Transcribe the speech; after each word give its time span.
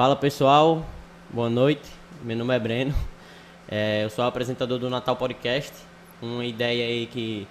Fala 0.00 0.16
pessoal, 0.16 0.82
boa 1.28 1.50
noite. 1.50 1.86
Meu 2.24 2.34
nome 2.34 2.56
é 2.56 2.58
Breno. 2.58 2.94
É, 3.68 4.02
eu 4.02 4.08
sou 4.08 4.24
apresentador 4.24 4.78
do 4.78 4.88
Natal 4.88 5.14
Podcast. 5.14 5.74
Uma 6.22 6.42
ideia 6.42 6.86
aí 6.86 7.04
que 7.04 7.46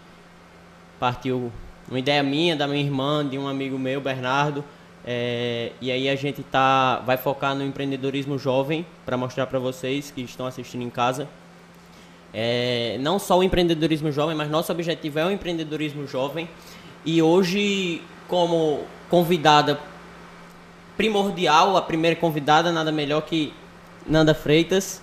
partiu, 1.00 1.52
uma 1.88 2.00
ideia 2.00 2.24
minha, 2.24 2.56
da 2.56 2.68
minha 2.68 2.84
irmã, 2.84 3.24
de 3.24 3.38
um 3.38 3.48
amigo 3.48 3.78
meu, 3.78 4.02
Bernardo. 4.02 4.66
É, 5.06 5.74
e 5.80 5.92
aí 5.92 6.10
a 6.10 6.16
gente 6.16 6.42
tá, 6.42 7.04
vai 7.06 7.18
focar 7.18 7.54
no 7.54 7.64
empreendedorismo 7.64 8.36
jovem 8.40 8.84
para 9.06 9.16
mostrar 9.16 9.46
para 9.46 9.60
vocês 9.60 10.10
que 10.10 10.22
estão 10.22 10.48
assistindo 10.48 10.82
em 10.82 10.90
casa. 10.90 11.30
É, 12.34 12.98
não 13.00 13.20
só 13.20 13.38
o 13.38 13.44
empreendedorismo 13.44 14.12
jovem, 14.12 14.36
mas 14.36 14.50
nosso 14.50 14.72
objetivo 14.72 15.20
é 15.20 15.26
o 15.28 15.30
empreendedorismo 15.30 16.08
jovem. 16.08 16.50
E 17.06 17.22
hoje, 17.22 18.02
como 18.28 18.86
convidada 19.08 19.80
primordial, 21.00 21.78
a 21.78 21.82
primeira 21.82 22.14
convidada, 22.14 22.74
nada 22.74 22.92
melhor 22.92 23.22
que 23.22 23.54
Nanda 24.06 24.36
Freitas, 24.36 25.02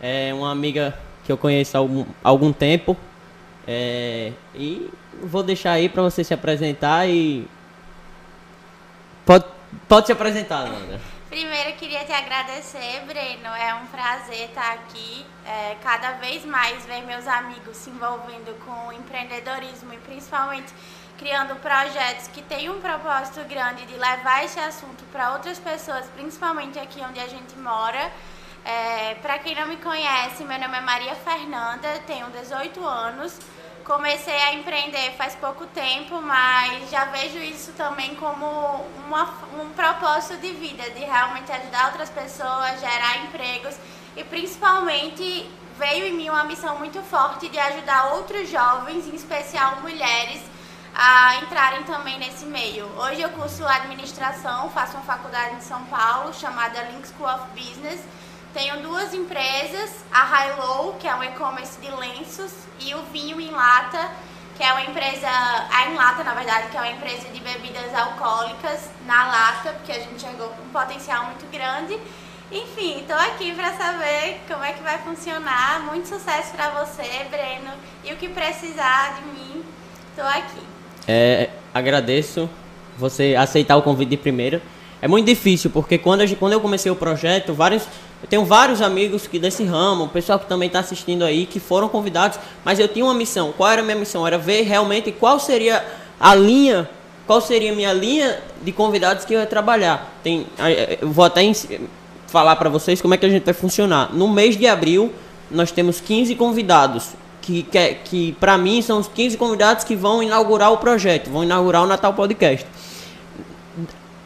é 0.00 0.32
uma 0.32 0.50
amiga 0.50 0.98
que 1.22 1.30
eu 1.30 1.36
conheço 1.36 1.76
há 1.76 1.80
algum, 1.80 2.06
algum 2.22 2.50
tempo. 2.50 2.96
É, 3.68 4.32
e 4.54 4.90
vou 5.22 5.42
deixar 5.42 5.72
aí 5.72 5.90
para 5.90 6.02
você 6.02 6.24
se 6.24 6.32
apresentar 6.32 7.06
e. 7.06 7.46
Pode, 9.26 9.44
pode 9.86 10.06
se 10.06 10.12
apresentar, 10.12 10.64
Nanda. 10.64 10.98
Primeiro, 11.28 11.72
queria 11.76 12.06
te 12.06 12.12
agradecer, 12.12 13.02
Breno. 13.06 13.48
É 13.48 13.74
um 13.74 13.86
prazer 13.88 14.48
estar 14.48 14.72
aqui. 14.72 15.26
É, 15.44 15.76
cada 15.82 16.12
vez 16.12 16.42
mais 16.46 16.86
ver 16.86 17.02
meus 17.02 17.28
amigos 17.28 17.76
se 17.76 17.90
envolvendo 17.90 18.58
com 18.64 18.88
o 18.88 18.92
empreendedorismo 18.94 19.92
e 19.92 19.98
principalmente 19.98 20.72
criando 21.18 21.56
projetos 21.56 22.28
que 22.28 22.42
têm 22.42 22.70
um 22.70 22.80
propósito 22.80 23.40
grande 23.48 23.86
de 23.86 23.94
levar 23.94 24.44
esse 24.44 24.58
assunto 24.58 25.04
para 25.12 25.32
outras 25.32 25.58
pessoas, 25.58 26.06
principalmente 26.14 26.78
aqui 26.78 27.00
onde 27.00 27.20
a 27.20 27.28
gente 27.28 27.56
mora. 27.56 28.10
É, 28.64 29.14
para 29.16 29.38
quem 29.38 29.54
não 29.54 29.66
me 29.66 29.76
conhece, 29.76 30.42
meu 30.44 30.58
nome 30.58 30.76
é 30.76 30.80
Maria 30.80 31.14
Fernanda, 31.14 31.88
tenho 32.06 32.30
18 32.30 32.84
anos. 32.84 33.38
Comecei 33.84 34.34
a 34.34 34.54
empreender 34.54 35.12
faz 35.12 35.34
pouco 35.34 35.66
tempo, 35.66 36.20
mas 36.22 36.90
já 36.90 37.04
vejo 37.04 37.38
isso 37.38 37.72
também 37.72 38.14
como 38.14 38.46
uma, 39.06 39.24
um 39.60 39.68
propósito 39.76 40.38
de 40.38 40.52
vida, 40.52 40.88
de 40.90 41.00
realmente 41.00 41.52
ajudar 41.52 41.88
outras 41.88 42.08
pessoas, 42.08 42.80
gerar 42.80 43.18
empregos 43.24 43.76
e 44.16 44.24
principalmente 44.24 45.50
veio 45.78 46.06
em 46.06 46.12
mim 46.12 46.30
uma 46.30 46.44
missão 46.44 46.78
muito 46.78 47.02
forte 47.02 47.48
de 47.48 47.58
ajudar 47.58 48.14
outros 48.14 48.48
jovens, 48.48 49.06
em 49.06 49.14
especial 49.14 49.80
mulheres, 49.80 50.40
a 50.94 51.36
entrarem 51.36 51.82
também 51.82 52.18
nesse 52.18 52.46
meio. 52.46 52.86
Hoje 52.96 53.20
eu 53.20 53.28
curso 53.30 53.66
administração, 53.66 54.70
faço 54.70 54.96
uma 54.96 55.04
faculdade 55.04 55.56
em 55.56 55.60
São 55.60 55.82
Paulo 55.86 56.32
chamada 56.32 56.82
Link 56.84 57.08
School 57.08 57.28
of 57.28 57.42
Business. 57.52 58.00
Tenho 58.52 58.80
duas 58.80 59.12
empresas, 59.12 60.04
a 60.12 60.22
High 60.22 60.52
Low, 60.52 60.94
que 60.94 61.08
é 61.08 61.14
um 61.16 61.24
e-commerce 61.24 61.80
de 61.80 61.90
lenços, 61.90 62.52
e 62.78 62.94
o 62.94 63.02
Vinho 63.06 63.40
em 63.40 63.50
Lata, 63.50 64.08
que 64.56 64.62
é 64.62 64.70
uma 64.70 64.82
empresa, 64.82 65.28
a 65.28 65.86
Em 65.90 65.96
Lata, 65.96 66.22
na 66.22 66.32
verdade, 66.32 66.68
que 66.68 66.76
é 66.76 66.80
uma 66.80 66.92
empresa 66.92 67.28
de 67.30 67.40
bebidas 67.40 67.92
alcoólicas 67.92 68.88
na 69.04 69.26
lata, 69.26 69.72
porque 69.72 69.90
a 69.90 69.98
gente 69.98 70.20
chegou 70.20 70.48
com 70.50 70.62
um 70.62 70.68
potencial 70.68 71.24
muito 71.24 71.44
grande. 71.50 72.00
Enfim, 72.52 73.00
estou 73.00 73.16
aqui 73.16 73.52
para 73.52 73.72
saber 73.72 74.40
como 74.46 74.62
é 74.62 74.72
que 74.72 74.82
vai 74.84 74.98
funcionar. 74.98 75.80
Muito 75.80 76.06
sucesso 76.06 76.52
para 76.52 76.70
você, 76.70 77.26
Breno, 77.28 77.72
e 78.04 78.12
o 78.12 78.16
que 78.16 78.28
precisar 78.28 79.16
de 79.16 79.22
mim, 79.22 79.64
estou 80.12 80.28
aqui. 80.28 80.73
É, 81.06 81.50
agradeço 81.72 82.48
você 82.98 83.34
aceitar 83.36 83.76
o 83.76 83.82
convite 83.82 84.10
de 84.10 84.16
primeira. 84.16 84.62
É 85.02 85.08
muito 85.08 85.26
difícil, 85.26 85.70
porque 85.70 85.98
quando, 85.98 86.22
eu, 86.22 86.36
quando 86.36 86.54
eu 86.54 86.60
comecei 86.60 86.90
o 86.90 86.96
projeto, 86.96 87.52
vários, 87.52 87.82
eu 88.22 88.28
tenho 88.28 88.44
vários 88.44 88.80
amigos 88.80 89.26
que 89.26 89.38
desse 89.38 89.62
ramo, 89.64 90.04
o 90.04 90.08
pessoal 90.08 90.38
que 90.38 90.46
também 90.46 90.68
está 90.68 90.78
assistindo 90.78 91.24
aí, 91.24 91.44
que 91.44 91.60
foram 91.60 91.88
convidados, 91.88 92.38
mas 92.64 92.78
eu 92.78 92.88
tinha 92.88 93.04
uma 93.04 93.12
missão. 93.12 93.52
Qual 93.54 93.70
era 93.70 93.82
a 93.82 93.84
minha 93.84 93.96
missão? 93.96 94.26
Era 94.26 94.38
ver 94.38 94.62
realmente 94.62 95.12
qual 95.12 95.38
seria 95.38 95.84
a 96.18 96.34
linha, 96.34 96.88
qual 97.26 97.40
seria 97.40 97.72
a 97.72 97.74
minha 97.74 97.92
linha 97.92 98.40
de 98.62 98.72
convidados 98.72 99.26
que 99.26 99.34
eu 99.34 99.40
ia 99.40 99.46
trabalhar. 99.46 100.18
Tem, 100.22 100.46
eu 101.00 101.10
vou 101.10 101.24
até 101.24 101.42
falar 102.28 102.56
para 102.56 102.70
vocês 102.70 103.02
como 103.02 103.12
é 103.12 103.18
que 103.18 103.26
a 103.26 103.28
gente 103.28 103.44
vai 103.44 103.54
funcionar. 103.54 104.14
No 104.14 104.26
mês 104.26 104.56
de 104.56 104.66
abril, 104.66 105.12
nós 105.50 105.70
temos 105.70 106.00
15 106.00 106.34
convidados 106.36 107.10
que, 107.44 107.62
que, 107.62 107.94
que 108.04 108.32
para 108.40 108.56
mim 108.56 108.80
são 108.80 108.98
os 108.98 109.08
15 109.08 109.36
convidados 109.36 109.84
que 109.84 109.94
vão 109.94 110.22
inaugurar 110.22 110.72
o 110.72 110.78
projeto, 110.78 111.30
vão 111.30 111.44
inaugurar 111.44 111.82
o 111.82 111.86
Natal 111.86 112.14
Podcast. 112.14 112.66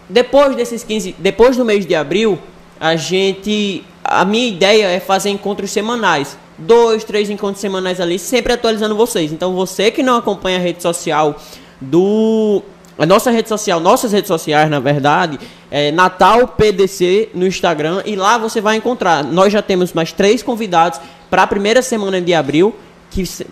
Depois 0.08 0.56
desses 0.56 0.84
15, 0.84 1.16
depois 1.18 1.56
do 1.56 1.64
mês 1.64 1.84
de 1.84 1.94
abril, 1.94 2.38
a 2.80 2.94
gente, 2.96 3.84
a 4.04 4.24
minha 4.24 4.48
ideia 4.48 4.86
é 4.86 5.00
fazer 5.00 5.30
encontros 5.30 5.70
semanais, 5.70 6.38
dois, 6.56 7.02
três 7.02 7.28
encontros 7.28 7.60
semanais 7.60 8.00
ali, 8.00 8.18
sempre 8.18 8.52
atualizando 8.52 8.94
vocês. 8.94 9.32
Então 9.32 9.52
você 9.52 9.90
que 9.90 10.02
não 10.02 10.16
acompanha 10.16 10.58
a 10.58 10.60
rede 10.60 10.82
social 10.82 11.36
do 11.80 12.62
a 12.98 13.06
nossa 13.06 13.30
rede 13.30 13.48
social, 13.48 13.78
nossas 13.78 14.10
redes 14.10 14.26
sociais, 14.26 14.68
na 14.68 14.80
verdade, 14.80 15.38
é 15.70 15.92
Natal 15.92 16.48
PDC 16.48 17.30
no 17.32 17.46
Instagram 17.46 18.02
e 18.04 18.16
lá 18.16 18.38
você 18.38 18.60
vai 18.60 18.76
encontrar. 18.76 19.22
Nós 19.22 19.52
já 19.52 19.62
temos 19.62 19.92
mais 19.92 20.10
três 20.10 20.42
convidados 20.42 21.00
para 21.30 21.44
a 21.44 21.46
primeira 21.46 21.80
semana 21.80 22.20
de 22.20 22.34
abril 22.34 22.74
que 23.22 23.46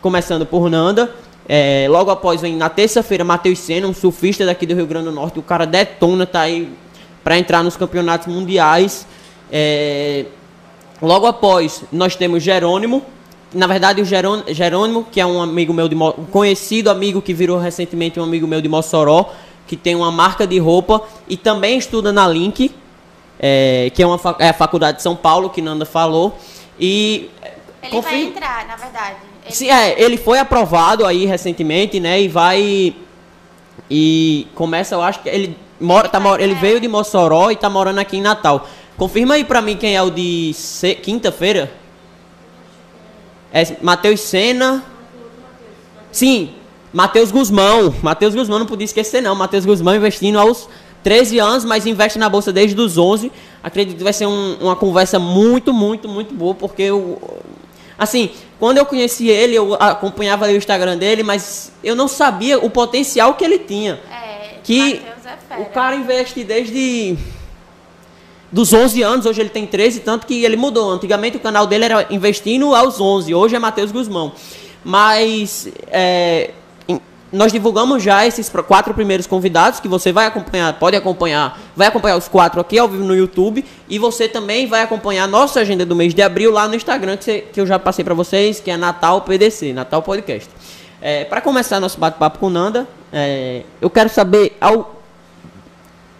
começando 0.00 0.44
por 0.44 0.68
Nanda. 0.68 1.14
É, 1.48 1.86
logo 1.90 2.10
após 2.10 2.40
vem 2.40 2.56
na 2.56 2.68
terça-feira 2.68 3.22
Matheus 3.22 3.58
Senna, 3.58 3.86
um 3.86 3.94
surfista 3.94 4.46
daqui 4.46 4.66
do 4.66 4.74
Rio 4.74 4.86
Grande 4.86 5.06
do 5.06 5.12
Norte. 5.12 5.38
O 5.38 5.42
cara 5.42 5.66
detona, 5.66 6.26
tá 6.26 6.40
aí 6.40 6.68
para 7.22 7.38
entrar 7.38 7.62
nos 7.62 7.76
campeonatos 7.76 8.26
mundiais. 8.26 9.06
É, 9.52 10.26
logo 11.00 11.26
após 11.26 11.84
nós 11.92 12.16
temos 12.16 12.42
Jerônimo. 12.42 13.02
Na 13.52 13.66
verdade, 13.66 14.02
o 14.02 14.04
Jerônimo, 14.04 15.06
que 15.10 15.20
é 15.20 15.26
um 15.26 15.40
amigo 15.40 15.72
meu 15.72 15.88
de 15.88 15.94
um 15.94 16.10
conhecido 16.30 16.90
amigo 16.90 17.22
que 17.22 17.32
virou 17.32 17.58
recentemente 17.58 18.18
um 18.18 18.24
amigo 18.24 18.48
meu 18.48 18.60
de 18.60 18.68
Mossoró, 18.68 19.30
que 19.66 19.76
tem 19.76 19.94
uma 19.94 20.10
marca 20.10 20.46
de 20.46 20.58
roupa 20.58 21.02
e 21.28 21.36
também 21.36 21.78
estuda 21.78 22.12
na 22.12 22.26
Link, 22.26 22.72
é, 23.38 23.90
que 23.94 24.02
é, 24.02 24.06
uma, 24.06 24.18
é 24.40 24.48
a 24.48 24.52
faculdade 24.52 24.96
de 24.96 25.02
São 25.04 25.14
Paulo, 25.14 25.50
que 25.50 25.62
Nanda 25.62 25.86
falou. 25.86 26.36
E 26.80 27.30
ele 27.88 28.00
vai 28.00 28.22
entrar, 28.22 28.66
na 28.66 28.76
verdade. 28.76 29.16
Ele... 29.44 29.54
Sim, 29.54 29.70
é, 29.70 30.00
ele 30.00 30.16
foi 30.16 30.38
aprovado 30.38 31.06
aí 31.06 31.26
recentemente, 31.26 32.00
né? 32.00 32.22
E 32.22 32.28
vai. 32.28 32.94
E 33.90 34.46
começa, 34.54 34.94
eu 34.94 35.02
acho 35.02 35.20
que 35.20 35.28
ele 35.28 35.56
mora, 35.80 36.08
tá, 36.08 36.20
ele 36.38 36.52
é. 36.52 36.56
veio 36.56 36.80
de 36.80 36.88
Mossoró 36.88 37.50
e 37.50 37.56
tá 37.56 37.68
morando 37.68 37.98
aqui 37.98 38.16
em 38.16 38.22
Natal. 38.22 38.66
Confirma 38.96 39.34
aí 39.34 39.44
pra 39.44 39.60
mim 39.60 39.76
quem 39.76 39.96
é 39.96 40.02
o 40.02 40.10
de 40.10 40.52
se... 40.54 40.94
quinta-feira. 40.94 41.72
É 43.52 43.76
Matheus 43.82 44.20
Sena. 44.20 44.84
Sim, 46.10 46.54
Matheus 46.92 47.30
Guzmão. 47.30 47.94
Matheus 48.02 48.34
Guzmão 48.34 48.58
não 48.58 48.66
podia 48.66 48.84
esquecer 48.84 49.20
não. 49.20 49.34
Matheus 49.34 49.66
Guzmão 49.66 49.94
investindo 49.94 50.38
aos 50.38 50.68
13 51.02 51.38
anos, 51.38 51.64
mas 51.64 51.86
investe 51.86 52.18
na 52.18 52.28
bolsa 52.28 52.52
desde 52.52 52.80
os 52.80 52.96
11. 52.96 53.30
Acredito 53.62 53.98
que 53.98 54.04
vai 54.04 54.12
ser 54.12 54.26
um, 54.26 54.56
uma 54.60 54.74
conversa 54.74 55.18
muito, 55.18 55.72
muito, 55.72 56.08
muito 56.08 56.34
boa, 56.34 56.54
porque 56.54 56.82
eu, 56.82 57.42
Assim, 57.98 58.30
quando 58.58 58.78
eu 58.78 58.86
conheci 58.86 59.28
ele, 59.28 59.54
eu 59.54 59.74
acompanhava 59.74 60.46
o 60.46 60.56
Instagram 60.56 60.96
dele, 60.96 61.22
mas 61.22 61.72
eu 61.82 61.94
não 61.94 62.08
sabia 62.08 62.58
o 62.58 62.68
potencial 62.68 63.34
que 63.34 63.44
ele 63.44 63.58
tinha. 63.58 64.00
É, 64.10 64.56
que 64.62 65.02
é 65.50 65.60
o 65.60 65.66
cara 65.66 65.94
investe 65.94 66.42
desde 66.42 67.16
dos 68.50 68.72
11 68.72 69.02
anos, 69.02 69.26
hoje 69.26 69.40
ele 69.40 69.48
tem 69.48 69.66
13, 69.66 70.00
tanto 70.00 70.26
que 70.26 70.44
ele 70.44 70.56
mudou. 70.56 70.92
Antigamente 70.92 71.36
o 71.36 71.40
canal 71.40 71.66
dele 71.66 71.84
era 71.86 72.06
investindo 72.10 72.74
aos 72.74 73.00
11, 73.00 73.34
hoje 73.34 73.56
é 73.56 73.58
Matheus 73.58 73.90
Guzmão. 73.90 74.32
Mas 74.84 75.68
é, 75.88 76.50
nós 77.34 77.52
divulgamos 77.52 78.02
já 78.02 78.24
esses 78.26 78.50
quatro 78.66 78.94
primeiros 78.94 79.26
convidados 79.26 79.80
que 79.80 79.88
você 79.88 80.12
vai 80.12 80.26
acompanhar, 80.26 80.72
pode 80.78 80.96
acompanhar, 80.96 81.60
vai 81.76 81.88
acompanhar 81.88 82.16
os 82.16 82.28
quatro 82.28 82.60
aqui 82.60 82.78
ao 82.78 82.88
vivo 82.88 83.04
no 83.04 83.14
YouTube 83.14 83.64
e 83.88 83.98
você 83.98 84.28
também 84.28 84.66
vai 84.66 84.82
acompanhar 84.82 85.24
a 85.24 85.26
nossa 85.26 85.60
agenda 85.60 85.84
do 85.84 85.96
mês 85.96 86.14
de 86.14 86.22
abril 86.22 86.50
lá 86.52 86.68
no 86.68 86.74
Instagram 86.74 87.16
que, 87.16 87.40
que 87.52 87.60
eu 87.60 87.66
já 87.66 87.78
passei 87.78 88.04
para 88.04 88.14
vocês, 88.14 88.60
que 88.60 88.70
é 88.70 88.76
Natal 88.76 89.20
PDC, 89.22 89.72
Natal 89.72 90.00
Podcast. 90.00 90.48
É, 91.02 91.24
para 91.24 91.40
começar 91.40 91.80
nosso 91.80 91.98
bate-papo 91.98 92.38
com 92.38 92.48
Nanda, 92.48 92.86
é, 93.12 93.62
eu 93.80 93.90
quero 93.90 94.08
saber 94.08 94.56
ao, 94.60 95.02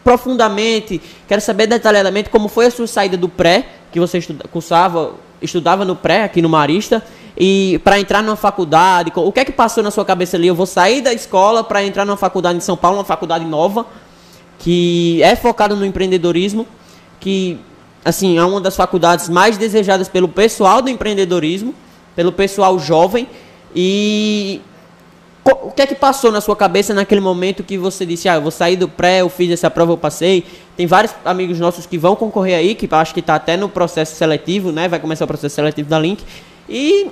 profundamente, 0.02 1.00
quero 1.26 1.40
saber 1.40 1.66
detalhadamente 1.66 2.28
como 2.28 2.48
foi 2.48 2.66
a 2.66 2.70
sua 2.70 2.86
saída 2.86 3.16
do 3.16 3.28
pré, 3.28 3.66
que 3.90 3.98
você 3.98 4.18
estuda, 4.18 4.44
cursava, 4.48 5.14
estudava 5.40 5.84
no 5.84 5.96
pré 5.96 6.24
aqui 6.24 6.42
no 6.42 6.48
Marista, 6.48 7.02
e 7.36 7.80
para 7.82 7.98
entrar 7.98 8.22
numa 8.22 8.36
faculdade, 8.36 9.12
o 9.14 9.32
que 9.32 9.40
é 9.40 9.44
que 9.44 9.52
passou 9.52 9.82
na 9.82 9.90
sua 9.90 10.04
cabeça 10.04 10.36
ali? 10.36 10.46
Eu 10.46 10.54
vou 10.54 10.66
sair 10.66 11.00
da 11.00 11.12
escola 11.12 11.64
para 11.64 11.84
entrar 11.84 12.04
numa 12.04 12.16
faculdade 12.16 12.56
em 12.56 12.60
São 12.60 12.76
Paulo, 12.76 12.98
uma 12.98 13.04
faculdade 13.04 13.44
nova, 13.44 13.86
que 14.58 15.20
é 15.22 15.34
focada 15.34 15.74
no 15.74 15.84
empreendedorismo, 15.84 16.66
que 17.18 17.58
assim, 18.04 18.38
é 18.38 18.44
uma 18.44 18.60
das 18.60 18.76
faculdades 18.76 19.28
mais 19.28 19.56
desejadas 19.56 20.08
pelo 20.08 20.28
pessoal 20.28 20.80
do 20.80 20.90
empreendedorismo, 20.90 21.74
pelo 22.14 22.30
pessoal 22.30 22.78
jovem 22.78 23.26
e 23.74 24.60
o 25.44 25.70
que 25.72 25.82
é 25.82 25.86
que 25.86 25.94
passou 25.94 26.30
na 26.32 26.40
sua 26.40 26.56
cabeça 26.56 26.94
naquele 26.94 27.20
momento 27.20 27.62
que 27.62 27.76
você 27.76 28.06
disse, 28.06 28.28
ah, 28.28 28.36
eu 28.36 28.42
vou 28.42 28.50
sair 28.50 28.76
do 28.76 28.88
pré, 28.88 29.20
eu 29.20 29.28
fiz 29.28 29.50
essa 29.50 29.70
prova, 29.70 29.92
eu 29.92 29.98
passei. 29.98 30.44
Tem 30.74 30.86
vários 30.86 31.14
amigos 31.24 31.58
nossos 31.58 31.84
que 31.84 31.98
vão 31.98 32.16
concorrer 32.16 32.56
aí, 32.56 32.74
que 32.74 32.88
acho 32.90 33.12
que 33.12 33.20
está 33.20 33.34
até 33.34 33.56
no 33.56 33.68
processo 33.68 34.14
seletivo, 34.16 34.72
né? 34.72 34.88
Vai 34.88 34.98
começar 34.98 35.24
o 35.24 35.28
processo 35.28 35.54
seletivo 35.54 35.88
da 35.88 35.98
Link. 35.98 36.24
E 36.66 37.10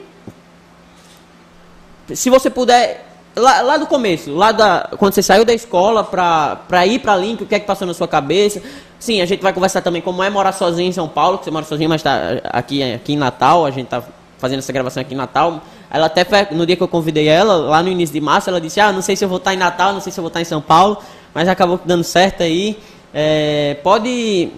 se 2.14 2.31
você 2.31 2.50
puder, 2.50 3.05
lá, 3.37 3.61
lá 3.62 3.76
do 3.76 3.87
começo, 3.87 4.35
lá 4.35 4.53
da, 4.53 4.91
quando 4.99 5.14
você 5.14 5.23
saiu 5.23 5.44
da 5.44 5.53
escola 5.53 6.05
para 6.05 6.87
ir 6.87 6.99
para 6.99 7.17
Link, 7.17 7.43
o 7.43 7.47
que 7.47 7.55
é 7.55 7.61
que 7.61 7.67
passou 7.67 7.87
na 7.87 7.94
sua 7.94 8.09
cabeça? 8.09 8.62
Sim, 8.99 9.20
a 9.20 9.26
gente 9.26 9.43
vai 9.43 9.53
conversar 9.53 9.82
também 9.82 10.00
como 10.00 10.23
é 10.23 10.31
morar 10.31 10.53
sozinho 10.53 10.88
em 10.88 10.93
São 10.93 11.09
Paulo, 11.09 11.38
que 11.38 11.44
você 11.44 11.50
mora 11.50 11.64
sozinho, 11.64 11.88
mas 11.88 12.00
está 12.00 12.41
aqui, 12.44 12.82
aqui 12.93 13.14
em 13.14 13.17
Natal, 13.17 13.67
a 13.67 13.70
gente 13.70 13.87
está 13.87 14.03
fazendo 14.38 14.59
essa 14.59 14.73
gravação 14.73 15.00
aqui 15.00 15.14
em 15.14 15.17
Natal. 15.17 15.62
Ela 15.91 16.06
até 16.06 16.25
no 16.53 16.64
dia 16.64 16.75
que 16.75 16.82
eu 16.82 16.88
convidei 16.88 17.29
ela, 17.29 17.55
lá 17.55 17.82
no 17.82 17.88
início 17.88 18.12
de 18.12 18.20
março, 18.20 18.49
ela 18.49 18.61
disse: 18.61 18.81
Ah, 18.81 18.93
não 18.93 19.03
sei 19.03 19.15
se 19.15 19.25
eu 19.25 19.29
vou 19.29 19.38
estar 19.38 19.55
em 19.55 19.56
Natal, 19.56 19.93
não 19.93 20.00
sei 20.00 20.12
se 20.12 20.19
eu 20.19 20.23
vou 20.23 20.29
estar 20.29 20.41
em 20.41 20.44
São 20.44 20.61
Paulo, 20.61 20.99
mas 21.35 21.49
acabou 21.49 21.81
dando 21.85 22.03
certo 22.03 22.43
aí. 22.43 22.79
É, 23.15 23.76
pode, 23.82 24.50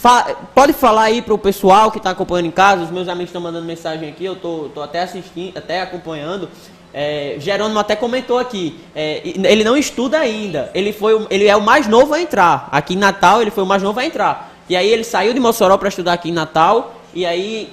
fa 0.00 0.36
pode 0.54 0.72
falar 0.72 1.02
aí 1.02 1.22
para 1.22 1.34
o 1.34 1.38
pessoal 1.38 1.90
que 1.90 1.98
está 1.98 2.10
acompanhando 2.10 2.46
em 2.46 2.50
casa, 2.50 2.82
os 2.82 2.90
meus 2.90 3.08
amigos 3.08 3.30
estão 3.30 3.42
mandando 3.42 3.66
mensagem 3.66 4.08
aqui, 4.08 4.24
eu 4.24 4.36
tô, 4.36 4.70
até 4.82 5.02
assistindo, 5.02 5.56
até 5.56 5.80
acompanhando. 5.80 6.48
É, 6.94 7.36
Jerônimo 7.38 7.78
até 7.78 7.94
comentou 7.94 8.38
aqui, 8.38 8.80
é, 8.94 9.20
ele 9.24 9.64
não 9.64 9.76
estuda 9.76 10.18
ainda, 10.18 10.70
ele, 10.74 10.92
foi, 10.94 11.26
ele 11.28 11.46
é 11.46 11.54
o 11.54 11.60
mais 11.60 11.86
novo 11.86 12.14
a 12.14 12.20
entrar. 12.20 12.68
Aqui 12.72 12.94
em 12.94 12.98
Natal, 12.98 13.42
ele 13.42 13.50
foi 13.50 13.64
o 13.64 13.66
mais 13.66 13.82
novo 13.82 14.00
a 14.00 14.04
entrar. 14.04 14.52
E 14.68 14.74
aí 14.74 14.88
ele 14.88 15.04
saiu 15.04 15.34
de 15.34 15.40
Mossoró 15.40 15.76
para 15.76 15.88
estudar 15.88 16.14
aqui 16.14 16.30
em 16.30 16.32
Natal, 16.32 16.94
e 17.14 17.26
aí 17.26 17.72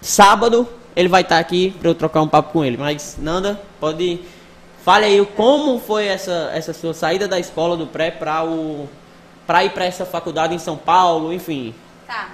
Sábado 0.00 0.68
ele 0.94 1.08
vai 1.08 1.22
estar 1.22 1.38
aqui 1.38 1.74
para 1.78 1.88
eu 1.88 1.94
trocar 1.94 2.22
um 2.22 2.28
papo 2.28 2.52
com 2.52 2.64
ele. 2.64 2.76
Mas, 2.76 3.16
Nanda, 3.20 3.60
pode. 3.80 4.20
Fale 4.84 5.04
aí 5.04 5.26
como 5.36 5.78
foi 5.78 6.06
essa, 6.06 6.50
essa 6.54 6.72
sua 6.72 6.94
saída 6.94 7.28
da 7.28 7.38
escola 7.38 7.76
do 7.76 7.86
pré 7.86 8.10
para 8.10 8.44
o 8.44 8.88
para 9.48 9.64
ir 9.64 9.70
para 9.70 9.86
essa 9.86 10.04
faculdade 10.04 10.54
em 10.54 10.58
São 10.58 10.76
Paulo, 10.76 11.32
enfim. 11.32 11.74
Tá. 12.06 12.28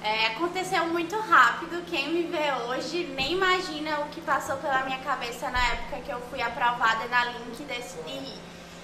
É, 0.00 0.28
aconteceu 0.28 0.86
muito 0.86 1.18
rápido. 1.18 1.84
Quem 1.90 2.12
me 2.12 2.22
vê 2.22 2.52
hoje 2.68 3.12
nem 3.16 3.32
imagina 3.32 3.98
o 3.98 4.08
que 4.10 4.20
passou 4.20 4.56
pela 4.58 4.84
minha 4.84 4.98
cabeça 4.98 5.50
na 5.50 5.58
época 5.58 6.02
que 6.04 6.10
eu 6.12 6.20
fui 6.30 6.40
aprovada 6.40 7.08
na 7.08 7.24
Link 7.24 7.58
e 7.58 7.64
decidi. 7.64 8.34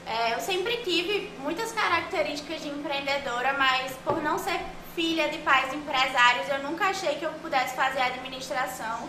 É, 0.04 0.34
eu 0.34 0.40
sempre 0.40 0.78
tive 0.78 1.32
muitas 1.38 1.70
características 1.70 2.62
de 2.62 2.68
empreendedora, 2.68 3.52
mas 3.56 3.92
por 4.04 4.20
não 4.24 4.38
ser 4.40 4.58
filha 4.96 5.28
de 5.28 5.38
pais 5.38 5.72
empresários, 5.72 6.48
eu 6.48 6.58
nunca 6.64 6.86
achei 6.86 7.14
que 7.14 7.24
eu 7.24 7.30
pudesse 7.34 7.76
fazer 7.76 8.00
administração. 8.00 9.08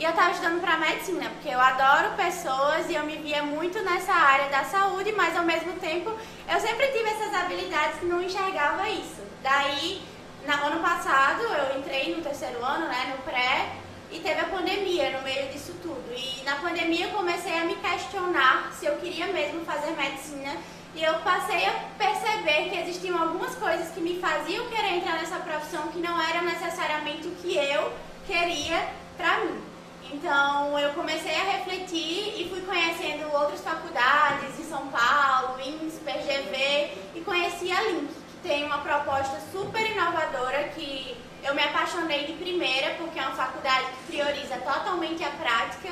E 0.00 0.04
eu 0.04 0.08
estava 0.12 0.30
estudando 0.30 0.62
para 0.62 0.78
medicina, 0.78 1.28
porque 1.28 1.50
eu 1.50 1.60
adoro 1.60 2.16
pessoas 2.16 2.88
e 2.88 2.94
eu 2.94 3.04
me 3.04 3.18
via 3.18 3.42
muito 3.42 3.82
nessa 3.82 4.14
área 4.14 4.48
da 4.48 4.64
saúde, 4.64 5.12
mas 5.12 5.36
ao 5.36 5.44
mesmo 5.44 5.74
tempo 5.74 6.10
eu 6.48 6.58
sempre 6.58 6.86
tive 6.86 7.06
essas 7.06 7.34
habilidades 7.34 8.00
e 8.00 8.06
não 8.06 8.22
enxergava 8.22 8.88
isso. 8.88 9.20
Daí, 9.42 10.00
no 10.46 10.66
ano 10.68 10.80
passado, 10.80 11.42
eu 11.42 11.78
entrei 11.78 12.16
no 12.16 12.22
terceiro 12.22 12.64
ano, 12.64 12.88
né, 12.88 13.14
no 13.14 13.22
pré, 13.30 13.72
e 14.10 14.20
teve 14.20 14.40
a 14.40 14.46
pandemia 14.46 15.10
no 15.18 15.22
meio 15.22 15.52
disso 15.52 15.74
tudo. 15.82 16.10
E 16.16 16.42
na 16.44 16.56
pandemia 16.56 17.08
eu 17.08 17.10
comecei 17.10 17.58
a 17.58 17.66
me 17.66 17.74
questionar 17.74 18.72
se 18.72 18.86
eu 18.86 18.96
queria 18.96 19.26
mesmo 19.26 19.66
fazer 19.66 19.90
medicina 19.90 20.56
e 20.94 21.04
eu 21.04 21.12
passei 21.18 21.66
a 21.66 21.72
perceber 21.98 22.70
que 22.70 22.78
existiam 22.78 23.20
algumas 23.20 23.54
coisas 23.54 23.90
que 23.90 24.00
me 24.00 24.18
faziam 24.18 24.66
querer 24.70 24.94
entrar 24.94 25.18
nessa 25.18 25.36
profissão 25.40 25.88
que 25.88 25.98
não 25.98 26.18
era 26.22 26.40
necessariamente 26.40 27.28
o 27.28 27.32
que 27.32 27.54
eu 27.54 27.92
queria 28.26 28.88
para 29.18 29.44
mim. 29.44 29.69
Então 30.12 30.78
eu 30.78 30.92
comecei 30.92 31.34
a 31.34 31.44
refletir 31.44 32.40
e 32.40 32.48
fui 32.50 32.60
conhecendo 32.62 33.32
outras 33.32 33.60
faculdades 33.60 34.58
em 34.58 34.64
São 34.64 34.88
Paulo, 34.88 35.60
em 35.60 35.78
PGV 35.88 36.92
e 37.14 37.20
conheci 37.20 37.70
a 37.70 37.80
Link, 37.82 38.08
que 38.08 38.48
tem 38.48 38.64
uma 38.64 38.78
proposta 38.78 39.38
super 39.52 39.88
inovadora 39.88 40.64
que 40.74 41.16
eu 41.44 41.54
me 41.54 41.62
apaixonei 41.62 42.24
de 42.24 42.32
primeira 42.32 42.94
porque 42.98 43.18
é 43.18 43.22
uma 43.22 43.36
faculdade 43.36 43.86
que 43.86 44.12
prioriza 44.12 44.56
totalmente 44.56 45.22
a 45.22 45.30
prática 45.30 45.90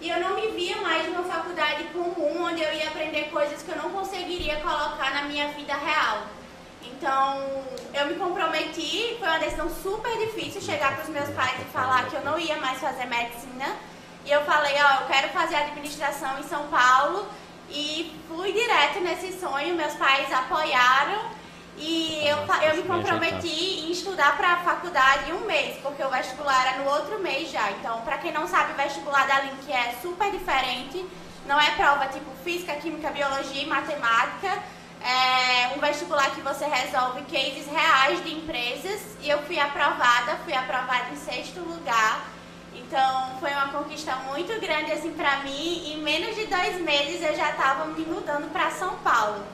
e 0.00 0.08
eu 0.08 0.18
não 0.20 0.34
me 0.34 0.48
via 0.52 0.76
mais 0.78 1.06
numa 1.06 1.24
faculdade 1.24 1.84
comum 1.92 2.44
onde 2.44 2.62
eu 2.62 2.72
ia 2.72 2.88
aprender 2.88 3.24
coisas 3.30 3.62
que 3.62 3.70
eu 3.70 3.76
não 3.76 3.90
conseguiria 3.90 4.56
colocar 4.60 5.12
na 5.12 5.22
minha 5.22 5.48
vida 5.48 5.74
real. 5.74 6.22
Então, 6.82 7.42
eu 7.94 8.06
me 8.06 8.14
comprometi, 8.14 9.16
foi 9.18 9.28
uma 9.28 9.38
decisão 9.38 9.68
super 9.70 10.16
difícil 10.18 10.60
chegar 10.60 10.94
para 10.94 11.04
os 11.04 11.08
meus 11.08 11.28
pais 11.30 11.60
e 11.60 11.64
falar 11.72 12.06
que 12.08 12.14
eu 12.14 12.24
não 12.24 12.38
ia 12.38 12.56
mais 12.56 12.78
fazer 12.78 13.06
medicina. 13.06 13.76
E 14.24 14.30
eu 14.30 14.42
falei, 14.44 14.74
ó, 14.74 15.00
eu 15.00 15.06
quero 15.06 15.28
fazer 15.28 15.56
administração 15.56 16.38
em 16.38 16.42
São 16.42 16.66
Paulo. 16.68 17.26
E 17.70 18.18
fui 18.28 18.52
direto 18.52 19.00
nesse 19.00 19.38
sonho, 19.38 19.74
meus 19.74 19.94
pais 19.94 20.32
apoiaram. 20.32 21.38
E 21.76 22.26
eu, 22.26 22.38
eu 22.68 22.76
me 22.76 22.82
comprometi 22.82 23.86
em 23.86 23.92
estudar 23.92 24.36
para 24.36 24.54
a 24.54 24.56
faculdade 24.58 25.30
em 25.30 25.34
um 25.34 25.46
mês, 25.46 25.78
porque 25.80 26.02
o 26.02 26.10
vestibular 26.10 26.66
era 26.66 26.82
no 26.82 26.90
outro 26.90 27.20
mês 27.20 27.50
já. 27.50 27.70
Então, 27.72 28.00
para 28.00 28.18
quem 28.18 28.32
não 28.32 28.48
sabe, 28.48 28.72
o 28.72 28.76
vestibular 28.76 29.26
da 29.28 29.40
Link 29.42 29.72
é 29.72 29.94
super 30.02 30.30
diferente. 30.30 31.06
Não 31.46 31.58
é 31.58 31.70
prova 31.72 32.06
tipo 32.08 32.30
física, 32.42 32.74
química, 32.74 33.10
biologia 33.10 33.62
e 33.62 33.66
matemática. 33.66 34.58
É 35.00 35.74
um 35.76 35.80
vestibular 35.80 36.30
que 36.34 36.40
você 36.40 36.66
resolve 36.66 37.22
cases 37.22 37.66
reais 37.66 38.22
de 38.24 38.34
empresas. 38.34 39.00
E 39.20 39.28
eu 39.28 39.42
fui 39.42 39.58
aprovada, 39.58 40.36
fui 40.44 40.54
aprovada 40.54 41.10
em 41.12 41.16
sexto 41.16 41.60
lugar. 41.60 42.26
Então 42.74 43.36
foi 43.40 43.50
uma 43.52 43.68
conquista 43.68 44.14
muito 44.16 44.60
grande 44.60 44.92
assim 44.92 45.12
para 45.12 45.38
mim. 45.38 45.92
Em 45.92 46.02
menos 46.02 46.34
de 46.34 46.46
dois 46.46 46.80
meses 46.80 47.22
eu 47.22 47.36
já 47.36 47.50
estava 47.50 47.86
me 47.86 48.04
mudando 48.04 48.50
para 48.52 48.70
São 48.70 48.96
Paulo. 48.98 49.44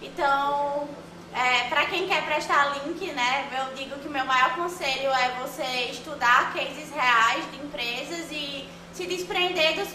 Então 0.00 0.88
é, 1.34 1.68
para 1.68 1.86
quem 1.86 2.06
quer 2.06 2.24
prestar 2.26 2.76
link, 2.76 3.10
né, 3.12 3.48
eu 3.58 3.74
digo 3.74 3.98
que 4.00 4.08
meu 4.08 4.24
maior 4.26 4.54
conselho 4.54 5.10
é 5.10 5.30
você 5.40 5.90
estudar 5.90 6.52
cases 6.52 6.90
reais 6.92 7.50
de 7.50 7.56
empresas 7.56 8.30
e 8.30 8.68
se 8.92 9.06
desprender 9.06 9.76
dos, 9.76 9.88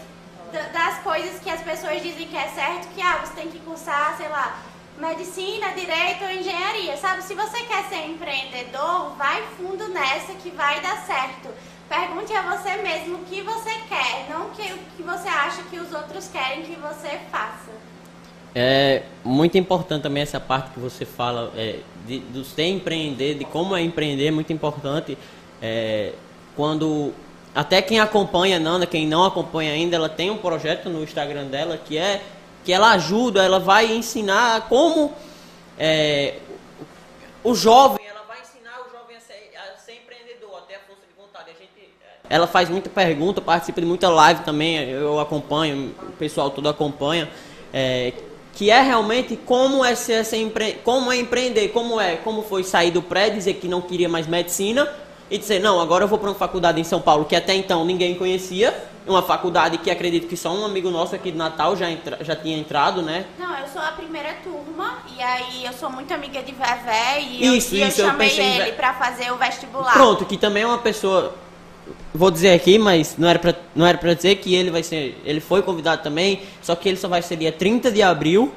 das 0.72 0.98
coisas 0.98 1.38
que 1.40 1.48
as 1.48 1.60
pessoas 1.62 2.02
dizem 2.02 2.26
que 2.26 2.36
é 2.36 2.48
certo, 2.48 2.88
que 2.88 3.00
ah, 3.00 3.20
você 3.24 3.34
tem 3.34 3.50
que 3.50 3.60
cursar, 3.60 4.16
sei 4.16 4.28
lá, 4.28 4.58
medicina, 5.00 5.68
direito 5.74 6.24
ou 6.24 6.30
engenharia, 6.30 6.96
sabe? 6.96 7.22
Se 7.22 7.34
você 7.34 7.60
quer 7.64 7.84
ser 7.84 8.06
empreendedor, 8.06 9.14
vai 9.16 9.42
fundo 9.56 9.88
nessa 9.88 10.32
que 10.34 10.50
vai 10.50 10.80
dar 10.80 10.96
certo. 11.06 11.48
Pergunte 11.88 12.32
a 12.34 12.56
você 12.56 12.76
mesmo 12.82 13.16
o 13.16 13.24
que 13.24 13.40
você 13.40 13.70
quer, 13.88 14.26
não 14.28 14.48
o 14.48 14.50
que, 14.50 14.62
que 14.96 15.02
você 15.02 15.28
acha 15.28 15.62
que 15.64 15.78
os 15.78 15.92
outros 15.92 16.28
querem 16.28 16.62
que 16.62 16.76
você 16.76 17.18
faça. 17.30 17.70
É 18.54 19.02
muito 19.24 19.56
importante 19.56 20.02
também 20.02 20.22
essa 20.22 20.40
parte 20.40 20.72
que 20.72 20.80
você 20.80 21.06
fala 21.06 21.52
é, 21.56 21.80
de, 22.06 22.18
de 22.18 22.38
você 22.44 22.64
empreender, 22.64 23.34
de 23.34 23.44
como 23.44 23.74
é 23.74 23.82
empreender, 23.82 24.26
é 24.26 24.30
muito 24.30 24.52
importante. 24.52 25.16
É, 25.62 26.12
quando 26.56 27.12
até 27.54 27.80
quem 27.80 28.00
acompanha 28.00 28.58
Nanda, 28.58 28.86
quem 28.86 29.06
não 29.06 29.24
acompanha 29.24 29.72
ainda, 29.72 29.96
ela 29.96 30.08
tem 30.08 30.30
um 30.30 30.36
projeto 30.36 30.88
no 30.88 31.02
Instagram 31.02 31.46
dela 31.46 31.78
que 31.78 31.96
é 31.96 32.22
que 32.68 32.72
ela 32.74 32.90
ajuda, 32.90 33.42
ela 33.42 33.58
vai 33.58 33.96
ensinar 33.96 34.68
como 34.68 35.14
é, 35.78 36.34
o 37.42 37.54
jovem, 37.54 38.06
ela 38.06 38.20
vai 38.28 38.36
ensinar 38.42 38.82
o 38.86 38.92
jovem 38.92 39.16
a 39.16 39.20
ser, 39.20 39.52
a 39.56 39.78
ser 39.78 39.92
empreendedor, 39.92 40.58
até 40.58 40.74
a 40.74 40.80
força 40.80 41.00
de 41.08 41.18
vontade. 41.18 41.46
Gente, 41.58 41.88
ela 42.28 42.46
faz 42.46 42.68
muita 42.68 42.90
pergunta, 42.90 43.40
participa 43.40 43.80
de 43.80 43.86
muita 43.86 44.10
live 44.10 44.42
também, 44.42 44.86
eu 44.86 45.18
acompanho, 45.18 45.94
o 46.02 46.12
pessoal 46.18 46.50
todo 46.50 46.68
acompanha. 46.68 47.30
É, 47.72 48.12
que 48.52 48.70
é 48.70 48.82
realmente 48.82 49.34
como 49.34 49.82
é 49.82 49.94
ser, 49.94 50.22
ser 50.26 50.36
empre... 50.36 50.74
como 50.84 51.10
é 51.10 51.16
empreender, 51.16 51.68
como 51.68 51.98
é, 51.98 52.16
como 52.16 52.42
foi 52.42 52.64
sair 52.64 52.90
do 52.90 53.00
pré, 53.00 53.30
dizer 53.30 53.54
que 53.54 53.66
não 53.66 53.80
queria 53.80 54.10
mais 54.10 54.26
medicina 54.26 54.86
e 55.30 55.38
dizer, 55.38 55.60
não, 55.60 55.80
agora 55.80 56.04
eu 56.04 56.08
vou 56.08 56.18
para 56.18 56.30
uma 56.30 56.34
faculdade 56.34 56.80
em 56.80 56.84
São 56.84 57.00
Paulo 57.00 57.24
que 57.24 57.36
até 57.36 57.54
então 57.54 57.84
ninguém 57.84 58.14
conhecia, 58.14 58.74
uma 59.06 59.22
faculdade 59.22 59.78
que 59.78 59.90
acredito 59.90 60.26
que 60.26 60.36
só 60.36 60.54
um 60.54 60.64
amigo 60.64 60.90
nosso 60.90 61.14
aqui 61.14 61.30
de 61.30 61.36
Natal 61.36 61.76
já, 61.76 61.90
entra... 61.90 62.22
já 62.22 62.36
tinha 62.36 62.56
entrado, 62.56 63.02
né? 63.02 63.26
Não, 63.38 63.56
eu 63.56 63.66
sou 63.68 63.80
a 63.80 63.92
primeira 63.92 64.34
turma 64.42 64.98
e 65.16 65.22
aí 65.22 65.64
eu 65.64 65.72
sou 65.72 65.90
muito 65.90 66.12
amiga 66.12 66.42
de 66.42 66.52
Vevé 66.52 67.20
e 67.20 67.56
isso, 67.56 67.74
eu, 67.74 67.88
isso, 67.88 68.00
eu 68.00 68.06
chamei 68.06 68.30
eu 68.30 68.44
ele 68.44 68.70
em... 68.70 68.74
para 68.74 68.94
fazer 68.94 69.30
o 69.32 69.36
vestibular. 69.36 69.92
Pronto, 69.92 70.24
que 70.24 70.36
também 70.36 70.62
é 70.62 70.66
uma 70.66 70.78
pessoa 70.78 71.34
vou 72.12 72.30
dizer 72.30 72.52
aqui, 72.52 72.78
mas 72.78 73.16
não 73.16 73.28
era 73.28 73.38
pra, 73.38 73.54
não 73.74 73.86
era 73.86 73.96
pra 73.98 74.14
dizer 74.14 74.36
que 74.36 74.54
ele 74.54 74.70
vai 74.70 74.82
ser. 74.82 75.20
Ele 75.24 75.40
foi 75.40 75.62
convidado 75.62 76.02
também, 76.02 76.42
só 76.62 76.74
que 76.74 76.88
ele 76.88 76.96
só 76.98 77.08
vai 77.08 77.22
ser 77.22 77.36
dia 77.36 77.52
30 77.52 77.90
de 77.90 78.02
abril. 78.02 78.52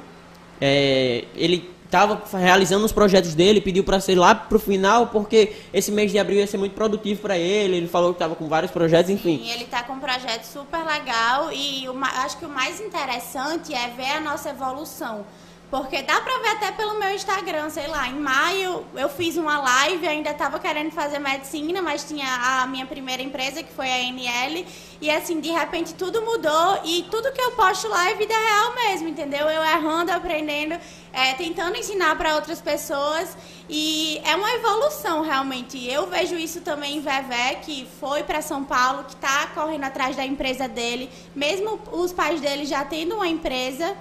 É, 0.60 1.26
ele 1.36 1.70
estava 1.92 2.22
realizando 2.38 2.86
os 2.86 2.94
projetos 2.94 3.36
dele, 3.36 3.60
pediu 3.60 3.84
para 3.84 4.00
ser 4.00 4.16
lá 4.16 4.34
pro 4.34 4.58
final, 4.58 5.08
porque 5.08 5.54
esse 5.74 5.92
mês 5.92 6.10
de 6.10 6.18
abril 6.18 6.40
ia 6.40 6.48
ser 6.48 6.58
muito 6.58 6.74
produtivo 6.74 7.22
para 7.22 7.38
ele. 7.38 7.76
Ele 7.76 7.88
falou 7.88 8.12
que 8.12 8.16
estava 8.16 8.34
com 8.34 8.48
vários 8.48 8.72
projetos, 8.72 9.12
enfim. 9.12 9.40
Sim, 9.40 9.52
ele 9.52 9.66
está 9.66 9.84
com 9.84 9.94
um 9.94 10.00
projeto 10.00 10.46
super 10.46 10.86
legal 10.86 11.52
e 11.52 11.88
o, 11.90 11.98
acho 12.24 12.38
que 12.38 12.46
o 12.46 12.50
mais 12.50 12.80
interessante 12.80 13.74
é 13.74 13.90
ver 13.90 14.12
a 14.12 14.22
nossa 14.22 14.50
evolução. 14.50 15.26
Porque 15.72 16.02
dá 16.02 16.20
pra 16.20 16.38
ver 16.40 16.50
até 16.50 16.72
pelo 16.74 17.00
meu 17.00 17.16
Instagram, 17.16 17.70
sei 17.70 17.88
lá, 17.88 18.06
em 18.10 18.20
maio 18.20 18.86
eu 18.94 19.08
fiz 19.08 19.38
uma 19.38 19.58
live, 19.58 20.06
ainda 20.06 20.34
tava 20.34 20.60
querendo 20.60 20.92
fazer 20.92 21.18
medicina, 21.18 21.82
mas 21.82 22.04
tinha 22.04 22.28
a 22.28 22.68
minha 22.68 22.86
primeira 22.86 23.24
empresa, 23.24 23.64
que 23.64 23.72
foi 23.72 23.90
a 23.90 24.00
NL, 24.00 24.68
e 25.00 25.10
assim, 25.10 25.40
de 25.40 25.50
repente 25.50 25.94
tudo 25.94 26.22
mudou 26.24 26.82
e 26.84 27.04
tudo 27.10 27.32
que 27.32 27.40
eu 27.40 27.52
posto 27.52 27.88
lá 27.88 28.10
é 28.10 28.16
vida 28.16 28.34
real 28.38 28.76
mesmo, 28.76 29.08
entendeu? 29.08 29.48
Eu 29.48 29.64
errando, 29.64 30.12
aprendendo, 30.12 30.78
é, 31.14 31.34
tentando 31.36 31.78
ensinar 31.78 32.18
para 32.18 32.36
outras 32.36 32.60
pessoas 32.60 33.38
e 33.70 34.22
é 34.26 34.36
uma 34.36 34.52
evolução 34.52 35.22
realmente. 35.22 35.90
Eu 35.90 36.08
vejo 36.08 36.36
isso 36.36 36.60
também 36.60 36.98
em 36.98 37.00
Vevé, 37.00 37.56
que 37.56 37.88
foi 37.98 38.24
para 38.24 38.42
São 38.42 38.62
Paulo, 38.62 39.06
que 39.06 39.14
está 39.14 39.48
correndo 39.56 39.86
atrás 39.86 40.18
da 40.18 40.26
empresa 40.26 40.68
dele, 40.68 41.10
mesmo 41.34 41.80
os 41.94 42.12
pais 42.12 42.42
dele 42.42 42.66
já 42.66 42.84
tendo 42.84 43.16
uma 43.16 43.28
empresa 43.30 43.96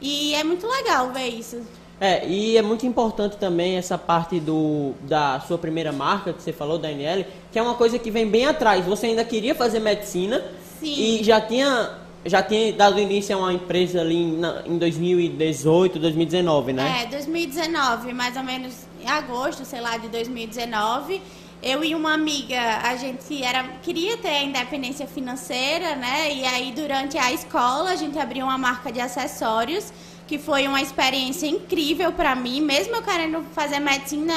e 0.00 0.34
é 0.34 0.42
muito 0.44 0.66
legal 0.66 1.10
ver 1.10 1.28
isso. 1.28 1.60
É, 2.00 2.26
e 2.26 2.56
é 2.56 2.62
muito 2.62 2.86
importante 2.86 3.36
também 3.36 3.76
essa 3.76 3.98
parte 3.98 4.40
do, 4.40 4.94
da 5.02 5.38
sua 5.40 5.58
primeira 5.58 5.92
marca, 5.92 6.32
que 6.32 6.42
você 6.42 6.52
falou, 6.52 6.78
da 6.78 6.90
NL, 6.90 7.26
que 7.52 7.58
é 7.58 7.62
uma 7.62 7.74
coisa 7.74 7.98
que 7.98 8.10
vem 8.10 8.26
bem 8.26 8.46
atrás. 8.46 8.86
Você 8.86 9.08
ainda 9.08 9.22
queria 9.22 9.54
fazer 9.54 9.80
medicina 9.80 10.42
Sim. 10.80 10.94
e 10.94 11.22
já 11.22 11.42
tinha, 11.42 11.98
já 12.24 12.42
tinha 12.42 12.72
dado 12.72 12.98
início 12.98 13.36
a 13.36 13.38
uma 13.38 13.52
empresa 13.52 14.00
ali 14.00 14.16
em, 14.16 14.40
em 14.64 14.78
2018, 14.78 15.98
2019, 15.98 16.72
né? 16.72 17.02
É, 17.02 17.06
2019, 17.06 18.14
mais 18.14 18.34
ou 18.34 18.44
menos 18.44 18.72
em 19.02 19.06
agosto, 19.06 19.66
sei 19.66 19.82
lá, 19.82 19.98
de 19.98 20.08
2019 20.08 21.20
eu 21.62 21.84
e 21.84 21.94
uma 21.94 22.14
amiga, 22.14 22.78
a 22.82 22.96
gente 22.96 23.42
era, 23.42 23.64
queria 23.82 24.16
ter 24.16 24.28
a 24.28 24.42
independência 24.42 25.06
financeira, 25.06 25.94
né? 25.94 26.32
E 26.32 26.44
aí, 26.44 26.72
durante 26.72 27.18
a 27.18 27.32
escola, 27.32 27.90
a 27.90 27.96
gente 27.96 28.18
abriu 28.18 28.46
uma 28.46 28.56
marca 28.56 28.90
de 28.90 29.00
acessórios, 29.00 29.92
que 30.26 30.38
foi 30.38 30.66
uma 30.66 30.80
experiência 30.80 31.46
incrível 31.46 32.12
para 32.12 32.34
mim. 32.34 32.60
Mesmo 32.62 32.96
eu 32.96 33.02
querendo 33.02 33.44
fazer 33.54 33.78
medicina, 33.78 34.32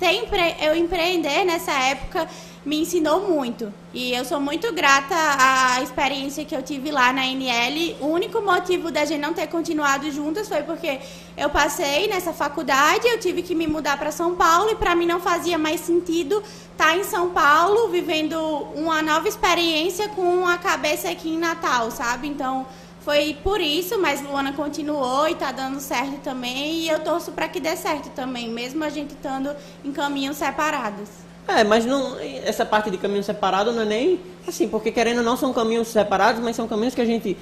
ter, 0.00 0.26
eu 0.60 0.74
empreender 0.74 1.44
nessa 1.44 1.72
época 1.72 2.28
me 2.64 2.80
ensinou 2.80 3.28
muito. 3.28 3.72
E 3.92 4.12
eu 4.12 4.24
sou 4.24 4.40
muito 4.40 4.72
grata 4.72 5.14
à 5.14 5.82
experiência 5.82 6.44
que 6.44 6.54
eu 6.54 6.62
tive 6.62 6.90
lá 6.90 7.12
na 7.12 7.26
NL. 7.26 7.96
O 8.00 8.06
único 8.06 8.40
motivo 8.40 8.90
da 8.90 9.04
gente 9.04 9.20
não 9.20 9.34
ter 9.34 9.46
continuado 9.48 10.10
juntas 10.10 10.48
foi 10.48 10.62
porque 10.62 11.00
eu 11.36 11.50
passei 11.50 12.08
nessa 12.08 12.32
faculdade, 12.32 13.06
eu 13.06 13.20
tive 13.20 13.42
que 13.42 13.54
me 13.54 13.66
mudar 13.66 13.98
para 13.98 14.10
São 14.10 14.34
Paulo 14.34 14.70
e 14.70 14.74
para 14.76 14.94
mim 14.94 15.06
não 15.06 15.20
fazia 15.20 15.58
mais 15.58 15.80
sentido 15.80 16.42
estar 16.72 16.86
tá 16.86 16.96
em 16.96 17.04
São 17.04 17.30
Paulo 17.30 17.88
vivendo 17.88 18.38
uma 18.74 19.02
nova 19.02 19.28
experiência 19.28 20.08
com 20.08 20.46
a 20.46 20.56
cabeça 20.56 21.10
aqui 21.10 21.28
em 21.28 21.38
Natal, 21.38 21.90
sabe? 21.90 22.26
Então, 22.26 22.66
foi 23.04 23.36
por 23.44 23.60
isso, 23.60 24.00
mas 24.00 24.22
Luana 24.22 24.54
continuou 24.54 25.28
e 25.28 25.34
tá 25.34 25.52
dando 25.52 25.78
certo 25.78 26.20
também. 26.22 26.78
E 26.78 26.88
eu 26.88 27.00
torço 27.00 27.32
para 27.32 27.46
que 27.46 27.60
dê 27.60 27.76
certo 27.76 28.08
também, 28.10 28.48
mesmo 28.48 28.82
a 28.82 28.88
gente 28.88 29.10
estando 29.10 29.54
em 29.84 29.92
caminhos 29.92 30.38
separados. 30.38 31.23
É, 31.46 31.62
mas 31.62 31.84
não, 31.84 32.18
essa 32.44 32.64
parte 32.64 32.90
de 32.90 32.96
caminho 32.96 33.22
separado 33.22 33.70
não 33.70 33.82
é 33.82 33.84
nem 33.84 34.20
assim, 34.48 34.66
porque 34.66 34.90
querendo 34.90 35.18
ou 35.18 35.24
não 35.24 35.36
são 35.36 35.52
caminhos 35.52 35.88
separados, 35.88 36.42
mas 36.42 36.56
são 36.56 36.66
caminhos 36.66 36.94
que 36.94 37.00
a 37.00 37.04
gente 37.04 37.36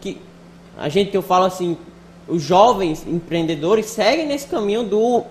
que 0.00 0.20
a 0.76 0.88
gente 0.88 1.10
que 1.10 1.16
eu 1.16 1.22
falo 1.22 1.44
assim, 1.44 1.76
os 2.28 2.40
jovens 2.40 3.04
empreendedores 3.06 3.86
seguem 3.86 4.26
nesse 4.26 4.46
caminho 4.46 4.84
do 4.84 5.24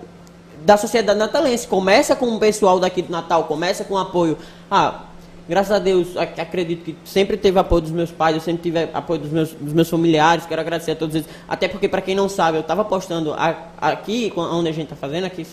da 0.64 0.76
sociedade 0.76 1.18
natalense. 1.18 1.66
Começa 1.66 2.14
com 2.14 2.26
o 2.34 2.38
pessoal 2.38 2.78
daqui 2.78 3.00
do 3.00 3.10
Natal, 3.10 3.44
começa 3.44 3.84
com 3.84 3.96
apoio. 3.96 4.36
Ah, 4.70 5.04
graças 5.48 5.72
a 5.72 5.78
Deus, 5.78 6.16
acredito 6.16 6.84
que 6.84 6.96
sempre 7.04 7.36
teve 7.36 7.58
apoio 7.58 7.80
dos 7.80 7.92
meus 7.92 8.10
pais, 8.10 8.34
eu 8.34 8.42
sempre 8.42 8.62
tive 8.64 8.90
apoio 8.92 9.20
dos 9.20 9.30
meus, 9.30 9.52
dos 9.52 9.72
meus 9.72 9.88
familiares, 9.88 10.44
quero 10.44 10.60
agradecer 10.60 10.90
a 10.90 10.96
todos 10.96 11.14
eles. 11.14 11.28
Até 11.48 11.68
porque, 11.68 11.88
para 11.88 12.02
quem 12.02 12.14
não 12.14 12.28
sabe, 12.28 12.58
eu 12.58 12.62
estava 12.62 12.84
postando 12.84 13.34
aqui, 13.80 14.32
onde 14.36 14.68
a 14.68 14.72
gente 14.72 14.84
está 14.84 14.96
fazendo, 14.96 15.24
aqui 15.24 15.46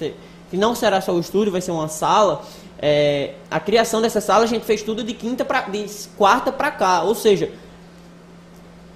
que 0.49 0.57
não 0.57 0.75
será 0.75 1.01
só 1.01 1.13
o 1.13 1.19
estúdio, 1.19 1.51
vai 1.51 1.61
ser 1.61 1.71
uma 1.71 1.87
sala. 1.87 2.41
É, 2.79 3.33
a 3.49 3.59
criação 3.59 4.01
dessa 4.01 4.19
sala 4.19 4.43
a 4.43 4.47
gente 4.47 4.65
fez 4.65 4.83
tudo 4.83 5.03
de 5.03 5.13
quinta 5.13 5.45
pra, 5.45 5.61
de 5.61 5.85
quarta 6.17 6.51
para 6.51 6.71
cá, 6.71 7.03
ou 7.03 7.15
seja, 7.15 7.49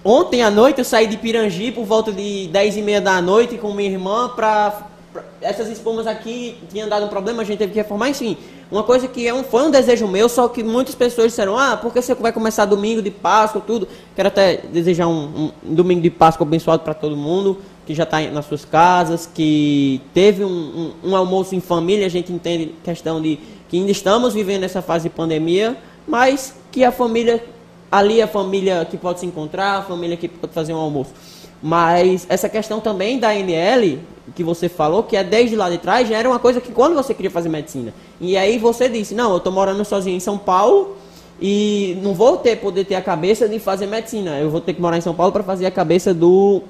ontem 0.03 0.43
à 0.43 0.51
noite 0.51 0.79
eu 0.79 0.85
saí 0.85 1.07
de 1.07 1.17
Pirangi 1.17 1.71
por 1.71 1.85
volta 1.85 2.11
de 2.11 2.47
10 2.47 2.77
e 2.77 2.81
meia 2.81 2.99
da 2.99 3.21
noite 3.21 3.57
com 3.57 3.73
minha 3.73 3.89
irmã 3.89 4.29
para 4.29 4.89
essas 5.41 5.69
espumas 5.69 6.05
aqui 6.05 6.57
tinham 6.69 6.87
dado 6.87 7.05
um 7.05 7.09
problema, 7.09 7.41
a 7.41 7.45
gente 7.45 7.57
teve 7.57 7.73
que 7.73 7.79
reformar, 7.79 8.09
enfim. 8.09 8.37
Uma 8.71 8.83
coisa 8.83 9.07
que 9.07 9.27
é 9.27 9.33
um, 9.33 9.43
foi 9.43 9.63
um 9.63 9.71
desejo 9.71 10.07
meu, 10.07 10.29
só 10.29 10.47
que 10.47 10.63
muitas 10.63 10.93
pessoas 10.93 11.27
disseram, 11.29 11.57
ah, 11.57 11.75
porque 11.75 12.01
você 12.01 12.13
vai 12.13 12.31
começar 12.31 12.65
domingo 12.65 13.01
de 13.01 13.09
Páscoa, 13.09 13.61
tudo. 13.65 13.87
Quero 14.15 14.27
até 14.27 14.57
desejar 14.57 15.07
um, 15.07 15.51
um 15.65 15.73
domingo 15.73 16.01
de 16.01 16.09
Páscoa 16.09 16.45
abençoado 16.45 16.83
para 16.83 16.93
todo 16.93 17.15
mundo, 17.15 17.57
que 17.89 17.95
já 17.95 18.03
está 18.03 18.21
nas 18.21 18.45
suas 18.45 18.63
casas, 18.63 19.27
que 19.33 19.99
teve 20.13 20.45
um, 20.45 20.93
um, 21.03 21.09
um 21.09 21.15
almoço 21.15 21.55
em 21.55 21.59
família, 21.59 22.05
a 22.05 22.09
gente 22.09 22.31
entende 22.31 22.75
questão 22.83 23.19
de 23.19 23.39
que 23.67 23.77
ainda 23.77 23.89
estamos 23.89 24.35
vivendo 24.35 24.63
essa 24.63 24.79
fase 24.79 25.09
de 25.09 25.15
pandemia, 25.15 25.75
mas 26.07 26.53
que 26.71 26.83
a 26.83 26.91
família, 26.91 27.43
ali 27.91 28.21
a 28.21 28.27
família 28.27 28.85
que 28.85 28.95
pode 28.95 29.21
se 29.21 29.25
encontrar, 29.25 29.79
a 29.79 29.81
família 29.81 30.15
que 30.15 30.27
pode 30.27 30.53
fazer 30.53 30.71
um 30.71 30.77
almoço. 30.77 31.09
Mas 31.63 32.27
essa 32.29 32.47
questão 32.47 32.79
também 32.79 33.17
da 33.17 33.33
NL, 33.33 33.97
que 34.35 34.43
você 34.43 34.69
falou, 34.69 35.01
que 35.01 35.17
é 35.17 35.23
desde 35.23 35.55
lá 35.55 35.67
de 35.67 35.79
trás, 35.79 36.07
já 36.07 36.15
era 36.15 36.29
uma 36.29 36.37
coisa 36.37 36.61
que 36.61 36.71
quando 36.71 36.93
você 36.93 37.15
queria 37.15 37.31
fazer 37.31 37.49
medicina. 37.49 37.91
E 38.21 38.37
aí 38.37 38.59
você 38.59 38.87
disse, 38.87 39.15
não, 39.15 39.31
eu 39.31 39.37
estou 39.37 39.51
morando 39.51 39.83
sozinho 39.83 40.15
em 40.15 40.19
São 40.19 40.37
Paulo 40.37 40.95
e 41.41 41.97
não 42.03 42.13
vou 42.13 42.37
ter 42.37 42.57
poder 42.57 42.85
ter 42.85 42.93
a 42.93 43.01
cabeça 43.01 43.49
de 43.49 43.57
fazer 43.57 43.87
medicina. 43.87 44.37
Eu 44.37 44.51
vou 44.51 44.61
ter 44.61 44.75
que 44.75 44.81
morar 44.81 44.99
em 44.99 45.01
São 45.01 45.15
Paulo 45.15 45.31
para 45.31 45.41
fazer 45.41 45.65
a 45.65 45.71
cabeça 45.71 46.13
do 46.13 46.61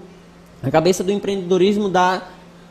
a 0.62 0.72
cabeça 0.72 1.04
do 1.04 1.12
empreendedorismo 1.12 1.90
da, 1.90 2.22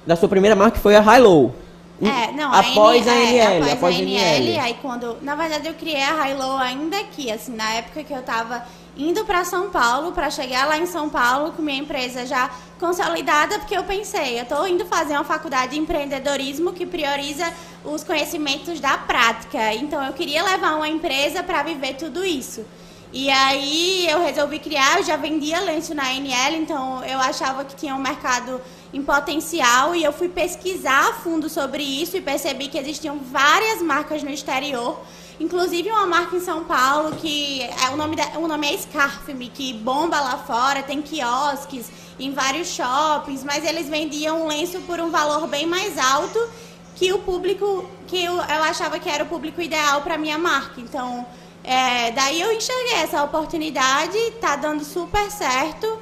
da 0.07 0.17
sua 0.17 0.29
primeira 0.29 0.55
marca, 0.55 0.77
que 0.77 0.83
foi 0.83 0.97
a 0.97 1.01
High 1.01 1.21
Low. 1.21 1.55
É, 2.01 2.31
não, 2.31 2.53
após 2.53 3.09
a, 3.09 3.13
NL, 3.13 3.37
é, 3.37 3.57
após, 3.57 3.73
após 3.73 3.97
a 3.97 3.99
NL, 3.99 4.59
aí 4.61 4.77
quando, 4.81 5.17
na 5.21 5.35
verdade 5.35 5.67
eu 5.67 5.75
criei 5.75 6.01
a 6.01 6.13
High 6.13 6.35
Low 6.35 6.57
ainda 6.57 6.97
aqui, 7.01 7.29
assim, 7.31 7.57
na 7.57 7.73
época 7.73 8.05
que 8.05 8.13
eu 8.13 8.21
estava 8.21 8.65
indo 8.97 9.25
para 9.25 9.45
São 9.45 9.69
Paulo, 9.71 10.13
para 10.13 10.31
chegar 10.31 10.69
lá 10.69 10.79
em 10.79 10.87
São 10.87 11.09
Paulo 11.09 11.53
com 11.53 11.63
minha 11.63 11.79
empresa 11.79 12.25
já 12.25 12.51
consolidada, 12.79 13.59
porque 13.59 13.77
eu 13.77 13.83
pensei, 13.83 14.39
eu 14.39 14.45
estou 14.45 14.67
indo 14.69 14.87
fazer 14.87 15.15
uma 15.15 15.25
faculdade 15.25 15.73
de 15.73 15.79
empreendedorismo 15.79 16.73
que 16.73 16.87
prioriza 16.87 17.53
os 17.85 18.05
conhecimentos 18.05 18.79
da 18.79 18.97
prática. 18.97 19.75
Então 19.75 20.05
eu 20.05 20.13
queria 20.13 20.45
levar 20.45 20.77
uma 20.77 20.89
empresa 20.89 21.43
para 21.43 21.65
viver 21.65 21.95
tudo 21.95 22.25
isso. 22.25 22.65
E 23.13 23.31
aí 23.31 24.07
eu 24.09 24.23
resolvi 24.23 24.59
criar, 24.59 24.99
eu 24.99 25.05
já 25.05 25.17
vendia 25.17 25.61
lenço 25.61 25.95
na 25.95 26.13
NL, 26.13 26.57
então 26.57 27.03
eu 27.05 27.19
achava 27.19 27.65
que 27.65 27.75
tinha 27.75 27.95
um 27.95 28.01
mercado 28.01 28.61
em 28.93 29.03
potencial 29.03 29.95
e 29.95 30.05
eu 30.05 30.13
fui 30.13 30.29
pesquisar 30.29 31.09
a 31.09 31.13
fundo 31.15 31.49
sobre 31.49 31.83
isso 31.83 32.17
e 32.17 32.21
percebi 32.21 32.69
que 32.69 32.79
existiam 32.79 33.19
várias 33.19 33.81
marcas 33.81 34.23
no 34.23 34.31
exterior 34.31 34.99
Inclusive 35.41 35.89
uma 35.91 36.05
marca 36.05 36.35
em 36.35 36.41
São 36.41 36.65
Paulo 36.65 37.15
que 37.15 37.63
é, 37.63 37.91
o, 37.93 37.97
nome 37.97 38.17
da, 38.17 38.39
o 38.39 38.49
nome 38.49 38.67
é 38.67 38.77
Scarfme, 38.77 39.49
que 39.49 39.73
bomba 39.73 40.21
lá 40.21 40.37
fora, 40.39 40.83
tem 40.83 41.01
quiosques 41.01 41.91
em 42.19 42.33
vários 42.33 42.69
shoppings, 42.69 43.45
mas 43.45 43.65
eles 43.65 43.89
vendiam 43.89 44.49
lenço 44.49 44.81
por 44.81 44.99
um 44.99 45.11
valor 45.11 45.47
bem 45.47 45.65
mais 45.65 45.97
alto 45.97 46.39
que 46.97 47.13
o 47.13 47.21
público, 47.21 47.89
que 48.09 48.25
eu, 48.25 48.35
eu 48.35 48.63
achava 48.65 48.99
que 48.99 49.09
era 49.09 49.23
o 49.23 49.29
público 49.29 49.63
ideal 49.63 50.01
para 50.01 50.19
minha 50.19 50.37
marca. 50.37 50.81
Então, 50.81 51.25
é, 51.69 52.11
daí 52.13 52.41
eu 52.41 52.51
enxerguei 52.51 52.95
essa 52.95 53.23
oportunidade, 53.23 54.19
tá 54.41 54.57
dando 54.57 54.83
super 54.83 55.31
certo. 55.31 55.99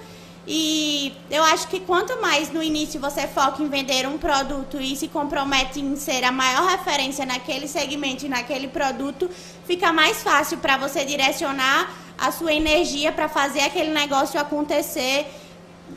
E 0.47 1.13
eu 1.29 1.43
acho 1.43 1.67
que 1.67 1.81
quanto 1.81 2.23
mais 2.23 2.53
no 2.53 2.63
início 2.63 3.01
você 3.01 3.27
foca 3.27 3.61
em 3.61 3.69
vender 3.69 4.07
um 4.07 4.17
produto 4.17 4.81
e 4.81 4.95
se 4.95 5.09
compromete 5.09 5.81
em 5.81 5.97
ser 5.97 6.23
a 6.23 6.31
maior 6.31 6.69
referência 6.69 7.27
naquele 7.27 7.67
segmento 7.67 8.25
e 8.25 8.29
naquele 8.29 8.69
produto, 8.69 9.29
fica 9.65 9.93
mais 9.93 10.23
fácil 10.23 10.59
para 10.59 10.77
você 10.77 11.05
direcionar 11.05 11.93
a 12.17 12.31
sua 12.31 12.53
energia 12.53 13.11
para 13.11 13.29
fazer 13.29 13.63
aquele 13.63 13.91
negócio 13.91 14.39
acontecer 14.39 15.27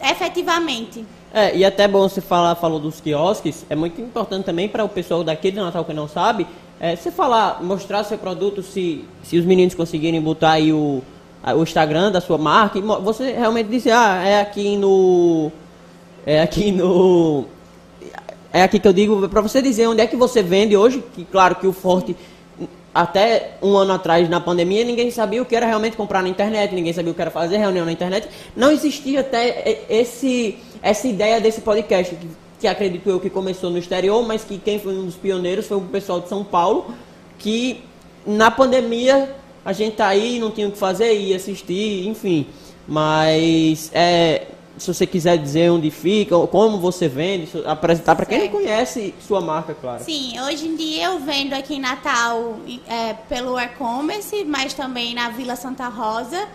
efetivamente. 0.01 1.05
É, 1.31 1.55
e 1.55 1.63
até 1.63 1.88
bom 1.88 2.09
você 2.09 2.21
falar, 2.21 2.55
falou 2.55 2.79
dos 2.79 2.99
quiosques, 2.99 3.67
é 3.69 3.75
muito 3.75 4.01
importante 4.01 4.45
também 4.45 4.67
para 4.67 4.83
o 4.83 4.89
pessoal 4.89 5.23
daqui 5.23 5.51
de 5.51 5.57
Natal 5.57 5.85
que 5.85 5.93
não 5.93 6.07
sabe, 6.07 6.47
é, 6.79 6.95
você 6.95 7.12
falar, 7.12 7.62
mostrar 7.62 8.03
seu 8.03 8.17
produto, 8.17 8.63
se, 8.63 9.05
se 9.24 9.38
os 9.38 9.45
meninos 9.45 9.75
conseguirem 9.75 10.21
botar 10.21 10.51
aí 10.51 10.71
o 10.71 11.03
o 11.55 11.63
Instagram 11.63 12.12
da 12.12 12.19
sua 12.19 12.38
marca 12.38 12.79
você 12.81 13.31
realmente 13.31 13.67
dizer, 13.67 13.91
ah, 13.91 14.21
é 14.24 14.41
aqui 14.41 14.77
no. 14.77 15.51
É 16.25 16.41
aqui 16.41 16.71
no. 16.71 17.45
É 18.51 18.63
aqui 18.63 18.79
que 18.79 18.88
eu 18.88 18.93
digo, 18.93 19.29
para 19.29 19.41
você 19.41 19.62
dizer 19.62 19.88
onde 19.88 20.01
é 20.01 20.07
que 20.07 20.15
você 20.15 20.41
vende 20.41 20.75
hoje, 20.75 21.03
que 21.13 21.24
claro 21.24 21.55
que 21.55 21.67
o 21.67 21.71
Forte, 21.71 22.15
até 22.93 23.51
um 23.62 23.77
ano 23.77 23.93
atrás, 23.93 24.27
na 24.27 24.39
pandemia, 24.39 24.83
ninguém 24.83 25.12
sabia 25.12 25.41
o 25.41 25.45
que 25.45 25.55
era 25.55 25.67
realmente 25.67 25.95
comprar 25.95 26.24
na 26.24 26.29
internet, 26.29 26.74
ninguém 26.74 26.91
sabia 26.91 27.12
o 27.12 27.15
que 27.15 27.21
era 27.21 27.29
fazer 27.29 27.57
reunião 27.57 27.86
na 27.86 27.91
internet. 27.91 28.27
Não 28.55 28.71
existia 28.71 29.19
até 29.21 29.86
esse, 29.88 30.57
essa 30.81 31.07
ideia 31.07 31.39
desse 31.39 31.62
podcast, 31.62 32.15
que, 32.15 32.27
que 32.59 32.67
acredito 32.67 33.09
eu 33.09 33.19
que 33.19 33.29
começou 33.29 33.69
no 33.69 33.77
exterior, 33.77 34.25
mas 34.27 34.43
que 34.43 34.57
quem 34.57 34.79
foi 34.79 34.93
um 34.93 35.05
dos 35.05 35.15
pioneiros 35.15 35.65
foi 35.65 35.77
o 35.77 35.81
pessoal 35.81 36.19
de 36.19 36.27
São 36.27 36.43
Paulo, 36.43 36.93
que 37.37 37.81
na 38.25 38.51
pandemia 38.51 39.35
a 39.63 39.71
gente 39.71 39.95
tá 39.95 40.07
aí, 40.07 40.39
não 40.39 40.51
tinha 40.51 40.67
o 40.67 40.71
que 40.71 40.77
fazer, 40.77 41.13
ia 41.13 41.37
assistir, 41.37 42.07
enfim. 42.07 42.47
Mas 42.87 43.91
é, 43.93 44.47
se 44.77 44.93
você 44.93 45.05
quiser 45.05 45.37
dizer 45.37 45.69
onde 45.69 45.91
fica, 45.91 46.35
como 46.47 46.79
você 46.79 47.07
vende, 47.07 47.49
apresentar 47.65 48.15
para 48.15 48.25
quem 48.25 48.39
não 48.39 48.47
conhece 48.49 49.13
sua 49.25 49.41
marca, 49.41 49.73
claro. 49.73 50.03
Sim, 50.03 50.39
hoje 50.41 50.67
em 50.67 50.75
dia 50.75 51.05
eu 51.05 51.19
vendo 51.19 51.53
aqui 51.53 51.75
em 51.75 51.79
Natal 51.79 52.57
é, 52.87 53.13
pelo 53.27 53.59
e-commerce, 53.59 54.43
mas 54.45 54.73
também 54.73 55.13
na 55.13 55.29
Vila 55.29 55.55
Santa 55.55 55.87
Rosa, 55.87 56.47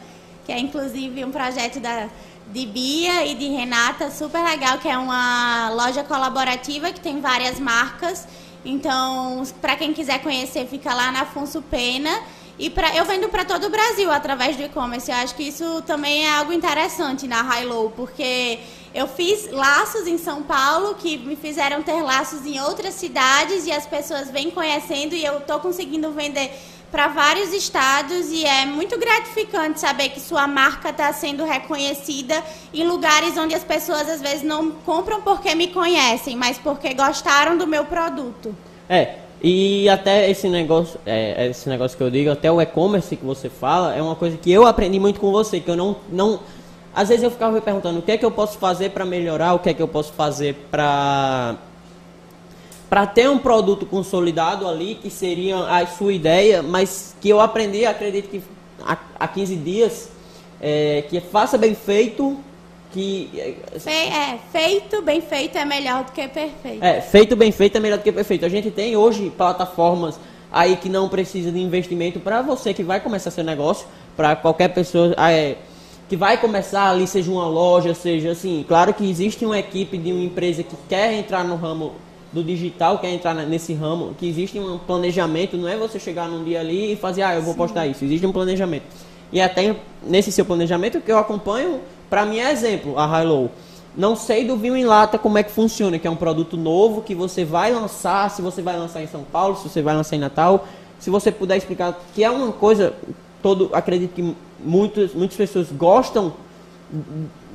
que 0.44 0.52
é 0.52 0.58
inclusive 0.58 1.24
um 1.24 1.30
projeto 1.30 1.80
da, 1.80 2.08
de 2.48 2.66
Bia 2.66 3.26
e 3.26 3.34
de 3.34 3.48
Renata, 3.48 4.10
super 4.10 4.42
legal, 4.42 4.78
que 4.78 4.88
é 4.88 4.96
uma 4.96 5.70
loja 5.70 6.04
colaborativa 6.04 6.92
que 6.92 7.00
tem 7.00 7.20
várias 7.20 7.58
marcas. 7.58 8.26
Então, 8.64 9.42
para 9.60 9.76
quem 9.76 9.92
quiser 9.92 10.22
conhecer, 10.22 10.66
fica 10.66 10.94
lá 10.94 11.10
na 11.10 11.22
Afonso 11.22 11.62
Pena. 11.62 12.10
E 12.58 12.70
pra, 12.70 12.94
eu 12.94 13.04
vendo 13.04 13.28
para 13.28 13.44
todo 13.44 13.66
o 13.66 13.70
Brasil 13.70 14.10
através 14.10 14.56
do 14.56 14.62
e-commerce. 14.62 15.10
Eu 15.10 15.16
acho 15.16 15.34
que 15.34 15.42
isso 15.42 15.82
também 15.82 16.24
é 16.24 16.34
algo 16.36 16.52
interessante 16.52 17.26
na 17.26 17.42
High 17.42 17.64
Low, 17.64 17.90
porque 17.90 18.60
eu 18.94 19.08
fiz 19.08 19.50
laços 19.50 20.06
em 20.06 20.16
São 20.16 20.42
Paulo 20.42 20.94
que 20.94 21.18
me 21.18 21.34
fizeram 21.34 21.82
ter 21.82 22.00
laços 22.00 22.46
em 22.46 22.60
outras 22.60 22.94
cidades 22.94 23.66
e 23.66 23.72
as 23.72 23.86
pessoas 23.86 24.30
vêm 24.30 24.52
conhecendo 24.52 25.16
e 25.16 25.24
eu 25.24 25.38
estou 25.38 25.58
conseguindo 25.58 26.12
vender 26.12 26.52
para 26.90 27.08
vários 27.08 27.52
estados 27.52 28.30
e 28.30 28.44
é 28.44 28.66
muito 28.66 28.98
gratificante 28.98 29.80
saber 29.80 30.10
que 30.10 30.20
sua 30.20 30.46
marca 30.46 30.90
está 30.90 31.12
sendo 31.12 31.44
reconhecida 31.44 32.42
em 32.72 32.86
lugares 32.86 33.36
onde 33.36 33.54
as 33.54 33.64
pessoas 33.64 34.08
às 34.08 34.20
vezes 34.20 34.42
não 34.42 34.70
compram 34.70 35.20
porque 35.22 35.54
me 35.54 35.68
conhecem, 35.68 36.36
mas 36.36 36.56
porque 36.58 36.94
gostaram 36.94 37.58
do 37.58 37.66
meu 37.66 37.84
produto. 37.84 38.54
É, 38.88 39.16
e 39.42 39.88
até 39.88 40.30
esse 40.30 40.48
negócio, 40.48 40.98
é, 41.04 41.48
esse 41.48 41.68
negócio 41.68 41.96
que 41.96 42.02
eu 42.02 42.10
digo, 42.10 42.30
até 42.30 42.50
o 42.50 42.60
e-commerce 42.60 43.16
que 43.16 43.24
você 43.24 43.50
fala, 43.50 43.94
é 43.94 44.00
uma 44.00 44.14
coisa 44.14 44.36
que 44.36 44.50
eu 44.50 44.66
aprendi 44.66 44.98
muito 44.98 45.20
com 45.20 45.30
você, 45.32 45.60
que 45.60 45.70
eu 45.70 45.76
não, 45.76 45.96
não 46.10 46.40
às 46.94 47.08
vezes 47.08 47.24
eu 47.24 47.30
ficava 47.30 47.52
me 47.52 47.60
perguntando 47.60 47.98
o 47.98 48.02
que 48.02 48.12
é 48.12 48.16
que 48.16 48.24
eu 48.24 48.30
posso 48.30 48.56
fazer 48.56 48.90
para 48.90 49.04
melhorar, 49.04 49.54
o 49.54 49.58
que 49.58 49.68
é 49.68 49.74
que 49.74 49.82
eu 49.82 49.88
posso 49.88 50.12
fazer 50.12 50.54
para 50.70 51.56
para 52.94 53.08
ter 53.08 53.28
um 53.28 53.38
produto 53.38 53.84
consolidado 53.84 54.68
ali, 54.68 54.94
que 54.94 55.10
seria 55.10 55.56
a 55.56 55.84
sua 55.84 56.12
ideia, 56.12 56.62
mas 56.62 57.16
que 57.20 57.28
eu 57.28 57.40
aprendi, 57.40 57.84
acredito 57.84 58.28
que 58.28 58.40
há, 58.86 58.96
há 59.18 59.26
15 59.26 59.56
dias, 59.56 60.12
é, 60.60 61.02
que 61.10 61.20
faça 61.20 61.58
bem 61.58 61.74
feito, 61.74 62.38
que 62.92 63.56
Fe 63.80 63.90
é 63.90 64.38
feito 64.52 65.02
bem 65.02 65.20
feito 65.20 65.58
é 65.58 65.64
melhor 65.64 66.04
do 66.04 66.12
que 66.12 66.28
perfeito. 66.28 66.84
É 66.84 67.00
feito 67.00 67.34
bem 67.34 67.50
feito 67.50 67.76
é 67.76 67.80
melhor 67.80 67.98
do 67.98 68.04
que 68.04 68.12
perfeito. 68.12 68.46
A 68.46 68.48
gente 68.48 68.70
tem 68.70 68.96
hoje 68.96 69.28
plataformas 69.28 70.16
aí 70.52 70.76
que 70.76 70.88
não 70.88 71.08
precisa 71.08 71.50
de 71.50 71.58
investimento 71.58 72.20
para 72.20 72.42
você 72.42 72.72
que 72.72 72.84
vai 72.84 73.00
começar 73.00 73.32
seu 73.32 73.42
negócio 73.42 73.88
para 74.16 74.36
qualquer 74.36 74.68
pessoa 74.68 75.12
ah, 75.16 75.32
é, 75.32 75.56
que 76.08 76.16
vai 76.16 76.40
começar 76.40 76.90
ali 76.90 77.08
seja 77.08 77.28
uma 77.28 77.48
loja 77.48 77.92
seja 77.92 78.30
assim. 78.30 78.64
Claro 78.68 78.94
que 78.94 79.10
existe 79.10 79.44
uma 79.44 79.58
equipe 79.58 79.98
de 79.98 80.12
uma 80.12 80.22
empresa 80.22 80.62
que 80.62 80.76
quer 80.88 81.12
entrar 81.14 81.42
no 81.42 81.56
ramo 81.56 82.04
do 82.34 82.44
digital 82.44 82.98
quer 82.98 83.10
entrar 83.10 83.32
nesse 83.32 83.72
ramo 83.72 84.14
que 84.18 84.28
existe 84.28 84.58
um 84.58 84.76
planejamento 84.76 85.56
não 85.56 85.68
é 85.68 85.76
você 85.76 85.98
chegar 85.98 86.28
num 86.28 86.44
dia 86.44 86.60
ali 86.60 86.92
e 86.92 86.96
fazer 86.96 87.22
ah 87.22 87.34
eu 87.34 87.42
vou 87.42 87.52
Sim. 87.52 87.58
postar 87.58 87.86
isso 87.86 88.04
existe 88.04 88.26
um 88.26 88.32
planejamento 88.32 88.84
e 89.32 89.40
até 89.40 89.76
nesse 90.02 90.30
seu 90.30 90.44
planejamento 90.44 91.00
que 91.00 91.10
eu 91.10 91.18
acompanho 91.18 91.80
para 92.14 92.24
mim 92.24 92.38
é 92.38 92.52
exemplo, 92.52 92.96
a 92.96 93.22
Hilo. 93.22 93.50
Não 93.96 94.14
sei 94.14 94.44
do 94.44 94.56
vinho 94.56 94.76
em 94.76 94.84
lata 94.84 95.18
como 95.18 95.36
é 95.36 95.42
que 95.42 95.50
funciona, 95.50 95.98
que 95.98 96.06
é 96.06 96.10
um 96.10 96.16
produto 96.16 96.56
novo 96.56 97.02
que 97.02 97.12
você 97.12 97.44
vai 97.44 97.72
lançar, 97.72 98.30
se 98.30 98.42
você 98.42 98.62
vai 98.62 98.76
lançar 98.76 99.02
em 99.02 99.08
São 99.08 99.22
Paulo, 99.24 99.56
se 99.56 99.68
você 99.68 99.82
vai 99.82 99.96
lançar 99.96 100.14
em 100.14 100.20
Natal. 100.20 100.66
Se 100.98 101.10
você 101.10 101.32
puder 101.32 101.56
explicar, 101.56 102.00
que 102.14 102.22
é 102.22 102.30
uma 102.30 102.52
coisa, 102.52 102.94
todo, 103.42 103.70
acredito 103.72 104.14
que 104.14 104.34
muitas, 104.64 105.12
muitas 105.12 105.36
pessoas 105.36 105.72
gostam 105.72 106.32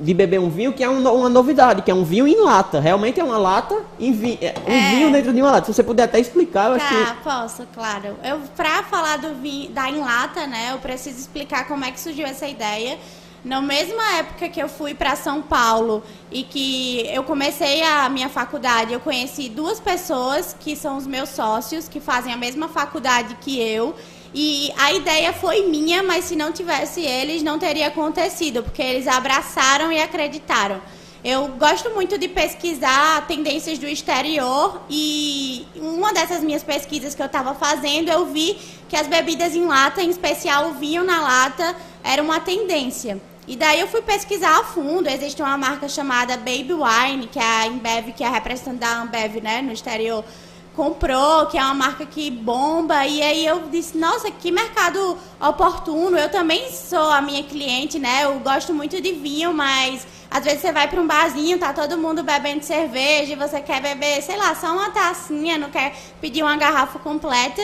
de 0.00 0.14
beber 0.14 0.40
um 0.40 0.50
vinho 0.50 0.72
que 0.72 0.82
é 0.82 0.88
uma 0.88 1.28
novidade, 1.28 1.82
que 1.82 1.90
é 1.90 1.94
um 1.94 2.04
vinho 2.04 2.26
em 2.26 2.40
lata. 2.40 2.80
Realmente 2.80 3.20
é 3.20 3.24
uma 3.24 3.38
lata, 3.38 3.76
em 3.98 4.12
vi, 4.12 4.38
é, 4.40 4.54
um 4.66 4.72
é. 4.72 4.90
vinho 4.90 5.12
dentro 5.12 5.32
de 5.32 5.40
uma 5.40 5.50
lata. 5.50 5.66
Se 5.66 5.74
você 5.74 5.82
puder 5.82 6.04
até 6.04 6.18
explicar, 6.18 6.70
eu 6.70 6.78
tá, 6.78 6.84
acho 6.84 7.16
que... 7.16 7.22
posso, 7.22 7.66
claro. 7.72 8.16
Eu, 8.24 8.40
pra 8.56 8.82
falar 8.82 9.18
do 9.18 9.34
vinho, 9.36 9.70
da 9.70 9.88
em 9.88 10.00
lata, 10.00 10.46
né, 10.46 10.72
eu 10.72 10.78
preciso 10.78 11.18
explicar 11.18 11.66
como 11.68 11.84
é 11.84 11.90
que 11.90 12.00
surgiu 12.00 12.26
essa 12.26 12.46
ideia. 12.46 12.98
Na 13.42 13.62
mesma 13.62 14.18
época 14.18 14.50
que 14.50 14.60
eu 14.60 14.68
fui 14.68 14.94
para 14.94 15.16
São 15.16 15.40
Paulo 15.40 16.02
e 16.30 16.42
que 16.42 17.06
eu 17.08 17.24
comecei 17.24 17.82
a 17.82 18.06
minha 18.10 18.28
faculdade, 18.28 18.92
eu 18.92 19.00
conheci 19.00 19.48
duas 19.48 19.80
pessoas 19.80 20.54
que 20.58 20.76
são 20.76 20.98
os 20.98 21.06
meus 21.06 21.30
sócios, 21.30 21.88
que 21.88 22.00
fazem 22.00 22.34
a 22.34 22.36
mesma 22.36 22.68
faculdade 22.68 23.34
que 23.40 23.58
eu. 23.58 23.94
E 24.32 24.72
a 24.78 24.92
ideia 24.92 25.32
foi 25.32 25.66
minha, 25.66 26.02
mas 26.02 26.26
se 26.26 26.36
não 26.36 26.52
tivesse 26.52 27.00
eles, 27.00 27.42
não 27.42 27.58
teria 27.58 27.88
acontecido, 27.88 28.62
porque 28.62 28.82
eles 28.82 29.08
abraçaram 29.08 29.90
e 29.90 30.00
acreditaram. 30.00 30.80
Eu 31.22 31.48
gosto 31.48 31.90
muito 31.90 32.16
de 32.16 32.28
pesquisar 32.28 33.26
tendências 33.26 33.78
do 33.78 33.86
exterior 33.86 34.80
e 34.88 35.66
uma 35.76 36.14
dessas 36.14 36.42
minhas 36.42 36.62
pesquisas 36.62 37.14
que 37.14 37.20
eu 37.20 37.26
estava 37.26 37.54
fazendo, 37.54 38.08
eu 38.08 38.26
vi 38.26 38.56
que 38.88 38.96
as 38.96 39.06
bebidas 39.06 39.54
em 39.54 39.66
lata, 39.66 40.02
em 40.02 40.08
especial 40.08 40.70
o 40.70 40.74
vinho 40.74 41.04
na 41.04 41.20
lata, 41.20 41.76
era 42.02 42.22
uma 42.22 42.40
tendência. 42.40 43.20
E 43.46 43.56
daí 43.56 43.80
eu 43.80 43.88
fui 43.88 44.00
pesquisar 44.00 44.60
a 44.60 44.64
fundo. 44.64 45.08
Existe 45.08 45.42
uma 45.42 45.58
marca 45.58 45.88
chamada 45.88 46.36
Baby 46.36 46.72
Wine, 46.72 47.26
que 47.26 47.38
é 47.38 47.42
a 47.42 47.66
Ambev, 47.66 48.12
que 48.12 48.24
é 48.24 48.26
a 48.26 48.30
representante 48.30 48.78
da 48.78 49.02
Ambev 49.02 49.42
né, 49.42 49.60
no 49.60 49.72
exterior, 49.72 50.24
comprou, 50.74 51.46
que 51.46 51.58
é 51.58 51.62
uma 51.62 51.74
marca 51.74 52.06
que 52.06 52.30
bomba. 52.30 53.06
E 53.06 53.22
aí 53.22 53.44
eu 53.44 53.68
disse, 53.70 53.96
nossa, 53.98 54.30
que 54.30 54.50
mercado 54.50 55.18
oportuno. 55.40 56.16
Eu 56.16 56.30
também 56.30 56.70
sou 56.70 57.10
a 57.10 57.20
minha 57.20 57.42
cliente, 57.42 57.98
né? 57.98 58.24
Eu 58.24 58.38
gosto 58.40 58.72
muito 58.72 59.00
de 59.00 59.12
vinho, 59.12 59.52
mas 59.52 60.06
às 60.30 60.44
vezes 60.44 60.60
você 60.60 60.72
vai 60.72 60.88
para 60.88 61.00
um 61.00 61.06
barzinho, 61.06 61.58
tá 61.58 61.72
todo 61.72 61.98
mundo 61.98 62.22
bebendo 62.22 62.64
cerveja 62.64 63.32
e 63.32 63.36
você 63.36 63.60
quer 63.60 63.82
beber, 63.82 64.22
sei 64.22 64.36
lá, 64.36 64.54
só 64.54 64.72
uma 64.72 64.90
tacinha, 64.90 65.58
não 65.58 65.70
quer 65.70 65.94
pedir 66.20 66.42
uma 66.42 66.56
garrafa 66.56 66.98
completa. 66.98 67.62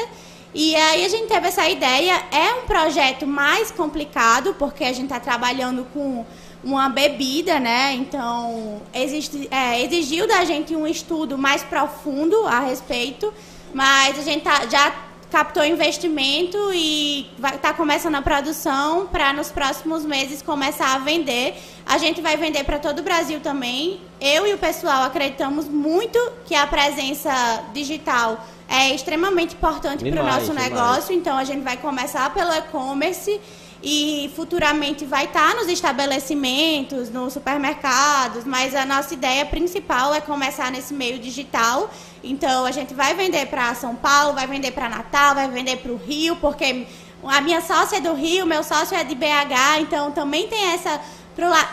E 0.52 0.74
aí 0.74 1.04
a 1.04 1.08
gente 1.08 1.28
teve 1.28 1.48
essa 1.48 1.68
ideia. 1.68 2.24
É 2.32 2.54
um 2.54 2.62
projeto 2.62 3.26
mais 3.26 3.70
complicado, 3.70 4.54
porque 4.58 4.84
a 4.84 4.92
gente 4.92 5.04
está 5.04 5.20
trabalhando 5.20 5.86
com 5.92 6.24
uma 6.66 6.88
bebida, 6.88 7.60
né? 7.60 7.94
Então, 7.94 8.82
existe, 8.92 9.48
é, 9.52 9.82
exigiu 9.84 10.26
da 10.26 10.44
gente 10.44 10.74
um 10.74 10.86
estudo 10.86 11.38
mais 11.38 11.62
profundo 11.62 12.44
a 12.46 12.58
respeito, 12.58 13.32
mas 13.72 14.18
a 14.18 14.22
gente 14.22 14.42
tá, 14.42 14.66
já 14.68 14.92
captou 15.30 15.64
investimento 15.64 16.58
e 16.74 17.30
vai 17.38 17.54
estar 17.54 17.68
tá 17.68 17.74
começando 17.74 18.16
a 18.16 18.22
produção 18.22 19.06
para 19.06 19.32
nos 19.32 19.50
próximos 19.50 20.04
meses 20.04 20.42
começar 20.42 20.94
a 20.96 20.98
vender. 20.98 21.54
A 21.84 21.98
gente 21.98 22.20
vai 22.20 22.36
vender 22.36 22.64
para 22.64 22.80
todo 22.80 22.98
o 22.98 23.02
Brasil 23.02 23.38
também. 23.38 24.00
Eu 24.20 24.44
e 24.44 24.52
o 24.52 24.58
pessoal 24.58 25.04
acreditamos 25.04 25.68
muito 25.68 26.18
que 26.46 26.54
a 26.54 26.66
presença 26.66 27.32
digital 27.72 28.44
é 28.68 28.92
extremamente 28.92 29.54
importante 29.54 30.04
para 30.10 30.20
o 30.20 30.26
nosso 30.26 30.46
demais. 30.46 30.68
negócio. 30.68 31.14
Então, 31.14 31.36
a 31.36 31.44
gente 31.44 31.62
vai 31.62 31.76
começar 31.76 32.28
pelo 32.34 32.52
e-commerce 32.52 33.40
e 33.88 34.28
futuramente 34.34 35.04
vai 35.04 35.26
estar 35.26 35.54
nos 35.54 35.68
estabelecimentos, 35.68 37.08
nos 37.08 37.34
supermercados, 37.34 38.44
mas 38.44 38.74
a 38.74 38.84
nossa 38.84 39.14
ideia 39.14 39.46
principal 39.46 40.12
é 40.12 40.20
começar 40.20 40.72
nesse 40.72 40.92
meio 40.92 41.20
digital. 41.20 41.88
Então, 42.24 42.66
a 42.66 42.72
gente 42.72 42.92
vai 42.92 43.14
vender 43.14 43.46
para 43.46 43.72
São 43.76 43.94
Paulo, 43.94 44.34
vai 44.34 44.48
vender 44.48 44.72
para 44.72 44.88
Natal, 44.88 45.36
vai 45.36 45.48
vender 45.48 45.76
para 45.76 45.92
o 45.92 45.96
Rio, 45.96 46.34
porque 46.34 46.84
a 47.22 47.40
minha 47.40 47.60
sócia 47.60 47.98
é 47.98 48.00
do 48.00 48.12
Rio, 48.12 48.44
meu 48.44 48.64
sócio 48.64 48.96
é 48.96 49.04
de 49.04 49.14
BH, 49.14 49.82
então 49.82 50.10
também 50.10 50.48
tem 50.48 50.72
essa 50.72 51.00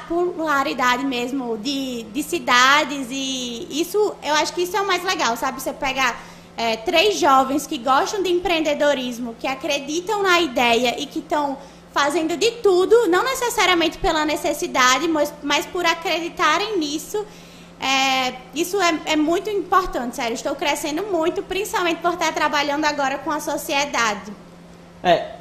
pluralidade 0.08 1.04
mesmo 1.04 1.58
de, 1.58 2.04
de 2.04 2.22
cidades 2.22 3.08
e 3.10 3.68
isso, 3.72 4.14
eu 4.22 4.36
acho 4.36 4.54
que 4.54 4.62
isso 4.62 4.78
é 4.78 4.82
o 4.82 4.86
mais 4.86 5.04
legal, 5.04 5.36
sabe? 5.36 5.60
Você 5.60 5.74
pegar 5.74 6.22
é, 6.56 6.76
três 6.76 7.18
jovens 7.18 7.66
que 7.66 7.80
gostam 7.80 8.22
de 8.22 8.30
empreendedorismo, 8.30 9.36
que 9.40 9.48
acreditam 9.48 10.22
na 10.22 10.40
ideia 10.40 11.02
e 11.02 11.08
que 11.08 11.18
estão 11.18 11.58
fazendo 11.94 12.36
de 12.36 12.52
tudo, 12.52 13.08
não 13.08 13.24
necessariamente 13.24 13.98
pela 14.00 14.26
necessidade, 14.26 15.08
mas, 15.08 15.34
mas 15.44 15.66
por 15.66 15.86
acreditarem 15.86 16.78
nisso. 16.78 17.24
É, 17.80 18.34
isso 18.56 18.82
é, 18.82 19.00
é, 19.06 19.16
muito 19.16 19.50
importante, 19.50 20.16
sério. 20.16 20.34
Estou 20.34 20.56
crescendo 20.56 21.04
muito, 21.04 21.44
principalmente 21.44 22.02
por 22.02 22.14
estar 22.14 22.34
trabalhando 22.34 22.86
agora 22.86 23.18
com 23.20 23.30
a 23.30 23.40
sociedade. 23.40 24.32
É, 25.04 25.34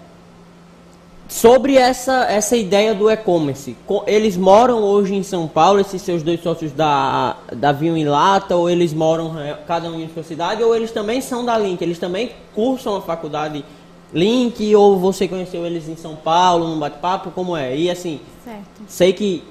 Sobre 1.33 1.77
essa, 1.77 2.25
essa 2.25 2.55
ideia 2.55 2.95
do 2.95 3.11
e-commerce, 3.11 3.75
eles 4.07 4.37
moram 4.37 4.83
hoje 4.83 5.15
em 5.15 5.23
São 5.23 5.49
Paulo, 5.49 5.81
esses 5.81 6.03
seus 6.03 6.23
dois 6.23 6.43
sócios 6.43 6.73
da, 6.73 7.39
da 7.55 7.73
Vinho 7.73 7.97
em 7.97 8.05
Lata, 8.05 8.55
ou 8.55 8.69
eles 8.69 8.93
moram 8.93 9.41
é, 9.41 9.57
cada 9.67 9.89
um 9.89 9.99
em 9.99 10.11
sua 10.13 10.23
cidade, 10.23 10.63
ou 10.63 10.77
eles 10.77 10.91
também 10.91 11.23
são 11.23 11.43
da 11.43 11.57
Link, 11.57 11.81
eles 11.81 11.99
também 11.99 12.33
cursam 12.55 12.97
a 12.97 13.01
faculdade 13.01 13.65
Link, 14.13 14.75
ou 14.75 14.99
você 14.99 15.27
conheceu 15.27 15.65
eles 15.65 15.89
em 15.89 15.97
São 15.97 16.15
Paulo, 16.15 16.69
num 16.69 16.79
bate-papo, 16.79 17.31
como 17.31 17.57
é? 17.57 17.77
E 17.77 17.91
assim, 17.91 18.21
certo. 18.45 18.83
sei 18.87 19.13
que, 19.13 19.43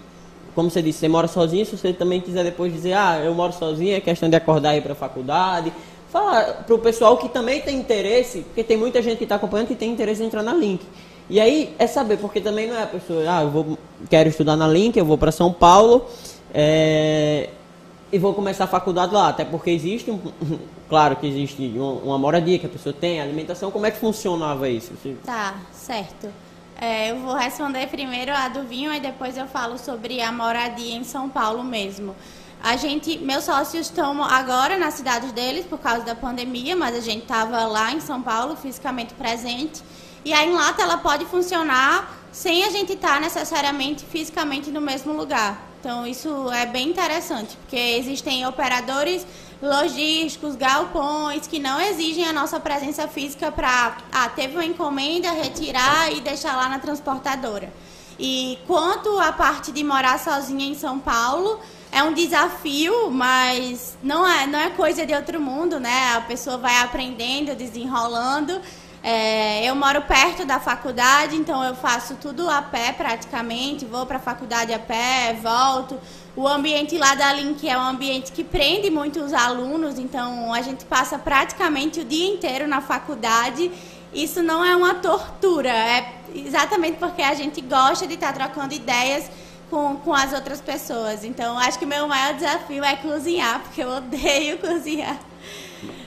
como 0.53 0.69
você 0.69 0.81
disse, 0.81 0.99
você 0.99 1.07
mora 1.07 1.27
sozinho, 1.27 1.65
se 1.65 1.77
você 1.77 1.93
também 1.93 2.21
quiser 2.21 2.43
depois 2.43 2.71
dizer, 2.71 2.93
ah, 2.93 3.19
eu 3.23 3.33
moro 3.33 3.53
sozinho, 3.53 3.95
é 3.95 3.99
questão 3.99 4.29
de 4.29 4.35
acordar 4.35 4.75
e 4.75 4.77
ir 4.77 4.81
para 4.81 4.93
a 4.93 4.95
faculdade, 4.95 5.73
fala 6.11 6.63
para 6.65 6.75
o 6.75 6.79
pessoal 6.79 7.17
que 7.17 7.29
também 7.29 7.61
tem 7.61 7.77
interesse, 7.77 8.41
porque 8.41 8.63
tem 8.63 8.77
muita 8.77 9.01
gente 9.01 9.17
que 9.17 9.23
está 9.23 9.35
acompanhando 9.35 9.67
que 9.67 9.75
tem 9.75 9.91
interesse 9.91 10.21
em 10.21 10.27
entrar 10.27 10.43
na 10.43 10.53
Link. 10.53 10.85
E 11.29 11.39
aí 11.39 11.73
é 11.79 11.87
saber, 11.87 12.17
porque 12.17 12.41
também 12.41 12.67
não 12.67 12.75
é 12.75 12.83
a 12.83 12.87
pessoa, 12.87 13.23
ah, 13.27 13.41
eu 13.43 13.49
vou, 13.49 13.77
quero 14.09 14.29
estudar 14.29 14.55
na 14.55 14.67
Link, 14.67 14.97
eu 14.97 15.05
vou 15.05 15.17
para 15.17 15.31
São 15.31 15.51
Paulo 15.51 16.05
É, 16.53 17.49
e 18.11 18.17
vou 18.17 18.33
começar 18.33 18.65
a 18.65 18.67
faculdade 18.67 19.13
lá, 19.13 19.29
até 19.29 19.45
porque 19.45 19.69
existe, 19.69 20.11
um, 20.11 20.19
claro 20.89 21.15
que 21.15 21.27
existe 21.27 21.61
uma, 21.75 21.91
uma 21.93 22.17
moradia 22.17 22.59
que 22.59 22.65
a 22.65 22.69
pessoa 22.69 22.93
tem, 22.93 23.21
alimentação, 23.21 23.71
como 23.71 23.85
é 23.85 23.91
que 23.91 23.97
funcionava 23.97 24.67
isso? 24.67 24.91
Tá, 25.25 25.55
certo. 25.71 26.27
É, 26.79 27.11
eu 27.11 27.17
vou 27.17 27.35
responder 27.35 27.87
primeiro 27.87 28.33
a 28.33 28.47
do 28.47 28.63
vinho 28.63 28.93
e 28.93 28.99
depois 28.99 29.37
eu 29.37 29.45
falo 29.45 29.77
sobre 29.77 30.19
a 30.21 30.31
moradia 30.31 30.95
em 30.95 31.03
São 31.03 31.29
Paulo 31.29 31.63
mesmo. 31.63 32.15
A 32.63 32.75
gente, 32.75 33.17
meus 33.19 33.43
sócios 33.43 33.87
estão 33.87 34.23
agora 34.23 34.77
nas 34.77 34.95
cidades 34.95 35.31
deles 35.31 35.65
por 35.65 35.79
causa 35.79 36.03
da 36.03 36.13
pandemia, 36.13 36.75
mas 36.75 36.95
a 36.95 36.99
gente 36.99 37.23
estava 37.23 37.65
lá 37.65 37.91
em 37.91 37.99
São 37.99 38.21
Paulo 38.21 38.55
fisicamente 38.55 39.13
presente. 39.13 39.81
E 40.25 40.33
a 40.33 40.45
Enlata 40.45 40.83
ela 40.83 40.97
pode 40.97 41.25
funcionar 41.25 42.19
sem 42.31 42.63
a 42.63 42.69
gente 42.69 42.93
estar 42.93 43.15
tá 43.15 43.19
necessariamente 43.19 44.05
fisicamente 44.05 44.69
no 44.69 44.81
mesmo 44.81 45.13
lugar. 45.13 45.70
Então 45.81 46.05
isso 46.05 46.29
é 46.51 46.67
bem 46.67 46.89
interessante, 46.89 47.57
porque 47.57 47.75
existem 47.75 48.45
operadores 48.45 49.25
logísticos, 49.59 50.55
galpões 50.55 51.47
que 51.47 51.57
não 51.57 51.81
exigem 51.81 52.23
a 52.27 52.31
nossa 52.31 52.59
presença 52.59 53.07
física 53.07 53.51
para 53.51 53.97
ah, 54.11 54.29
teve 54.29 54.53
uma 54.53 54.63
encomenda, 54.63 55.31
retirar 55.31 56.13
e 56.13 56.21
deixar 56.21 56.55
lá 56.55 56.69
na 56.69 56.77
transportadora. 56.77 57.73
E 58.19 58.59
quanto 58.67 59.17
à 59.17 59.31
parte 59.31 59.71
de 59.71 59.83
morar 59.83 60.19
sozinha 60.19 60.67
em 60.67 60.75
São 60.75 60.99
Paulo, 60.99 61.59
é 61.91 62.03
um 62.03 62.13
desafio, 62.13 63.09
mas 63.09 63.97
não 64.03 64.27
é, 64.27 64.45
não 64.45 64.59
é 64.59 64.69
coisa 64.69 65.03
de 65.03 65.15
outro 65.15 65.41
mundo, 65.41 65.79
né? 65.79 66.13
A 66.15 66.21
pessoa 66.21 66.57
vai 66.57 66.77
aprendendo, 66.77 67.55
desenrolando. 67.55 68.61
É, 69.03 69.65
eu 69.65 69.75
moro 69.75 70.03
perto 70.03 70.45
da 70.45 70.59
faculdade, 70.59 71.35
então 71.35 71.63
eu 71.63 71.75
faço 71.75 72.15
tudo 72.15 72.47
a 72.47 72.61
pé 72.61 72.91
praticamente, 72.91 73.83
vou 73.83 74.05
para 74.05 74.17
a 74.17 74.19
faculdade 74.19 74.71
a 74.73 74.79
pé, 74.79 75.37
volto. 75.41 75.99
O 76.35 76.47
ambiente 76.47 76.97
lá 76.97 77.15
da 77.15 77.33
Link 77.33 77.67
é 77.67 77.75
um 77.75 77.81
ambiente 77.81 78.31
que 78.31 78.43
prende 78.43 78.91
muito 78.91 79.19
os 79.19 79.33
alunos, 79.33 79.97
então 79.97 80.53
a 80.53 80.61
gente 80.61 80.85
passa 80.85 81.17
praticamente 81.17 81.99
o 81.99 82.05
dia 82.05 82.31
inteiro 82.31 82.67
na 82.67 82.79
faculdade. 82.79 83.71
Isso 84.13 84.43
não 84.43 84.63
é 84.63 84.75
uma 84.75 84.93
tortura, 84.95 85.69
é 85.69 86.13
exatamente 86.35 86.97
porque 86.97 87.23
a 87.23 87.33
gente 87.33 87.59
gosta 87.59 88.05
de 88.05 88.13
estar 88.13 88.33
trocando 88.33 88.73
ideias 88.73 89.31
com, 89.69 89.95
com 89.95 90.13
as 90.13 90.31
outras 90.31 90.61
pessoas. 90.61 91.23
Então 91.23 91.57
acho 91.57 91.79
que 91.79 91.85
o 91.85 91.87
meu 91.87 92.07
maior 92.07 92.35
desafio 92.35 92.83
é 92.83 92.95
cozinhar, 92.97 93.61
porque 93.61 93.81
eu 93.81 93.89
odeio 93.89 94.59
cozinhar. 94.61 95.17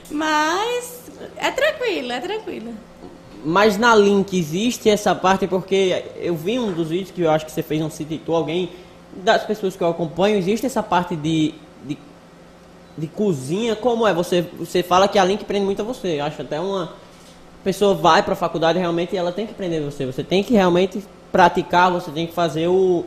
Mas 0.09 1.04
é 1.37 1.51
tranquilo, 1.51 2.11
é 2.11 2.19
tranquilo. 2.19 2.73
Mas 3.43 3.77
na 3.77 3.95
Link 3.95 4.37
existe 4.37 4.89
essa 4.89 5.13
parte, 5.13 5.47
porque 5.47 6.03
eu 6.17 6.35
vi 6.35 6.57
um 6.57 6.71
dos 6.71 6.89
vídeos 6.89 7.11
que 7.11 7.21
eu 7.21 7.29
acho 7.29 7.45
que 7.45 7.51
você 7.51 7.61
fez, 7.61 7.81
um 7.81 7.89
citou 7.89 8.35
alguém, 8.35 8.71
das 9.15 9.43
pessoas 9.43 9.75
que 9.75 9.83
eu 9.83 9.89
acompanho, 9.89 10.37
existe 10.37 10.65
essa 10.65 10.81
parte 10.81 11.15
de, 11.15 11.53
de, 11.83 11.97
de 12.97 13.07
cozinha, 13.07 13.75
como 13.75 14.05
é? 14.07 14.13
Você, 14.13 14.41
você 14.57 14.81
fala 14.81 15.07
que 15.07 15.19
a 15.19 15.23
Link 15.23 15.45
prende 15.45 15.65
muito 15.65 15.81
a 15.81 15.85
você, 15.85 16.19
acho 16.19 16.41
até 16.41 16.59
uma 16.59 16.93
pessoa 17.63 17.95
vai 17.95 18.21
para 18.21 18.33
a 18.33 18.35
faculdade 18.35 18.77
realmente 18.77 19.17
ela 19.17 19.31
tem 19.31 19.47
que 19.47 19.51
aprender 19.51 19.81
você, 19.81 20.05
você 20.05 20.23
tem 20.23 20.43
que 20.43 20.53
realmente 20.53 21.03
praticar, 21.31 21.91
você 21.91 22.11
tem 22.11 22.27
que 22.27 22.33
fazer 22.33 22.67
o, 22.67 23.05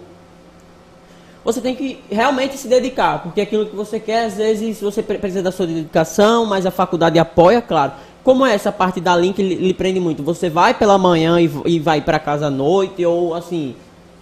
você 1.52 1.62
tem 1.62 1.74
que 1.74 1.98
realmente 2.10 2.58
se 2.58 2.68
dedicar, 2.68 3.22
porque 3.22 3.40
aquilo 3.40 3.64
que 3.64 3.74
você 3.74 3.98
quer, 3.98 4.26
às 4.26 4.34
vezes 4.34 4.82
você 4.82 5.02
precisa 5.02 5.42
da 5.42 5.50
sua 5.50 5.66
dedicação, 5.66 6.44
mas 6.44 6.66
a 6.66 6.70
faculdade 6.70 7.18
apoia, 7.18 7.62
claro. 7.62 7.92
Como 8.22 8.44
é 8.44 8.54
essa 8.54 8.70
parte 8.70 9.00
da 9.00 9.16
Link 9.16 9.40
lhe, 9.42 9.72
prende 9.72 9.98
muito? 9.98 10.22
Você 10.22 10.50
vai 10.50 10.74
pela 10.74 10.98
manhã 10.98 11.40
e, 11.40 11.50
e 11.64 11.80
vai 11.80 12.02
para 12.02 12.18
casa 12.18 12.48
à 12.48 12.50
noite, 12.50 13.02
ou 13.06 13.34
assim. 13.34 13.74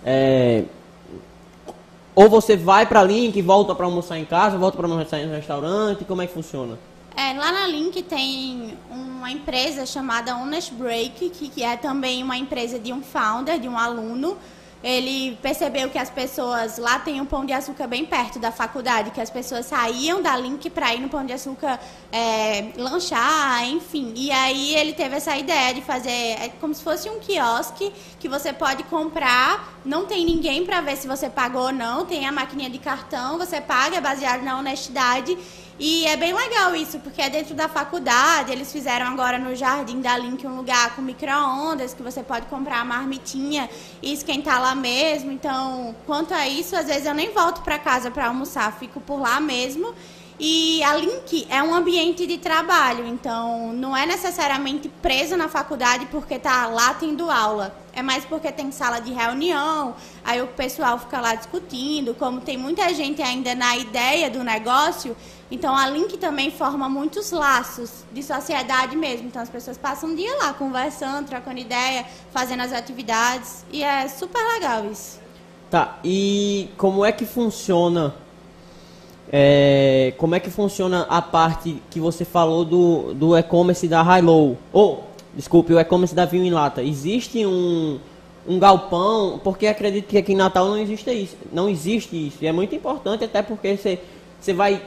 É, 0.04 0.62
ou 2.14 2.28
você 2.28 2.56
vai 2.56 2.86
para 2.86 3.02
Link 3.02 3.36
e 3.36 3.42
volta 3.42 3.74
para 3.74 3.86
almoçar 3.86 4.16
em 4.16 4.24
casa, 4.24 4.56
volta 4.56 4.76
para 4.76 4.86
almoçar 4.86 5.18
em 5.18 5.28
restaurante, 5.28 6.04
como 6.04 6.22
é 6.22 6.28
que 6.28 6.32
funciona? 6.32 6.78
É, 7.16 7.32
lá 7.32 7.50
na 7.50 7.66
Link 7.66 8.04
tem 8.04 8.78
uma 8.88 9.32
empresa 9.32 9.84
chamada 9.84 10.36
Honest 10.36 10.72
Break, 10.74 11.30
que, 11.30 11.48
que 11.48 11.64
é 11.64 11.76
também 11.76 12.22
uma 12.22 12.38
empresa 12.38 12.78
de 12.78 12.92
um 12.92 13.02
founder, 13.02 13.58
de 13.58 13.68
um 13.68 13.76
aluno, 13.76 14.36
ele 14.82 15.36
percebeu 15.42 15.90
que 15.90 15.98
as 15.98 16.10
pessoas 16.10 16.78
lá 16.78 16.98
tem 16.98 17.20
um 17.20 17.26
pão 17.26 17.44
de 17.44 17.52
açúcar 17.52 17.86
bem 17.86 18.04
perto 18.04 18.38
da 18.38 18.52
faculdade, 18.52 19.10
que 19.10 19.20
as 19.20 19.30
pessoas 19.30 19.66
saíam 19.66 20.22
da 20.22 20.36
Link 20.36 20.68
para 20.70 20.94
ir 20.94 21.00
no 21.00 21.08
pão 21.08 21.24
de 21.24 21.32
açúcar 21.32 21.80
é, 22.12 22.72
lanchar, 22.76 23.68
enfim. 23.68 24.12
E 24.14 24.30
aí 24.30 24.74
ele 24.74 24.92
teve 24.92 25.16
essa 25.16 25.36
ideia 25.36 25.74
de 25.74 25.80
fazer 25.80 26.10
é 26.10 26.50
como 26.60 26.74
se 26.74 26.82
fosse 26.82 27.08
um 27.08 27.18
quiosque 27.18 27.92
que 28.20 28.28
você 28.28 28.52
pode 28.52 28.82
comprar, 28.84 29.80
não 29.84 30.06
tem 30.06 30.24
ninguém 30.24 30.64
para 30.64 30.80
ver 30.80 30.96
se 30.96 31.06
você 31.06 31.28
pagou 31.28 31.66
ou 31.66 31.72
não, 31.72 32.04
tem 32.04 32.26
a 32.26 32.32
maquininha 32.32 32.70
de 32.70 32.78
cartão, 32.78 33.38
você 33.38 33.60
paga, 33.60 34.00
baseado 34.00 34.42
na 34.42 34.58
honestidade 34.58 35.36
e 35.78 36.06
é 36.06 36.16
bem 36.16 36.32
legal 36.32 36.74
isso, 36.74 36.98
porque 37.00 37.20
é 37.20 37.28
dentro 37.28 37.54
da 37.54 37.68
faculdade. 37.68 38.50
Eles 38.50 38.72
fizeram 38.72 39.06
agora 39.06 39.38
no 39.38 39.54
Jardim 39.54 40.00
da 40.00 40.16
Link 40.16 40.46
um 40.46 40.56
lugar 40.56 40.96
com 40.96 41.02
micro-ondas, 41.02 41.92
que 41.92 42.02
você 42.02 42.22
pode 42.22 42.46
comprar 42.46 42.80
a 42.80 42.84
marmitinha 42.84 43.68
e 44.02 44.12
esquentar 44.12 44.60
lá 44.60 44.74
mesmo. 44.74 45.30
Então, 45.30 45.94
quanto 46.06 46.32
a 46.32 46.48
isso, 46.48 46.74
às 46.74 46.86
vezes 46.86 47.04
eu 47.04 47.14
nem 47.14 47.30
volto 47.30 47.60
para 47.60 47.78
casa 47.78 48.10
para 48.10 48.28
almoçar, 48.28 48.72
fico 48.78 49.00
por 49.00 49.20
lá 49.20 49.38
mesmo. 49.38 49.94
E 50.38 50.82
a 50.84 50.94
Link 50.94 51.46
é 51.48 51.62
um 51.62 51.74
ambiente 51.74 52.26
de 52.26 52.36
trabalho, 52.36 53.06
então 53.06 53.72
não 53.72 53.96
é 53.96 54.04
necessariamente 54.04 54.86
preso 55.00 55.34
na 55.34 55.48
faculdade 55.48 56.06
porque 56.10 56.38
tá 56.38 56.66
lá 56.66 56.92
tendo 56.92 57.30
aula. 57.30 57.74
É 57.94 58.02
mais 58.02 58.26
porque 58.26 58.52
tem 58.52 58.70
sala 58.70 59.00
de 59.00 59.14
reunião, 59.14 59.94
aí 60.22 60.42
o 60.42 60.46
pessoal 60.48 60.98
fica 60.98 61.22
lá 61.22 61.34
discutindo, 61.34 62.14
como 62.14 62.42
tem 62.42 62.58
muita 62.58 62.92
gente 62.92 63.22
ainda 63.22 63.54
na 63.54 63.78
ideia 63.78 64.28
do 64.28 64.44
negócio, 64.44 65.16
então 65.50 65.76
a 65.76 65.88
Link 65.88 66.16
também 66.18 66.50
forma 66.50 66.88
muitos 66.88 67.30
laços 67.30 68.04
de 68.12 68.22
sociedade 68.22 68.96
mesmo. 68.96 69.26
Então 69.26 69.40
as 69.40 69.48
pessoas 69.48 69.78
passam 69.78 70.10
um 70.10 70.14
dia 70.14 70.36
lá 70.38 70.52
conversando, 70.52 71.26
trocando 71.26 71.58
ideia, 71.58 72.04
fazendo 72.32 72.62
as 72.62 72.72
atividades 72.72 73.64
e 73.72 73.82
é 73.82 74.08
super 74.08 74.42
legal 74.54 74.84
isso. 74.90 75.20
Tá, 75.70 75.98
e 76.04 76.68
como 76.76 77.04
é 77.04 77.10
que 77.10 77.26
funciona 77.26 78.14
é, 79.32 80.14
como 80.18 80.34
é 80.34 80.40
que 80.40 80.50
funciona 80.50 81.02
a 81.08 81.20
parte 81.20 81.82
que 81.90 81.98
você 81.98 82.24
falou 82.24 82.64
do, 82.64 83.14
do 83.14 83.36
e-commerce 83.36 83.88
da 83.88 84.02
Hilo? 84.18 84.56
Ou, 84.72 84.92
oh, 84.92 84.98
desculpe, 85.34 85.72
o 85.72 85.80
e-commerce 85.80 86.14
da 86.14 86.24
Vinho 86.24 86.44
em 86.44 86.50
Lata. 86.50 86.82
Existe 86.82 87.44
um, 87.44 87.98
um 88.46 88.58
galpão, 88.58 89.40
porque 89.42 89.66
acredito 89.66 90.06
que 90.06 90.18
aqui 90.18 90.32
em 90.32 90.36
Natal 90.36 90.66
não 90.66 90.78
existe 90.78 91.10
isso. 91.10 91.36
Não 91.52 91.68
existe 91.68 92.28
isso. 92.28 92.38
E 92.40 92.46
é 92.46 92.52
muito 92.52 92.74
importante, 92.74 93.24
até 93.24 93.42
porque 93.42 93.76
você, 93.76 93.98
você 94.40 94.52
vai 94.52 94.80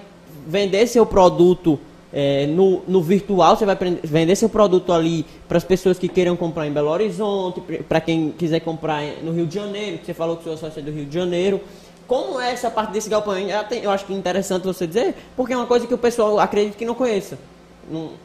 vender 0.47 0.87
seu 0.87 1.05
produto 1.05 1.79
é, 2.11 2.47
no, 2.47 2.81
no 2.87 3.01
virtual, 3.01 3.55
você 3.55 3.65
vai 3.65 3.77
vender 4.03 4.35
seu 4.35 4.49
produto 4.49 4.91
ali 4.91 5.25
para 5.47 5.57
as 5.57 5.63
pessoas 5.63 5.99
que 5.99 6.07
queiram 6.07 6.35
comprar 6.35 6.67
em 6.67 6.71
Belo 6.71 6.89
Horizonte, 6.89 7.61
para 7.87 8.01
quem 8.01 8.31
quiser 8.31 8.59
comprar 8.61 9.03
no 9.23 9.31
Rio 9.31 9.45
de 9.45 9.55
Janeiro, 9.55 9.99
que 9.99 10.05
você 10.07 10.13
falou 10.13 10.37
que 10.37 10.43
seu 10.43 10.57
sócio 10.57 10.79
é 10.79 10.83
do 10.83 10.91
Rio 10.91 11.05
de 11.05 11.13
Janeiro. 11.13 11.61
Como 12.07 12.39
é 12.41 12.51
essa 12.51 12.71
parte 12.71 12.91
desse 12.91 13.07
galpão? 13.07 13.35
Eu 13.37 13.91
acho 13.91 14.05
que 14.05 14.13
é 14.13 14.15
interessante 14.15 14.63
você 14.63 14.87
dizer, 14.87 15.13
porque 15.35 15.53
é 15.53 15.55
uma 15.57 15.67
coisa 15.67 15.85
que 15.85 15.93
o 15.93 15.97
pessoal 15.97 16.39
acredita 16.39 16.75
que 16.75 16.85
não 16.85 16.95
conheça. 16.95 17.37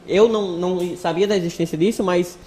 Eu 0.08 0.28
não, 0.28 0.52
não 0.52 0.96
sabia 0.96 1.26
da 1.26 1.36
existência 1.36 1.76
disso, 1.76 2.02
mas 2.02 2.38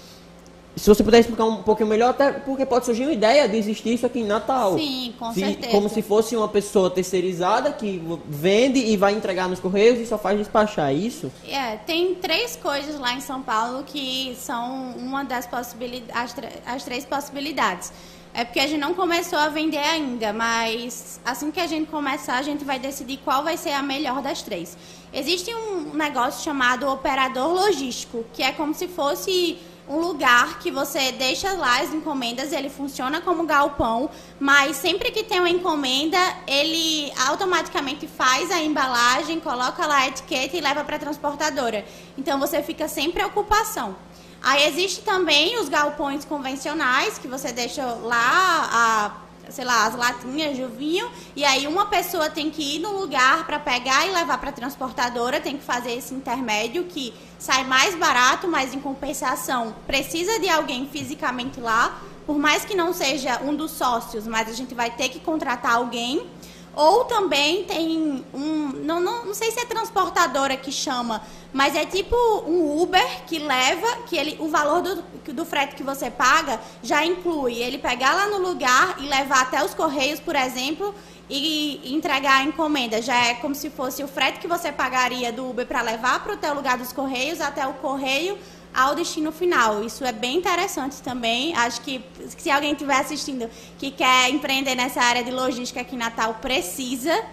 se 0.78 0.88
você 0.88 1.02
puder 1.02 1.20
explicar 1.20 1.44
um 1.44 1.62
pouquinho 1.62 1.88
melhor, 1.88 2.10
até 2.10 2.32
porque 2.32 2.64
pode 2.64 2.86
surgir 2.86 3.02
uma 3.02 3.12
ideia 3.12 3.48
de 3.48 3.56
existir 3.56 3.94
isso 3.94 4.06
aqui 4.06 4.20
em 4.20 4.24
Natal. 4.24 4.78
Sim, 4.78 5.14
com 5.18 5.32
se, 5.32 5.40
certeza. 5.40 5.72
Como 5.72 5.88
se 5.88 6.02
fosse 6.02 6.36
uma 6.36 6.48
pessoa 6.48 6.90
terceirizada 6.90 7.72
que 7.72 8.00
vende 8.28 8.78
e 8.78 8.96
vai 8.96 9.12
entregar 9.14 9.48
nos 9.48 9.60
correios 9.60 9.98
e 9.98 10.06
só 10.06 10.16
faz 10.16 10.38
despachar, 10.38 10.90
é 10.90 10.94
isso? 10.94 11.30
É, 11.46 11.76
tem 11.76 12.14
três 12.14 12.56
coisas 12.56 12.98
lá 12.98 13.12
em 13.12 13.20
São 13.20 13.42
Paulo 13.42 13.82
que 13.84 14.36
são 14.38 14.92
uma 14.96 15.24
das 15.24 15.46
possibilidades, 15.46 16.14
as, 16.14 16.34
as 16.74 16.84
três 16.84 17.04
possibilidades. 17.04 17.92
É 18.34 18.44
porque 18.44 18.60
a 18.60 18.66
gente 18.66 18.78
não 18.78 18.94
começou 18.94 19.38
a 19.38 19.48
vender 19.48 19.78
ainda, 19.78 20.32
mas 20.32 21.18
assim 21.24 21.50
que 21.50 21.58
a 21.58 21.66
gente 21.66 21.90
começar, 21.90 22.36
a 22.36 22.42
gente 22.42 22.64
vai 22.64 22.78
decidir 22.78 23.18
qual 23.24 23.42
vai 23.42 23.56
ser 23.56 23.70
a 23.70 23.82
melhor 23.82 24.22
das 24.22 24.42
três. 24.42 24.76
Existe 25.12 25.52
um 25.52 25.94
negócio 25.94 26.44
chamado 26.44 26.86
operador 26.88 27.52
logístico, 27.52 28.24
que 28.32 28.42
é 28.42 28.52
como 28.52 28.74
se 28.74 28.86
fosse 28.86 29.58
um 29.88 29.98
lugar 30.00 30.58
que 30.58 30.70
você 30.70 31.12
deixa 31.12 31.52
lá 31.52 31.80
as 31.80 31.92
encomendas, 31.92 32.52
ele 32.52 32.68
funciona 32.68 33.20
como 33.20 33.44
galpão, 33.44 34.10
mas 34.38 34.76
sempre 34.76 35.10
que 35.10 35.24
tem 35.24 35.40
uma 35.40 35.48
encomenda, 35.48 36.18
ele 36.46 37.10
automaticamente 37.26 38.06
faz 38.06 38.50
a 38.50 38.60
embalagem, 38.60 39.40
coloca 39.40 39.86
lá 39.86 39.98
a 39.98 40.08
etiqueta 40.08 40.56
e 40.56 40.60
leva 40.60 40.84
para 40.84 40.96
a 40.96 40.98
transportadora. 40.98 41.84
Então 42.16 42.38
você 42.38 42.62
fica 42.62 42.86
sem 42.86 43.10
preocupação. 43.10 43.96
Aí 44.42 44.66
existe 44.68 45.00
também 45.02 45.58
os 45.58 45.68
galpões 45.68 46.24
convencionais, 46.24 47.18
que 47.18 47.26
você 47.26 47.52
deixa 47.52 47.84
lá 47.84 48.70
a, 48.72 49.27
sei 49.50 49.64
lá, 49.64 49.86
as 49.86 49.94
latinhas 49.94 50.56
de 50.56 50.64
vinho, 50.66 51.10
e 51.34 51.44
aí 51.44 51.66
uma 51.66 51.86
pessoa 51.86 52.30
tem 52.30 52.50
que 52.50 52.76
ir 52.76 52.78
no 52.78 52.92
lugar 52.98 53.46
para 53.46 53.58
pegar 53.58 54.06
e 54.06 54.10
levar 54.10 54.38
para 54.38 54.50
a 54.50 54.52
transportadora, 54.52 55.40
tem 55.40 55.56
que 55.56 55.64
fazer 55.64 55.92
esse 55.92 56.14
intermédio 56.14 56.84
que 56.84 57.14
sai 57.38 57.64
mais 57.64 57.94
barato, 57.94 58.48
mas 58.48 58.74
em 58.74 58.80
compensação 58.80 59.74
precisa 59.86 60.38
de 60.38 60.48
alguém 60.48 60.88
fisicamente 60.88 61.60
lá, 61.60 62.00
por 62.26 62.38
mais 62.38 62.64
que 62.64 62.74
não 62.74 62.92
seja 62.92 63.40
um 63.42 63.54
dos 63.54 63.70
sócios, 63.70 64.26
mas 64.26 64.48
a 64.48 64.52
gente 64.52 64.74
vai 64.74 64.90
ter 64.90 65.08
que 65.08 65.18
contratar 65.18 65.76
alguém. 65.76 66.26
Ou 66.78 67.06
também 67.06 67.64
tem 67.64 68.24
um. 68.32 68.68
Não, 68.84 69.00
não, 69.00 69.26
não 69.26 69.34
sei 69.34 69.50
se 69.50 69.58
é 69.58 69.64
transportadora 69.64 70.56
que 70.56 70.70
chama, 70.70 71.20
mas 71.52 71.74
é 71.74 71.84
tipo 71.84 72.14
um 72.46 72.80
Uber 72.80 73.24
que 73.26 73.40
leva, 73.40 74.02
que 74.06 74.16
ele, 74.16 74.36
o 74.38 74.46
valor 74.46 74.80
do, 74.80 75.02
do 75.32 75.44
frete 75.44 75.74
que 75.74 75.82
você 75.82 76.08
paga 76.08 76.60
já 76.80 77.04
inclui 77.04 77.54
ele 77.54 77.78
pegar 77.78 78.14
lá 78.14 78.28
no 78.28 78.38
lugar 78.38 78.94
e 79.00 79.08
levar 79.08 79.40
até 79.40 79.64
os 79.64 79.74
Correios, 79.74 80.20
por 80.20 80.36
exemplo, 80.36 80.94
e 81.28 81.92
entregar 81.92 82.42
a 82.42 82.44
encomenda. 82.44 83.02
Já 83.02 83.26
é 83.26 83.34
como 83.34 83.56
se 83.56 83.70
fosse 83.70 84.04
o 84.04 84.06
frete 84.06 84.38
que 84.38 84.46
você 84.46 84.70
pagaria 84.70 85.32
do 85.32 85.50
Uber 85.50 85.66
para 85.66 85.82
levar 85.82 86.22
para 86.22 86.34
o 86.34 86.36
teu 86.36 86.54
lugar 86.54 86.78
dos 86.78 86.92
Correios 86.92 87.40
até 87.40 87.66
o 87.66 87.72
Correio 87.74 88.38
ao 88.74 88.94
destino 88.94 89.32
final. 89.32 89.82
Isso 89.84 90.04
é 90.04 90.12
bem 90.12 90.36
interessante 90.36 91.02
também. 91.02 91.54
Acho 91.54 91.80
que 91.80 92.04
se 92.36 92.50
alguém 92.50 92.72
estiver 92.72 92.96
assistindo 92.96 93.48
que 93.78 93.90
quer 93.90 94.30
empreender 94.30 94.74
nessa 94.74 95.00
área 95.00 95.22
de 95.22 95.30
logística 95.30 95.80
aqui 95.80 95.94
em 95.94 95.98
Natal, 95.98 96.38
precisa, 96.40 97.24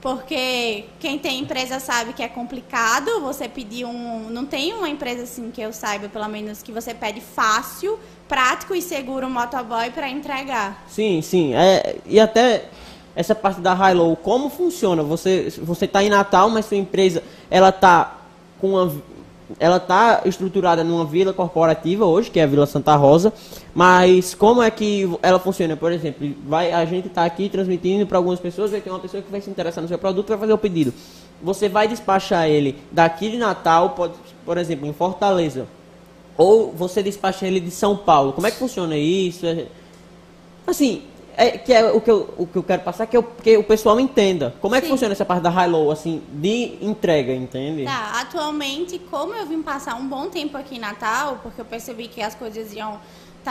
porque 0.00 0.84
quem 1.00 1.18
tem 1.18 1.40
empresa 1.40 1.80
sabe 1.80 2.12
que 2.12 2.22
é 2.22 2.28
complicado. 2.28 3.20
Você 3.22 3.48
pedir 3.48 3.84
um. 3.86 4.28
Não 4.30 4.44
tem 4.44 4.74
uma 4.74 4.88
empresa 4.88 5.22
assim 5.22 5.50
que 5.50 5.60
eu 5.60 5.72
saiba, 5.72 6.08
pelo 6.08 6.28
menos, 6.28 6.62
que 6.62 6.70
você 6.70 6.92
pede 6.92 7.20
fácil, 7.20 7.98
prático 8.28 8.74
e 8.74 8.82
seguro 8.82 9.26
um 9.26 9.30
motoboy 9.30 9.90
para 9.90 10.08
entregar. 10.08 10.84
Sim, 10.88 11.22
sim. 11.22 11.54
É, 11.54 11.96
e 12.04 12.20
até 12.20 12.68
essa 13.16 13.34
parte 13.34 13.60
da 13.60 13.72
High 13.72 13.94
Low, 13.94 14.16
como 14.16 14.50
funciona? 14.50 15.02
Você 15.02 15.50
você 15.62 15.86
está 15.86 16.02
em 16.02 16.10
Natal, 16.10 16.50
mas 16.50 16.66
sua 16.66 16.76
empresa 16.76 17.22
ela 17.50 17.70
está 17.70 18.18
com 18.60 18.74
uma 18.74 19.13
ela 19.58 19.76
está 19.76 20.22
estruturada 20.24 20.82
numa 20.82 21.04
vila 21.04 21.32
corporativa 21.32 22.04
hoje, 22.04 22.30
que 22.30 22.40
é 22.40 22.42
a 22.42 22.46
Vila 22.46 22.66
Santa 22.66 22.94
Rosa, 22.96 23.32
mas 23.74 24.34
como 24.34 24.62
é 24.62 24.70
que 24.70 25.08
ela 25.22 25.38
funciona? 25.38 25.76
Por 25.76 25.92
exemplo, 25.92 26.34
vai, 26.46 26.72
a 26.72 26.84
gente 26.84 27.08
está 27.08 27.24
aqui 27.24 27.48
transmitindo 27.48 28.06
para 28.06 28.18
algumas 28.18 28.40
pessoas, 28.40 28.70
vai 28.70 28.80
ter 28.80 28.90
uma 28.90 28.98
pessoa 28.98 29.22
que 29.22 29.30
vai 29.30 29.40
se 29.40 29.50
interessar 29.50 29.82
no 29.82 29.88
seu 29.88 29.98
produto 29.98 30.28
vai 30.28 30.38
fazer 30.38 30.52
o 30.52 30.58
pedido. 30.58 30.92
Você 31.42 31.68
vai 31.68 31.86
despachar 31.86 32.48
ele 32.48 32.76
daqui 32.90 33.30
de 33.30 33.36
Natal, 33.36 33.90
pode, 33.90 34.14
por 34.44 34.58
exemplo, 34.58 34.86
em 34.86 34.92
Fortaleza, 34.92 35.66
ou 36.36 36.72
você 36.72 37.02
despacha 37.02 37.46
ele 37.46 37.60
de 37.60 37.70
São 37.70 37.96
Paulo. 37.96 38.32
Como 38.32 38.46
é 38.46 38.50
que 38.50 38.56
funciona 38.56 38.96
isso? 38.96 39.46
É, 39.46 39.66
assim, 40.66 41.02
é, 41.36 41.58
que 41.58 41.72
é 41.72 41.84
o 41.90 42.00
que, 42.00 42.10
eu, 42.10 42.34
o 42.38 42.46
que 42.46 42.56
eu 42.56 42.62
quero 42.62 42.82
passar, 42.82 43.06
que, 43.06 43.16
eu, 43.16 43.22
que 43.22 43.56
o 43.56 43.64
pessoal 43.64 43.98
entenda. 43.98 44.54
Como 44.60 44.74
é 44.74 44.80
que 44.80 44.86
Sim. 44.86 44.92
funciona 44.92 45.12
essa 45.12 45.24
parte 45.24 45.42
da 45.42 45.50
high-low, 45.50 45.90
assim, 45.90 46.22
de 46.32 46.78
entrega, 46.80 47.32
entende? 47.32 47.84
Tá, 47.84 48.20
atualmente, 48.20 48.98
como 49.10 49.34
eu 49.34 49.46
vim 49.46 49.62
passar 49.62 49.96
um 49.96 50.06
bom 50.06 50.28
tempo 50.28 50.56
aqui 50.56 50.76
em 50.76 50.78
Natal, 50.78 51.40
porque 51.42 51.60
eu 51.60 51.64
percebi 51.64 52.08
que 52.08 52.22
as 52.22 52.34
coisas 52.34 52.72
iam 52.72 53.00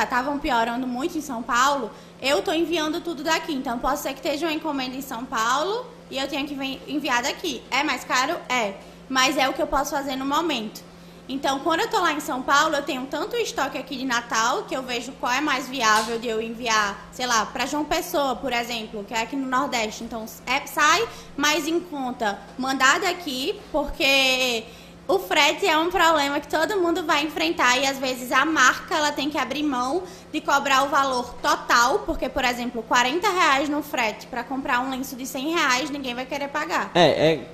estavam 0.02 0.34
tá, 0.36 0.39
piorando 0.39 0.88
muito 0.88 1.15
em 1.17 1.22
São 1.22 1.43
Paulo, 1.43 1.91
eu 2.19 2.39
estou 2.39 2.54
enviando 2.54 3.00
tudo 3.00 3.24
daqui. 3.24 3.54
Então, 3.54 3.78
pode 3.78 4.00
ser 4.00 4.13
que 4.13 4.19
esteja 4.26 4.48
uma 4.48 4.54
encomenda 4.54 4.96
em 4.96 5.02
São 5.02 5.24
Paulo 5.24 5.86
e 6.10 6.17
eu 6.17 6.28
tenha 6.28 6.46
que 6.46 6.56
enviar 6.88 7.22
daqui. 7.22 7.62
É 7.69 7.84
mais 7.84 8.04
caro? 8.04 8.36
É. 8.50 8.74
Mas 9.08 9.38
é 9.38 9.48
o 9.48 9.54
que 9.54 9.62
eu 9.62 9.67
posso 9.67 9.91
fazer 9.91 10.15
no 10.15 10.26
momento. 10.26 10.82
Então, 11.28 11.60
quando 11.60 11.80
eu 11.80 11.86
estou 11.86 12.02
lá 12.02 12.12
em 12.12 12.20
São 12.20 12.42
Paulo, 12.42 12.76
eu 12.76 12.84
tenho 12.84 13.06
tanto 13.06 13.38
estoque 13.38 13.78
aqui 13.78 13.96
de 13.96 14.06
Natal, 14.06 14.64
que 14.64 14.76
eu 14.76 14.84
vejo 14.84 15.14
qual 15.14 15.32
é 15.32 15.40
mais 15.40 15.70
viável 15.70 16.20
de 16.20 16.28
eu 16.28 16.42
enviar, 16.42 17.08
sei 17.14 17.26
lá, 17.26 17.46
para 17.46 17.66
João 17.66 17.86
Pessoa, 17.86 18.36
por 18.36 18.52
exemplo, 18.52 19.06
que 19.06 19.14
é 19.14 19.22
aqui 19.22 19.36
no 19.36 19.48
Nordeste. 19.48 20.04
Então, 20.04 20.26
é, 20.46 20.68
sai 20.68 21.08
mais 21.38 21.66
em 21.66 21.80
conta 21.80 22.40
mandar 22.58 23.00
daqui, 23.00 23.58
porque 23.72 24.66
o 25.08 25.18
frete 25.18 25.66
é 25.66 25.78
um 25.78 25.90
problema 25.90 26.42
que 26.42 26.48
todo 26.48 26.78
mundo 26.82 27.06
vai 27.06 27.24
enfrentar 27.24 27.78
e 27.78 27.86
às 27.86 27.98
vezes 27.98 28.32
a 28.32 28.44
marca 28.46 28.96
ela 28.96 29.12
tem 29.12 29.30
que 29.30 29.38
abrir 29.38 29.64
mão 29.64 30.04
de 30.32 30.42
cobrar 30.42 30.84
o 30.84 30.90
valor 30.90 31.34
total, 31.42 32.00
porque, 32.00 32.28
por 32.28 32.44
exemplo, 32.44 32.84
40 32.84 33.30
reais 33.30 33.70
no 33.70 33.82
frete 33.82 34.28
para 34.28 34.44
comprar 34.44 34.82
um 34.82 34.90
lenço 34.90 35.16
de 35.16 35.26
100 35.26 35.54
reais, 35.54 35.90
ninguém 35.90 36.14
vai 36.14 36.26
querer 36.26 36.50
pagar. 36.50 36.92
É, 36.94 37.34
é, 37.34 37.48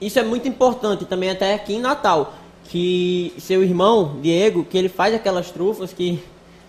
isso 0.00 0.18
é 0.18 0.22
muito 0.22 0.48
importante 0.48 1.04
também 1.04 1.30
até 1.30 1.54
aqui 1.54 1.74
em 1.74 1.80
Natal 1.80 2.34
que 2.72 3.34
seu 3.36 3.62
irmão, 3.62 4.16
Diego, 4.22 4.64
que 4.64 4.78
ele 4.78 4.88
faz 4.88 5.14
aquelas 5.14 5.50
trufas 5.50 5.92
que, 5.92 6.18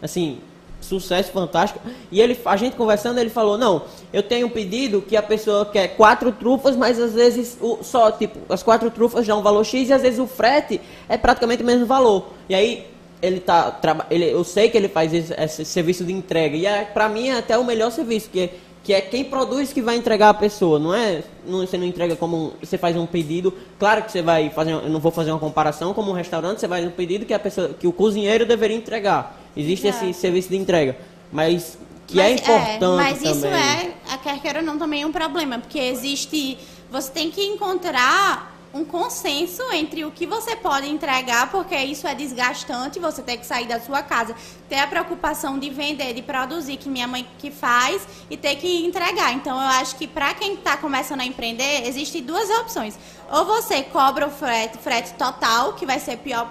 assim, 0.02 0.40
sucesso 0.82 1.32
fantástico. 1.32 1.80
E 2.12 2.20
ele, 2.20 2.38
a 2.44 2.58
gente 2.58 2.76
conversando, 2.76 3.20
ele 3.20 3.30
falou: 3.30 3.58
Não, 3.58 3.84
eu 4.12 4.22
tenho 4.22 4.48
um 4.48 4.50
pedido 4.50 5.02
que 5.02 5.16
a 5.16 5.24
pessoa 5.24 5.66
quer 5.66 5.96
quatro 5.96 6.30
trufas, 6.34 6.76
mas 6.76 7.00
às 7.00 7.14
vezes 7.14 7.58
o, 7.62 7.82
só, 7.84 8.12
tipo, 8.12 8.38
as 8.52 8.62
quatro 8.62 8.92
trufas 8.92 9.26
dão 9.26 9.40
um 9.40 9.42
valor 9.42 9.64
X 9.64 9.88
e 9.88 9.94
às 9.94 10.02
vezes 10.02 10.20
o 10.20 10.28
frete 10.28 10.82
é 11.08 11.16
praticamente 11.16 11.64
o 11.64 11.66
mesmo 11.66 11.86
valor. 11.86 12.34
E 12.50 12.54
aí 12.54 12.86
ele 13.22 13.40
tá, 13.40 13.80
ele, 14.12 14.30
eu 14.30 14.44
sei 14.44 14.70
que 14.70 14.78
ele 14.78 14.90
faz 14.90 15.14
esse, 15.14 15.34
esse 15.34 15.64
serviço 15.64 16.04
de 16.04 16.12
entrega. 16.12 16.58
E 16.58 16.66
é, 16.66 16.84
pra 16.84 17.08
mim 17.08 17.30
é 17.30 17.38
até 17.38 17.58
o 17.58 17.64
melhor 17.64 17.94
serviço, 17.94 18.30
que 18.30 18.50
que 18.84 18.94
é 18.94 19.00
quem 19.00 19.24
produz 19.24 19.72
que 19.72 19.82
vai 19.82 19.96
entregar 19.96 20.30
a 20.30 20.34
pessoa, 20.34 20.78
não 20.78 20.94
é? 20.94 21.24
Não, 21.48 21.60
você 21.60 21.78
não 21.78 21.86
entrega 21.86 22.18
como 22.18 22.54
você 22.62 22.78
faz 22.78 22.98
um 22.98 23.06
pedido. 23.06 23.54
Claro 23.80 24.04
que 24.04 24.12
você 24.12 24.22
vai 24.22 24.50
fazer, 24.50 24.74
eu 24.74 24.90
não 24.90 25.00
vou 25.00 25.12
fazer 25.12 25.32
uma 25.32 25.40
comparação 25.40 25.94
como 25.94 26.12
um 26.12 26.14
restaurante, 26.14 26.60
você 26.60 26.68
vai 26.68 26.86
um 26.86 26.92
pedido 26.92 27.26
que 27.26 27.34
a 27.34 27.40
pessoa, 27.40 27.70
que 27.70 27.88
o 27.88 27.94
cozinheiro 27.94 28.46
deveria 28.46 28.76
entregar. 28.76 29.40
Existe 29.56 29.88
esse 29.88 30.14
serviço 30.14 30.50
de 30.50 30.58
entrega, 30.58 30.98
mas 31.32 31.78
que 32.08 32.20
é 32.20 32.24
mas, 32.24 32.32
é 32.32 32.44
importante 32.44 32.84
é, 32.84 32.88
mas 32.88 33.18
também. 33.20 33.32
isso 33.32 33.46
é, 33.46 33.94
a 34.14 34.18
quer 34.18 34.42
queira 34.42 34.62
não 34.62 34.78
também 34.78 35.04
é 35.04 35.08
um 35.08 35.12
problema, 35.12 35.60
porque 35.60 35.80
existe, 35.80 36.58
você 36.92 37.10
tem 37.10 37.32
que 37.32 37.42
encontrar 37.42 38.53
um 38.74 38.84
consenso 38.84 39.62
entre 39.72 40.04
o 40.04 40.12
que 40.12 40.26
você 40.26 40.56
pode 40.56 40.90
entregar, 40.90 41.52
porque 41.52 41.78
isso 41.78 42.08
é 42.08 42.16
desgastante, 42.16 43.00
você 43.00 43.22
tem 43.22 43.38
que 43.38 43.46
sair 43.46 43.68
da 43.68 43.80
sua 43.80 44.02
casa, 44.02 44.36
ter 44.68 44.80
a 44.80 44.88
preocupação 44.88 45.60
de 45.60 45.70
vender, 45.70 46.14
de 46.14 46.24
produzir, 46.24 46.78
que 46.78 46.90
minha 46.90 47.08
mãe 47.08 47.28
que 47.38 47.52
faz, 47.52 48.08
e 48.30 48.36
ter 48.36 48.56
que 48.56 48.84
entregar. 48.84 49.32
Então, 49.34 49.56
eu 49.56 49.68
acho 49.68 49.96
que 49.96 50.08
para 50.08 50.34
quem 50.34 50.56
está 50.56 50.76
começando 50.76 51.22
a 51.22 51.26
empreender, 51.26 51.88
existem 51.88 52.24
duas 52.24 52.50
opções. 52.50 52.98
Ou 53.32 53.46
você 53.46 53.84
cobra 53.84 54.28
o 54.28 54.32
frete, 54.32 54.78
frete 54.80 55.14
total, 55.14 55.74
que 55.74 55.86
vai 55.86 56.00
ser 56.00 56.18
pior 56.18 56.50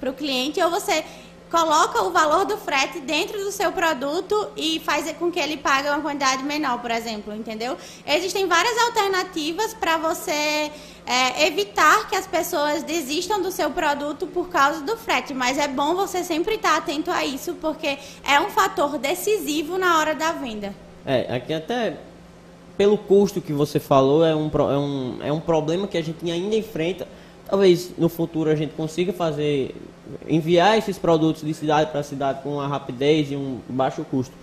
para 0.00 0.10
o 0.10 0.14
cliente, 0.14 0.62
ou 0.62 0.70
você 0.70 1.04
coloca 1.54 2.02
o 2.02 2.10
valor 2.10 2.44
do 2.44 2.56
frete 2.56 2.98
dentro 2.98 3.38
do 3.38 3.52
seu 3.52 3.70
produto 3.70 4.48
e 4.56 4.80
faz 4.80 5.08
com 5.12 5.30
que 5.30 5.38
ele 5.38 5.56
pague 5.56 5.86
uma 5.88 6.00
quantidade 6.00 6.42
menor, 6.42 6.82
por 6.82 6.90
exemplo, 6.90 7.32
entendeu? 7.32 7.76
Existem 8.04 8.48
várias 8.48 8.76
alternativas 8.88 9.72
para 9.72 9.96
você 9.96 10.72
é, 11.06 11.46
evitar 11.46 12.08
que 12.08 12.16
as 12.16 12.26
pessoas 12.26 12.82
desistam 12.82 13.40
do 13.40 13.52
seu 13.52 13.70
produto 13.70 14.26
por 14.26 14.48
causa 14.48 14.80
do 14.80 14.96
frete, 14.96 15.32
mas 15.32 15.56
é 15.56 15.68
bom 15.68 15.94
você 15.94 16.24
sempre 16.24 16.56
estar 16.56 16.76
atento 16.76 17.08
a 17.12 17.24
isso, 17.24 17.54
porque 17.60 17.98
é 18.28 18.40
um 18.40 18.50
fator 18.50 18.98
decisivo 18.98 19.78
na 19.78 20.00
hora 20.00 20.12
da 20.12 20.32
venda. 20.32 20.74
É, 21.06 21.36
aqui 21.36 21.54
até 21.54 21.98
pelo 22.76 22.98
custo 22.98 23.40
que 23.40 23.52
você 23.52 23.78
falou, 23.78 24.24
é 24.24 24.34
um, 24.34 24.50
é 24.52 24.78
um, 24.78 25.18
é 25.26 25.32
um 25.32 25.40
problema 25.40 25.86
que 25.86 25.96
a 25.96 26.02
gente 26.02 26.28
ainda 26.28 26.56
enfrenta. 26.56 27.06
Talvez 27.48 27.92
no 27.96 28.08
futuro 28.08 28.50
a 28.50 28.56
gente 28.56 28.74
consiga 28.74 29.12
fazer 29.12 29.72
enviar 30.28 30.78
esses 30.78 30.98
produtos 30.98 31.42
de 31.42 31.54
cidade 31.54 31.90
para 31.90 32.02
cidade 32.02 32.42
com 32.42 32.54
uma 32.54 32.66
rapidez 32.66 33.30
e 33.30 33.36
um 33.36 33.58
baixo 33.68 34.04
custo. 34.10 34.34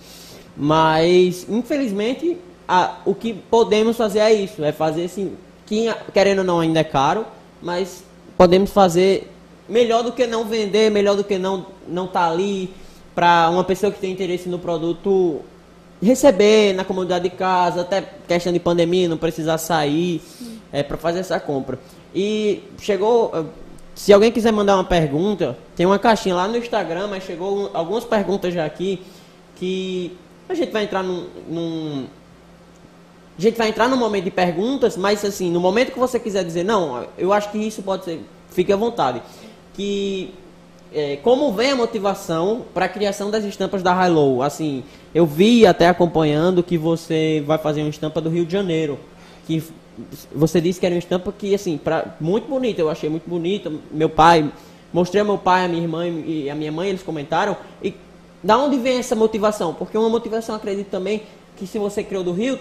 Mas, 0.55 1.45
infelizmente, 1.49 2.37
a, 2.67 2.97
o 3.05 3.13
que 3.15 3.33
podemos 3.33 3.97
fazer 3.97 4.19
é 4.19 4.33
isso, 4.33 4.63
é 4.63 4.71
fazer 4.71 5.05
assim, 5.05 5.35
que 5.65 5.93
querendo 6.13 6.39
ou 6.39 6.45
não 6.45 6.59
ainda 6.59 6.79
é 6.79 6.83
caro, 6.83 7.25
mas 7.61 8.03
podemos 8.37 8.71
fazer 8.71 9.31
melhor 9.67 10.03
do 10.03 10.11
que 10.11 10.27
não 10.27 10.45
vender, 10.45 10.89
melhor 10.89 11.15
do 11.15 11.23
que 11.23 11.37
não 11.37 11.65
não 11.87 12.05
estar 12.05 12.27
tá 12.27 12.31
ali 12.31 12.73
para 13.13 13.49
uma 13.49 13.63
pessoa 13.63 13.91
que 13.91 13.99
tem 13.99 14.11
interesse 14.11 14.47
no 14.47 14.59
produto 14.59 15.41
receber 16.01 16.73
na 16.73 16.83
comunidade 16.83 17.29
de 17.29 17.35
casa, 17.35 17.81
até 17.81 18.03
questão 18.27 18.51
de 18.51 18.59
pandemia, 18.59 19.07
não 19.07 19.17
precisar 19.17 19.57
sair 19.57 20.21
é, 20.71 20.81
para 20.81 20.97
fazer 20.97 21.19
essa 21.19 21.39
compra. 21.39 21.77
E 22.13 22.63
chegou, 22.79 23.31
se 24.01 24.11
alguém 24.11 24.31
quiser 24.31 24.51
mandar 24.51 24.77
uma 24.77 24.83
pergunta, 24.83 25.55
tem 25.75 25.85
uma 25.85 25.99
caixinha 25.99 26.33
lá 26.33 26.47
no 26.47 26.57
Instagram, 26.57 27.05
mas 27.05 27.23
chegou 27.23 27.69
algumas 27.71 28.03
perguntas 28.03 28.51
já 28.51 28.65
aqui 28.65 28.99
que 29.57 30.17
a 30.49 30.55
gente 30.55 30.71
vai 30.71 30.85
entrar 30.85 31.03
num, 31.03 31.27
num 31.47 32.07
a 33.37 33.41
gente 33.41 33.59
vai 33.59 33.69
entrar 33.69 33.87
no 33.87 33.95
momento 33.95 34.23
de 34.23 34.31
perguntas, 34.31 34.97
mas 34.97 35.23
assim, 35.23 35.51
no 35.51 35.59
momento 35.59 35.91
que 35.91 35.99
você 35.99 36.19
quiser 36.19 36.43
dizer, 36.43 36.63
não, 36.63 37.05
eu 37.15 37.31
acho 37.31 37.51
que 37.51 37.59
isso 37.59 37.83
pode 37.83 38.05
ser, 38.05 38.25
fique 38.49 38.73
à 38.73 38.75
vontade. 38.75 39.21
Que 39.75 40.33
é, 40.91 41.17
como 41.17 41.53
vem 41.53 41.69
a 41.69 41.75
motivação 41.75 42.65
para 42.73 42.85
a 42.85 42.89
criação 42.89 43.29
das 43.29 43.43
estampas 43.43 43.83
da 43.83 43.93
High 43.93 44.09
Low? 44.09 44.41
Assim, 44.41 44.83
eu 45.13 45.27
vi 45.27 45.63
até 45.67 45.87
acompanhando 45.87 46.63
que 46.63 46.75
você 46.75 47.43
vai 47.45 47.59
fazer 47.59 47.81
uma 47.81 47.89
estampa 47.91 48.19
do 48.19 48.31
Rio 48.31 48.47
de 48.47 48.51
Janeiro, 48.51 48.97
que 49.45 49.63
você 50.33 50.61
disse 50.61 50.79
que 50.79 50.85
era 50.85 50.95
uma 50.95 50.99
estampa 50.99 51.31
que, 51.31 51.53
assim, 51.53 51.77
pra, 51.77 52.15
muito 52.19 52.47
bonita, 52.47 52.81
eu 52.81 52.89
achei 52.89 53.09
muito 53.09 53.29
bonita. 53.29 53.71
Meu 53.91 54.09
pai, 54.09 54.51
mostrei 54.93 55.21
ao 55.21 55.25
meu 55.25 55.37
pai, 55.37 55.65
a 55.65 55.67
minha 55.67 55.81
irmã 55.81 56.07
e 56.07 56.49
a 56.49 56.55
minha 56.55 56.71
mãe, 56.71 56.89
eles 56.89 57.03
comentaram. 57.03 57.57
E 57.83 57.93
da 58.43 58.57
onde 58.57 58.77
vem 58.77 58.97
essa 58.97 59.15
motivação? 59.15 59.73
Porque 59.73 59.97
uma 59.97 60.09
motivação, 60.09 60.55
acredito 60.55 60.89
também, 60.89 61.23
que 61.57 61.67
se 61.67 61.77
você 61.77 62.03
criou 62.03 62.23
do 62.23 62.31
Rio, 62.31 62.57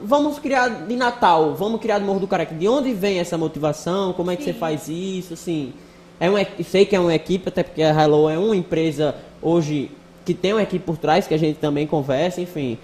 vamos 0.00 0.38
criar 0.38 0.68
de 0.68 0.96
Natal, 0.96 1.54
vamos 1.54 1.80
criar 1.80 1.98
do 1.98 2.04
Morro 2.04 2.20
do 2.20 2.28
Careca. 2.28 2.54
De 2.54 2.66
onde 2.66 2.92
vem 2.92 3.18
essa 3.18 3.36
motivação? 3.36 4.12
Como 4.12 4.30
é 4.30 4.36
que 4.36 4.44
Sim. 4.44 4.52
você 4.52 4.58
faz 4.58 4.88
isso? 4.88 5.34
Assim, 5.34 5.72
é 6.18 6.30
um, 6.30 6.34
sei 6.64 6.86
que 6.86 6.96
é 6.96 7.00
uma 7.00 7.14
equipe, 7.14 7.48
até 7.48 7.62
porque 7.62 7.82
a 7.82 7.90
Hello 7.90 8.28
é 8.28 8.38
uma 8.38 8.56
empresa 8.56 9.14
hoje 9.42 9.90
que 10.24 10.32
tem 10.32 10.52
uma 10.52 10.62
equipe 10.62 10.84
por 10.84 10.96
trás, 10.96 11.26
que 11.26 11.34
a 11.34 11.38
gente 11.38 11.58
também 11.58 11.86
conversa, 11.86 12.40
enfim. 12.40 12.78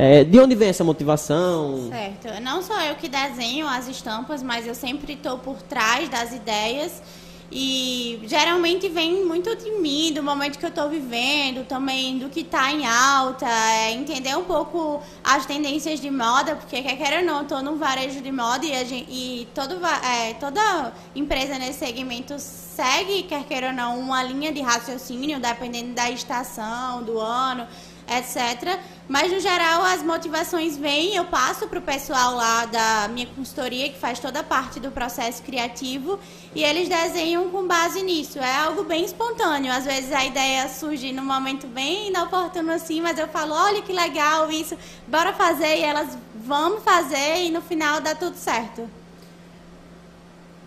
É, 0.00 0.22
de 0.22 0.38
onde 0.38 0.54
vem 0.54 0.68
essa 0.68 0.84
motivação? 0.84 1.88
Certo. 1.88 2.40
Não 2.40 2.62
só 2.62 2.80
eu 2.82 2.94
que 2.94 3.08
desenho 3.08 3.66
as 3.66 3.88
estampas, 3.88 4.44
mas 4.44 4.64
eu 4.64 4.72
sempre 4.72 5.14
estou 5.14 5.38
por 5.38 5.60
trás 5.60 6.08
das 6.08 6.32
ideias. 6.32 7.02
E 7.50 8.20
geralmente 8.22 8.88
vem 8.88 9.24
muito 9.24 9.56
de 9.56 9.72
mim, 9.80 10.12
do 10.12 10.22
momento 10.22 10.56
que 10.56 10.64
eu 10.64 10.68
estou 10.68 10.88
vivendo, 10.88 11.66
também 11.66 12.16
do 12.16 12.28
que 12.28 12.40
está 12.40 12.70
em 12.70 12.86
alta, 12.86 13.48
é, 13.48 13.90
entender 13.90 14.36
um 14.36 14.44
pouco 14.44 15.02
as 15.24 15.46
tendências 15.46 15.98
de 15.98 16.10
moda, 16.10 16.54
porque 16.54 16.80
quer 16.80 16.96
queira 16.96 17.20
ou 17.20 17.24
não, 17.24 17.42
estou 17.42 17.60
num 17.60 17.76
varejo 17.76 18.20
de 18.20 18.30
moda 18.30 18.66
e, 18.66 18.84
gente, 18.84 19.10
e 19.10 19.48
todo, 19.52 19.78
é, 19.84 20.34
toda 20.34 20.92
empresa 21.16 21.58
nesse 21.58 21.80
segmento 21.80 22.34
segue, 22.38 23.24
quer 23.24 23.42
queira 23.44 23.68
ou 23.68 23.72
não, 23.72 23.98
uma 23.98 24.22
linha 24.22 24.52
de 24.52 24.60
raciocínio, 24.60 25.40
dependendo 25.40 25.94
da 25.94 26.08
estação, 26.08 27.02
do 27.02 27.18
ano 27.18 27.66
etc. 28.10 28.78
Mas, 29.08 29.32
no 29.32 29.40
geral, 29.40 29.82
as 29.82 30.02
motivações 30.02 30.76
vêm, 30.76 31.14
eu 31.14 31.24
passo 31.24 31.66
para 31.66 31.78
o 31.78 31.82
pessoal 31.82 32.34
lá 32.34 32.66
da 32.66 33.08
minha 33.08 33.26
consultoria, 33.26 33.88
que 33.88 33.98
faz 33.98 34.18
toda 34.18 34.40
a 34.40 34.42
parte 34.42 34.78
do 34.78 34.90
processo 34.90 35.42
criativo, 35.42 36.18
e 36.54 36.62
eles 36.62 36.88
desenham 36.88 37.48
com 37.48 37.66
base 37.66 38.02
nisso. 38.02 38.38
É 38.38 38.54
algo 38.56 38.84
bem 38.84 39.04
espontâneo. 39.04 39.72
Às 39.72 39.86
vezes 39.86 40.12
a 40.12 40.24
ideia 40.24 40.68
surge 40.68 41.12
num 41.12 41.24
momento 41.24 41.66
bem 41.66 42.08
inoportuno 42.08 42.72
assim, 42.72 43.00
mas 43.00 43.18
eu 43.18 43.28
falo, 43.28 43.54
olha 43.54 43.80
que 43.80 43.92
legal 43.92 44.50
isso, 44.50 44.76
bora 45.06 45.32
fazer, 45.32 45.78
e 45.78 45.82
elas 45.82 46.18
vamos 46.44 46.82
fazer, 46.82 47.44
e 47.44 47.50
no 47.50 47.62
final 47.62 48.00
dá 48.00 48.14
tudo 48.14 48.36
certo. 48.36 48.88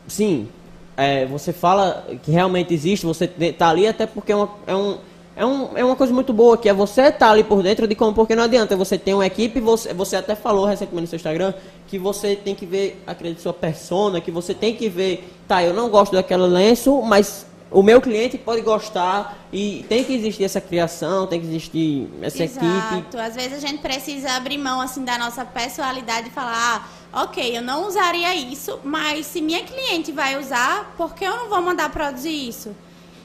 Sim, 0.08 0.49
é, 0.97 1.25
você 1.25 1.54
fala 1.54 2.06
que 2.23 2.32
realmente 2.32 2.73
existe, 2.73 3.06
você 3.06 3.32
está 3.39 3.69
ali 3.69 3.88
até 3.88 4.06
porque 4.06 4.32
é, 4.32 4.36
uma, 4.36 4.49
é 4.67 4.75
um 4.75 4.97
é, 5.35 5.45
um, 5.45 5.77
é 5.77 5.83
uma 5.83 5.95
coisa 5.95 6.13
muito 6.13 6.33
boa, 6.33 6.57
que 6.57 6.67
é 6.67 6.73
você 6.73 7.03
estar 7.03 7.11
tá 7.17 7.31
ali 7.31 7.43
por 7.43 7.63
dentro 7.63 7.87
de 7.87 7.95
como, 7.95 8.13
porque 8.13 8.35
não 8.35 8.43
adianta 8.43 8.75
você 8.75 8.97
ter 8.97 9.13
uma 9.13 9.25
equipe, 9.25 9.59
você, 9.59 9.93
você 9.93 10.15
até 10.17 10.35
falou 10.35 10.65
recentemente 10.65 11.01
no 11.01 11.07
seu 11.07 11.17
Instagram, 11.17 11.53
que 11.87 11.97
você 11.97 12.35
tem 12.35 12.53
que 12.53 12.65
ver, 12.65 13.01
acredito, 13.07 13.41
sua 13.41 13.53
persona, 13.53 14.19
que 14.19 14.31
você 14.31 14.53
tem 14.53 14.75
que 14.75 14.89
ver, 14.89 15.27
tá, 15.47 15.63
eu 15.63 15.73
não 15.73 15.89
gosto 15.89 16.13
daquele 16.13 16.43
lenço, 16.43 17.01
mas 17.01 17.45
o 17.71 17.81
meu 17.81 18.01
cliente 18.01 18.37
pode 18.37 18.61
gostar 18.61 19.47
e 19.51 19.85
tem 19.87 20.03
que 20.03 20.13
existir 20.13 20.43
essa 20.43 20.59
criação, 20.59 21.25
tem 21.25 21.39
que 21.39 21.47
existir 21.47 22.09
essa 22.21 22.43
Exato. 22.43 22.65
equipe. 22.65 22.97
Exato. 22.97 23.19
Às 23.19 23.35
vezes 23.35 23.53
a 23.53 23.67
gente 23.67 23.81
precisa 23.81 24.33
abrir 24.33 24.57
mão 24.57 24.81
assim 24.81 25.05
da 25.05 25.17
nossa 25.17 25.45
personalidade 25.45 26.27
e 26.27 26.31
falar, 26.31 26.85
ah, 27.13 27.23
ok, 27.23 27.57
eu 27.57 27.61
não 27.61 27.87
usaria 27.87 28.35
isso, 28.35 28.79
mas 28.83 29.25
se 29.25 29.41
minha 29.41 29.63
cliente 29.63 30.11
vai 30.11 30.37
usar, 30.37 30.93
por 30.97 31.15
que 31.15 31.23
eu 31.23 31.35
não 31.37 31.49
vou 31.49 31.61
mandar 31.61 31.89
produzir 31.89 32.49
isso? 32.49 32.75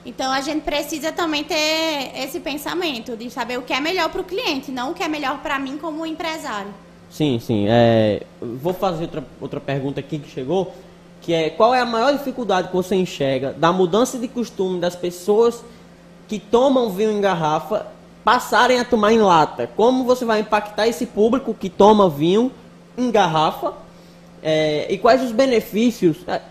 Então 0.06 0.30
a 0.30 0.40
gente 0.40 0.62
precisa 0.62 1.10
também 1.10 1.42
ter 1.42 2.12
esse 2.14 2.38
pensamento 2.38 3.16
de 3.16 3.28
saber 3.28 3.58
o 3.58 3.62
que 3.62 3.72
é 3.72 3.80
melhor 3.80 4.08
para 4.08 4.20
o 4.20 4.24
cliente, 4.24 4.70
não 4.70 4.92
o 4.92 4.94
que 4.94 5.02
é 5.02 5.08
melhor 5.08 5.38
para 5.38 5.58
mim 5.58 5.76
como 5.76 6.06
empresário. 6.06 6.72
Sim, 7.10 7.40
sim. 7.40 7.66
É, 7.68 8.22
vou 8.40 8.72
fazer 8.72 9.02
outra, 9.02 9.24
outra 9.40 9.60
pergunta 9.60 9.98
aqui 9.98 10.20
que 10.20 10.30
chegou, 10.30 10.72
que 11.20 11.34
é 11.34 11.50
qual 11.50 11.74
é 11.74 11.80
a 11.80 11.84
maior 11.84 12.12
dificuldade 12.12 12.68
que 12.68 12.74
você 12.74 12.94
enxerga 12.94 13.52
da 13.52 13.72
mudança 13.72 14.16
de 14.16 14.28
costume 14.28 14.78
das 14.78 14.94
pessoas 14.94 15.64
que 16.28 16.38
tomam 16.38 16.90
vinho 16.90 17.10
em 17.10 17.20
garrafa 17.20 17.88
passarem 18.22 18.78
a 18.78 18.84
tomar 18.84 19.12
em 19.12 19.18
lata? 19.18 19.68
Como 19.76 20.04
você 20.04 20.24
vai 20.24 20.38
impactar 20.38 20.86
esse 20.86 21.06
público 21.06 21.52
que 21.52 21.68
toma 21.68 22.08
vinho 22.08 22.52
em 22.96 23.10
garrafa? 23.10 23.72
É, 24.40 24.86
e 24.88 24.98
quais 24.98 25.20
os 25.20 25.32
benefícios? 25.32 26.18
É, 26.28 26.42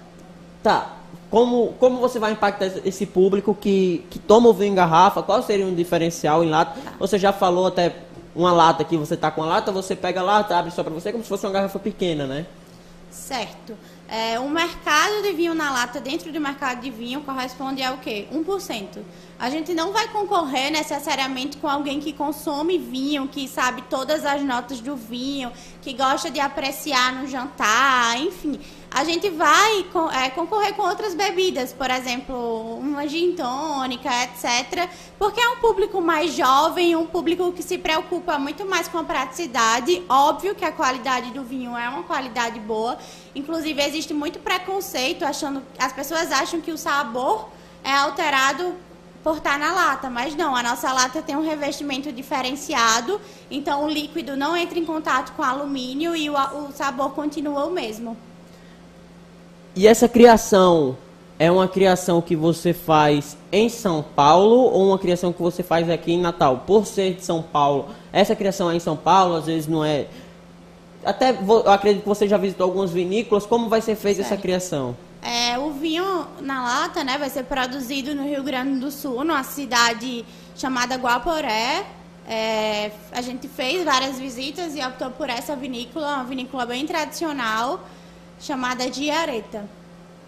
tá, 0.62 0.95
como, 1.30 1.74
como 1.80 2.00
você 2.00 2.20
vai 2.20 2.32
impactar 2.32 2.66
esse 2.86 3.06
público 3.06 3.54
que, 3.54 4.06
que 4.10 4.20
toma 4.20 4.50
o 4.50 4.54
vinho 4.54 4.72
em 4.72 4.76
garrafa? 4.76 5.24
Qual 5.24 5.42
seria 5.42 5.66
um 5.66 5.74
diferencial 5.74 6.44
em 6.44 6.50
lata? 6.50 6.80
Tá. 6.80 6.94
Você 7.00 7.18
já 7.18 7.34
falou 7.34 7.68
até 7.68 7.96
uma 8.36 8.52
lata 8.52 8.84
aqui, 8.84 8.98
você 8.98 9.14
está 9.14 9.32
com 9.32 9.44
a 9.44 9.46
lata, 9.46 9.72
você 9.72 9.96
pega 9.96 10.20
a 10.20 10.24
lata, 10.24 10.58
abre 10.58 10.72
só 10.72 10.84
para 10.84 10.94
você, 10.94 11.12
como 11.12 11.24
se 11.24 11.30
fosse 11.30 11.46
uma 11.46 11.54
garrafa 11.54 11.80
pequena, 11.80 12.28
né? 12.28 12.46
Certo. 13.10 13.78
É, 14.08 14.38
o 14.40 14.48
mercado 14.50 15.24
de 15.24 15.34
vinho 15.34 15.56
na 15.56 15.72
lata 15.72 16.00
dentro 16.00 16.32
do 16.32 16.40
mercado 16.40 16.82
de 16.82 16.92
vinho 16.92 17.22
corresponde 17.22 17.82
a 17.82 17.94
o 17.94 17.98
quê? 17.98 18.28
1%. 18.32 19.00
A 19.40 19.50
gente 19.50 19.74
não 19.74 19.92
vai 19.92 20.08
concorrer 20.10 20.70
necessariamente 20.70 21.58
com 21.58 21.68
alguém 21.68 22.00
que 22.00 22.14
consome 22.14 22.78
vinho, 22.78 23.28
que 23.28 23.48
sabe 23.48 23.84
todas 23.90 24.26
as 24.26 24.44
notas 24.44 24.80
do 24.80 24.96
vinho, 24.96 25.52
que 25.82 25.94
gosta 25.94 26.30
de 26.30 26.40
apreciar 26.40 27.14
no 27.14 27.28
jantar, 27.28 28.20
enfim 28.20 28.60
a 28.96 29.04
gente 29.04 29.30
vai 29.30 29.86
é, 30.24 30.30
concorrer 30.30 30.74
com 30.74 30.84
outras 30.84 31.14
bebidas, 31.14 31.74
por 31.74 31.92
exemplo, 31.92 32.78
uma 32.78 33.06
gin 33.06 33.36
tônica, 33.36 34.10
etc. 34.24 34.90
Porque 35.20 35.38
é 35.38 35.50
um 35.50 35.58
público 35.58 36.00
mais 36.00 36.34
jovem, 36.34 36.96
um 36.96 37.06
público 37.06 37.52
que 37.52 37.62
se 37.62 37.78
preocupa 37.78 38.40
muito 38.40 38.66
mais 38.66 38.88
com 38.88 38.98
a 38.98 39.04
praticidade. 39.04 40.02
Óbvio 40.08 40.56
que 40.56 40.64
a 40.64 40.72
qualidade 40.72 41.32
do 41.32 41.44
vinho 41.44 41.76
é 41.76 41.90
uma 41.90 42.04
qualidade 42.04 42.58
boa. 42.62 42.98
Inclusive, 43.36 43.84
existe 43.84 44.14
muito 44.14 44.40
preconceito, 44.40 45.26
achando 45.26 45.62
as 45.78 45.92
pessoas 45.92 46.32
acham 46.32 46.62
que 46.62 46.72
o 46.72 46.78
sabor 46.78 47.50
é 47.84 47.92
alterado 47.92 48.76
por 49.22 49.36
estar 49.36 49.60
na 49.60 49.74
lata, 49.74 50.10
mas 50.10 50.34
não, 50.38 50.56
a 50.56 50.64
nossa 50.64 50.94
lata 50.94 51.22
tem 51.22 51.36
um 51.36 51.44
revestimento 51.44 52.14
diferenciado, 52.14 53.20
então 53.52 53.84
o 53.84 53.90
líquido 53.90 54.38
não 54.38 54.56
entra 54.56 54.80
em 54.80 54.86
contato 54.86 55.34
com 55.34 55.44
alumínio 55.44 56.16
e 56.16 56.30
o, 56.30 56.34
o 56.34 56.72
sabor 56.72 57.10
continua 57.12 57.66
o 57.66 57.72
mesmo. 57.72 58.16
E 59.76 59.88
essa 59.88 60.08
criação 60.08 60.98
é 61.38 61.52
uma 61.52 61.68
criação 61.68 62.22
que 62.22 62.34
você 62.34 62.72
faz 62.72 63.38
em 63.52 63.68
São 63.68 64.02
Paulo 64.02 64.56
ou 64.56 64.88
uma 64.88 64.98
criação 64.98 65.34
que 65.34 65.42
você 65.42 65.62
faz 65.64 65.90
aqui 65.90 66.14
em 66.14 66.22
Natal? 66.22 66.64
Por 66.66 66.86
ser 66.86 67.16
de 67.16 67.26
São 67.26 67.42
Paulo, 67.42 67.90
essa 68.14 68.34
criação 68.38 68.72
é 68.72 68.78
em 68.78 68.80
São 68.80 68.96
Paulo, 68.96 69.36
às 69.36 69.48
vezes 69.48 69.68
não 69.68 69.84
é. 69.84 70.08
Até 71.04 71.32
eu 71.32 71.70
acredito 71.70 72.04
que 72.04 72.08
você 72.08 72.26
já 72.26 72.38
visitou 72.38 72.64
algumas 72.64 72.92
vinícolas. 72.92 73.46
Como 73.46 73.68
vai 73.68 73.82
ser 73.82 73.98
feita 73.98 74.22
essa 74.22 74.38
criação? 74.38 74.96
É, 75.22 75.60
o 75.60 75.72
vinho 75.72 76.26
na 76.40 76.64
lata, 76.64 77.04
né, 77.04 77.18
vai 77.18 77.30
ser 77.30 77.44
produzido 77.44 78.16
no 78.16 78.24
Rio 78.24 78.44
Grande 78.44 78.80
do 78.80 78.90
Sul, 78.90 79.26
numa 79.26 79.44
cidade 79.44 80.24
chamada 80.56 80.96
Guaporé. 80.96 81.86
É, 82.26 82.92
a 83.12 83.22
gente 83.22 83.50
fez 83.50 83.84
várias 83.84 84.18
visitas 84.18 84.74
e 84.74 84.80
optou 84.80 85.12
por 85.12 85.30
essa 85.30 85.54
vinícola, 85.54 86.16
uma 86.16 86.24
vinícola 86.24 86.66
bem 86.66 86.88
tradicional 86.88 87.82
chamada 88.40 88.90
de 88.90 89.10
Areta. 89.10 89.66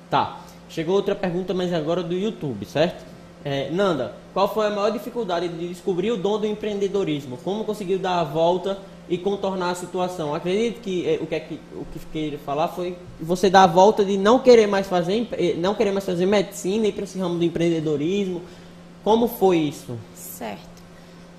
Tá. 0.09 0.39
Chegou 0.69 0.95
outra 0.95 1.15
pergunta, 1.15 1.53
mas 1.53 1.73
agora 1.73 2.03
do 2.03 2.13
YouTube, 2.13 2.65
certo? 2.65 3.05
É, 3.43 3.69
Nanda, 3.71 4.13
qual 4.33 4.53
foi 4.53 4.67
a 4.67 4.69
maior 4.69 4.91
dificuldade 4.91 5.47
de 5.47 5.69
descobrir 5.69 6.11
o 6.11 6.17
dom 6.17 6.39
do 6.39 6.45
empreendedorismo? 6.45 7.37
Como 7.37 7.63
conseguiu 7.63 7.97
dar 7.97 8.19
a 8.19 8.23
volta 8.23 8.77
e 9.07 9.17
contornar 9.17 9.71
a 9.71 9.75
situação? 9.75 10.35
Acredito 10.35 10.81
que 10.81 11.07
é, 11.07 11.19
o 11.21 11.25
que, 11.25 11.35
é 11.35 11.39
que 11.39 11.59
o 11.73 11.85
que 11.85 11.99
queria 12.11 12.39
falar 12.39 12.67
foi 12.67 12.97
você 13.21 13.49
dar 13.49 13.63
a 13.63 13.67
volta 13.67 14.03
de 14.03 14.17
não 14.17 14.39
querer 14.39 14.67
mais 14.67 14.87
fazer 14.87 15.27
eh, 15.31 15.53
não 15.57 15.73
querer 15.73 15.91
mais 15.91 16.05
fazer 16.05 16.25
medicina 16.25 16.87
e 16.87 16.91
para 16.91 17.05
esse 17.05 17.17
ramo 17.17 17.37
do 17.37 17.45
empreendedorismo. 17.45 18.41
Como 19.03 19.27
foi 19.29 19.59
isso? 19.59 19.97
Certo. 20.13 20.83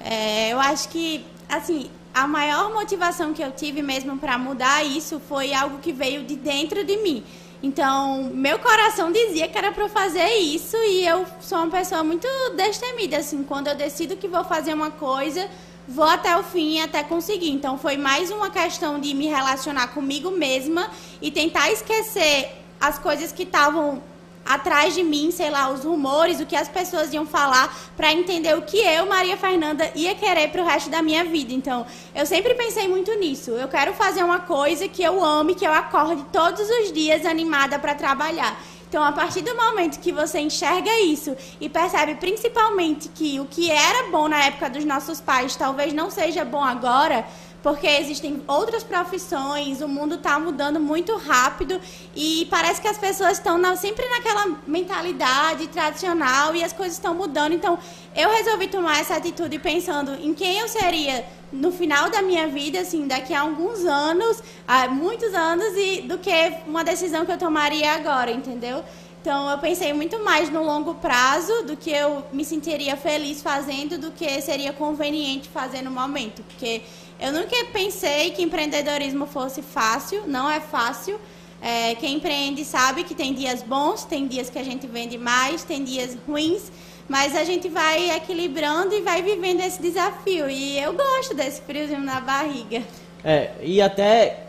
É, 0.00 0.52
eu 0.52 0.58
acho 0.60 0.88
que 0.88 1.24
assim 1.48 1.90
a 2.18 2.26
maior 2.26 2.74
motivação 2.74 3.32
que 3.32 3.40
eu 3.40 3.52
tive 3.52 3.80
mesmo 3.80 4.18
para 4.18 4.36
mudar 4.36 4.84
isso 4.84 5.20
foi 5.28 5.54
algo 5.54 5.78
que 5.78 5.92
veio 5.92 6.24
de 6.24 6.34
dentro 6.34 6.82
de 6.82 6.96
mim. 6.96 7.22
Então, 7.62 8.24
meu 8.34 8.58
coração 8.58 9.12
dizia 9.12 9.46
que 9.46 9.56
era 9.56 9.70
para 9.70 9.88
fazer 9.88 10.28
isso 10.38 10.76
e 10.76 11.06
eu 11.06 11.24
sou 11.40 11.58
uma 11.58 11.70
pessoa 11.70 12.02
muito 12.02 12.26
destemida, 12.56 13.18
assim, 13.18 13.44
quando 13.44 13.68
eu 13.68 13.76
decido 13.76 14.16
que 14.16 14.26
vou 14.26 14.42
fazer 14.44 14.74
uma 14.74 14.90
coisa, 14.90 15.48
vou 15.86 16.04
até 16.04 16.36
o 16.36 16.42
fim 16.42 16.80
até 16.80 17.04
conseguir. 17.04 17.50
Então, 17.50 17.78
foi 17.78 17.96
mais 17.96 18.32
uma 18.32 18.50
questão 18.50 18.98
de 18.98 19.14
me 19.14 19.26
relacionar 19.26 19.88
comigo 19.88 20.32
mesma 20.32 20.90
e 21.22 21.30
tentar 21.30 21.70
esquecer 21.70 22.48
as 22.80 22.98
coisas 22.98 23.30
que 23.30 23.44
estavam 23.44 24.02
atrás 24.48 24.94
de 24.94 25.02
mim, 25.02 25.30
sei 25.30 25.50
lá, 25.50 25.70
os 25.70 25.84
rumores, 25.84 26.40
o 26.40 26.46
que 26.46 26.56
as 26.56 26.68
pessoas 26.68 27.12
iam 27.12 27.26
falar, 27.26 27.76
para 27.96 28.12
entender 28.12 28.56
o 28.56 28.62
que 28.62 28.78
eu, 28.78 29.06
Maria 29.06 29.36
Fernanda, 29.36 29.90
ia 29.94 30.14
querer 30.14 30.48
para 30.48 30.62
o 30.62 30.64
resto 30.64 30.88
da 30.88 31.02
minha 31.02 31.24
vida. 31.24 31.52
Então, 31.52 31.84
eu 32.14 32.24
sempre 32.24 32.54
pensei 32.54 32.88
muito 32.88 33.14
nisso. 33.16 33.50
Eu 33.50 33.68
quero 33.68 33.92
fazer 33.92 34.24
uma 34.24 34.40
coisa 34.40 34.88
que 34.88 35.02
eu 35.02 35.22
ame, 35.22 35.54
que 35.54 35.66
eu 35.66 35.72
acorde 35.72 36.24
todos 36.32 36.66
os 36.68 36.92
dias 36.92 37.26
animada 37.26 37.78
para 37.78 37.94
trabalhar. 37.94 38.58
Então, 38.88 39.04
a 39.04 39.12
partir 39.12 39.42
do 39.42 39.54
momento 39.54 40.00
que 40.00 40.10
você 40.10 40.40
enxerga 40.40 40.90
isso 41.00 41.36
e 41.60 41.68
percebe 41.68 42.14
principalmente 42.14 43.10
que 43.10 43.38
o 43.38 43.44
que 43.44 43.70
era 43.70 44.10
bom 44.10 44.28
na 44.28 44.46
época 44.46 44.70
dos 44.70 44.82
nossos 44.82 45.20
pais 45.20 45.54
talvez 45.54 45.92
não 45.92 46.10
seja 46.10 46.42
bom 46.42 46.64
agora, 46.64 47.26
porque 47.68 47.86
existem 47.86 48.42
outras 48.48 48.82
profissões, 48.82 49.82
o 49.82 49.88
mundo 49.88 50.14
está 50.14 50.38
mudando 50.38 50.80
muito 50.80 51.14
rápido 51.18 51.78
e 52.16 52.46
parece 52.48 52.80
que 52.80 52.88
as 52.88 52.96
pessoas 52.96 53.32
estão 53.32 53.58
na, 53.58 53.76
sempre 53.76 54.08
naquela 54.08 54.56
mentalidade 54.66 55.66
tradicional 55.68 56.56
e 56.56 56.64
as 56.64 56.72
coisas 56.72 56.94
estão 56.94 57.14
mudando. 57.14 57.52
Então, 57.52 57.78
eu 58.16 58.30
resolvi 58.30 58.68
tomar 58.68 58.98
essa 58.98 59.16
atitude 59.16 59.58
pensando 59.58 60.14
em 60.14 60.32
quem 60.32 60.60
eu 60.60 60.66
seria 60.66 61.26
no 61.52 61.70
final 61.70 62.08
da 62.08 62.22
minha 62.22 62.48
vida, 62.48 62.80
assim, 62.80 63.06
daqui 63.06 63.34
a 63.34 63.42
alguns 63.42 63.84
anos, 63.84 64.42
há 64.66 64.88
muitos 64.88 65.34
anos, 65.34 65.76
e 65.76 66.00
do 66.00 66.16
que 66.16 66.32
uma 66.66 66.82
decisão 66.82 67.26
que 67.26 67.32
eu 67.32 67.38
tomaria 67.38 67.92
agora, 67.92 68.30
entendeu? 68.30 68.82
Então 69.20 69.50
eu 69.50 69.58
pensei 69.58 69.92
muito 69.92 70.18
mais 70.24 70.48
no 70.48 70.62
longo 70.62 70.94
prazo 70.94 71.64
do 71.64 71.76
que 71.76 71.90
eu 71.90 72.24
me 72.32 72.44
sentiria 72.44 72.96
feliz 72.96 73.42
fazendo 73.42 73.98
do 73.98 74.10
que 74.12 74.40
seria 74.40 74.72
conveniente 74.72 75.48
fazer 75.48 75.82
no 75.82 75.90
momento. 75.90 76.42
Porque 76.44 76.82
eu 77.20 77.32
nunca 77.32 77.56
pensei 77.72 78.30
que 78.30 78.42
empreendedorismo 78.42 79.26
fosse 79.26 79.60
fácil, 79.62 80.22
não 80.26 80.48
é 80.48 80.60
fácil. 80.60 81.18
É, 81.60 81.94
quem 81.96 82.16
empreende 82.16 82.64
sabe 82.64 83.02
que 83.02 83.14
tem 83.14 83.34
dias 83.34 83.62
bons, 83.62 84.04
tem 84.04 84.28
dias 84.28 84.48
que 84.48 84.58
a 84.58 84.62
gente 84.62 84.86
vende 84.86 85.18
mais, 85.18 85.64
tem 85.64 85.82
dias 85.82 86.16
ruins, 86.26 86.70
mas 87.08 87.34
a 87.34 87.42
gente 87.42 87.68
vai 87.68 88.16
equilibrando 88.16 88.94
e 88.94 89.00
vai 89.00 89.22
vivendo 89.22 89.60
esse 89.60 89.82
desafio. 89.82 90.48
E 90.48 90.78
eu 90.78 90.92
gosto 90.92 91.34
desse 91.34 91.60
friozinho 91.62 92.00
na 92.00 92.20
barriga. 92.20 92.82
É, 93.24 93.50
e 93.60 93.82
até 93.82 94.44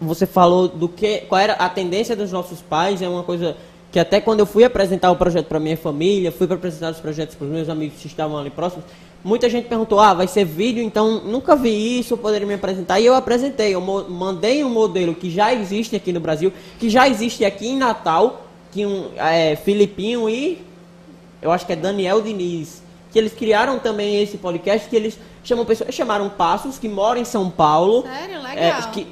você 0.00 0.26
falou 0.26 0.68
do 0.68 0.88
que, 0.88 1.18
qual 1.28 1.40
era 1.40 1.54
a 1.54 1.68
tendência 1.68 2.14
dos 2.14 2.30
nossos 2.30 2.60
pais, 2.60 3.02
é 3.02 3.08
uma 3.08 3.24
coisa 3.24 3.56
que 3.90 3.98
até 3.98 4.20
quando 4.20 4.40
eu 4.40 4.46
fui 4.46 4.64
apresentar 4.64 5.10
o 5.10 5.16
projeto 5.16 5.46
para 5.46 5.60
minha 5.60 5.76
família, 5.76 6.32
fui 6.32 6.46
para 6.46 6.56
apresentar 6.56 6.90
os 6.90 6.98
projetos 6.98 7.34
para 7.34 7.46
os 7.46 7.52
meus 7.52 7.68
amigos 7.68 8.00
que 8.00 8.06
estavam 8.06 8.38
ali 8.38 8.50
próximos, 8.50 8.84
muita 9.24 9.48
gente 9.48 9.68
perguntou, 9.68 10.00
ah, 10.00 10.14
vai 10.14 10.26
ser 10.26 10.44
vídeo, 10.44 10.82
então 10.82 11.20
nunca 11.20 11.54
vi 11.54 11.98
isso, 11.98 12.16
poderia 12.16 12.46
me 12.46 12.54
apresentar. 12.54 13.00
E 13.00 13.06
eu 13.06 13.14
apresentei, 13.14 13.74
eu 13.74 13.80
mandei 13.80 14.64
um 14.64 14.70
modelo 14.70 15.14
que 15.14 15.30
já 15.30 15.52
existe 15.52 15.94
aqui 15.96 16.12
no 16.12 16.20
Brasil, 16.20 16.52
que 16.78 16.90
já 16.90 17.08
existe 17.08 17.44
aqui 17.44 17.68
em 17.68 17.76
Natal, 17.76 18.46
que 18.70 18.86
um 18.86 19.10
é, 19.16 19.56
Filipinho 19.56 20.28
e 20.28 20.64
eu 21.40 21.50
acho 21.50 21.66
que 21.66 21.72
é 21.72 21.76
Daniel 21.76 22.22
Diniz, 22.22 22.82
que 23.10 23.18
eles 23.18 23.32
criaram 23.34 23.78
também 23.78 24.22
esse 24.22 24.38
podcast, 24.38 24.88
que 24.88 24.96
eles 24.96 25.18
chamam 25.44 25.64
pessoas, 25.64 25.92
chamaram 25.92 26.30
Passos, 26.30 26.78
que 26.78 26.88
mora 26.88 27.18
em 27.18 27.24
São 27.24 27.50
Paulo. 27.50 28.02
Sério? 28.02 28.36
É, 28.36 28.38
Legal. 28.38 28.80
É, 28.80 28.82
que, 28.92 29.06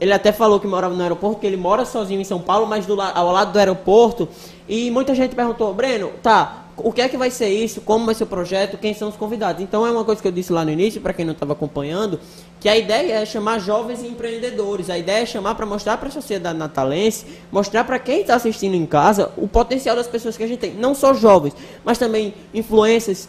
ele 0.00 0.12
até 0.12 0.30
falou 0.30 0.60
que 0.60 0.66
morava 0.66 0.94
no 0.94 1.02
aeroporto, 1.02 1.40
que 1.40 1.46
ele 1.46 1.56
mora 1.56 1.84
sozinho 1.84 2.20
em 2.20 2.24
São 2.24 2.40
Paulo, 2.40 2.66
mas 2.66 2.86
do, 2.86 3.00
ao 3.00 3.32
lado 3.32 3.52
do 3.52 3.58
aeroporto. 3.58 4.28
E 4.68 4.90
muita 4.90 5.14
gente 5.14 5.34
perguntou, 5.34 5.72
Breno, 5.72 6.12
tá, 6.22 6.66
o 6.84 6.92
que 6.92 7.00
é 7.00 7.08
que 7.08 7.16
vai 7.16 7.30
ser 7.30 7.48
isso, 7.48 7.80
como 7.80 8.06
vai 8.06 8.14
ser 8.14 8.24
o 8.24 8.26
projeto, 8.26 8.78
quem 8.78 8.94
são 8.94 9.08
os 9.08 9.16
convidados. 9.16 9.62
Então 9.62 9.86
é 9.86 9.90
uma 9.90 10.04
coisa 10.04 10.20
que 10.20 10.28
eu 10.28 10.32
disse 10.32 10.52
lá 10.52 10.64
no 10.64 10.70
início, 10.70 11.00
para 11.00 11.12
quem 11.12 11.24
não 11.24 11.32
estava 11.32 11.52
acompanhando, 11.52 12.20
que 12.58 12.68
a 12.68 12.76
ideia 12.76 13.14
é 13.14 13.26
chamar 13.26 13.58
jovens 13.58 14.02
empreendedores. 14.02 14.90
A 14.90 14.98
ideia 14.98 15.22
é 15.22 15.26
chamar 15.26 15.54
para 15.54 15.66
mostrar 15.66 15.96
para 15.96 16.08
a 16.08 16.12
sociedade 16.12 16.58
natalense, 16.58 17.26
mostrar 17.50 17.84
para 17.84 17.98
quem 17.98 18.20
está 18.20 18.34
assistindo 18.34 18.74
em 18.74 18.86
casa 18.86 19.32
o 19.36 19.48
potencial 19.48 19.96
das 19.96 20.06
pessoas 20.06 20.36
que 20.36 20.42
a 20.42 20.46
gente 20.46 20.58
tem. 20.58 20.74
Não 20.74 20.94
só 20.94 21.14
jovens, 21.14 21.54
mas 21.84 21.98
também 21.98 22.34
influências 22.52 23.28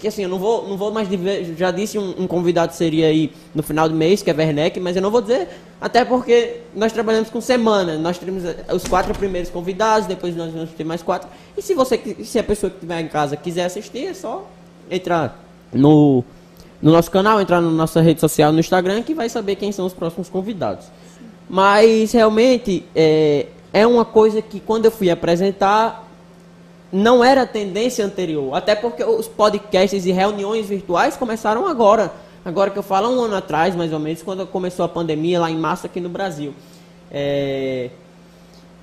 que 0.00 0.08
assim, 0.08 0.22
eu 0.22 0.28
não 0.28 0.38
vou, 0.38 0.66
não 0.66 0.76
vou 0.76 0.90
mais 0.90 1.08
dizer, 1.08 1.54
já 1.56 1.70
disse 1.70 1.98
um, 1.98 2.22
um, 2.22 2.26
convidado 2.26 2.74
seria 2.74 3.06
aí 3.06 3.30
no 3.54 3.62
final 3.62 3.88
do 3.88 3.94
mês, 3.94 4.22
que 4.22 4.30
é 4.30 4.34
Werneck, 4.34 4.80
mas 4.80 4.96
eu 4.96 5.02
não 5.02 5.10
vou 5.10 5.20
dizer, 5.20 5.48
até 5.80 6.04
porque 6.04 6.62
nós 6.74 6.92
trabalhamos 6.92 7.28
com 7.28 7.40
semana, 7.40 7.98
nós 7.98 8.18
temos 8.18 8.44
eh, 8.44 8.64
os 8.72 8.84
quatro 8.84 9.14
primeiros 9.14 9.50
convidados, 9.50 10.08
depois 10.08 10.34
nós 10.34 10.52
vamos 10.52 10.70
ter 10.70 10.84
mais 10.84 11.02
quatro, 11.02 11.28
e 11.56 11.60
se 11.60 11.74
você, 11.74 12.00
se 12.24 12.38
a 12.38 12.42
pessoa 12.42 12.70
que 12.70 12.76
estiver 12.76 13.00
em 13.00 13.08
casa 13.08 13.36
quiser 13.36 13.66
assistir, 13.66 14.06
é 14.06 14.14
só 14.14 14.48
entrar 14.90 15.38
no, 15.72 16.24
no 16.80 16.90
nosso 16.90 17.10
canal, 17.10 17.40
entrar 17.40 17.60
na 17.60 17.70
nossa 17.70 18.00
rede 18.00 18.20
social, 18.20 18.52
no 18.52 18.60
Instagram, 18.60 19.02
que 19.02 19.14
vai 19.14 19.28
saber 19.28 19.56
quem 19.56 19.70
são 19.70 19.84
os 19.84 19.92
próximos 19.92 20.28
convidados. 20.28 20.86
Mas, 21.48 22.12
realmente, 22.12 22.84
é, 22.94 23.46
é 23.72 23.86
uma 23.86 24.04
coisa 24.04 24.40
que 24.40 24.60
quando 24.60 24.86
eu 24.86 24.90
fui 24.90 25.10
apresentar, 25.10 26.09
não 26.92 27.22
era 27.22 27.46
tendência 27.46 28.04
anterior. 28.04 28.54
Até 28.54 28.74
porque 28.74 29.02
os 29.04 29.28
podcasts 29.28 30.06
e 30.06 30.12
reuniões 30.12 30.66
virtuais 30.66 31.16
começaram 31.16 31.66
agora. 31.66 32.12
Agora 32.44 32.70
que 32.70 32.78
eu 32.78 32.82
falo, 32.82 33.10
um 33.10 33.22
ano 33.22 33.36
atrás, 33.36 33.76
mais 33.76 33.92
ou 33.92 33.98
menos, 33.98 34.22
quando 34.22 34.46
começou 34.46 34.84
a 34.84 34.88
pandemia 34.88 35.38
lá 35.38 35.50
em 35.50 35.58
março 35.58 35.86
aqui 35.86 36.00
no 36.00 36.08
Brasil. 36.08 36.54
É, 37.10 37.90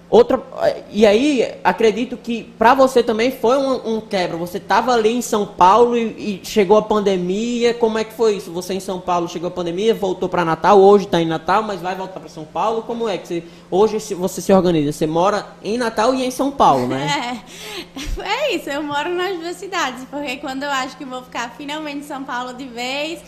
Outra, 0.10 0.41
e 0.89 1.05
aí, 1.05 1.55
acredito 1.66 2.16
que 2.16 2.43
para 2.58 2.74
você 2.74 3.03
também 3.03 3.30
foi 3.30 3.58
um, 3.58 3.97
um 3.97 4.01
quebra. 4.01 4.38
Você 4.38 4.58
estava 4.58 4.93
ali 4.93 5.10
em 5.10 5.22
São 5.22 5.45
Paulo 5.45 5.97
e, 5.97 6.39
e, 6.41 6.41
chegou 6.45 6.78
a 6.78 6.82
pandemia. 6.82 7.74
Como 7.74 7.97
é 7.97 8.05
que 8.05 8.14
foi 8.14 8.38
isso? 8.38 8.49
Você 8.53 8.74
em 8.74 8.80
São 8.80 9.01
Paulo 9.01 9.28
chegou 9.28 9.49
a 9.49 9.51
pandemia, 9.51 9.93
voltou 9.93 10.30
para 10.30 10.45
Natal, 10.45 10.80
hoje 10.80 11.03
está 11.05 11.22
em 11.22 11.28
Natal, 11.28 11.62
mas 11.62 11.82
vai 11.82 11.93
voltar 11.93 12.22
para 12.22 12.30
São 12.30 12.45
Paulo. 12.45 12.84
Como 12.84 13.10
é 13.10 13.18
que 13.18 13.28
você, 13.28 13.43
hoje 13.70 14.16
você 14.16 14.39
se 14.39 14.53
organiza? 14.53 14.93
Você 14.93 15.05
mora 15.05 15.45
em 15.62 15.78
Natal 15.78 16.16
e 16.16 16.24
em 16.24 16.32
São 16.32 16.51
Paulo, 16.51 16.88
né? 16.88 17.43
É, 18.20 18.51
é 18.51 18.55
isso. 18.55 18.70
Eu 18.70 18.82
moro 18.84 19.10
nas 19.10 19.38
duas 19.38 19.58
cidades, 19.58 20.05
porque 20.10 20.38
quando 20.38 20.64
eu 20.64 20.70
acho 20.70 20.97
que 20.97 21.03
vou 21.03 21.22
ficar 21.24 21.53
finalmente 21.58 21.99
em 21.99 22.03
São 22.03 22.24
Paulo 22.24 22.53
de 22.53 22.66
vez 22.66 23.20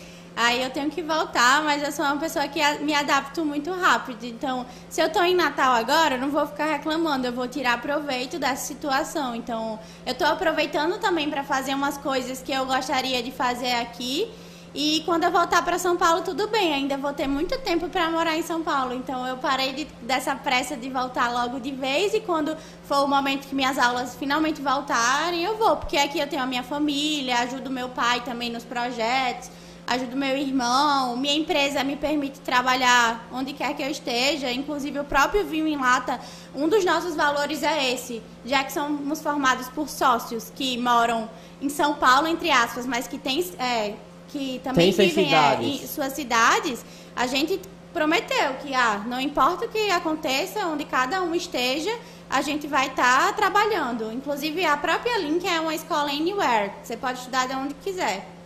Aí 0.41 0.63
eu 0.63 0.69
tenho 0.69 0.89
que 0.89 1.03
voltar, 1.03 1.61
mas 1.63 1.83
eu 1.83 1.91
sou 1.91 2.05
uma 2.05 2.15
pessoa 2.15 2.47
que 2.47 2.61
me 2.79 2.93
adapto 2.93 3.43
muito 3.43 3.73
rápido. 3.73 4.23
Então, 4.23 4.65
se 4.87 5.01
eu 5.01 5.07
estou 5.07 5.21
em 5.21 5.35
Natal 5.35 5.73
agora, 5.73 6.15
eu 6.15 6.21
não 6.21 6.29
vou 6.29 6.47
ficar 6.47 6.67
reclamando, 6.67 7.27
eu 7.27 7.33
vou 7.33 7.45
tirar 7.45 7.81
proveito 7.81 8.39
dessa 8.39 8.65
situação. 8.65 9.35
Então, 9.35 9.77
eu 10.05 10.13
estou 10.13 10.25
aproveitando 10.25 10.97
também 10.97 11.29
para 11.29 11.43
fazer 11.43 11.73
umas 11.73 11.97
coisas 11.97 12.41
que 12.41 12.53
eu 12.53 12.65
gostaria 12.65 13.21
de 13.21 13.31
fazer 13.31 13.73
aqui. 13.73 14.31
E 14.73 15.01
quando 15.03 15.25
eu 15.25 15.31
voltar 15.31 15.61
para 15.61 15.77
São 15.77 15.97
Paulo, 15.97 16.21
tudo 16.21 16.47
bem, 16.47 16.73
ainda 16.73 16.95
vou 16.95 17.11
ter 17.11 17.27
muito 17.27 17.57
tempo 17.59 17.89
para 17.89 18.09
morar 18.09 18.37
em 18.37 18.41
São 18.41 18.63
Paulo. 18.63 18.93
Então 18.93 19.27
eu 19.27 19.35
parei 19.35 19.73
de, 19.73 19.87
dessa 20.03 20.33
pressa 20.37 20.77
de 20.77 20.89
voltar 20.89 21.33
logo 21.33 21.59
de 21.59 21.71
vez 21.71 22.13
e 22.13 22.21
quando 22.21 22.55
for 22.85 23.03
o 23.03 23.07
momento 23.09 23.45
que 23.45 23.53
minhas 23.53 23.77
aulas 23.77 24.15
finalmente 24.15 24.61
voltarem, 24.61 25.43
eu 25.43 25.57
vou, 25.57 25.75
porque 25.75 25.97
aqui 25.97 26.17
eu 26.17 26.27
tenho 26.27 26.43
a 26.43 26.45
minha 26.45 26.63
família, 26.63 27.39
ajudo 27.39 27.69
meu 27.69 27.89
pai 27.89 28.21
também 28.21 28.49
nos 28.49 28.63
projetos 28.63 29.49
ajudo 29.89 30.15
meu 30.15 30.37
irmão, 30.37 31.17
minha 31.17 31.33
empresa 31.33 31.83
me 31.83 31.95
permite 31.95 32.39
trabalhar 32.41 33.27
onde 33.31 33.53
quer 33.53 33.75
que 33.75 33.81
eu 33.81 33.89
esteja, 33.89 34.51
inclusive 34.51 34.99
o 34.99 35.03
próprio 35.03 35.43
vinho 35.43 35.67
em 35.67 35.75
lata, 35.75 36.19
um 36.53 36.69
dos 36.69 36.85
nossos 36.85 37.15
valores 37.15 37.63
é 37.63 37.91
esse, 37.91 38.21
já 38.45 38.63
que 38.63 38.71
somos 38.71 39.19
formados 39.19 39.67
por 39.69 39.89
sócios 39.89 40.51
que 40.55 40.77
moram 40.77 41.27
em 41.59 41.69
São 41.69 41.95
Paulo, 41.95 42.27
entre 42.27 42.51
aspas, 42.51 42.85
mas 42.85 43.07
que 43.07 43.17
tem, 43.17 43.43
é, 43.57 43.95
que 44.27 44.61
também 44.63 44.93
tem 44.93 45.07
vivem 45.09 45.33
é, 45.33 45.59
em 45.59 45.87
suas 45.87 46.13
cidades, 46.13 46.85
a 47.15 47.25
gente 47.25 47.59
prometeu 47.91 48.53
que 48.61 48.75
ah, 48.75 49.03
não 49.07 49.19
importa 49.19 49.65
o 49.65 49.69
que 49.69 49.89
aconteça, 49.89 50.67
onde 50.67 50.85
cada 50.85 51.23
um 51.23 51.33
esteja, 51.33 51.97
a 52.29 52.43
gente 52.43 52.67
vai 52.67 52.87
estar 52.87 53.25
tá 53.25 53.33
trabalhando. 53.33 54.11
Inclusive, 54.11 54.63
a 54.63 54.77
própria 54.77 55.17
Link 55.17 55.47
é 55.47 55.59
uma 55.59 55.73
escola 55.73 56.11
anywhere. 56.11 56.71
Você 56.83 56.95
pode 56.95 57.17
estudar 57.17 57.47
de 57.47 57.55
onde 57.55 57.73
quiser. 57.73 58.38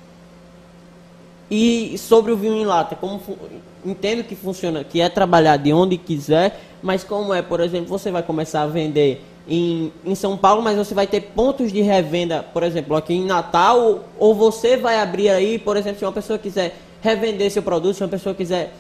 E 1.50 1.98
sobre 1.98 2.32
o 2.32 2.38
vinho 2.38 2.56
em 2.56 2.66
lata, 2.66 2.96
como 2.96 3.22
entendo 3.86 4.24
que 4.24 4.36
funciona, 4.36 4.84
que 4.84 5.02
é 5.02 5.10
trabalhar 5.10 5.58
de 5.58 5.74
onde 5.74 5.98
quiser, 5.98 6.60
mas 6.82 7.04
como 7.04 7.34
é, 7.34 7.42
por 7.42 7.60
exemplo, 7.60 7.88
você 7.88 8.12
vai 8.12 8.24
começar 8.24 8.64
a 8.64 8.68
vender 8.68 9.22
em, 9.48 9.92
em 10.06 10.16
São 10.16 10.38
Paulo, 10.38 10.62
mas 10.62 10.78
você 10.78 10.94
vai 10.94 11.06
ter 11.06 11.22
pontos 11.22 11.72
de 11.72 11.82
revenda, 11.82 12.44
por 12.44 12.64
exemplo, 12.64 12.96
aqui 12.96 13.14
em 13.14 13.26
Natal, 13.26 14.06
ou 14.18 14.34
você 14.34 14.78
vai 14.78 15.00
abrir 15.00 15.30
aí, 15.30 15.60
por 15.60 15.78
exemplo, 15.78 16.00
se 16.00 16.06
uma 16.06 16.12
pessoa 16.12 16.40
quiser 16.40 16.78
revender 17.02 17.52
seu 17.52 17.62
produto, 17.62 17.96
se 17.96 18.04
uma 18.04 18.10
pessoa 18.10 18.34
quiser 18.34 18.74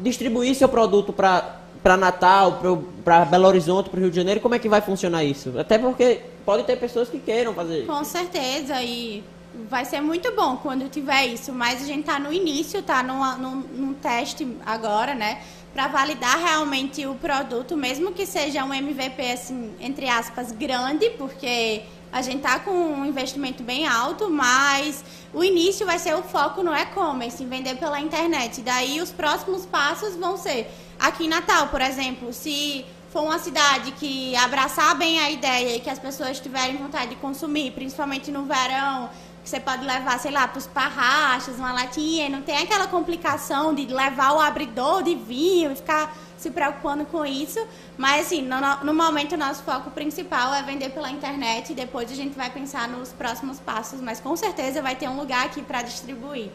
distribuir 0.00 0.54
seu 0.54 0.68
produto 0.68 1.12
para 1.12 1.60
para 1.82 1.96
Natal, 1.96 2.60
para 3.02 3.24
Belo 3.24 3.46
Horizonte, 3.48 3.88
para 3.88 3.98
o 3.98 4.00
Rio 4.02 4.10
de 4.10 4.16
Janeiro, 4.16 4.38
como 4.40 4.54
é 4.54 4.58
que 4.58 4.68
vai 4.68 4.82
funcionar 4.82 5.24
isso? 5.24 5.58
Até 5.58 5.78
porque 5.78 6.20
pode 6.44 6.64
ter 6.64 6.76
pessoas 6.76 7.08
que 7.08 7.18
queiram 7.18 7.54
fazer 7.54 7.78
isso. 7.78 7.86
Com 7.86 8.04
certeza, 8.04 8.82
e 8.82 9.24
vai 9.68 9.84
ser 9.84 10.00
muito 10.00 10.34
bom 10.34 10.56
quando 10.56 10.88
tiver 10.88 11.26
isso, 11.26 11.52
mas 11.52 11.82
a 11.82 11.86
gente 11.86 12.00
está 12.00 12.18
no 12.18 12.32
início, 12.32 12.80
está 12.80 13.02
num, 13.02 13.36
num, 13.36 13.56
num, 13.56 13.94
teste 13.94 14.56
agora, 14.64 15.14
né? 15.14 15.42
Para 15.72 15.88
validar 15.88 16.38
realmente 16.38 17.06
o 17.06 17.14
produto, 17.14 17.76
mesmo 17.76 18.12
que 18.12 18.26
seja 18.26 18.64
um 18.64 18.72
MVP, 18.72 19.30
assim, 19.30 19.74
entre 19.80 20.08
aspas, 20.08 20.52
grande, 20.52 21.10
porque 21.10 21.82
a 22.12 22.22
gente 22.22 22.38
está 22.38 22.58
com 22.58 22.72
um 22.72 23.06
investimento 23.06 23.62
bem 23.62 23.86
alto, 23.86 24.28
mas 24.28 25.04
o 25.32 25.44
início 25.44 25.86
vai 25.86 25.98
ser 25.98 26.14
o 26.14 26.22
foco 26.22 26.62
no 26.62 26.74
e-commerce, 26.74 27.42
em 27.42 27.48
vender 27.48 27.76
pela 27.76 28.00
internet. 28.00 28.62
Daí 28.62 29.00
os 29.00 29.12
próximos 29.12 29.64
passos 29.64 30.16
vão 30.16 30.36
ser 30.36 30.68
aqui 30.98 31.26
em 31.26 31.28
Natal, 31.28 31.68
por 31.68 31.80
exemplo, 31.80 32.32
se 32.32 32.84
for 33.10 33.22
uma 33.22 33.38
cidade 33.38 33.90
que 33.92 34.34
abraçar 34.36 34.96
bem 34.96 35.18
a 35.18 35.30
ideia 35.30 35.76
e 35.76 35.80
que 35.80 35.90
as 35.90 35.98
pessoas 35.98 36.38
tiverem 36.38 36.76
vontade 36.76 37.10
de 37.10 37.16
consumir, 37.16 37.72
principalmente 37.72 38.30
no 38.30 38.44
verão, 38.44 39.10
você 39.44 39.58
pode 39.58 39.84
levar, 39.84 40.18
sei 40.18 40.30
lá, 40.30 40.46
para 40.46 40.58
os 40.58 40.66
parrachos, 40.66 41.56
uma 41.56 41.72
latinha, 41.72 42.28
não 42.28 42.42
tem 42.42 42.58
aquela 42.58 42.86
complicação 42.86 43.74
de 43.74 43.86
levar 43.86 44.32
o 44.34 44.40
abridor 44.40 45.02
de 45.02 45.14
vinho 45.14 45.72
e 45.72 45.76
ficar 45.76 46.14
se 46.36 46.50
preocupando 46.50 47.04
com 47.04 47.24
isso. 47.24 47.58
Mas, 47.96 48.26
assim, 48.26 48.42
no, 48.42 48.56
no 48.84 48.94
momento, 48.94 49.34
o 49.34 49.38
nosso 49.38 49.62
foco 49.62 49.90
principal 49.90 50.54
é 50.54 50.62
vender 50.62 50.90
pela 50.90 51.10
internet 51.10 51.72
e 51.72 51.74
depois 51.74 52.10
a 52.10 52.14
gente 52.14 52.36
vai 52.36 52.50
pensar 52.50 52.88
nos 52.88 53.10
próximos 53.10 53.58
passos. 53.60 54.00
Mas, 54.00 54.20
com 54.20 54.34
certeza, 54.36 54.80
vai 54.80 54.96
ter 54.96 55.08
um 55.08 55.16
lugar 55.16 55.46
aqui 55.46 55.62
para 55.62 55.82
distribuir. 55.82 56.50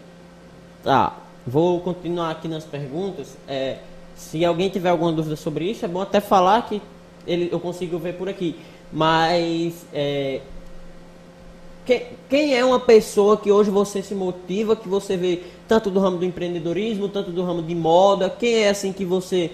Tá, 0.83 1.13
vou 1.45 1.81
continuar 1.81 2.31
aqui 2.31 2.47
nas 2.47 2.63
perguntas. 2.63 3.38
É, 3.47 3.79
se 4.15 4.43
alguém 4.43 4.69
tiver 4.69 4.89
alguma 4.89 5.11
dúvida 5.11 5.36
sobre 5.36 5.69
isso, 5.69 5.86
é 5.86 5.88
bom 5.88 6.01
até 6.01 6.19
falar 6.19 6.61
que 6.63 6.81
ele, 7.27 7.49
eu 7.51 7.59
consigo 7.59 7.99
ver 7.99 8.13
por 8.17 8.29
aqui. 8.29 8.59
Mas, 8.91 9.86
é, 9.93 10.41
quem, 11.86 12.03
quem, 12.29 12.55
é 12.55 12.65
uma 12.65 12.79
pessoa 12.79 13.38
que 13.38 13.51
hoje 13.51 13.69
você 13.69 14.01
se 14.01 14.15
motiva, 14.15 14.75
que 14.75 14.88
você 14.89 15.15
vê 15.15 15.43
tanto 15.67 15.89
do 15.89 15.99
ramo 15.99 16.17
do 16.17 16.25
empreendedorismo, 16.25 17.07
tanto 17.07 17.31
do 17.31 17.43
ramo 17.43 17.61
de 17.61 17.75
moda? 17.75 18.29
Quem 18.29 18.63
é 18.63 18.69
assim 18.69 18.91
que 18.91 19.05
você. 19.05 19.51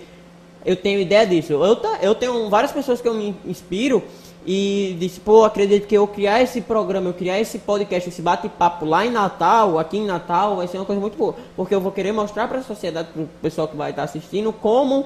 Eu 0.66 0.76
tenho 0.76 1.00
ideia 1.00 1.26
disso. 1.26 1.54
Eu, 1.54 1.78
eu 2.02 2.16
tenho 2.16 2.50
várias 2.50 2.72
pessoas 2.72 3.02
que 3.02 3.08
eu 3.08 3.14
me 3.14 3.36
inspiro 3.46 4.04
e 4.46 4.96
disse, 5.00 5.20
pô, 5.20 5.44
acredito 5.44 5.88
que 5.88 5.96
eu 5.96 6.08
criar 6.08 6.42
esse 6.42 6.62
programa, 6.62 7.10
eu 7.10 7.14
criar 7.14 7.40
esse 7.40 7.60
podcast, 7.60 8.10
esse 8.10 8.22
bate-papo 8.22 8.86
lá 8.86 9.06
em 9.06 9.12
Natal, 9.12 9.78
aqui 9.78 9.98
em 9.98 10.06
Natal, 10.06 10.56
vai 10.56 10.68
ser 10.68 10.78
uma 10.78 10.86
coisa 10.86 11.00
muito 11.00 11.18
boa. 11.18 11.36
Porque 11.56 11.76
eu 11.76 11.82
vou 11.82 11.92
querer 11.92 12.12
mostrar 12.12 12.48
para 12.48 12.60
a 12.60 12.64
sociedade, 12.64 13.10
para 13.14 13.24
o 13.24 13.30
pessoal 13.42 13.68
que 13.68 13.76
vai 13.76 13.92
estar 13.92 14.04
assistindo, 14.04 14.52
como 14.52 15.06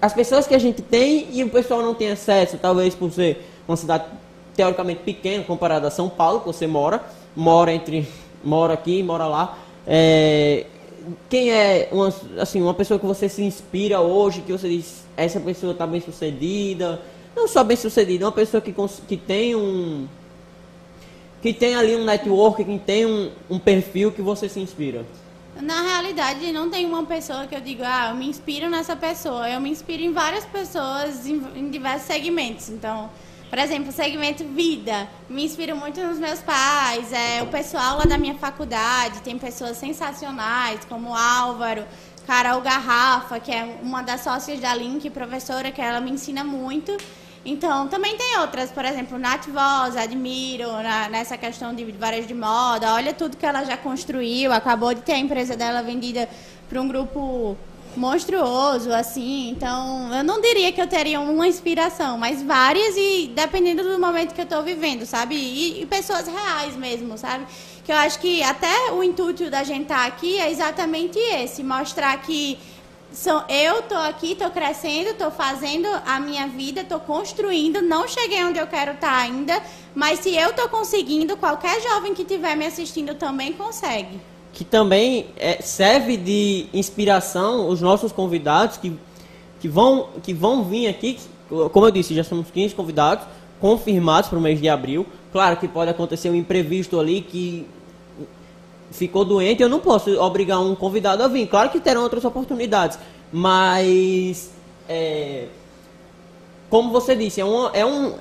as 0.00 0.12
pessoas 0.12 0.46
que 0.46 0.54
a 0.54 0.58
gente 0.58 0.82
tem 0.82 1.28
e 1.32 1.44
o 1.44 1.50
pessoal 1.50 1.82
não 1.82 1.94
tem 1.94 2.10
acesso, 2.10 2.58
talvez 2.58 2.94
por 2.94 3.10
ser 3.12 3.44
uma 3.66 3.76
cidade 3.76 4.04
teoricamente 4.54 5.02
pequena 5.02 5.44
comparada 5.44 5.88
a 5.88 5.90
São 5.90 6.08
Paulo, 6.08 6.40
que 6.40 6.46
você 6.46 6.66
mora, 6.66 7.02
mora 7.34 7.72
entre 7.72 8.08
mora 8.42 8.74
aqui, 8.74 9.02
mora 9.02 9.26
lá. 9.26 9.58
É, 9.86 10.66
quem 11.28 11.50
é 11.50 11.88
uma, 11.92 12.12
assim, 12.38 12.62
uma 12.62 12.74
pessoa 12.74 12.98
que 12.98 13.06
você 13.06 13.28
se 13.28 13.42
inspira 13.42 14.00
hoje, 14.00 14.42
que 14.42 14.52
você 14.52 14.68
diz, 14.68 15.04
essa 15.16 15.40
pessoa 15.40 15.72
está 15.72 15.86
bem 15.86 16.00
sucedida, 16.00 17.00
não 17.34 17.48
só 17.48 17.64
bem 17.64 17.76
sucedida, 17.76 18.24
uma 18.24 18.32
pessoa 18.32 18.60
que, 18.60 18.74
que 19.06 19.16
tem 19.16 19.54
um 19.54 20.06
que 21.42 21.52
tem 21.52 21.74
ali 21.74 21.94
um 21.94 22.04
network, 22.04 22.64
que 22.64 22.78
tem 22.78 23.04
um, 23.04 23.30
um 23.50 23.58
perfil 23.58 24.10
que 24.10 24.22
você 24.22 24.48
se 24.48 24.58
inspira. 24.60 25.04
Na 25.60 25.82
realidade, 25.82 26.50
não 26.52 26.70
tem 26.70 26.86
uma 26.86 27.04
pessoa 27.04 27.46
que 27.46 27.54
eu 27.54 27.60
digo, 27.60 27.82
ah, 27.84 28.08
eu 28.08 28.16
me 28.16 28.26
inspiro 28.26 28.70
nessa 28.70 28.96
pessoa. 28.96 29.46
Eu 29.48 29.60
me 29.60 29.68
inspiro 29.68 30.02
em 30.02 30.10
várias 30.10 30.46
pessoas 30.46 31.26
em, 31.26 31.42
em 31.54 31.68
diversos 31.68 32.06
segmentos. 32.06 32.70
Então, 32.70 33.10
por 33.54 33.60
exemplo, 33.60 33.90
o 33.90 33.92
segmento 33.92 34.42
vida. 34.42 35.08
Me 35.28 35.44
inspiro 35.44 35.76
muito 35.76 36.00
nos 36.00 36.18
meus 36.18 36.40
pais, 36.40 37.12
é, 37.12 37.40
o 37.40 37.46
pessoal 37.46 37.98
lá 37.98 38.04
da 38.04 38.18
minha 38.18 38.34
faculdade, 38.34 39.20
tem 39.20 39.38
pessoas 39.38 39.76
sensacionais, 39.76 40.84
como 40.86 41.14
Álvaro, 41.14 41.84
Carol 42.26 42.60
Garrafa, 42.60 43.38
que 43.38 43.52
é 43.52 43.78
uma 43.80 44.02
das 44.02 44.22
sócias 44.22 44.58
da 44.58 44.74
Link, 44.74 45.08
professora, 45.08 45.70
que 45.70 45.80
ela 45.80 46.00
me 46.00 46.10
ensina 46.10 46.42
muito. 46.42 46.96
Então, 47.44 47.86
também 47.86 48.16
tem 48.16 48.40
outras, 48.40 48.72
por 48.72 48.84
exemplo, 48.84 49.20
Nath 49.20 49.46
Voz, 49.46 49.96
admiro 49.96 50.72
na, 50.82 51.08
nessa 51.08 51.38
questão 51.38 51.72
de 51.72 51.84
varejo 51.92 52.26
de 52.26 52.34
moda. 52.34 52.92
Olha 52.92 53.14
tudo 53.14 53.36
que 53.36 53.46
ela 53.46 53.62
já 53.62 53.76
construiu, 53.76 54.52
acabou 54.52 54.92
de 54.92 55.02
ter 55.02 55.12
a 55.12 55.18
empresa 55.18 55.56
dela 55.56 55.80
vendida 55.80 56.28
para 56.68 56.82
um 56.82 56.88
grupo 56.88 57.56
monstruoso, 57.96 58.92
assim. 58.92 59.50
Então, 59.50 60.14
eu 60.14 60.24
não 60.24 60.40
diria 60.40 60.72
que 60.72 60.80
eu 60.80 60.86
teria 60.86 61.20
uma 61.20 61.46
inspiração, 61.46 62.18
mas 62.18 62.42
várias 62.42 62.96
e 62.96 63.30
dependendo 63.34 63.82
do 63.82 63.98
momento 63.98 64.34
que 64.34 64.40
eu 64.40 64.44
estou 64.44 64.62
vivendo, 64.62 65.04
sabe? 65.06 65.34
E, 65.34 65.82
e, 65.82 65.86
pessoas 65.86 66.26
reais 66.26 66.76
mesmo, 66.76 67.16
sabe? 67.16 67.46
Que 67.84 67.92
eu 67.92 67.96
acho 67.96 68.18
que 68.18 68.42
até 68.42 68.92
o 68.92 69.02
intuito 69.02 69.50
da 69.50 69.62
gente 69.62 69.82
estar 69.82 70.02
tá 70.02 70.06
aqui 70.06 70.38
é 70.38 70.50
exatamente 70.50 71.18
esse, 71.18 71.62
mostrar 71.62 72.16
que 72.22 72.58
são, 73.12 73.44
eu 73.48 73.82
tô 73.82 73.94
aqui, 73.94 74.34
tô 74.34 74.50
crescendo, 74.50 75.14
tô 75.14 75.30
fazendo 75.30 75.86
a 76.04 76.18
minha 76.18 76.48
vida, 76.48 76.82
tô 76.82 76.98
construindo, 76.98 77.80
não 77.80 78.08
cheguei 78.08 78.42
onde 78.44 78.58
eu 78.58 78.66
quero 78.66 78.92
estar 78.92 79.08
tá 79.08 79.18
ainda, 79.18 79.62
mas 79.94 80.18
se 80.18 80.34
eu 80.34 80.52
tô 80.52 80.68
conseguindo, 80.68 81.36
qualquer 81.36 81.80
jovem 81.80 82.12
que 82.12 82.22
estiver 82.22 82.56
me 82.56 82.66
assistindo 82.66 83.14
também 83.14 83.52
consegue. 83.52 84.33
Que 84.54 84.64
também 84.64 85.26
é, 85.36 85.60
serve 85.60 86.16
de 86.16 86.66
inspiração 86.72 87.68
os 87.68 87.80
nossos 87.80 88.12
convidados 88.12 88.78
que, 88.78 88.96
que, 89.60 89.68
vão, 89.68 90.08
que 90.22 90.32
vão 90.32 90.64
vir 90.64 90.86
aqui, 90.86 91.18
como 91.72 91.86
eu 91.86 91.90
disse, 91.90 92.14
já 92.14 92.24
somos 92.24 92.50
15 92.50 92.74
convidados 92.74 93.26
confirmados 93.60 94.28
para 94.28 94.38
o 94.38 94.42
mês 94.42 94.60
de 94.60 94.68
abril. 94.68 95.06
Claro 95.32 95.56
que 95.56 95.66
pode 95.66 95.90
acontecer 95.90 96.30
um 96.30 96.34
imprevisto 96.34 97.00
ali 97.00 97.22
que 97.22 97.66
ficou 98.90 99.24
doente, 99.24 99.62
eu 99.62 99.68
não 99.68 99.80
posso 99.80 100.10
obrigar 100.20 100.60
um 100.60 100.74
convidado 100.74 101.22
a 101.22 101.28
vir. 101.28 101.46
Claro 101.48 101.70
que 101.70 101.80
terão 101.80 102.02
outras 102.02 102.24
oportunidades, 102.24 102.98
mas 103.32 104.52
é, 104.88 105.46
como 106.70 106.90
você 106.90 107.16
disse, 107.16 107.40
é, 107.40 107.44
uma, 107.44 107.70
é 107.72 107.84
um, 107.84 108.14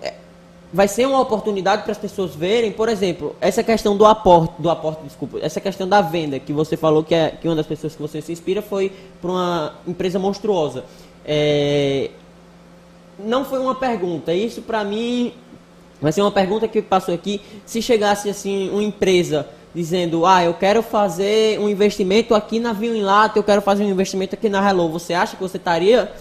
vai 0.74 0.88
ser 0.88 1.06
uma 1.06 1.22
oportunidade 1.22 1.84
para 1.84 1.92
as 1.92 2.00
pessoas 2.00 2.34
verem, 2.34 2.72
por 2.72 2.90
exemplo, 2.90 3.36
essa 3.40 3.62
questão 3.62 3.96
do 3.96 4.08
aporte, 4.08 4.56
do 4.58 4.72
aporte, 4.72 5.04
desculpa, 5.04 5.38
essa 5.40 5.62
questão 5.62 5.88
da 5.88 6.02
venda 6.02 6.40
que 6.40 6.52
você 6.52 6.76
falou 6.76 7.04
que, 7.04 7.14
é, 7.14 7.30
que 7.30 7.48
uma 7.48 7.56
das 7.56 7.68
pessoas 7.68 7.96
que 7.96 8.02
você 8.02 8.20
se 8.24 8.32
inspira 8.32 8.60
foi 8.60 8.92
para 9.22 9.30
uma 9.30 9.76
empresa 9.86 10.18
monstruosa. 10.18 10.84
É, 11.24 12.10
não 13.20 13.46
foi 13.46 13.60
uma 13.60 13.76
pergunta, 13.76 14.34
isso 14.34 14.64
para 14.64 14.84
mim 14.84 15.32
vai 16.02 16.12
ser 16.12 16.22
uma 16.22 16.32
pergunta 16.32 16.68
que 16.68 16.82
passou 16.82 17.14
aqui. 17.14 17.40
Se 17.68 17.80
chegasse 17.80 18.28
assim 18.28 18.72
uma 18.72 18.84
empresa 18.84 19.48
dizendo, 19.76 20.26
ah, 20.26 20.44
eu 20.44 20.56
quero 20.56 20.82
fazer 20.82 21.60
um 21.60 21.70
investimento 21.70 22.34
aqui 22.34 22.60
na 22.60 22.74
Vinho 22.74 23.06
Lata, 23.06 23.38
eu 23.38 23.44
quero 23.44 23.62
fazer 23.62 23.84
um 23.84 23.90
investimento 23.90 24.34
aqui 24.34 24.50
na 24.50 24.68
Hello, 24.68 24.90
você 24.90 25.14
acha 25.14 25.36
que 25.36 25.42
você 25.42 25.58
estaria, 25.58 26.12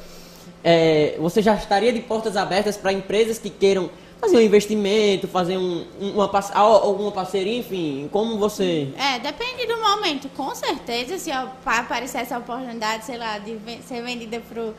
é, 0.62 1.16
você 1.18 1.40
já 1.40 1.54
estaria 1.54 1.90
de 1.90 2.00
portas 2.00 2.36
abertas 2.36 2.76
para 2.76 2.92
empresas 2.92 3.38
que 3.38 3.48
queiram 3.48 3.88
fazer 4.22 4.36
um 4.36 4.40
investimento, 4.40 5.26
fazer 5.26 5.58
um, 5.58 5.84
uma, 6.00 6.30
alguma 6.60 7.10
parceria, 7.10 7.58
enfim, 7.58 8.08
como 8.12 8.38
você... 8.38 8.88
É, 8.96 9.18
depende 9.18 9.66
do 9.66 9.76
momento, 9.80 10.28
com 10.28 10.54
certeza, 10.54 11.18
se 11.18 11.32
aparecer 11.32 12.18
essa 12.18 12.38
oportunidade, 12.38 13.04
sei 13.04 13.18
lá, 13.18 13.38
de 13.38 13.58
ser 13.82 14.00
vendida 14.00 14.40
pro, 14.48 14.76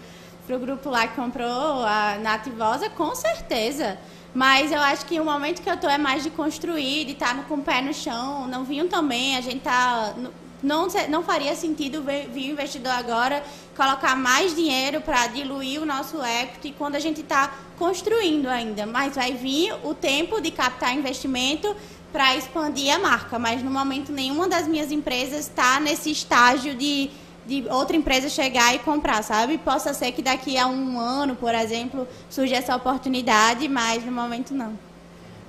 pro 0.47 0.57
grupo 0.57 0.89
lá 0.89 1.07
que 1.07 1.15
comprou 1.17 1.45
a 1.45 2.17
Nativosa, 2.21 2.89
com 2.89 3.13
certeza. 3.13 3.99
Mas 4.33 4.71
eu 4.71 4.79
acho 4.79 5.05
que 5.05 5.19
o 5.19 5.25
momento 5.25 5.61
que 5.61 5.69
eu 5.69 5.75
tô 5.75 5.89
é 5.89 5.97
mais 5.97 6.23
de 6.23 6.29
construir, 6.29 7.03
de 7.03 7.11
estar 7.11 7.35
tá 7.35 7.43
com 7.43 7.55
o 7.55 7.61
pé 7.61 7.81
no 7.81 7.93
chão. 7.93 8.47
Não 8.47 8.63
vinham 8.63 8.87
também, 8.87 9.35
a 9.37 9.41
gente 9.41 9.59
tá. 9.59 10.15
Não, 10.63 10.87
não 11.09 11.23
faria 11.23 11.53
sentido 11.55 12.01
vir 12.01 12.49
o 12.49 12.53
investidor 12.53 12.93
agora 12.93 13.43
colocar 13.75 14.15
mais 14.15 14.55
dinheiro 14.55 15.01
para 15.01 15.27
diluir 15.27 15.81
o 15.81 15.85
nosso 15.85 16.23
equity 16.23 16.73
quando 16.77 16.95
a 16.95 16.99
gente 16.99 17.21
está 17.21 17.53
construindo 17.77 18.47
ainda. 18.47 18.85
Mas 18.85 19.15
vai 19.15 19.33
vir 19.33 19.75
o 19.83 19.93
tempo 19.93 20.39
de 20.39 20.49
captar 20.51 20.95
investimento 20.95 21.75
para 22.13 22.35
expandir 22.37 22.95
a 22.95 22.99
marca. 22.99 23.37
Mas 23.37 23.61
no 23.61 23.69
momento 23.69 24.11
nenhuma 24.11 24.47
das 24.47 24.67
minhas 24.67 24.91
empresas 24.91 25.41
está 25.41 25.79
nesse 25.81 26.09
estágio 26.09 26.73
de 26.73 27.11
de 27.45 27.65
outra 27.69 27.95
empresa 27.95 28.29
chegar 28.29 28.73
e 28.73 28.79
comprar, 28.79 29.21
sabe? 29.23 29.57
Possa 29.57 29.93
ser 29.93 30.11
que 30.11 30.21
daqui 30.21 30.57
a 30.57 30.67
um 30.67 30.99
ano, 30.99 31.35
por 31.35 31.53
exemplo, 31.53 32.07
surja 32.29 32.55
essa 32.55 32.75
oportunidade, 32.75 33.67
mas 33.67 34.03
no 34.05 34.11
momento 34.11 34.53
não. 34.53 34.77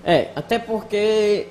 É, 0.04 0.30
até 0.34 0.58
porque 0.58 1.46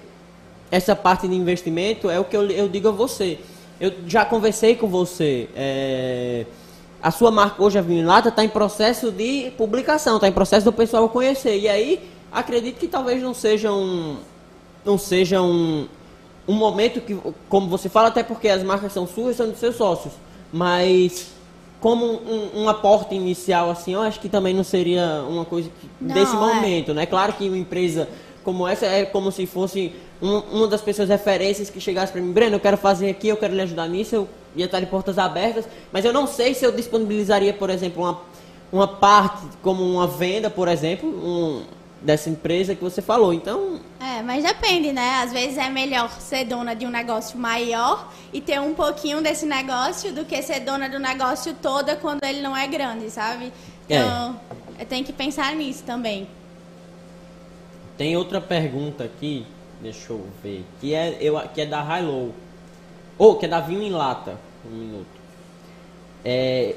essa 0.69 0.95
parte 0.95 1.27
de 1.27 1.35
investimento 1.35 2.09
é 2.09 2.19
o 2.19 2.25
que 2.25 2.35
eu, 2.35 2.49
eu 2.49 2.67
digo 2.67 2.89
a 2.89 2.91
você. 2.91 3.39
Eu 3.79 3.93
já 4.07 4.23
conversei 4.25 4.75
com 4.75 4.87
você. 4.87 5.49
É, 5.55 6.45
a 7.01 7.11
sua 7.11 7.31
marca 7.31 7.61
hoje, 7.61 7.77
a 7.77 7.81
Vinho 7.81 8.05
Lata, 8.05 8.29
está 8.29 8.43
em 8.43 8.49
processo 8.49 9.11
de 9.11 9.51
publicação, 9.57 10.15
está 10.15 10.27
em 10.27 10.31
processo 10.31 10.63
do 10.63 10.71
pessoal 10.71 11.09
conhecer. 11.09 11.59
E 11.59 11.67
aí, 11.67 12.09
acredito 12.31 12.77
que 12.77 12.87
talvez 12.87 13.21
não 13.21 13.33
seja 13.33 13.71
um, 13.71 14.17
não 14.85 14.97
seja 14.97 15.41
um, 15.41 15.87
um 16.47 16.53
momento 16.53 17.01
que, 17.01 17.17
como 17.49 17.67
você 17.67 17.89
fala, 17.89 18.07
até 18.07 18.23
porque 18.23 18.47
as 18.47 18.63
marcas 18.63 18.93
são 18.93 19.05
suas, 19.05 19.35
são 19.35 19.49
dos 19.49 19.59
seus 19.59 19.75
sócios. 19.75 20.13
Mas 20.51 21.31
como 21.79 22.05
um, 22.05 22.63
um, 22.63 22.69
aporte 22.69 23.13
inicial, 23.13 23.69
assim, 23.69 23.93
eu 23.93 24.01
acho 24.01 24.19
que 24.21 24.29
também 24.29 24.53
não 24.53 24.63
seria 24.63 25.25
uma 25.27 25.43
coisa 25.43 25.69
que, 25.69 25.89
não, 25.99 26.15
desse 26.15 26.33
é. 26.33 26.39
momento, 26.39 26.93
né? 26.93 27.05
Claro 27.05 27.33
que 27.33 27.47
uma 27.49 27.57
empresa 27.57 28.07
como 28.43 28.67
essa 28.67 28.85
é 28.85 29.05
como 29.05 29.31
se 29.31 29.45
fosse 29.45 29.93
um, 30.21 30.37
uma 30.37 30.67
das 30.67 30.81
pessoas 30.81 31.09
referências 31.09 31.69
que 31.69 31.79
chegasse 31.79 32.11
para 32.11 32.21
mim, 32.21 32.31
Breno, 32.31 32.55
eu 32.55 32.59
quero 32.59 32.77
fazer 32.77 33.09
aqui, 33.09 33.27
eu 33.27 33.37
quero 33.37 33.53
lhe 33.53 33.61
ajudar 33.61 33.87
nisso, 33.87 34.15
eu 34.15 34.29
ia 34.55 34.65
estar 34.65 34.79
de 34.79 34.85
portas 34.85 35.17
abertas, 35.17 35.65
mas 35.91 36.05
eu 36.05 36.13
não 36.13 36.27
sei 36.27 36.53
se 36.53 36.65
eu 36.65 36.71
disponibilizaria, 36.71 37.53
por 37.53 37.69
exemplo, 37.69 38.03
uma, 38.03 38.21
uma 38.71 38.87
parte 38.87 39.45
como 39.61 39.83
uma 39.83 40.07
venda, 40.07 40.49
por 40.49 40.67
exemplo, 40.67 41.09
um, 41.09 41.63
dessa 42.01 42.29
empresa 42.29 42.75
que 42.75 42.83
você 42.83 43.01
falou. 43.01 43.33
Então. 43.33 43.79
É, 43.99 44.21
mas 44.21 44.43
depende, 44.43 44.91
né? 44.91 45.21
Às 45.23 45.31
vezes 45.31 45.57
é 45.57 45.69
melhor 45.69 46.09
ser 46.19 46.45
dona 46.45 46.75
de 46.75 46.85
um 46.85 46.89
negócio 46.89 47.37
maior 47.37 48.11
e 48.31 48.41
ter 48.41 48.59
um 48.59 48.73
pouquinho 48.73 49.21
desse 49.21 49.45
negócio 49.45 50.13
do 50.13 50.25
que 50.25 50.41
ser 50.41 50.59
dona 50.59 50.89
do 50.89 50.99
negócio 50.99 51.55
toda 51.61 51.95
quando 51.95 52.23
ele 52.23 52.41
não 52.41 52.55
é 52.55 52.67
grande, 52.67 53.09
sabe? 53.09 53.51
É. 53.89 53.97
Então, 53.97 54.39
é. 54.77 54.85
tem 54.85 55.03
que 55.03 55.13
pensar 55.13 55.55
nisso 55.55 55.83
também. 55.83 56.27
Tem 58.03 58.17
outra 58.17 58.41
pergunta 58.41 59.05
aqui, 59.05 59.45
deixa 59.81 60.11
eu 60.11 60.25
ver, 60.43 60.65
que 60.81 60.93
é, 60.93 61.17
eu, 61.21 61.39
que 61.53 61.61
é 61.61 61.65
da 61.65 61.81
Hilo. 61.97 62.33
Ou, 63.17 63.31
oh, 63.31 63.35
que 63.35 63.45
é 63.45 63.47
da 63.47 63.61
Vinho 63.61 63.81
em 63.81 63.91
Lata. 63.91 64.37
Um 64.69 64.75
minuto. 64.75 65.07
É, 66.25 66.75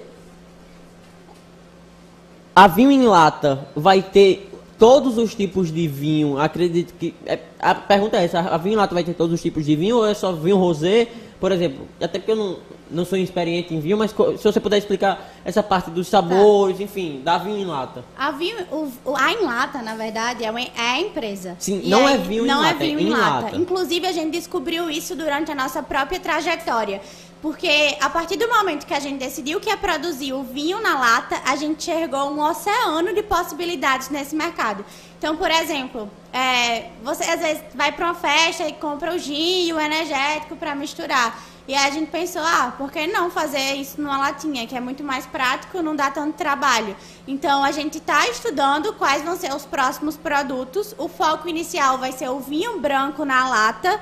a 2.55 2.69
vinho 2.69 2.93
em 2.93 3.09
lata 3.09 3.67
vai 3.75 4.03
ter 4.03 4.53
todos 4.79 5.19
os 5.19 5.35
tipos 5.35 5.73
de 5.73 5.89
vinho, 5.89 6.39
acredito 6.39 6.95
que. 6.95 7.13
É, 7.27 7.41
a 7.59 7.75
pergunta 7.75 8.19
é 8.19 8.25
essa: 8.25 8.39
a 8.39 8.57
vinho 8.57 8.77
lata 8.77 8.95
vai 8.95 9.03
ter 9.03 9.15
todos 9.15 9.35
os 9.35 9.43
tipos 9.43 9.67
de 9.67 9.75
vinho 9.75 9.97
ou 9.97 10.07
é 10.07 10.15
só 10.15 10.31
vinho 10.31 10.57
rosé? 10.57 11.09
Por 11.41 11.51
exemplo, 11.51 11.89
até 12.01 12.21
porque 12.21 12.31
eu 12.31 12.37
não, 12.37 12.59
não 12.91 13.05
sou 13.05 13.19
experiente 13.19 13.75
em 13.75 13.81
vinho, 13.81 13.97
mas 13.97 14.11
se 14.11 14.45
você 14.45 14.61
puder 14.61 14.79
explicar 14.79 15.33
essa 15.45 15.63
parte 15.63 15.91
dos 15.91 16.09
sabores, 16.09 16.79
tá. 16.79 16.85
enfim, 16.85 17.21
da 17.23 17.39
vinho 17.39 17.59
em 17.59 17.65
lata. 17.65 18.05
A 18.17 18.31
vinho, 18.31 18.57
o, 18.71 19.17
a 19.17 19.33
em 19.33 19.45
lata, 19.45 19.83
na 19.83 19.95
verdade, 19.95 20.45
é, 20.45 20.51
uma, 20.51 20.61
é 20.61 20.71
a 20.77 21.01
empresa. 21.01 21.57
Sim, 21.59 21.81
e 21.85 21.89
não 21.89 22.09
é 22.09 22.17
vinho 22.17 22.45
não 22.45 22.55
em 22.55 22.63
lata. 22.63 22.75
Não 22.75 22.83
é 22.83 22.87
vinho 22.87 22.99
é 22.99 23.03
em 23.03 23.09
lata. 23.11 23.45
lata. 23.47 23.57
Inclusive, 23.57 24.07
a 24.07 24.13
gente 24.13 24.33
descobriu 24.33 24.91
isso 24.91 25.15
durante 25.15 25.51
a 25.51 25.55
nossa 25.55 25.83
própria 25.83 26.21
trajetória. 26.21 27.01
Porque 27.43 27.97
a 28.01 28.09
partir 28.09 28.37
do 28.37 28.49
momento 28.49 28.87
que 28.87 28.95
a 28.95 28.99
gente 28.99 29.19
decidiu 29.19 29.61
que 29.61 29.69
ia 29.69 29.77
produzir 29.77 30.33
o 30.33 30.43
vinho 30.43 30.81
na 30.81 30.99
lata, 30.99 31.41
a 31.45 31.55
gente 31.55 31.79
enxergou 31.79 32.31
um 32.31 32.41
oceano 32.41 33.15
de 33.15 33.23
possibilidades 33.23 34.09
nesse 34.09 34.35
mercado. 34.35 34.85
Então, 35.19 35.37
por 35.37 35.51
exemplo, 35.51 36.11
é, 36.33 36.87
você 37.05 37.25
às 37.25 37.41
vezes 37.41 37.63
vai 37.75 37.93
para 37.93 38.07
uma 38.07 38.15
festa 38.15 38.67
e 38.67 38.73
compra 38.73 39.15
o 39.15 39.19
gin 39.19 39.67
e 39.69 39.73
o 39.73 39.79
energético 39.79 40.57
para 40.57 40.75
misturar. 40.75 41.39
E 41.69 41.75
aí 41.75 41.89
a 41.89 41.91
gente 41.91 42.11
pensou, 42.11 42.43
ah, 42.43 42.73
por 42.79 42.93
que 42.93 43.07
não 43.09 43.31
fazer 43.31 43.75
isso 43.75 44.01
numa 44.01 44.19
latinha, 44.19 44.67
que 44.67 44.77
é 44.77 44.81
muito 44.81 45.03
mais 45.03 45.27
prático, 45.27 45.83
não 45.83 45.97
dá 45.97 46.11
tanto 46.11 46.37
trabalho. 46.37 46.97
Então 47.27 47.65
a 47.65 47.73
gente 47.73 47.99
está 47.99 48.29
estudando 48.29 48.93
quais 48.93 49.23
vão 49.23 49.37
ser 49.37 49.53
os 49.53 49.67
próximos 49.67 50.17
produtos. 50.17 50.95
O 50.97 51.09
foco 51.09 51.49
inicial 51.49 51.99
vai 51.99 52.13
ser 52.13 52.29
o 52.29 52.39
vinho 52.39 52.79
branco 52.79 53.25
na 53.25 53.49
lata. 53.49 54.01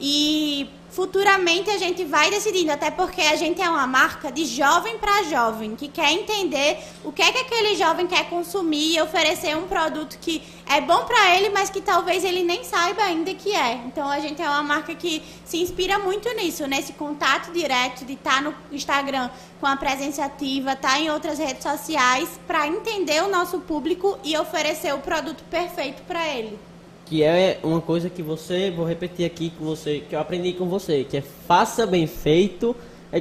E 0.00 0.70
futuramente 0.90 1.70
a 1.70 1.78
gente 1.78 2.04
vai 2.04 2.30
decidindo, 2.30 2.72
até 2.72 2.90
porque 2.90 3.20
a 3.20 3.36
gente 3.36 3.60
é 3.60 3.68
uma 3.68 3.86
marca 3.86 4.32
de 4.32 4.44
jovem 4.44 4.98
para 4.98 5.22
jovem, 5.24 5.76
que 5.76 5.88
quer 5.88 6.12
entender 6.12 6.78
o 7.04 7.12
que 7.12 7.22
é 7.22 7.30
que 7.30 7.38
aquele 7.38 7.76
jovem 7.76 8.06
quer 8.06 8.28
consumir 8.28 8.94
e 8.94 9.00
oferecer 9.00 9.56
um 9.56 9.68
produto 9.68 10.18
que 10.20 10.42
é 10.66 10.80
bom 10.80 11.04
para 11.04 11.36
ele, 11.36 11.50
mas 11.50 11.70
que 11.70 11.80
talvez 11.80 12.24
ele 12.24 12.42
nem 12.42 12.64
saiba 12.64 13.02
ainda 13.02 13.32
que 13.34 13.54
é. 13.54 13.74
Então 13.86 14.08
a 14.08 14.20
gente 14.20 14.40
é 14.40 14.48
uma 14.48 14.62
marca 14.62 14.94
que 14.94 15.22
se 15.44 15.58
inspira 15.58 15.98
muito 15.98 16.28
nisso, 16.34 16.66
nesse 16.66 16.92
contato 16.92 17.52
direto 17.52 18.04
de 18.04 18.14
estar 18.14 18.36
tá 18.36 18.40
no 18.40 18.54
Instagram 18.72 19.30
com 19.60 19.66
a 19.66 19.76
presença 19.76 20.24
ativa, 20.24 20.72
estar 20.72 20.92
tá 20.94 21.00
em 21.00 21.10
outras 21.10 21.38
redes 21.38 21.62
sociais 21.62 22.28
para 22.46 22.66
entender 22.66 23.22
o 23.22 23.28
nosso 23.28 23.60
público 23.60 24.18
e 24.24 24.36
oferecer 24.36 24.94
o 24.94 24.98
produto 24.98 25.44
perfeito 25.50 26.02
para 26.02 26.26
ele 26.28 26.67
que 27.08 27.22
é 27.22 27.58
uma 27.62 27.80
coisa 27.80 28.10
que 28.10 28.22
você, 28.22 28.70
vou 28.70 28.84
repetir 28.84 29.24
aqui 29.24 29.50
com 29.58 29.64
você, 29.64 30.04
que 30.06 30.14
eu 30.14 30.20
aprendi 30.20 30.52
com 30.52 30.66
você, 30.66 31.04
que 31.04 31.16
é 31.16 31.22
faça 31.22 31.86
bem 31.86 32.06
feito. 32.06 32.76
É, 33.10 33.20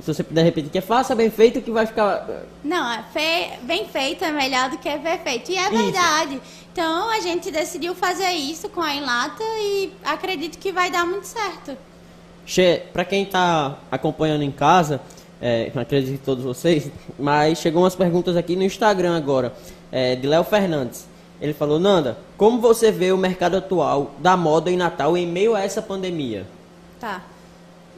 se 0.00 0.06
você 0.06 0.22
puder 0.22 0.44
repetir, 0.44 0.70
que 0.70 0.78
é 0.78 0.80
faça 0.80 1.14
bem 1.14 1.30
feito 1.30 1.60
que 1.60 1.70
vai 1.70 1.84
ficar. 1.84 2.44
Não, 2.62 2.92
é 2.92 3.02
fe... 3.12 3.58
bem 3.64 3.86
feito 3.88 4.24
é 4.24 4.30
melhor 4.30 4.70
do 4.70 4.78
que 4.78 4.88
perfeito. 4.98 5.50
E 5.50 5.56
é 5.56 5.62
isso. 5.62 5.82
verdade. 5.82 6.40
Então 6.72 7.10
a 7.10 7.20
gente 7.20 7.50
decidiu 7.50 7.94
fazer 7.94 8.30
isso 8.30 8.68
com 8.68 8.80
a 8.80 8.94
Enlata 8.94 9.42
e 9.42 9.92
acredito 10.04 10.58
que 10.58 10.70
vai 10.70 10.90
dar 10.90 11.04
muito 11.04 11.26
certo. 11.26 11.76
Che, 12.46 12.82
para 12.92 13.04
quem 13.04 13.22
está 13.22 13.78
acompanhando 13.90 14.42
em 14.42 14.50
casa, 14.50 15.00
é, 15.40 15.72
acredito 15.74 16.18
que 16.18 16.24
todos 16.24 16.44
vocês, 16.44 16.90
mas 17.18 17.58
chegou 17.58 17.82
umas 17.82 17.96
perguntas 17.96 18.36
aqui 18.36 18.54
no 18.54 18.62
Instagram 18.62 19.16
agora, 19.16 19.52
é, 19.90 20.14
de 20.14 20.26
Léo 20.26 20.44
Fernandes. 20.44 21.13
Ele 21.40 21.52
falou, 21.52 21.78
Nanda, 21.78 22.18
como 22.36 22.60
você 22.60 22.90
vê 22.90 23.12
o 23.12 23.18
mercado 23.18 23.56
atual 23.56 24.12
da 24.18 24.36
moda 24.36 24.70
em 24.70 24.76
Natal 24.76 25.16
em 25.16 25.26
meio 25.26 25.54
a 25.54 25.62
essa 25.62 25.82
pandemia? 25.82 26.46
Tá. 27.00 27.22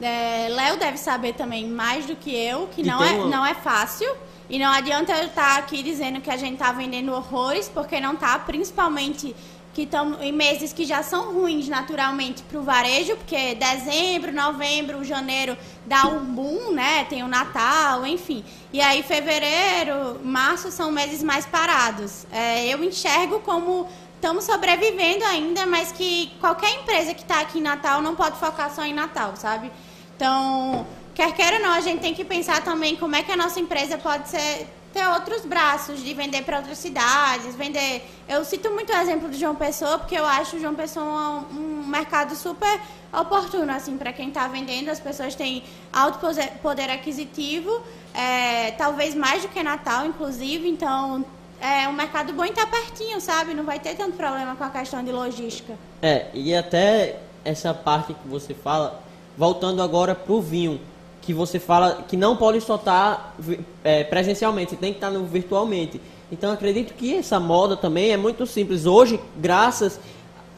É, 0.01 0.47
Léo 0.49 0.77
deve 0.77 0.97
saber 0.97 1.33
também 1.33 1.67
mais 1.67 2.05
do 2.05 2.15
que 2.15 2.35
eu, 2.35 2.67
que 2.67 2.83
não 2.83 3.03
é, 3.03 3.11
uma... 3.13 3.27
não 3.27 3.45
é 3.45 3.53
fácil. 3.53 4.09
E 4.49 4.57
não 4.57 4.71
adianta 4.71 5.11
eu 5.11 5.27
estar 5.27 5.57
aqui 5.57 5.83
dizendo 5.83 6.21
que 6.21 6.29
a 6.29 6.37
gente 6.37 6.53
está 6.53 6.71
vendendo 6.71 7.11
horrores, 7.11 7.69
porque 7.73 7.99
não 7.99 8.13
está, 8.13 8.39
principalmente 8.39 9.35
que 9.77 9.83
estão 9.83 10.19
em 10.23 10.31
meses 10.31 10.73
que 10.73 10.85
já 10.85 11.03
são 11.03 11.35
ruins 11.35 11.69
naturalmente 11.69 12.41
para 12.41 12.57
o 12.57 12.63
varejo, 12.63 13.15
porque 13.15 13.53
dezembro, 13.53 14.33
novembro, 14.33 15.03
janeiro 15.03 15.55
dá 15.85 16.07
um 16.07 16.25
boom, 16.25 16.71
né? 16.71 17.03
Tem 17.03 17.21
o 17.21 17.27
Natal, 17.27 18.03
enfim. 18.07 18.43
E 18.73 18.81
aí 18.81 19.03
fevereiro, 19.03 20.19
março 20.23 20.71
são 20.71 20.91
meses 20.91 21.21
mais 21.21 21.45
parados. 21.45 22.25
É, 22.31 22.65
eu 22.65 22.83
enxergo 22.83 23.39
como 23.41 23.87
estamos 24.15 24.45
sobrevivendo 24.45 25.23
ainda, 25.25 25.67
mas 25.67 25.91
que 25.91 26.31
qualquer 26.39 26.73
empresa 26.73 27.13
que 27.13 27.21
está 27.21 27.41
aqui 27.41 27.59
em 27.59 27.61
Natal 27.61 28.01
não 28.01 28.15
pode 28.15 28.39
focar 28.39 28.73
só 28.73 28.83
em 28.83 28.95
Natal, 28.95 29.35
sabe? 29.35 29.71
Então, 30.15 30.87
quer 31.13 31.35
queira 31.35 31.57
ou 31.57 31.61
não, 31.61 31.73
a 31.73 31.81
gente 31.81 31.99
tem 31.99 32.15
que 32.15 32.25
pensar 32.25 32.63
também 32.63 32.95
como 32.95 33.15
é 33.15 33.21
que 33.21 33.31
a 33.31 33.37
nossa 33.37 33.59
empresa 33.59 33.95
pode 33.95 34.27
ser 34.27 34.65
ter 34.97 35.07
outros 35.09 35.45
braços 35.45 36.03
de 36.03 36.11
vender 36.15 36.41
para 36.43 36.57
outras 36.57 36.79
cidades, 36.79 37.53
vender. 37.55 38.03
Eu 38.27 38.43
cito 38.43 38.71
muito 38.71 38.91
o 38.91 38.95
exemplo 38.95 39.29
de 39.29 39.37
João 39.37 39.53
Pessoa, 39.53 39.99
porque 39.99 40.15
eu 40.15 40.25
acho 40.25 40.57
o 40.57 40.59
João 40.59 40.73
Pessoa 40.73 41.05
um, 41.05 41.55
um 41.55 41.87
mercado 41.87 42.35
super 42.35 42.81
oportuno 43.13 43.71
assim 43.71 43.95
para 43.95 44.11
quem 44.11 44.29
está 44.29 44.47
vendendo. 44.47 44.89
As 44.89 44.99
pessoas 44.99 45.35
têm 45.35 45.63
alto 45.93 46.19
poder 46.63 46.89
aquisitivo, 46.89 47.79
é, 48.11 48.71
talvez 48.71 49.13
mais 49.13 49.43
do 49.43 49.49
que 49.49 49.61
Natal, 49.61 50.07
inclusive. 50.07 50.67
Então 50.67 51.23
é 51.61 51.87
um 51.87 51.93
mercado 51.93 52.33
bom 52.33 52.43
e 52.43 52.49
está 52.49 52.65
pertinho, 52.65 53.21
sabe? 53.21 53.53
Não 53.53 53.63
vai 53.63 53.79
ter 53.79 53.95
tanto 53.95 54.17
problema 54.17 54.55
com 54.55 54.63
a 54.63 54.69
questão 54.71 55.03
de 55.03 55.11
logística. 55.11 55.73
É, 56.01 56.25
e 56.33 56.55
até 56.55 57.19
essa 57.45 57.71
parte 57.71 58.15
que 58.15 58.27
você 58.27 58.55
fala, 58.55 58.99
voltando 59.37 59.83
agora 59.83 60.15
para 60.15 60.33
o 60.33 60.41
vinho 60.41 60.81
que 61.27 61.33
você 61.33 61.59
fala 61.59 62.05
que 62.07 62.15
não 62.15 62.37
pode 62.37 62.61
só 62.61 62.75
estar 62.75 63.35
é, 63.83 64.05
presencialmente, 64.05 64.71
você 64.71 64.77
tem 64.77 64.93
que 64.93 64.97
estar 64.97 65.11
no 65.11 65.25
virtualmente. 65.25 65.99
Então 66.31 66.53
acredito 66.53 66.93
que 66.93 67.13
essa 67.13 67.37
moda 67.37 67.75
também 67.75 68.11
é 68.11 68.17
muito 68.17 68.45
simples. 68.45 68.85
Hoje, 68.85 69.19
graças 69.35 69.99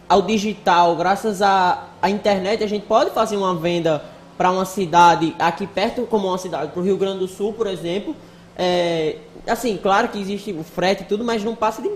ao 0.07 0.21
digital, 0.21 0.95
graças 0.95 1.41
à, 1.41 1.87
à 1.99 2.07
internet, 2.11 2.63
a 2.63 2.67
gente 2.67 2.85
pode 2.85 3.09
fazer 3.09 3.35
uma 3.35 3.55
venda 3.55 4.03
para 4.37 4.51
uma 4.51 4.63
cidade 4.63 5.35
aqui 5.39 5.65
perto, 5.65 6.03
como 6.03 6.27
uma 6.27 6.37
cidade, 6.37 6.71
para 6.71 6.79
o 6.79 6.85
Rio 6.85 6.97
Grande 6.97 7.17
do 7.17 7.27
Sul, 7.27 7.51
por 7.51 7.65
exemplo. 7.65 8.15
É, 8.55 9.15
assim, 9.47 9.75
claro 9.75 10.09
que 10.09 10.21
existe 10.21 10.51
o 10.51 10.63
frete 10.63 11.01
e 11.01 11.05
tudo, 11.07 11.23
mas 11.23 11.43
não 11.43 11.55
passa 11.55 11.81
de 11.81 11.89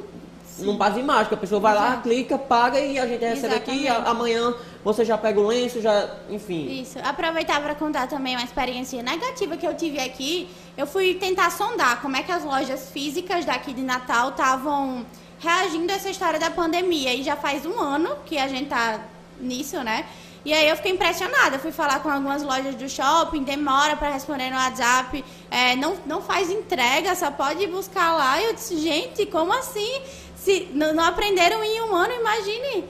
Sim. 0.47 0.65
não 0.65 0.77
passa 0.77 0.95
de 0.95 1.03
mágica. 1.03 1.35
A 1.35 1.37
pessoa 1.37 1.61
vai 1.61 1.75
Exato. 1.75 1.91
lá, 1.91 2.01
clica, 2.01 2.39
paga 2.39 2.79
e 2.79 2.97
a 2.97 3.05
gente 3.05 3.23
recebe 3.23 3.53
Exatamente. 3.53 3.87
aqui. 3.87 4.07
amanhã 4.07 4.51
você 4.83 5.05
já 5.05 5.17
pega 5.17 5.39
o 5.39 5.47
lenço, 5.47 5.81
já. 5.81 6.09
Enfim. 6.29 6.81
Isso. 6.81 6.99
Aproveitar 7.03 7.61
para 7.61 7.73
contar 7.73 8.07
também 8.07 8.35
uma 8.35 8.43
experiência 8.43 9.01
negativa 9.01 9.55
que 9.55 9.65
eu 9.65 9.75
tive 9.75 9.99
aqui. 9.99 10.49
Eu 10.77 10.85
fui 10.85 11.13
tentar 11.15 11.49
sondar 11.51 12.01
como 12.01 12.17
é 12.17 12.23
que 12.23 12.31
as 12.31 12.43
lojas 12.43 12.89
físicas 12.91 13.45
daqui 13.45 13.73
de 13.73 13.81
Natal 13.81 14.29
estavam 14.29 15.05
reagindo 15.39 15.91
a 15.91 15.95
essa 15.95 16.09
história 16.09 16.39
da 16.39 16.49
pandemia. 16.49 17.13
E 17.13 17.23
já 17.23 17.35
faz 17.35 17.65
um 17.65 17.79
ano 17.79 18.09
que 18.25 18.37
a 18.37 18.47
gente 18.47 18.67
tá 18.67 18.99
nisso, 19.39 19.81
né? 19.83 20.05
E 20.45 20.53
aí 20.53 20.67
eu 20.67 20.75
fiquei 20.75 20.91
impressionada. 20.91 21.57
Fui 21.57 21.71
falar 21.71 22.01
com 22.01 22.09
algumas 22.09 22.43
lojas 22.43 22.75
do 22.75 22.89
shopping, 22.89 23.43
demora 23.43 23.95
para 23.95 24.09
responder 24.09 24.49
no 24.49 24.57
WhatsApp, 24.57 25.23
é, 25.49 25.75
não, 25.77 25.95
não 26.05 26.21
faz 26.21 26.49
entrega, 26.49 27.15
só 27.15 27.31
pode 27.31 27.65
buscar 27.67 28.13
lá. 28.13 28.41
E 28.41 28.45
eu 28.45 28.53
disse, 28.53 28.77
gente, 28.77 29.25
como 29.27 29.53
assim? 29.53 30.01
Se 30.35 30.67
não, 30.73 31.01
aprenderam 31.05 31.63
em 31.63 31.81
um 31.83 31.95
ano, 31.95 32.13
imagine. 32.13 32.83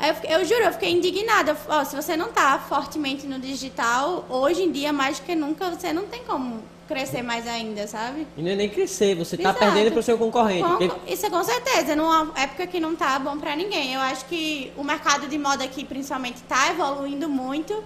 Eu, 0.00 0.38
eu, 0.38 0.44
juro, 0.44 0.62
eu 0.62 0.72
fiquei 0.72 0.90
indignada. 0.90 1.56
Oh, 1.68 1.84
se 1.84 1.94
você 1.94 2.16
não 2.16 2.28
está 2.28 2.58
fortemente 2.58 3.26
no 3.26 3.38
digital, 3.38 4.24
hoje 4.28 4.62
em 4.62 4.72
dia, 4.72 4.92
mais 4.92 5.18
do 5.18 5.26
que 5.26 5.34
nunca, 5.34 5.70
você 5.70 5.92
não 5.92 6.06
tem 6.06 6.24
como 6.24 6.62
crescer 6.88 7.22
mais 7.22 7.46
ainda, 7.46 7.86
sabe? 7.86 8.26
E 8.36 8.42
não 8.42 8.50
é 8.50 8.56
nem 8.56 8.68
crescer, 8.68 9.14
você 9.14 9.36
está 9.36 9.54
perdendo 9.54 9.90
para 9.90 10.00
o 10.00 10.02
seu 10.02 10.18
concorrente. 10.18 10.68
Com, 10.68 10.76
porque... 10.76 11.12
Isso 11.12 11.24
é 11.26 11.30
com 11.30 11.42
certeza, 11.42 11.96
numa 11.96 12.32
época 12.36 12.66
que 12.66 12.80
não 12.80 12.92
está 12.92 13.18
bom 13.18 13.38
para 13.38 13.54
ninguém. 13.56 13.94
Eu 13.94 14.00
acho 14.00 14.24
que 14.26 14.72
o 14.76 14.84
mercado 14.84 15.26
de 15.26 15.38
moda 15.38 15.64
aqui, 15.64 15.84
principalmente, 15.84 16.36
está 16.36 16.70
evoluindo 16.70 17.28
muito. 17.28 17.82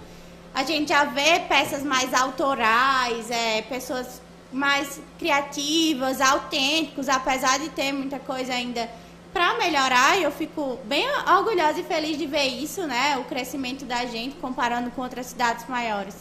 A 0.55 0.65
gente 0.65 0.89
já 0.89 1.05
vê 1.05 1.41
peças 1.49 1.83
mais 1.83 2.15
autorais, 2.15 3.31
é, 3.31 3.63
pessoas 3.63 4.23
mais 4.53 5.01
criativas, 5.19 6.21
autênticos, 6.21 7.09
apesar 7.09 7.59
de 7.59 7.69
ter 7.69 7.93
muita 7.93 8.19
coisa 8.19 8.55
ainda 8.55 8.89
para 9.37 9.59
melhorar, 9.59 10.19
eu 10.19 10.33
fico 10.33 10.79
bem 10.87 11.07
orgulhosa 11.37 11.79
e 11.79 11.83
feliz 11.83 12.17
de 12.17 12.27
ver 12.27 12.47
isso, 12.47 12.87
né? 12.87 13.19
O 13.19 13.25
crescimento 13.25 13.85
da 13.85 14.07
gente 14.07 14.35
comparando 14.37 14.91
com 14.91 15.03
outras 15.03 15.27
cidades 15.27 15.69
maiores. 15.69 16.17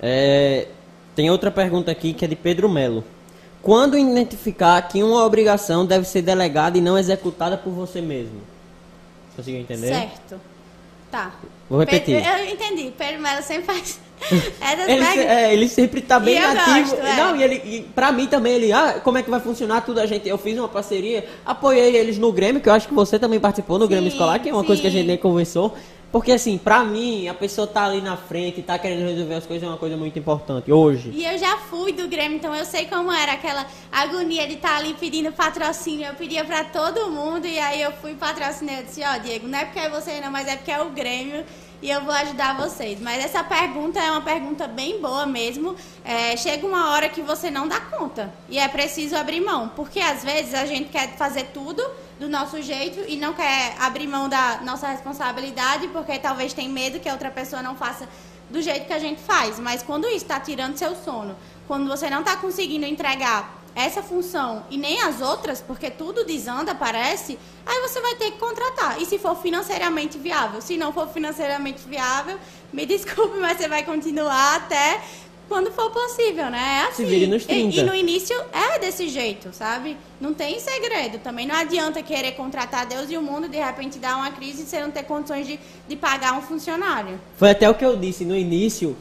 É, 0.00 0.68
tem 1.16 1.28
outra 1.32 1.50
pergunta 1.50 1.90
aqui 1.90 2.12
que 2.12 2.24
é 2.24 2.28
de 2.28 2.36
Pedro 2.36 2.68
Melo. 2.68 3.02
Quando 3.60 3.98
identificar 3.98 4.80
que 4.82 5.02
uma 5.02 5.24
obrigação 5.24 5.84
deve 5.84 6.06
ser 6.06 6.22
delegada 6.22 6.78
e 6.78 6.80
não 6.80 6.96
executada 6.96 7.58
por 7.58 7.72
você 7.72 8.00
mesmo? 8.00 8.40
Conseguiu 9.34 9.60
entender? 9.60 9.88
Certo. 9.88 10.40
Tá. 11.10 11.32
Vou 11.68 11.80
repetir. 11.80 12.22
Pedro, 12.22 12.38
eu 12.40 12.52
entendi. 12.52 12.92
Pedro 12.96 13.20
Melo 13.20 13.42
sempre 13.42 13.64
faz 13.64 14.00
ele, 14.88 15.20
é, 15.20 15.52
ele 15.52 15.68
sempre 15.68 16.00
tá 16.00 16.18
bem 16.18 16.38
ativo. 16.38 16.90
Gosto, 16.90 17.06
é. 17.06 17.16
Não, 17.16 17.36
e 17.36 17.42
ele, 17.42 17.54
e 17.64 17.82
pra 17.94 18.12
mim 18.12 18.26
também, 18.26 18.54
ele, 18.54 18.72
ah, 18.72 19.00
como 19.02 19.18
é 19.18 19.22
que 19.22 19.30
vai 19.30 19.40
funcionar 19.40 19.82
tudo? 19.82 20.00
A 20.00 20.06
gente, 20.06 20.28
eu 20.28 20.38
fiz 20.38 20.58
uma 20.58 20.68
parceria, 20.68 21.26
apoiei 21.44 21.96
eles 21.96 22.16
no 22.16 22.32
Grêmio, 22.32 22.60
que 22.60 22.68
eu 22.68 22.72
acho 22.72 22.88
que 22.88 22.94
você 22.94 23.18
também 23.18 23.38
participou 23.38 23.78
no 23.78 23.84
sim, 23.84 23.90
Grêmio 23.90 24.08
Escolar, 24.08 24.40
que 24.40 24.48
é 24.48 24.52
uma 24.52 24.62
sim. 24.62 24.66
coisa 24.66 24.82
que 24.82 24.88
a 24.88 24.90
gente 24.90 25.06
nem 25.06 25.18
conversou. 25.18 25.74
Porque 26.14 26.30
assim, 26.30 26.56
pra 26.56 26.84
mim, 26.84 27.26
a 27.26 27.34
pessoa 27.34 27.66
tá 27.66 27.86
ali 27.86 28.00
na 28.00 28.16
frente, 28.16 28.62
tá 28.62 28.78
querendo 28.78 29.04
resolver 29.04 29.34
as 29.34 29.46
coisas, 29.46 29.66
é 29.66 29.68
uma 29.68 29.76
coisa 29.76 29.96
muito 29.96 30.16
importante, 30.16 30.70
hoje. 30.70 31.10
E 31.12 31.24
eu 31.24 31.36
já 31.36 31.56
fui 31.56 31.90
do 31.90 32.06
Grêmio, 32.06 32.36
então 32.36 32.54
eu 32.54 32.64
sei 32.64 32.86
como 32.86 33.10
era 33.10 33.32
aquela 33.32 33.66
agonia 33.90 34.46
de 34.46 34.54
estar 34.54 34.68
tá 34.68 34.76
ali 34.76 34.94
pedindo 34.94 35.32
patrocínio. 35.32 36.06
Eu 36.06 36.14
pedia 36.14 36.44
pra 36.44 36.62
todo 36.66 37.10
mundo, 37.10 37.48
e 37.48 37.58
aí 37.58 37.82
eu 37.82 37.90
fui 37.94 38.14
patrocinar. 38.14 38.78
Eu 38.78 38.84
disse, 38.84 39.02
ó, 39.02 39.16
oh, 39.16 39.18
Diego, 39.18 39.48
não 39.48 39.58
é 39.58 39.64
porque 39.64 39.80
é 39.80 39.90
você 39.90 40.20
não, 40.20 40.30
mas 40.30 40.46
é 40.46 40.54
porque 40.54 40.70
é 40.70 40.80
o 40.80 40.90
Grêmio 40.90 41.44
e 41.82 41.90
eu 41.90 42.00
vou 42.02 42.14
ajudar 42.14 42.56
vocês. 42.56 43.00
Mas 43.00 43.24
essa 43.24 43.42
pergunta 43.42 43.98
é 43.98 44.08
uma 44.08 44.22
pergunta 44.22 44.68
bem 44.68 45.00
boa 45.00 45.26
mesmo. 45.26 45.74
É, 46.04 46.36
chega 46.36 46.64
uma 46.64 46.92
hora 46.92 47.08
que 47.08 47.22
você 47.22 47.50
não 47.50 47.66
dá 47.66 47.80
conta 47.80 48.32
e 48.48 48.56
é 48.56 48.68
preciso 48.68 49.16
abrir 49.16 49.40
mão, 49.40 49.72
porque 49.74 49.98
às 49.98 50.22
vezes 50.22 50.54
a 50.54 50.64
gente 50.64 50.90
quer 50.90 51.16
fazer 51.16 51.46
tudo 51.52 51.82
do 52.18 52.28
nosso 52.28 52.60
jeito 52.62 53.00
e 53.08 53.16
não 53.16 53.32
quer 53.32 53.74
abrir 53.78 54.06
mão 54.06 54.28
da 54.28 54.60
nossa 54.62 54.88
responsabilidade 54.88 55.88
porque 55.88 56.18
talvez 56.18 56.52
tem 56.52 56.68
medo 56.68 57.00
que 57.00 57.08
a 57.08 57.12
outra 57.12 57.30
pessoa 57.30 57.62
não 57.62 57.74
faça 57.74 58.08
do 58.48 58.62
jeito 58.62 58.86
que 58.86 58.92
a 58.92 58.98
gente 58.98 59.20
faz. 59.20 59.58
Mas 59.58 59.82
quando 59.82 60.06
isso 60.06 60.18
está 60.18 60.38
tirando 60.38 60.76
seu 60.76 60.94
sono, 60.94 61.36
quando 61.66 61.88
você 61.88 62.08
não 62.08 62.20
está 62.20 62.36
conseguindo 62.36 62.84
entregar 62.84 63.62
essa 63.74 64.02
função 64.02 64.64
e 64.70 64.76
nem 64.76 65.02
as 65.02 65.20
outras, 65.20 65.60
porque 65.60 65.90
tudo 65.90 66.24
desanda, 66.24 66.74
parece, 66.74 67.38
aí 67.66 67.80
você 67.80 68.00
vai 68.00 68.14
ter 68.14 68.30
que 68.30 68.38
contratar. 68.38 69.00
E 69.00 69.06
se 69.06 69.18
for 69.18 69.34
financeiramente 69.36 70.16
viável? 70.16 70.60
Se 70.60 70.76
não 70.76 70.92
for 70.92 71.08
financeiramente 71.08 71.82
viável, 71.86 72.38
me 72.72 72.86
desculpe, 72.86 73.38
mas 73.38 73.58
você 73.58 73.68
vai 73.68 73.82
continuar 73.82 74.56
até 74.56 75.02
quando 75.48 75.70
for 75.70 75.90
possível, 75.90 76.50
né? 76.50 76.82
É 76.82 76.88
assim. 76.88 77.04
Se 77.04 77.04
vire 77.04 77.26
nos 77.26 77.44
30. 77.44 77.76
E, 77.76 77.80
e 77.80 77.82
no 77.82 77.94
início 77.94 78.36
é 78.52 78.78
desse 78.78 79.08
jeito, 79.08 79.50
sabe? 79.52 79.96
Não 80.20 80.32
tem 80.32 80.58
segredo. 80.58 81.18
Também 81.18 81.46
não 81.46 81.54
adianta 81.54 82.02
querer 82.02 82.32
contratar 82.32 82.86
Deus 82.86 83.10
e 83.10 83.16
o 83.16 83.22
mundo 83.22 83.48
de 83.48 83.58
repente 83.58 83.98
dar 83.98 84.16
uma 84.16 84.30
crise 84.30 84.62
e 84.62 84.66
você 84.66 84.80
não 84.80 84.90
ter 84.90 85.04
condições 85.04 85.46
de, 85.46 85.58
de 85.88 85.96
pagar 85.96 86.36
um 86.38 86.42
funcionário. 86.42 87.20
Foi 87.36 87.50
até 87.50 87.68
o 87.68 87.74
que 87.74 87.84
eu 87.84 87.96
disse 87.96 88.24
no 88.24 88.36
início, 88.36 88.96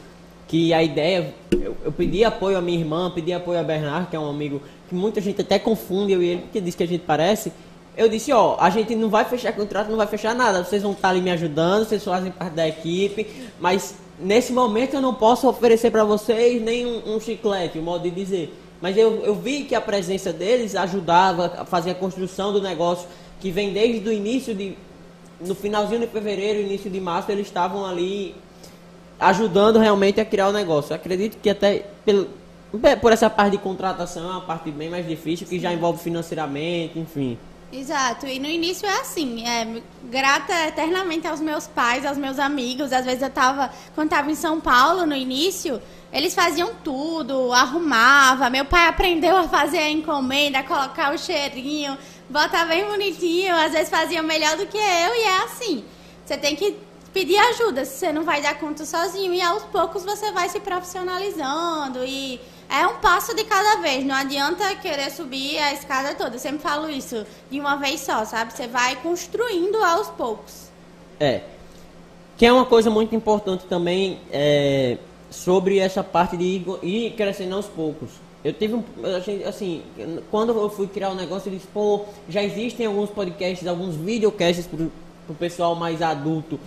que 0.47 0.73
a 0.73 0.83
ideia. 0.83 1.33
Eu, 1.51 1.77
eu 1.85 1.91
pedi 1.91 2.23
apoio 2.23 2.57
à 2.57 2.61
minha 2.61 2.77
irmã, 2.77 3.11
pedi 3.11 3.31
apoio 3.31 3.59
a 3.59 3.63
Bernardo, 3.63 4.09
que 4.09 4.15
é 4.15 4.19
um 4.19 4.29
amigo 4.29 4.61
que 4.89 4.95
muita 4.95 5.21
gente 5.21 5.41
até 5.41 5.57
confunde, 5.57 6.11
eu 6.11 6.21
e 6.21 6.27
ele, 6.27 6.41
porque 6.41 6.59
diz 6.59 6.75
que 6.75 6.83
a 6.83 6.87
gente 6.87 7.03
parece. 7.05 7.51
Eu 7.95 8.09
disse, 8.09 8.31
ó, 8.31 8.57
a 8.59 8.69
gente 8.71 8.95
não 8.95 9.07
vai 9.07 9.23
fechar 9.23 9.53
contrato, 9.53 9.89
não 9.89 9.97
vai 9.97 10.07
fechar 10.07 10.33
nada. 10.33 10.63
Vocês 10.63 10.81
vão 10.81 10.93
estar 10.93 11.09
ali 11.09 11.21
me 11.21 11.31
ajudando, 11.31 11.85
vocês 11.85 12.03
fazem 12.03 12.31
parte 12.31 12.53
da 12.53 12.67
equipe, 12.67 13.27
mas 13.59 13.95
nesse 14.19 14.51
momento 14.53 14.95
eu 14.95 15.01
não 15.01 15.13
posso 15.13 15.47
oferecer 15.47 15.91
para 15.91 16.03
vocês 16.03 16.61
nem 16.61 16.85
um, 16.85 17.15
um, 17.15 17.19
chiclete, 17.19 17.79
um 17.79 17.83
modo 17.83 18.03
de 18.03 18.11
dizer. 18.11 18.53
Mas 18.81 18.97
eu, 18.97 19.23
eu 19.23 19.35
vi 19.35 19.63
que 19.63 19.75
a 19.75 19.81
presença 19.81 20.33
deles 20.33 20.75
ajudava 20.75 21.53
a 21.57 21.65
fazer 21.65 21.91
a 21.91 21.95
construção 21.95 22.51
do 22.51 22.61
negócio, 22.61 23.07
que 23.39 23.49
vem 23.49 23.71
desde 23.71 24.07
o 24.07 24.11
início 24.11 24.53
de. 24.53 24.75
No 25.39 25.55
finalzinho 25.55 26.01
de 26.01 26.07
fevereiro, 26.07 26.61
início 26.61 26.89
de 26.89 27.01
março, 27.01 27.31
eles 27.31 27.47
estavam 27.47 27.85
ali 27.85 28.35
ajudando 29.19 29.79
realmente 29.79 30.21
a 30.21 30.25
criar 30.25 30.49
o 30.49 30.51
negócio. 30.51 30.93
Eu 30.93 30.95
acredito 30.95 31.37
que 31.41 31.49
até 31.49 31.85
pelo, 32.05 32.29
por 33.01 33.11
essa 33.11 33.29
parte 33.29 33.51
de 33.51 33.57
contratação 33.57 34.23
é 34.23 34.31
uma 34.31 34.41
parte 34.41 34.71
bem 34.71 34.89
mais 34.89 35.07
difícil, 35.07 35.47
que 35.47 35.59
já 35.59 35.73
envolve 35.73 35.99
financeiramente, 35.99 36.97
enfim. 36.97 37.37
Exato, 37.75 38.27
e 38.27 38.37
no 38.37 38.47
início 38.47 38.87
é 38.87 38.99
assim, 38.99 39.47
é, 39.47 39.81
grata 40.03 40.53
eternamente 40.67 41.25
aos 41.27 41.41
meus 41.41 41.65
pais, 41.65 42.05
aos 42.05 42.19
meus 42.19 42.37
amigos. 42.37 42.93
Às 42.93 43.03
vezes 43.03 43.23
eu 43.23 43.31
tava, 43.31 43.73
quando 43.95 44.11
estava 44.11 44.29
em 44.29 44.35
São 44.35 44.61
Paulo 44.61 45.07
no 45.07 45.15
início, 45.15 45.81
eles 46.11 46.35
faziam 46.35 46.75
tudo, 46.83 47.51
arrumava. 47.51 48.47
Meu 48.51 48.63
pai 48.63 48.87
aprendeu 48.87 49.35
a 49.35 49.47
fazer 49.47 49.79
a 49.79 49.89
encomenda, 49.89 50.59
a 50.59 50.63
colocar 50.63 51.15
o 51.15 51.17
cheirinho, 51.17 51.97
botar 52.29 52.65
bem 52.65 52.85
bonitinho. 52.85 53.55
Às 53.55 53.71
vezes 53.71 53.89
faziam 53.89 54.23
melhor 54.23 54.55
do 54.55 54.67
que 54.67 54.77
eu, 54.77 55.15
e 55.15 55.23
é 55.23 55.37
assim. 55.43 55.83
Você 56.23 56.37
tem 56.37 56.55
que 56.55 56.77
pedir 57.11 57.37
ajuda, 57.37 57.85
você 57.85 58.13
não 58.13 58.23
vai 58.23 58.39
dar 58.39 58.53
conta 58.59 58.85
sozinho. 58.85 59.33
E 59.33 59.41
aos 59.41 59.63
poucos 59.63 60.05
você 60.05 60.31
vai 60.31 60.47
se 60.47 60.59
profissionalizando 60.59 62.05
e 62.05 62.39
é 62.69 62.87
um 62.87 62.95
passo 62.97 63.35
de 63.35 63.43
cada 63.43 63.81
vez. 63.81 64.05
Não 64.05 64.15
adianta 64.15 64.75
querer 64.75 65.11
subir 65.11 65.57
a 65.59 65.73
escada 65.73 66.15
toda. 66.15 66.35
Eu 66.35 66.39
sempre 66.39 66.59
falo 66.59 66.89
isso 66.89 67.25
de 67.49 67.59
uma 67.59 67.75
vez 67.75 68.01
só, 68.01 68.25
sabe? 68.25 68.53
Você 68.53 68.67
vai 68.67 68.95
construindo 68.97 69.83
aos 69.83 70.09
poucos. 70.09 70.69
É. 71.19 71.41
Que 72.37 72.45
é 72.45 72.51
uma 72.51 72.65
coisa 72.65 72.89
muito 72.89 73.15
importante 73.15 73.65
também 73.65 74.19
é, 74.31 74.97
sobre 75.29 75.79
essa 75.79 76.03
parte 76.03 76.35
de 76.35 76.43
ir, 76.43 76.65
ir 76.81 77.11
crescendo 77.11 77.55
aos 77.55 77.67
poucos. 77.67 78.09
Eu 78.43 78.51
tive 78.51 78.73
um. 78.73 78.83
Assim, 79.47 79.81
quando 80.29 80.51
eu 80.51 80.69
fui 80.69 80.87
criar 80.87 81.09
o 81.09 81.13
um 81.13 81.15
negócio, 81.15 81.49
eu 81.49 81.53
disse, 81.55 81.67
pô, 81.67 82.01
já 82.27 82.43
existem 82.43 82.85
alguns 82.85 83.09
podcasts, 83.09 83.65
alguns 83.65 83.95
videocasts 83.95 84.67
pro, 84.67 84.91
pro 85.25 85.35
pessoal 85.35 85.75
mais 85.75 86.01
adulto. 86.01 86.59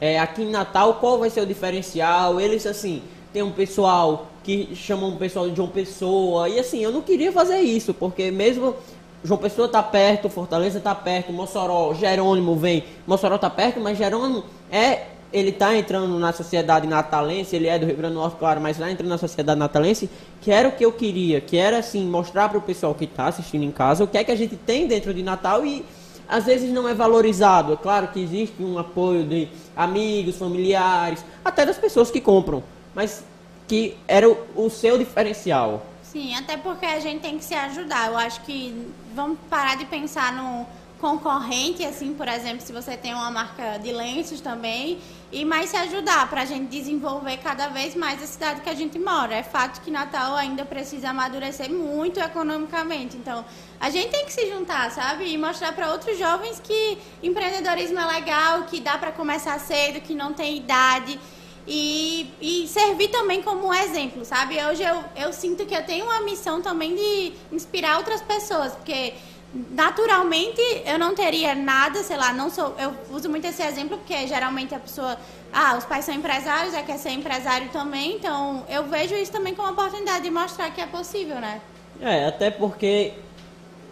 É, 0.00 0.18
aqui 0.18 0.42
em 0.42 0.50
Natal, 0.50 0.94
qual 0.94 1.18
vai 1.18 1.28
ser 1.28 1.42
o 1.42 1.46
diferencial? 1.46 2.40
Eles, 2.40 2.64
assim, 2.64 3.02
tem 3.38 3.44
um 3.44 3.52
pessoal 3.52 4.26
que 4.42 4.74
chamam 4.74 5.10
o 5.10 5.16
pessoal 5.16 5.48
de 5.48 5.54
João 5.54 5.68
Pessoa. 5.68 6.48
E 6.48 6.58
assim, 6.58 6.82
eu 6.82 6.90
não 6.90 7.02
queria 7.02 7.30
fazer 7.30 7.60
isso, 7.60 7.94
porque 7.94 8.32
mesmo 8.32 8.74
João 9.22 9.38
Pessoa 9.38 9.68
tá 9.68 9.80
perto, 9.80 10.28
Fortaleza 10.28 10.80
tá 10.80 10.92
perto, 10.92 11.32
Mossoró, 11.32 11.94
Jerônimo 11.94 12.56
vem. 12.56 12.82
Mossoró 13.06 13.38
tá 13.38 13.48
perto, 13.48 13.78
mas 13.78 13.96
Jerônimo 13.96 14.42
é. 14.72 15.02
Ele 15.30 15.52
tá 15.52 15.76
entrando 15.76 16.18
na 16.18 16.32
sociedade 16.32 16.86
natalense, 16.86 17.54
ele 17.54 17.68
é 17.68 17.78
do 17.78 17.84
Rio 17.84 17.96
Grande 17.96 18.14
do 18.14 18.20
Norte, 18.20 18.38
claro, 18.38 18.62
mas 18.62 18.78
lá 18.78 18.90
entrando 18.90 19.10
na 19.10 19.18
sociedade 19.18 19.60
natalense, 19.60 20.08
que 20.40 20.50
era 20.50 20.66
o 20.66 20.72
que 20.72 20.82
eu 20.82 20.90
queria, 20.90 21.38
que 21.38 21.56
era 21.58 21.78
assim, 21.78 22.02
mostrar 22.06 22.48
para 22.48 22.56
o 22.56 22.62
pessoal 22.62 22.94
que 22.94 23.04
está 23.04 23.26
assistindo 23.26 23.62
em 23.62 23.70
casa 23.70 24.02
o 24.02 24.06
que 24.08 24.16
é 24.16 24.24
que 24.24 24.32
a 24.32 24.36
gente 24.36 24.56
tem 24.56 24.86
dentro 24.86 25.12
de 25.12 25.22
Natal 25.22 25.66
e 25.66 25.84
às 26.26 26.46
vezes 26.46 26.72
não 26.72 26.88
é 26.88 26.94
valorizado. 26.94 27.74
É 27.74 27.76
claro 27.76 28.08
que 28.08 28.20
existe 28.20 28.62
um 28.62 28.78
apoio 28.78 29.22
de 29.22 29.48
amigos, 29.76 30.36
familiares, 30.36 31.22
até 31.44 31.66
das 31.66 31.76
pessoas 31.76 32.10
que 32.10 32.22
compram. 32.22 32.64
Mas 32.98 33.22
que 33.68 33.96
era 34.08 34.28
o, 34.28 34.36
o 34.56 34.68
seu 34.68 34.98
diferencial. 34.98 35.86
Sim, 36.02 36.34
até 36.34 36.56
porque 36.56 36.84
a 36.84 36.98
gente 36.98 37.20
tem 37.20 37.38
que 37.38 37.44
se 37.44 37.54
ajudar. 37.54 38.08
Eu 38.08 38.18
acho 38.18 38.40
que 38.40 38.92
vamos 39.14 39.38
parar 39.48 39.76
de 39.76 39.84
pensar 39.84 40.32
no 40.32 40.66
concorrente, 40.98 41.84
assim, 41.84 42.12
por 42.12 42.26
exemplo, 42.26 42.60
se 42.60 42.72
você 42.72 42.96
tem 42.96 43.14
uma 43.14 43.30
marca 43.30 43.78
de 43.78 43.92
lenços 43.92 44.40
também, 44.40 44.98
e 45.30 45.44
mais 45.44 45.70
se 45.70 45.76
ajudar 45.76 46.28
para 46.28 46.42
a 46.42 46.44
gente 46.44 46.66
desenvolver 46.66 47.36
cada 47.36 47.68
vez 47.68 47.94
mais 47.94 48.20
a 48.20 48.26
cidade 48.26 48.62
que 48.62 48.68
a 48.68 48.74
gente 48.74 48.98
mora. 48.98 49.32
É 49.32 49.44
fato 49.44 49.80
que 49.80 49.92
Natal 49.92 50.34
ainda 50.34 50.64
precisa 50.64 51.10
amadurecer 51.10 51.70
muito 51.70 52.18
economicamente, 52.18 53.16
então 53.16 53.44
a 53.78 53.90
gente 53.90 54.10
tem 54.10 54.24
que 54.24 54.32
se 54.32 54.50
juntar, 54.50 54.90
sabe, 54.90 55.32
e 55.32 55.38
mostrar 55.38 55.72
para 55.72 55.92
outros 55.92 56.18
jovens 56.18 56.58
que 56.58 56.98
empreendedorismo 57.22 58.00
é 58.00 58.06
legal, 58.06 58.64
que 58.64 58.80
dá 58.80 58.98
para 58.98 59.12
começar 59.12 59.56
cedo, 59.60 60.00
que 60.00 60.16
não 60.16 60.32
tem 60.32 60.56
idade 60.56 61.16
e, 61.68 62.30
e 62.40 62.66
servir 62.66 63.08
também 63.08 63.42
como 63.42 63.72
exemplo, 63.72 64.24
sabe? 64.24 64.56
Hoje 64.64 64.82
eu, 64.82 65.04
eu 65.14 65.32
sinto 65.32 65.66
que 65.66 65.74
eu 65.74 65.84
tenho 65.84 66.06
uma 66.06 66.22
missão 66.22 66.62
também 66.62 66.96
de 66.96 67.32
inspirar 67.52 67.98
outras 67.98 68.22
pessoas, 68.22 68.72
porque 68.72 69.12
naturalmente 69.70 70.60
eu 70.86 70.98
não 70.98 71.14
teria 71.14 71.54
nada, 71.54 72.02
sei 72.02 72.16
lá, 72.16 72.32
não 72.32 72.50
sou, 72.50 72.74
eu 72.78 72.94
uso 73.10 73.28
muito 73.28 73.46
esse 73.46 73.62
exemplo 73.62 73.98
porque 73.98 74.26
geralmente 74.26 74.74
a 74.74 74.78
pessoa, 74.78 75.18
ah, 75.52 75.76
os 75.76 75.84
pais 75.84 76.04
são 76.04 76.14
empresários, 76.14 76.72
já 76.72 76.82
quer 76.82 76.98
ser 76.98 77.10
empresário 77.10 77.68
também, 77.68 78.16
então 78.16 78.64
eu 78.68 78.84
vejo 78.84 79.14
isso 79.14 79.30
também 79.30 79.54
como 79.54 79.68
uma 79.68 79.72
oportunidade 79.72 80.24
de 80.24 80.30
mostrar 80.30 80.70
que 80.70 80.80
é 80.80 80.86
possível, 80.86 81.36
né? 81.36 81.60
É, 82.00 82.26
até 82.26 82.50
porque 82.50 83.12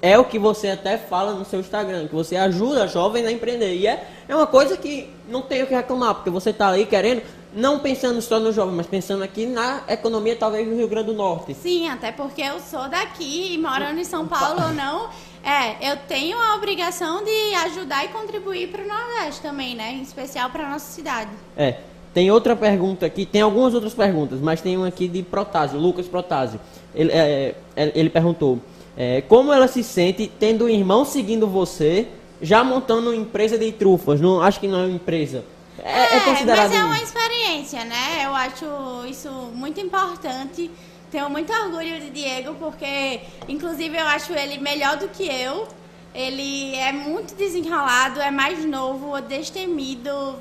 é 0.02 0.18
o 0.18 0.24
que 0.24 0.38
você 0.38 0.70
até 0.70 0.98
fala 0.98 1.32
no 1.32 1.44
seu 1.44 1.60
Instagram, 1.60 2.06
que 2.08 2.14
você 2.14 2.36
ajuda 2.36 2.86
jovens 2.86 3.26
a 3.26 3.32
empreender. 3.32 3.74
E 3.74 3.86
é, 3.86 4.06
é 4.28 4.34
uma 4.34 4.46
coisa 4.46 4.76
que 4.76 5.10
não 5.28 5.42
tem 5.42 5.62
o 5.62 5.66
que 5.66 5.74
reclamar, 5.74 6.14
porque 6.16 6.30
você 6.30 6.50
está 6.50 6.68
aí 6.68 6.86
querendo 6.86 7.22
não 7.56 7.78
pensando 7.78 8.20
só 8.20 8.38
no 8.38 8.52
jovem, 8.52 8.74
mas 8.74 8.86
pensando 8.86 9.24
aqui 9.24 9.46
na 9.46 9.82
economia 9.88 10.36
talvez 10.36 10.68
do 10.68 10.76
Rio 10.76 10.86
Grande 10.86 11.06
do 11.06 11.14
Norte. 11.14 11.54
Sim, 11.54 11.88
até 11.88 12.12
porque 12.12 12.42
eu 12.42 12.60
sou 12.60 12.86
daqui 12.86 13.54
e 13.54 13.58
morando 13.58 13.98
em 13.98 14.04
São 14.04 14.28
Paulo 14.28 14.62
ou 14.62 14.74
não, 14.74 15.08
é, 15.42 15.90
eu 15.90 15.96
tenho 16.06 16.36
a 16.38 16.54
obrigação 16.54 17.24
de 17.24 17.54
ajudar 17.66 18.04
e 18.04 18.08
contribuir 18.08 18.68
para 18.68 18.82
o 18.82 18.86
Nordeste 18.86 19.40
também, 19.40 19.74
né? 19.74 19.92
Em 19.92 20.02
especial 20.02 20.50
para 20.50 20.68
nossa 20.68 20.92
cidade. 20.92 21.30
É. 21.56 21.78
Tem 22.12 22.30
outra 22.30 22.54
pergunta 22.54 23.06
aqui, 23.06 23.24
tem 23.24 23.42
algumas 23.42 23.74
outras 23.74 23.94
perguntas, 23.94 24.40
mas 24.40 24.60
tem 24.60 24.76
uma 24.76 24.88
aqui 24.88 25.06
de 25.06 25.22
Protásio, 25.22 25.78
Lucas 25.78 26.06
Protásio. 26.06 26.58
Ele, 26.94 27.12
é, 27.12 27.54
é 27.74 27.92
ele 27.94 28.10
perguntou: 28.10 28.58
é, 28.96 29.20
como 29.22 29.52
ela 29.52 29.68
se 29.68 29.82
sente 29.82 30.30
tendo 30.38 30.64
um 30.64 30.68
irmão 30.68 31.04
seguindo 31.04 31.46
você, 31.46 32.08
já 32.40 32.64
montando 32.64 33.10
uma 33.10 33.16
empresa 33.16 33.58
de 33.58 33.70
trufas? 33.72 34.20
Não, 34.20 34.40
acho 34.40 34.58
que 34.60 34.66
não 34.68 34.80
é 34.80 34.86
uma 34.86 34.94
empresa 34.94 35.44
é, 35.82 35.90
é, 35.90 36.16
é 36.16 36.20
considerado... 36.20 36.70
Mas 36.70 36.80
é 36.80 36.84
uma 36.84 37.00
experiência, 37.00 37.84
né? 37.84 38.24
Eu 38.24 38.34
acho 38.34 38.66
isso 39.08 39.30
muito 39.54 39.80
importante. 39.80 40.70
Tenho 41.10 41.30
muito 41.30 41.52
orgulho 41.52 42.00
de 42.00 42.10
Diego, 42.10 42.54
porque, 42.54 43.20
inclusive, 43.48 43.96
eu 43.96 44.06
acho 44.06 44.32
ele 44.32 44.58
melhor 44.58 44.96
do 44.96 45.08
que 45.08 45.24
eu. 45.24 45.68
Ele 46.14 46.74
é 46.76 46.92
muito 46.92 47.34
desenrolado, 47.34 48.20
é 48.20 48.30
mais 48.30 48.64
novo, 48.64 49.20
destemido, 49.20 50.36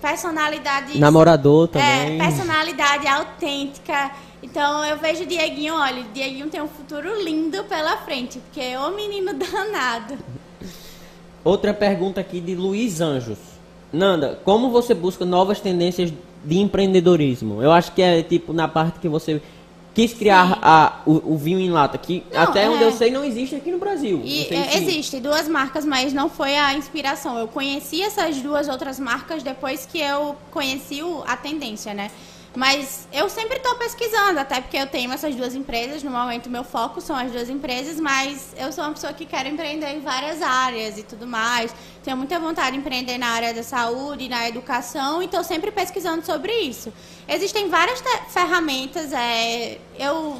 personalidade. 0.00 0.98
Namorador 0.98 1.68
também. 1.68 2.18
É, 2.18 2.18
personalidade 2.18 3.06
autêntica. 3.06 4.10
Então 4.52 4.84
eu 4.84 4.98
vejo 4.98 5.22
o 5.22 5.26
Dieguinho, 5.26 5.74
olha, 5.74 6.02
o 6.02 6.04
Dieguinho 6.12 6.46
tem 6.50 6.60
um 6.60 6.68
futuro 6.68 7.24
lindo 7.24 7.64
pela 7.64 7.96
frente, 7.96 8.38
porque 8.38 8.60
é 8.60 8.78
o 8.78 8.94
menino 8.94 9.32
danado. 9.32 10.18
Outra 11.42 11.72
pergunta 11.72 12.20
aqui 12.20 12.38
de 12.38 12.54
Luiz 12.54 13.00
Anjos. 13.00 13.38
Nanda, 13.90 14.38
como 14.44 14.70
você 14.70 14.92
busca 14.92 15.24
novas 15.24 15.58
tendências 15.58 16.12
de 16.44 16.58
empreendedorismo? 16.58 17.62
Eu 17.62 17.72
acho 17.72 17.92
que 17.92 18.02
é 18.02 18.22
tipo 18.22 18.52
na 18.52 18.68
parte 18.68 19.00
que 19.00 19.08
você 19.08 19.40
quis 19.94 20.12
criar 20.12 20.58
a, 20.60 21.00
o, 21.06 21.32
o, 21.32 21.38
vinho 21.38 21.58
em 21.58 21.70
lata, 21.70 21.96
que 21.96 22.22
não, 22.30 22.42
até 22.42 22.64
é... 22.64 22.68
onde 22.68 22.82
eu 22.82 22.92
sei 22.92 23.10
não 23.10 23.24
existe 23.24 23.54
aqui 23.54 23.70
no 23.70 23.78
Brasil. 23.78 24.20
E, 24.22 24.52
é, 24.52 24.76
Existe 24.76 25.18
duas 25.18 25.48
marcas, 25.48 25.84
mas 25.86 26.12
não 26.12 26.28
foi 26.28 26.56
a 26.56 26.74
inspiração. 26.74 27.38
Eu 27.38 27.48
conheci 27.48 28.02
essas 28.02 28.36
duas 28.42 28.68
outras 28.68 29.00
marcas 29.00 29.42
depois 29.42 29.86
que 29.86 29.98
eu 29.98 30.36
conheci 30.50 31.02
o, 31.02 31.22
a 31.26 31.38
tendência, 31.38 31.94
né? 31.94 32.10
Mas 32.54 33.08
eu 33.10 33.30
sempre 33.30 33.56
estou 33.56 33.74
pesquisando, 33.76 34.38
até 34.38 34.60
porque 34.60 34.76
eu 34.76 34.86
tenho 34.86 35.10
essas 35.10 35.34
duas 35.34 35.54
empresas. 35.54 36.02
No 36.02 36.10
momento, 36.10 36.50
meu 36.50 36.62
foco 36.62 37.00
são 37.00 37.16
as 37.16 37.32
duas 37.32 37.48
empresas, 37.48 37.98
mas 37.98 38.52
eu 38.58 38.70
sou 38.70 38.84
uma 38.84 38.92
pessoa 38.92 39.12
que 39.14 39.24
quer 39.24 39.46
empreender 39.46 39.88
em 39.88 40.00
várias 40.00 40.42
áreas 40.42 40.98
e 40.98 41.02
tudo 41.02 41.26
mais. 41.26 41.74
Tenho 42.04 42.16
muita 42.16 42.38
vontade 42.38 42.72
de 42.72 42.78
empreender 42.78 43.16
na 43.16 43.28
área 43.28 43.54
da 43.54 43.62
saúde, 43.62 44.28
na 44.28 44.46
educação, 44.46 45.22
e 45.22 45.24
estou 45.24 45.42
sempre 45.42 45.70
pesquisando 45.70 46.26
sobre 46.26 46.52
isso. 46.52 46.92
Existem 47.26 47.70
várias 47.70 48.02
ferramentas. 48.28 49.14
É, 49.14 49.78
eu 49.98 50.36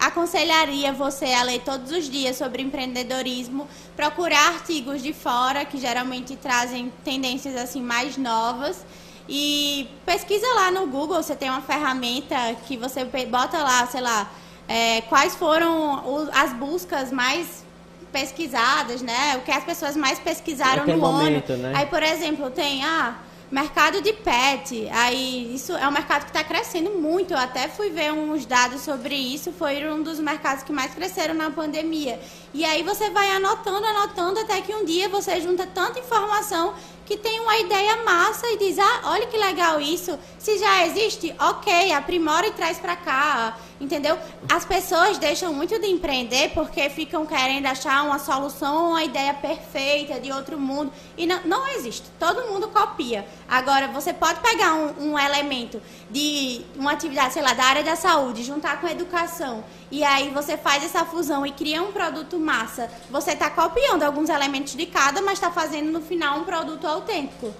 aconselharia 0.00 0.92
você 0.92 1.26
a 1.26 1.44
ler 1.44 1.60
todos 1.60 1.92
os 1.92 2.10
dias 2.10 2.36
sobre 2.36 2.60
empreendedorismo, 2.60 3.68
procurar 3.94 4.54
artigos 4.54 5.00
de 5.00 5.12
fora 5.12 5.64
que 5.64 5.78
geralmente 5.78 6.34
trazem 6.34 6.92
tendências 7.04 7.54
assim 7.54 7.80
mais 7.80 8.16
novas 8.16 8.84
e 9.28 9.88
pesquisa 10.04 10.46
lá 10.54 10.70
no 10.70 10.86
Google, 10.86 11.22
você 11.22 11.34
tem 11.34 11.48
uma 11.48 11.62
ferramenta 11.62 12.36
que 12.66 12.76
você 12.76 13.04
bota 13.04 13.58
lá, 13.58 13.86
sei 13.86 14.00
lá, 14.00 14.30
é, 14.68 15.00
quais 15.02 15.34
foram 15.34 16.28
as 16.32 16.52
buscas 16.52 17.10
mais 17.10 17.64
pesquisadas, 18.12 19.00
né? 19.00 19.36
O 19.36 19.40
que 19.40 19.50
as 19.50 19.64
pessoas 19.64 19.96
mais 19.96 20.18
pesquisaram 20.18 20.86
no 20.86 20.96
momento, 20.98 21.52
ano. 21.52 21.62
Né? 21.62 21.72
Aí, 21.74 21.86
por 21.86 22.02
exemplo, 22.02 22.50
tem, 22.50 22.84
ah, 22.84 23.16
mercado 23.52 24.00
de 24.00 24.14
pet. 24.14 24.88
Aí 24.90 25.54
isso 25.54 25.76
é 25.76 25.86
um 25.86 25.90
mercado 25.90 26.22
que 26.22 26.30
está 26.30 26.42
crescendo 26.42 26.90
muito. 26.90 27.34
Eu 27.34 27.38
até 27.38 27.68
fui 27.68 27.90
ver 27.90 28.10
uns 28.10 28.46
dados 28.46 28.80
sobre 28.80 29.14
isso. 29.14 29.52
Foi 29.52 29.86
um 29.86 30.02
dos 30.02 30.18
mercados 30.18 30.64
que 30.64 30.72
mais 30.72 30.94
cresceram 30.94 31.34
na 31.34 31.50
pandemia. 31.50 32.18
E 32.54 32.64
aí 32.64 32.82
você 32.82 33.08
vai 33.10 33.30
anotando, 33.30 33.86
anotando 33.86 34.40
até 34.40 34.60
que 34.60 34.74
um 34.74 34.84
dia 34.84 35.08
você 35.08 35.40
junta 35.40 35.66
tanta 35.66 35.98
informação 35.98 36.74
que 37.04 37.16
tem 37.16 37.40
uma 37.40 37.58
ideia 37.58 38.02
massa 38.04 38.46
e 38.46 38.58
diz: 38.58 38.78
ah, 38.78 39.00
olha 39.04 39.26
que 39.26 39.36
legal 39.36 39.80
isso. 39.80 40.18
Se 40.38 40.58
já 40.58 40.86
existe, 40.86 41.34
ok, 41.38 41.92
aprimora 41.92 42.46
e 42.46 42.52
traz 42.52 42.78
para 42.78 42.96
cá. 42.96 43.56
Entendeu? 43.80 44.16
As 44.48 44.64
pessoas 44.64 45.18
deixam 45.18 45.52
muito 45.52 45.78
de 45.78 45.88
empreender 45.88 46.50
porque 46.54 46.88
ficam 46.88 47.26
querendo 47.26 47.66
achar 47.66 48.04
uma 48.04 48.18
solução, 48.18 48.90
uma 48.90 49.02
ideia 49.02 49.34
perfeita 49.34 50.20
de 50.20 50.30
outro 50.30 50.58
mundo. 50.58 50.92
E 51.16 51.26
não, 51.26 51.40
não 51.44 51.66
existe. 51.66 52.08
Todo 52.18 52.46
mundo 52.48 52.68
copia. 52.68 53.26
Agora, 53.48 53.88
você 53.88 54.12
pode 54.12 54.40
pegar 54.40 54.74
um, 54.74 55.10
um 55.10 55.18
elemento 55.18 55.82
de 56.08 56.64
uma 56.76 56.92
atividade, 56.92 57.32
sei 57.32 57.42
lá, 57.42 57.54
da 57.54 57.64
área 57.64 57.82
da 57.82 57.96
saúde, 57.96 58.44
juntar 58.44 58.80
com 58.80 58.86
educação. 58.86 59.64
E 59.92 60.02
aí 60.02 60.30
você 60.30 60.56
faz 60.56 60.82
essa 60.82 61.04
fusão 61.04 61.44
e 61.44 61.52
cria 61.52 61.82
um 61.82 61.92
produto 61.92 62.40
massa. 62.40 62.88
Você 63.10 63.32
está 63.32 63.50
copiando 63.50 64.02
alguns 64.02 64.30
elementos 64.30 64.74
de 64.74 64.86
cada, 64.86 65.20
mas 65.20 65.34
está 65.34 65.50
fazendo 65.50 65.92
no 65.92 66.00
final 66.00 66.38
um 66.38 66.44
produto 66.44 66.86
autêntico. 66.86 67.52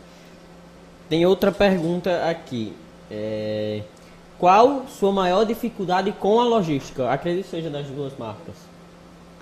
Tem 1.11 1.27
outra 1.27 1.53
pergunta 1.53 2.27
aqui. 2.27 2.75
É... 3.11 3.83
Qual 4.39 4.87
sua 4.89 5.13
maior 5.13 5.45
dificuldade 5.45 6.11
com 6.13 6.41
a 6.41 6.45
logística? 6.45 7.13
Acredito 7.13 7.45
que 7.45 7.51
seja 7.51 7.69
das 7.69 7.87
duas 7.89 8.17
marcas. 8.17 8.55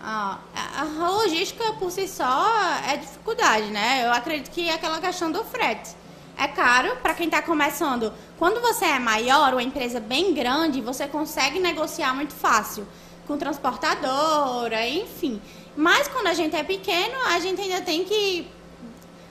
Ah, 0.02 0.40
a 0.76 0.82
logística 1.10 1.72
por 1.74 1.92
si 1.92 2.08
só 2.08 2.44
é 2.88 2.96
dificuldade, 2.96 3.66
né? 3.66 4.04
Eu 4.04 4.12
acredito 4.12 4.50
que 4.50 4.68
é 4.68 4.74
aquela 4.74 5.00
questão 5.00 5.30
do 5.30 5.44
frete. 5.44 5.94
É 6.40 6.48
caro 6.48 6.96
para 7.02 7.12
quem 7.12 7.26
está 7.26 7.42
começando. 7.42 8.10
Quando 8.38 8.62
você 8.62 8.86
é 8.86 8.98
maior, 8.98 9.52
uma 9.52 9.62
empresa 9.62 10.00
bem 10.00 10.32
grande, 10.32 10.80
você 10.80 11.06
consegue 11.06 11.60
negociar 11.60 12.14
muito 12.14 12.32
fácil 12.32 12.88
com 13.26 13.36
transportadora, 13.36 14.88
enfim. 14.88 15.38
Mas 15.76 16.08
quando 16.08 16.28
a 16.28 16.32
gente 16.32 16.56
é 16.56 16.62
pequeno, 16.62 17.14
a 17.26 17.38
gente 17.40 17.60
ainda 17.60 17.82
tem 17.82 18.04
que 18.04 18.48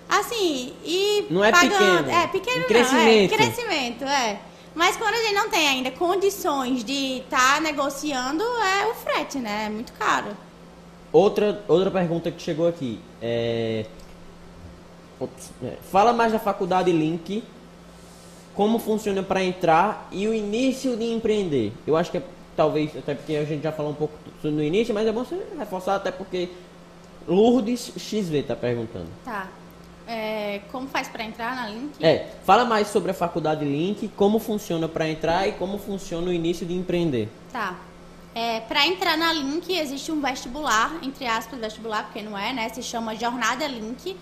assim, 0.07 0.73
ir 0.85 1.25
Não 1.31 1.43
é 1.43 1.51
pagando. 1.51 1.71
pequeno. 1.71 2.11
É, 2.11 2.27
pequeno 2.27 2.65
crescimento. 2.65 3.31
não, 3.31 3.37
é 3.37 3.37
crescimento, 3.39 4.03
é. 4.03 4.39
Mas 4.75 4.95
quando 4.95 5.15
a 5.15 5.17
gente 5.17 5.33
não 5.33 5.49
tem 5.49 5.67
ainda 5.67 5.89
condições 5.89 6.83
de 6.83 7.21
estar 7.21 7.55
tá 7.55 7.59
negociando, 7.59 8.43
é 8.43 8.85
o 8.85 8.93
frete, 8.93 9.39
né? 9.39 9.65
É 9.65 9.69
muito 9.69 9.93
caro. 9.93 10.37
Outra, 11.11 11.63
outra 11.67 11.89
pergunta 11.89 12.29
que 12.29 12.39
chegou 12.39 12.67
aqui. 12.67 12.99
É... 13.19 13.87
é 15.63 15.77
fala 15.91 16.13
mais 16.13 16.31
da 16.31 16.39
faculdade 16.39 16.91
Link, 16.91 17.43
como 18.53 18.79
funciona 18.79 19.23
para 19.23 19.43
entrar 19.43 20.07
e 20.11 20.27
o 20.27 20.33
início 20.33 20.95
de 20.95 21.05
empreender. 21.05 21.71
Eu 21.87 21.95
acho 21.95 22.11
que 22.11 22.17
é, 22.17 22.23
talvez, 22.55 22.95
até 22.95 23.15
porque 23.15 23.35
a 23.35 23.45
gente 23.45 23.63
já 23.63 23.71
falou 23.71 23.91
um 23.91 23.95
pouco 23.95 24.13
no 24.43 24.63
início, 24.63 24.93
mas 24.93 25.07
é 25.07 25.11
bom 25.11 25.23
você 25.23 25.41
reforçar 25.57 25.95
até 25.95 26.11
porque 26.11 26.49
Lourdes 27.27 27.91
XV 27.97 28.39
está 28.39 28.55
perguntando. 28.55 29.07
Tá. 29.23 29.47
É, 30.07 30.61
como 30.71 30.87
faz 30.87 31.07
para 31.07 31.23
entrar 31.23 31.55
na 31.55 31.69
Link? 31.69 32.03
É, 32.03 32.31
fala 32.43 32.65
mais 32.65 32.87
sobre 32.87 33.11
a 33.11 33.13
faculdade 33.13 33.63
Link, 33.63 34.07
como 34.15 34.39
funciona 34.39 34.87
para 34.87 35.07
entrar 35.07 35.47
e 35.47 35.51
como 35.51 35.77
funciona 35.77 36.27
o 36.27 36.33
início 36.33 36.65
de 36.65 36.73
empreender. 36.73 37.29
Tá. 37.53 37.77
É, 38.33 38.59
para 38.61 38.87
entrar 38.87 39.17
na 39.17 39.31
Link 39.31 39.71
existe 39.71 40.11
um 40.11 40.19
vestibular, 40.19 40.97
entre 41.03 41.27
aspas, 41.27 41.59
vestibular, 41.59 42.05
porque 42.05 42.21
não 42.21 42.37
é, 42.37 42.51
né? 42.53 42.69
Se 42.69 42.81
chama 42.81 43.15
Jornada 43.15 43.67
Link. 43.67 44.17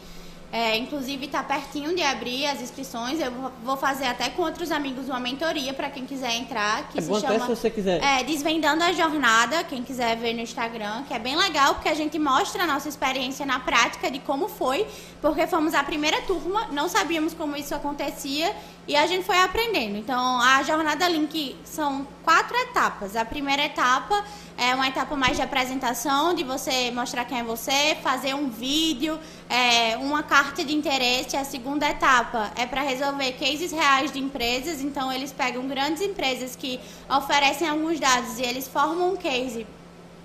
É, 0.51 0.77
inclusive 0.77 1.25
está 1.25 1.43
pertinho 1.43 1.93
de 1.93 2.01
abrir 2.01 2.45
as 2.45 2.61
inscrições. 2.61 3.19
Eu 3.19 3.31
vou 3.63 3.75
fazer 3.75 4.05
até 4.05 4.29
com 4.29 4.41
outros 4.43 4.71
amigos 4.71 5.09
uma 5.09 5.19
mentoria 5.19 5.73
para 5.73 5.89
quem 5.89 6.05
quiser 6.05 6.35
entrar. 6.35 6.87
Que 6.89 6.99
é 6.99 7.01
se 7.01 7.09
bom 7.09 7.19
chama 7.19 7.39
se 7.39 7.47
você 7.47 7.69
quiser. 7.69 8.01
É, 8.01 8.23
Desvendando 8.23 8.83
a 8.83 8.93
Jornada, 8.93 9.63
quem 9.65 9.83
quiser 9.83 10.15
ver 10.15 10.33
no 10.33 10.41
Instagram, 10.41 11.03
que 11.03 11.13
é 11.13 11.19
bem 11.19 11.35
legal, 11.35 11.75
porque 11.75 11.89
a 11.89 11.93
gente 11.93 12.17
mostra 12.17 12.63
a 12.63 12.67
nossa 12.67 12.87
experiência 12.87 13.45
na 13.45 13.59
prática 13.59 14.09
de 14.09 14.19
como 14.19 14.47
foi, 14.47 14.87
porque 15.21 15.45
fomos 15.47 15.73
a 15.73 15.83
primeira 15.83 16.21
turma, 16.21 16.67
não 16.71 16.87
sabíamos 16.87 17.33
como 17.33 17.55
isso 17.55 17.75
acontecia 17.75 18.55
e 18.87 18.95
a 18.95 19.05
gente 19.05 19.25
foi 19.25 19.37
aprendendo. 19.41 19.97
Então, 19.97 20.41
a 20.41 20.63
Jornada 20.63 21.07
Link 21.09 21.55
são 21.65 22.07
quatro 22.23 22.55
etapas. 22.57 23.15
A 23.15 23.25
primeira 23.25 23.65
etapa 23.65 24.23
é 24.57 24.73
uma 24.73 24.87
etapa 24.87 25.15
mais 25.15 25.35
de 25.35 25.43
apresentação, 25.43 26.33
de 26.33 26.43
você 26.43 26.89
mostrar 26.91 27.25
quem 27.25 27.39
é 27.39 27.43
você, 27.43 27.97
fazer 28.01 28.33
um 28.33 28.49
vídeo, 28.49 29.19
é, 29.49 29.97
uma 29.97 30.23
carta 30.23 30.63
de 30.63 30.73
interesse. 30.73 31.35
A 31.35 31.43
segunda 31.43 31.89
etapa 31.89 32.51
é 32.55 32.65
para 32.65 32.81
resolver 32.81 33.33
cases 33.33 33.73
reais 33.73 34.11
de 34.11 34.19
empresas. 34.19 34.81
Então, 34.81 35.11
eles 35.11 35.33
pegam 35.33 35.67
grandes 35.67 36.01
empresas 36.01 36.55
que 36.55 36.79
oferecem 37.09 37.67
alguns 37.67 37.99
dados 37.99 38.39
e 38.39 38.43
eles 38.43 38.67
formam 38.67 39.13
um 39.13 39.17
case 39.17 39.67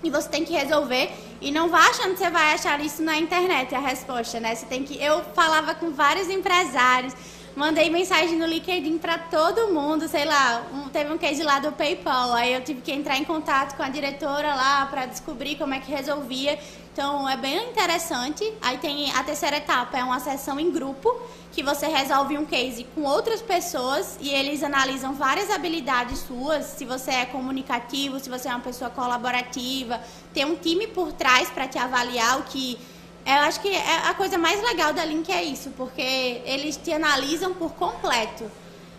e 0.03 0.09
você 0.09 0.27
tem 0.27 0.43
que 0.43 0.53
resolver 0.53 1.09
e 1.41 1.49
não 1.49 1.69
vá 1.69 1.79
achando 1.79 2.11
que 2.11 2.17
você 2.17 2.29
vai 2.29 2.53
achar 2.53 2.79
isso 2.81 3.01
na 3.01 3.17
internet 3.17 3.73
a 3.73 3.79
resposta, 3.79 4.39
né? 4.39 4.53
Você 4.53 4.65
tem 4.65 4.83
que 4.83 5.01
eu 5.01 5.23
falava 5.33 5.73
com 5.73 5.91
vários 5.91 6.29
empresários 6.29 7.13
mandei 7.55 7.89
mensagem 7.89 8.37
no 8.37 8.45
LinkedIn 8.45 8.97
para 8.97 9.17
todo 9.17 9.71
mundo, 9.71 10.07
sei 10.07 10.25
lá, 10.25 10.63
um, 10.73 10.89
teve 10.89 11.11
um 11.11 11.17
case 11.17 11.43
lá 11.43 11.59
do 11.59 11.71
PayPal, 11.71 12.33
aí 12.33 12.53
eu 12.53 12.63
tive 12.63 12.81
que 12.81 12.91
entrar 12.91 13.17
em 13.17 13.23
contato 13.23 13.75
com 13.75 13.83
a 13.83 13.89
diretora 13.89 14.55
lá 14.55 14.85
para 14.87 15.05
descobrir 15.05 15.55
como 15.55 15.73
é 15.73 15.79
que 15.79 15.91
resolvia. 15.91 16.57
Então 16.91 17.27
é 17.27 17.35
bem 17.35 17.69
interessante. 17.69 18.51
Aí 18.61 18.77
tem 18.77 19.11
a 19.11 19.23
terceira 19.23 19.57
etapa, 19.57 19.97
é 19.97 20.03
uma 20.03 20.19
sessão 20.19 20.59
em 20.59 20.71
grupo 20.71 21.19
que 21.51 21.63
você 21.63 21.87
resolve 21.87 22.37
um 22.37 22.45
case 22.45 22.83
com 22.95 23.03
outras 23.03 23.41
pessoas 23.41 24.17
e 24.19 24.29
eles 24.29 24.63
analisam 24.63 25.13
várias 25.13 25.51
habilidades 25.51 26.19
suas, 26.19 26.65
se 26.65 26.85
você 26.85 27.11
é 27.11 27.25
comunicativo, 27.25 28.19
se 28.19 28.29
você 28.29 28.47
é 28.47 28.51
uma 28.51 28.59
pessoa 28.59 28.89
colaborativa, 28.89 30.01
tem 30.33 30.45
um 30.45 30.55
time 30.55 30.87
por 30.87 31.11
trás 31.13 31.49
para 31.49 31.67
te 31.67 31.77
avaliar 31.77 32.39
o 32.39 32.43
que 32.43 32.79
eu 33.25 33.39
acho 33.41 33.61
que 33.61 33.69
é 33.69 34.07
a 34.09 34.13
coisa 34.13 34.37
mais 34.37 34.61
legal 34.61 34.93
da 34.93 35.05
Link 35.05 35.31
é 35.31 35.43
isso, 35.43 35.71
porque 35.77 36.41
eles 36.45 36.75
te 36.75 36.91
analisam 36.91 37.53
por 37.53 37.73
completo. 37.73 38.49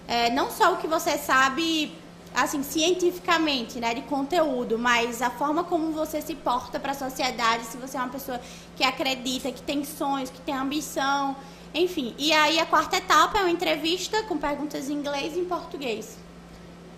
É, 0.09 0.31
não 0.31 0.51
só 0.51 0.75
o 0.75 0.77
que 0.79 0.87
você 0.87 1.19
sabe, 1.19 1.93
assim, 2.35 2.63
cientificamente, 2.63 3.79
né, 3.79 3.95
de 3.95 4.03
conteúdo, 4.03 4.79
mas 4.79 5.21
a 5.21 5.31
forma 5.31 5.65
como 5.65 5.93
você 5.93 6.23
se 6.23 6.35
porta 6.35 6.81
para 6.81 6.93
a 6.93 6.95
sociedade, 6.95 7.65
se 7.65 7.77
você 7.77 7.97
é 7.97 8.01
uma 8.01 8.09
pessoa 8.09 8.41
que 8.77 8.83
acredita, 8.85 9.53
que 9.53 9.63
tem 9.63 9.85
sonhos, 9.85 10.31
que 10.31 10.41
tem 10.41 10.55
ambição, 10.55 11.37
enfim. 11.75 12.15
E 12.19 12.33
aí 12.33 12.59
a 12.59 12.67
quarta 12.67 12.97
etapa 12.97 13.39
é 13.39 13.43
uma 13.43 13.51
entrevista 13.51 14.23
com 14.23 14.39
perguntas 14.39 14.89
em 14.89 14.95
inglês 14.95 15.37
e 15.37 15.41
em 15.41 15.45
português. 15.45 16.19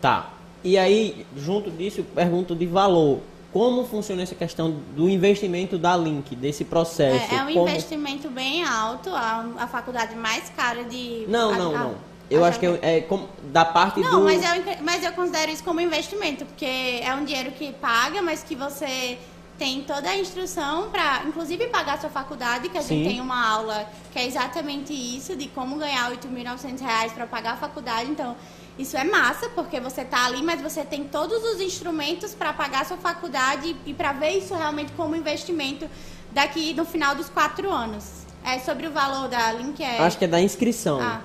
Tá. 0.00 0.30
E 0.62 0.78
aí, 0.78 1.26
junto 1.36 1.70
disso, 1.70 2.02
pergunta 2.02 2.54
de 2.54 2.66
valor 2.66 3.20
como 3.56 3.86
funciona 3.86 4.22
essa 4.22 4.34
questão 4.34 4.70
do 4.94 5.08
investimento 5.08 5.78
da 5.78 5.96
Link, 5.96 6.36
desse 6.36 6.62
processo? 6.62 7.34
É, 7.34 7.38
é 7.38 7.42
um 7.42 7.54
como... 7.54 7.68
investimento 7.70 8.28
bem 8.28 8.62
alto, 8.62 9.08
a, 9.08 9.48
a 9.56 9.66
faculdade 9.66 10.14
mais 10.14 10.50
cara 10.50 10.84
de... 10.84 11.24
Não, 11.26 11.54
a, 11.54 11.56
não, 11.56 11.72
não. 11.72 11.94
Eu 12.28 12.44
acho 12.44 12.60
que 12.60 12.66
é, 12.66 12.98
é 12.98 13.00
como, 13.00 13.30
da 13.44 13.64
parte 13.64 13.98
não, 14.00 14.10
do... 14.10 14.16
Não, 14.18 14.24
mas 14.24 14.42
eu, 14.44 14.84
mas 14.84 15.02
eu 15.02 15.10
considero 15.12 15.50
isso 15.50 15.64
como 15.64 15.80
investimento, 15.80 16.44
porque 16.44 16.66
é 17.02 17.14
um 17.14 17.24
dinheiro 17.24 17.50
que 17.52 17.72
paga, 17.72 18.20
mas 18.20 18.42
que 18.42 18.54
você 18.54 19.16
tem 19.58 19.82
toda 19.82 20.10
a 20.10 20.16
instrução 20.16 20.90
para, 20.90 21.22
inclusive, 21.26 21.66
pagar 21.68 21.98
sua 22.00 22.10
faculdade, 22.10 22.68
que 22.68 22.76
a 22.76 22.82
Sim. 22.82 22.96
gente 22.96 23.08
tem 23.10 23.20
uma 23.20 23.48
aula 23.48 23.88
que 24.12 24.18
é 24.18 24.26
exatamente 24.26 24.92
isso, 24.92 25.34
de 25.34 25.48
como 25.48 25.76
ganhar 25.76 26.10
R$ 26.10 26.16
8.900 26.16 27.12
para 27.12 27.26
pagar 27.26 27.54
a 27.54 27.56
faculdade. 27.56 28.10
Então, 28.10 28.36
isso 28.78 28.96
é 28.96 29.04
massa, 29.04 29.48
porque 29.50 29.80
você 29.80 30.02
está 30.02 30.26
ali, 30.26 30.42
mas 30.42 30.60
você 30.60 30.84
tem 30.84 31.04
todos 31.04 31.42
os 31.42 31.60
instrumentos 31.60 32.34
para 32.34 32.52
pagar 32.52 32.84
sua 32.84 32.98
faculdade 32.98 33.74
e 33.86 33.94
para 33.94 34.12
ver 34.12 34.38
isso 34.38 34.54
realmente 34.54 34.92
como 34.92 35.16
investimento 35.16 35.88
daqui 36.32 36.74
no 36.74 36.84
final 36.84 37.14
dos 37.14 37.30
quatro 37.30 37.70
anos. 37.70 38.26
É 38.44 38.58
sobre 38.58 38.86
o 38.86 38.92
valor 38.92 39.28
da 39.28 39.52
Link 39.52 39.82
é... 39.82 39.98
Acho 39.98 40.18
que 40.18 40.26
é 40.26 40.28
da 40.28 40.40
inscrição. 40.40 41.00
Ah. 41.00 41.20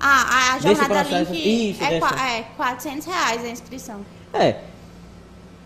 Ah, 0.00 0.54
a 0.54 0.58
jornada 0.60 1.02
Link 1.02 1.70
isso, 1.70 1.84
é, 1.84 2.38
é 2.38 2.42
400 2.56 3.06
reais 3.06 3.44
a 3.44 3.48
inscrição. 3.48 4.04
É. 4.32 4.67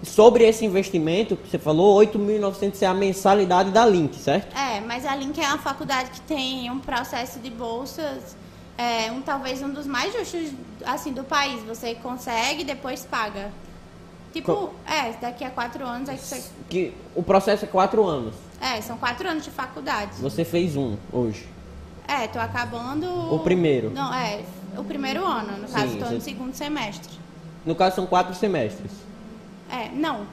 Sobre 0.03 0.45
esse 0.45 0.65
investimento, 0.65 1.37
que 1.37 1.49
você 1.49 1.59
falou, 1.59 1.97
8.900 2.01 2.83
é 2.83 2.87
a 2.87 2.95
mensalidade 2.95 3.71
da 3.71 3.87
Link, 3.87 4.17
certo? 4.17 4.57
É, 4.57 4.81
mas 4.81 5.07
a 5.07 5.15
Link 5.15 5.41
é 5.41 5.47
uma 5.47 5.59
faculdade 5.59 6.11
que 6.11 6.21
tem 6.23 6.69
um 6.71 6.81
processo 6.81 7.39
de 7.39 7.49
bolsas, 7.51 8.37
é, 8.77 9.13
um, 9.13 9.23
talvez 9.23 9.63
um 9.63 9.71
dos 9.71 9.87
mais 9.87 10.13
justos 10.13 10.51
assim, 10.85 11.13
do 11.13 11.23
país. 11.23 11.63
Você 11.65 11.95
consegue 11.95 12.63
e 12.63 12.65
depois 12.65 13.07
paga. 13.09 13.51
Tipo, 14.33 14.53
Co- 14.55 14.71
é, 14.91 15.13
daqui 15.21 15.45
a 15.45 15.51
quatro 15.51 15.87
anos 15.87 16.09
é 16.09 16.15
que 16.15 16.21
você. 16.25 16.43
Que 16.69 16.93
o 17.15 17.23
processo 17.23 17.65
é 17.65 17.69
quatro 17.69 18.05
anos. 18.05 18.35
É, 18.61 18.81
são 18.81 18.97
quatro 18.97 19.29
anos 19.29 19.45
de 19.45 19.51
faculdade. 19.51 20.13
Você 20.21 20.45
fez 20.45 20.75
um 20.77 20.97
hoje. 21.13 21.47
É, 22.09 22.27
tô 22.27 22.41
acabando. 22.41 23.07
O 23.33 23.39
primeiro. 23.41 23.91
Não, 23.91 24.13
é, 24.13 24.41
o 24.77 24.83
primeiro 24.83 25.25
ano, 25.25 25.59
no 25.59 25.69
Sim, 25.69 25.75
caso, 25.75 25.97
tô 25.99 26.07
você- 26.07 26.15
no 26.15 26.21
segundo 26.21 26.55
semestre. 26.55 27.13
No 27.65 27.75
caso, 27.77 27.95
são 27.97 28.07
quatro 28.07 28.35
semestres. 28.35 28.91
É, 29.73 29.89
não. 29.89 30.27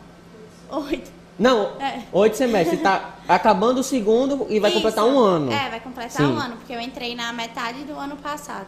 Oito. 0.70 1.10
Não, 1.40 1.80
É. 1.80 2.04
oito 2.12 2.36
semestres. 2.36 2.82
Tá 2.82 3.16
acabando 3.28 3.80
o 3.80 3.84
segundo 3.84 4.46
e 4.50 4.60
vai 4.60 4.70
Isso. 4.70 4.80
completar 4.80 5.06
um 5.06 5.18
ano. 5.18 5.52
É, 5.52 5.70
vai 5.70 5.80
completar 5.80 6.12
Sim. 6.12 6.34
um 6.34 6.38
ano, 6.38 6.58
porque 6.58 6.74
eu 6.74 6.82
entrei 6.82 7.16
na 7.16 7.32
metade 7.32 7.86
do 7.86 7.98
ano 7.98 8.18
passado. 8.18 8.68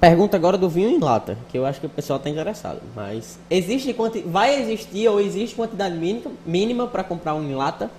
Pergunta 0.00 0.36
agora 0.36 0.56
do 0.56 0.68
vinho 0.68 0.88
em 0.90 0.98
lata, 0.98 1.38
que 1.50 1.56
eu 1.58 1.64
acho 1.66 1.80
que 1.80 1.86
o 1.86 1.90
pessoal 1.90 2.16
está 2.16 2.30
interessado. 2.30 2.80
Mas 2.94 3.38
existe 3.50 3.92
quanti... 3.92 4.20
vai 4.22 4.58
existir 4.60 5.06
ou 5.08 5.20
existe 5.20 5.54
quantidade 5.54 5.94
mínima, 5.96 6.30
mínima 6.44 6.86
para 6.86 7.04
comprar 7.04 7.34
um 7.34 7.42
em 7.42 7.54
lata? 7.54 7.90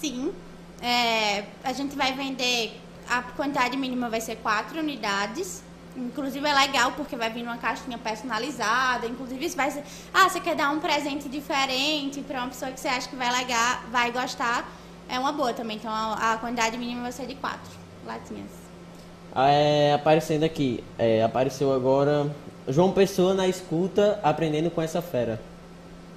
Sim. 0.00 0.32
É, 0.80 1.44
a 1.62 1.72
gente 1.72 1.96
vai 1.96 2.12
vender, 2.12 2.80
a 3.08 3.22
quantidade 3.22 3.76
mínima 3.76 4.08
vai 4.08 4.20
ser 4.20 4.36
quatro 4.36 4.78
unidades. 4.78 5.62
Inclusive 5.96 6.46
é 6.48 6.52
legal 6.54 6.92
porque 6.92 7.16
vai 7.16 7.30
vir 7.30 7.42
numa 7.42 7.56
caixinha 7.56 7.98
personalizada. 7.98 9.06
Inclusive 9.06 9.44
isso 9.44 9.56
vai 9.56 9.70
ser. 9.70 9.82
Ah, 10.14 10.28
você 10.28 10.40
quer 10.40 10.54
dar 10.54 10.70
um 10.70 10.78
presente 10.80 11.28
diferente 11.28 12.20
para 12.22 12.38
uma 12.40 12.48
pessoa 12.48 12.70
que 12.70 12.78
você 12.80 12.88
acha 12.88 13.08
que 13.08 13.16
vai 13.16 13.30
legal, 13.32 13.80
vai 13.90 14.10
gostar. 14.12 14.70
É 15.08 15.18
uma 15.18 15.32
boa 15.32 15.52
também. 15.52 15.76
Então 15.76 15.90
a, 15.92 16.32
a 16.34 16.36
quantidade 16.38 16.78
mínima 16.78 17.02
vai 17.02 17.12
ser 17.12 17.26
de 17.26 17.34
quatro 17.34 17.70
latinhas. 18.06 18.50
É, 19.34 19.92
aparecendo 19.94 20.44
aqui, 20.44 20.82
é, 20.98 21.22
apareceu 21.22 21.72
agora 21.72 22.30
João 22.68 22.90
Pessoa 22.92 23.32
na 23.34 23.46
escuta 23.46 24.18
aprendendo 24.22 24.70
com 24.70 24.82
essa 24.82 25.00
fera. 25.02 25.40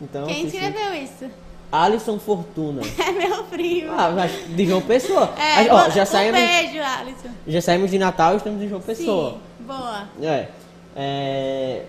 Então, 0.02 0.26
Quem 0.28 0.50
se- 0.50 0.58
escreveu 0.58 0.94
isso? 0.96 1.26
Alisson 1.72 2.20
Fortuna. 2.20 2.82
É 3.00 3.12
meu 3.12 3.44
primo. 3.46 3.92
Ah, 3.98 4.12
mas 4.12 4.32
de 4.56 4.66
João 4.66 4.82
Pessoa. 4.82 5.34
é, 5.38 5.68
Ah, 5.70 5.76
ó, 5.88 5.90
já 5.90 6.04
um 6.04 6.06
saímos, 6.06 6.40
beijo, 6.40 6.80
Alisson. 6.84 7.30
já 7.48 7.62
saímos 7.62 7.92
de 7.92 7.98
Natal 8.00 8.34
e 8.34 8.38
estamos 8.38 8.62
em 8.62 8.70
João 8.70 8.82
Pessoa. 8.82 9.32
Sim, 9.34 9.40
boa. 9.64 10.08
É. 10.22 10.50
É, 10.96 11.86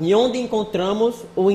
E 0.00 0.14
onde 0.14 0.38
encontramos 0.38 1.24
o 1.36 1.50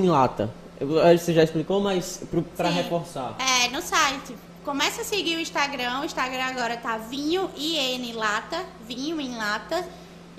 eh, 0.79 1.17
Você 1.17 1.33
já 1.33 1.43
explicou, 1.43 1.81
mas 1.81 2.23
para 2.55 2.69
reforçar. 2.69 3.35
É, 3.39 3.67
no 3.69 3.81
site. 3.81 4.35
Começa 4.63 5.01
a 5.01 5.05
seguir 5.05 5.35
o 5.35 5.39
Instagram. 5.39 6.01
O 6.01 6.05
Instagram 6.05 6.43
agora 6.43 6.77
tá 6.77 6.97
vinho 6.97 7.49
IN 7.57 8.13
lata, 8.13 8.63
vinho 8.87 9.19
em 9.19 9.35
lata. 9.35 9.85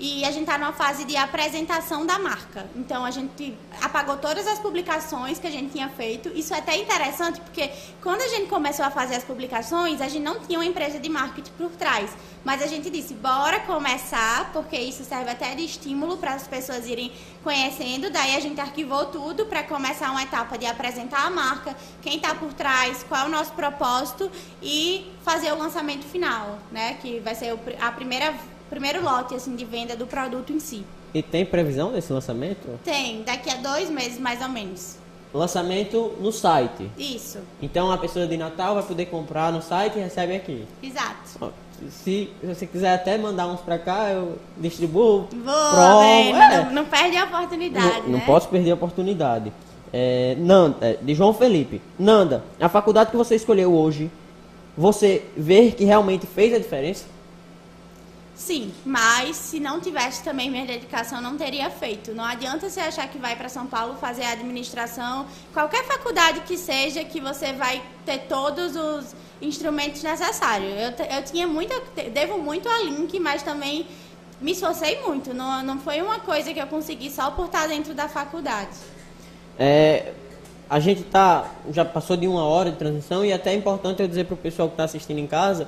E 0.03 0.25
a 0.25 0.31
gente 0.31 0.47
tá 0.47 0.57
numa 0.57 0.73
fase 0.73 1.05
de 1.05 1.15
apresentação 1.15 2.07
da 2.07 2.17
marca. 2.17 2.67
Então 2.75 3.05
a 3.05 3.11
gente 3.11 3.55
apagou 3.79 4.17
todas 4.17 4.47
as 4.47 4.57
publicações 4.57 5.37
que 5.37 5.45
a 5.45 5.51
gente 5.51 5.73
tinha 5.73 5.89
feito. 5.89 6.29
Isso 6.29 6.55
é 6.55 6.57
até 6.57 6.75
interessante 6.75 7.39
porque 7.39 7.69
quando 8.01 8.19
a 8.21 8.27
gente 8.27 8.47
começou 8.47 8.83
a 8.83 8.89
fazer 8.89 9.13
as 9.13 9.23
publicações, 9.23 10.01
a 10.01 10.07
gente 10.07 10.23
não 10.23 10.39
tinha 10.39 10.57
uma 10.57 10.65
empresa 10.65 10.97
de 10.97 11.07
marketing 11.07 11.51
por 11.51 11.69
trás. 11.73 12.09
Mas 12.43 12.63
a 12.63 12.65
gente 12.65 12.89
disse, 12.89 13.13
bora 13.13 13.59
começar, 13.59 14.51
porque 14.51 14.75
isso 14.75 15.03
serve 15.03 15.29
até 15.29 15.53
de 15.53 15.63
estímulo 15.63 16.17
para 16.17 16.33
as 16.33 16.47
pessoas 16.47 16.87
irem 16.87 17.11
conhecendo. 17.43 18.09
Daí 18.09 18.35
a 18.35 18.39
gente 18.39 18.59
arquivou 18.59 19.05
tudo 19.05 19.45
para 19.45 19.61
começar 19.61 20.09
uma 20.09 20.23
etapa 20.23 20.57
de 20.57 20.65
apresentar 20.65 21.27
a 21.27 21.29
marca, 21.29 21.77
quem 22.01 22.15
está 22.15 22.33
por 22.33 22.51
trás, 22.53 23.03
qual 23.07 23.25
é 23.25 23.27
o 23.27 23.29
nosso 23.29 23.51
propósito 23.51 24.31
e 24.63 25.11
fazer 25.23 25.51
o 25.51 25.57
lançamento 25.59 26.05
final, 26.05 26.57
né? 26.71 26.95
Que 26.95 27.19
vai 27.19 27.35
ser 27.35 27.55
a 27.79 27.91
primeira 27.91 28.33
primeiro 28.71 29.03
lote 29.03 29.35
assim 29.35 29.55
de 29.55 29.65
venda 29.65 29.95
do 29.95 30.07
produto 30.07 30.51
em 30.51 30.59
si. 30.59 30.83
E 31.13 31.21
tem 31.21 31.45
previsão 31.45 31.91
desse 31.91 32.11
lançamento? 32.11 32.79
Tem, 32.83 33.21
daqui 33.23 33.49
a 33.51 33.55
dois 33.57 33.89
meses 33.89 34.17
mais 34.17 34.41
ou 34.41 34.47
menos. 34.49 34.95
Lançamento 35.33 36.13
no 36.19 36.31
site. 36.31 36.89
Isso, 36.97 37.39
Então 37.61 37.91
a 37.91 37.97
pessoa 37.97 38.25
de 38.25 38.35
Natal 38.37 38.75
vai 38.75 38.83
poder 38.83 39.05
comprar 39.05 39.51
no 39.51 39.61
site 39.61 39.97
e 39.97 40.01
recebe 40.01 40.35
aqui. 40.35 40.65
exato. 40.81 41.51
Se 41.89 42.29
você 42.43 42.65
quiser 42.67 42.93
até 42.93 43.17
mandar 43.17 43.47
uns 43.47 43.59
pra 43.59 43.79
cá, 43.79 44.09
eu 44.09 44.37
distribuo. 44.57 45.27
Boa, 45.33 46.05
é. 46.05 46.31
não, 46.65 46.71
não 46.73 46.85
perde 46.85 47.17
a 47.17 47.23
oportunidade, 47.25 48.01
Não, 48.01 48.09
não 48.09 48.19
né? 48.19 48.23
posso 48.25 48.47
perder 48.49 48.71
a 48.71 48.73
oportunidade. 48.75 49.51
É, 49.91 50.35
Nanda, 50.37 50.77
é, 50.79 50.97
de 51.01 51.15
João 51.15 51.33
Felipe. 51.33 51.81
Nanda, 51.97 52.43
a 52.59 52.69
faculdade 52.69 53.09
que 53.09 53.17
você 53.17 53.35
escolheu 53.35 53.73
hoje, 53.73 54.11
você 54.77 55.23
vê 55.35 55.71
que 55.71 55.83
realmente 55.83 56.27
fez 56.27 56.53
a 56.53 56.57
diferença? 56.59 57.05
Sim, 58.41 58.73
mas 58.83 59.35
se 59.35 59.59
não 59.59 59.79
tivesse 59.79 60.23
também 60.23 60.49
minha 60.49 60.65
dedicação, 60.65 61.21
não 61.21 61.37
teria 61.37 61.69
feito. 61.69 62.11
Não 62.11 62.23
adianta 62.23 62.67
você 62.67 62.79
achar 62.79 63.07
que 63.07 63.19
vai 63.19 63.35
para 63.35 63.47
São 63.47 63.67
Paulo 63.67 63.97
fazer 63.97 64.23
administração, 64.23 65.27
qualquer 65.53 65.85
faculdade 65.85 66.41
que 66.41 66.57
seja, 66.57 67.03
que 67.03 67.21
você 67.21 67.53
vai 67.53 67.83
ter 68.03 68.21
todos 68.21 68.75
os 68.75 69.15
instrumentos 69.43 70.01
necessários. 70.01 70.71
Eu, 70.71 71.17
eu 71.17 71.23
tinha 71.23 71.47
muita, 71.47 71.79
devo 72.11 72.39
muito 72.39 72.67
a 72.67 72.79
Link, 72.81 73.19
mas 73.19 73.43
também 73.43 73.85
me 74.41 74.53
esforcei 74.53 74.99
muito. 75.03 75.35
Não, 75.35 75.61
não 75.61 75.77
foi 75.77 76.01
uma 76.01 76.19
coisa 76.19 76.51
que 76.51 76.59
eu 76.59 76.65
consegui 76.65 77.11
só 77.11 77.29
por 77.29 77.45
estar 77.45 77.67
dentro 77.67 77.93
da 77.93 78.09
faculdade. 78.09 78.71
É, 79.59 80.13
a 80.67 80.79
gente 80.79 81.03
tá, 81.03 81.47
já 81.69 81.85
passou 81.85 82.17
de 82.17 82.27
uma 82.27 82.43
hora 82.43 82.71
de 82.71 82.77
transição 82.77 83.23
e 83.23 83.31
até 83.31 83.51
é 83.51 83.55
importante 83.55 84.01
eu 84.01 84.07
dizer 84.07 84.25
para 84.25 84.33
o 84.33 84.37
pessoal 84.37 84.67
que 84.67 84.73
está 84.73 84.85
assistindo 84.85 85.19
em 85.19 85.27
casa 85.27 85.67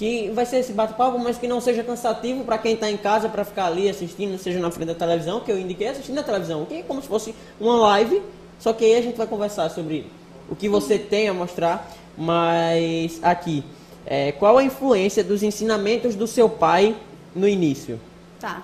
que 0.00 0.30
vai 0.30 0.46
ser 0.46 0.60
esse 0.60 0.72
bate-papo, 0.72 1.18
mas 1.18 1.36
que 1.36 1.46
não 1.46 1.60
seja 1.60 1.84
cansativo 1.84 2.42
para 2.42 2.56
quem 2.56 2.72
está 2.72 2.90
em 2.90 2.96
casa 2.96 3.28
para 3.28 3.44
ficar 3.44 3.66
ali 3.66 3.86
assistindo, 3.86 4.38
seja 4.38 4.58
na 4.58 4.70
frente 4.70 4.88
da 4.88 4.94
televisão, 4.94 5.40
que 5.40 5.52
eu 5.52 5.58
indiquei 5.58 5.88
assistindo 5.88 6.14
na 6.14 6.22
televisão, 6.22 6.64
que 6.64 6.76
é 6.76 6.82
como 6.82 7.02
se 7.02 7.06
fosse 7.06 7.34
uma 7.60 7.76
live, 7.76 8.22
só 8.58 8.72
que 8.72 8.82
aí 8.82 8.94
a 8.94 9.02
gente 9.02 9.18
vai 9.18 9.26
conversar 9.26 9.68
sobre 9.68 10.10
o 10.48 10.56
que 10.56 10.70
você 10.70 10.98
tem 10.98 11.28
a 11.28 11.34
mostrar, 11.34 11.86
mas 12.16 13.20
aqui, 13.22 13.62
é, 14.06 14.32
qual 14.32 14.56
a 14.56 14.64
influência 14.64 15.22
dos 15.22 15.42
ensinamentos 15.42 16.14
do 16.14 16.26
seu 16.26 16.48
pai 16.48 16.96
no 17.36 17.46
início? 17.46 18.00
Tá. 18.40 18.62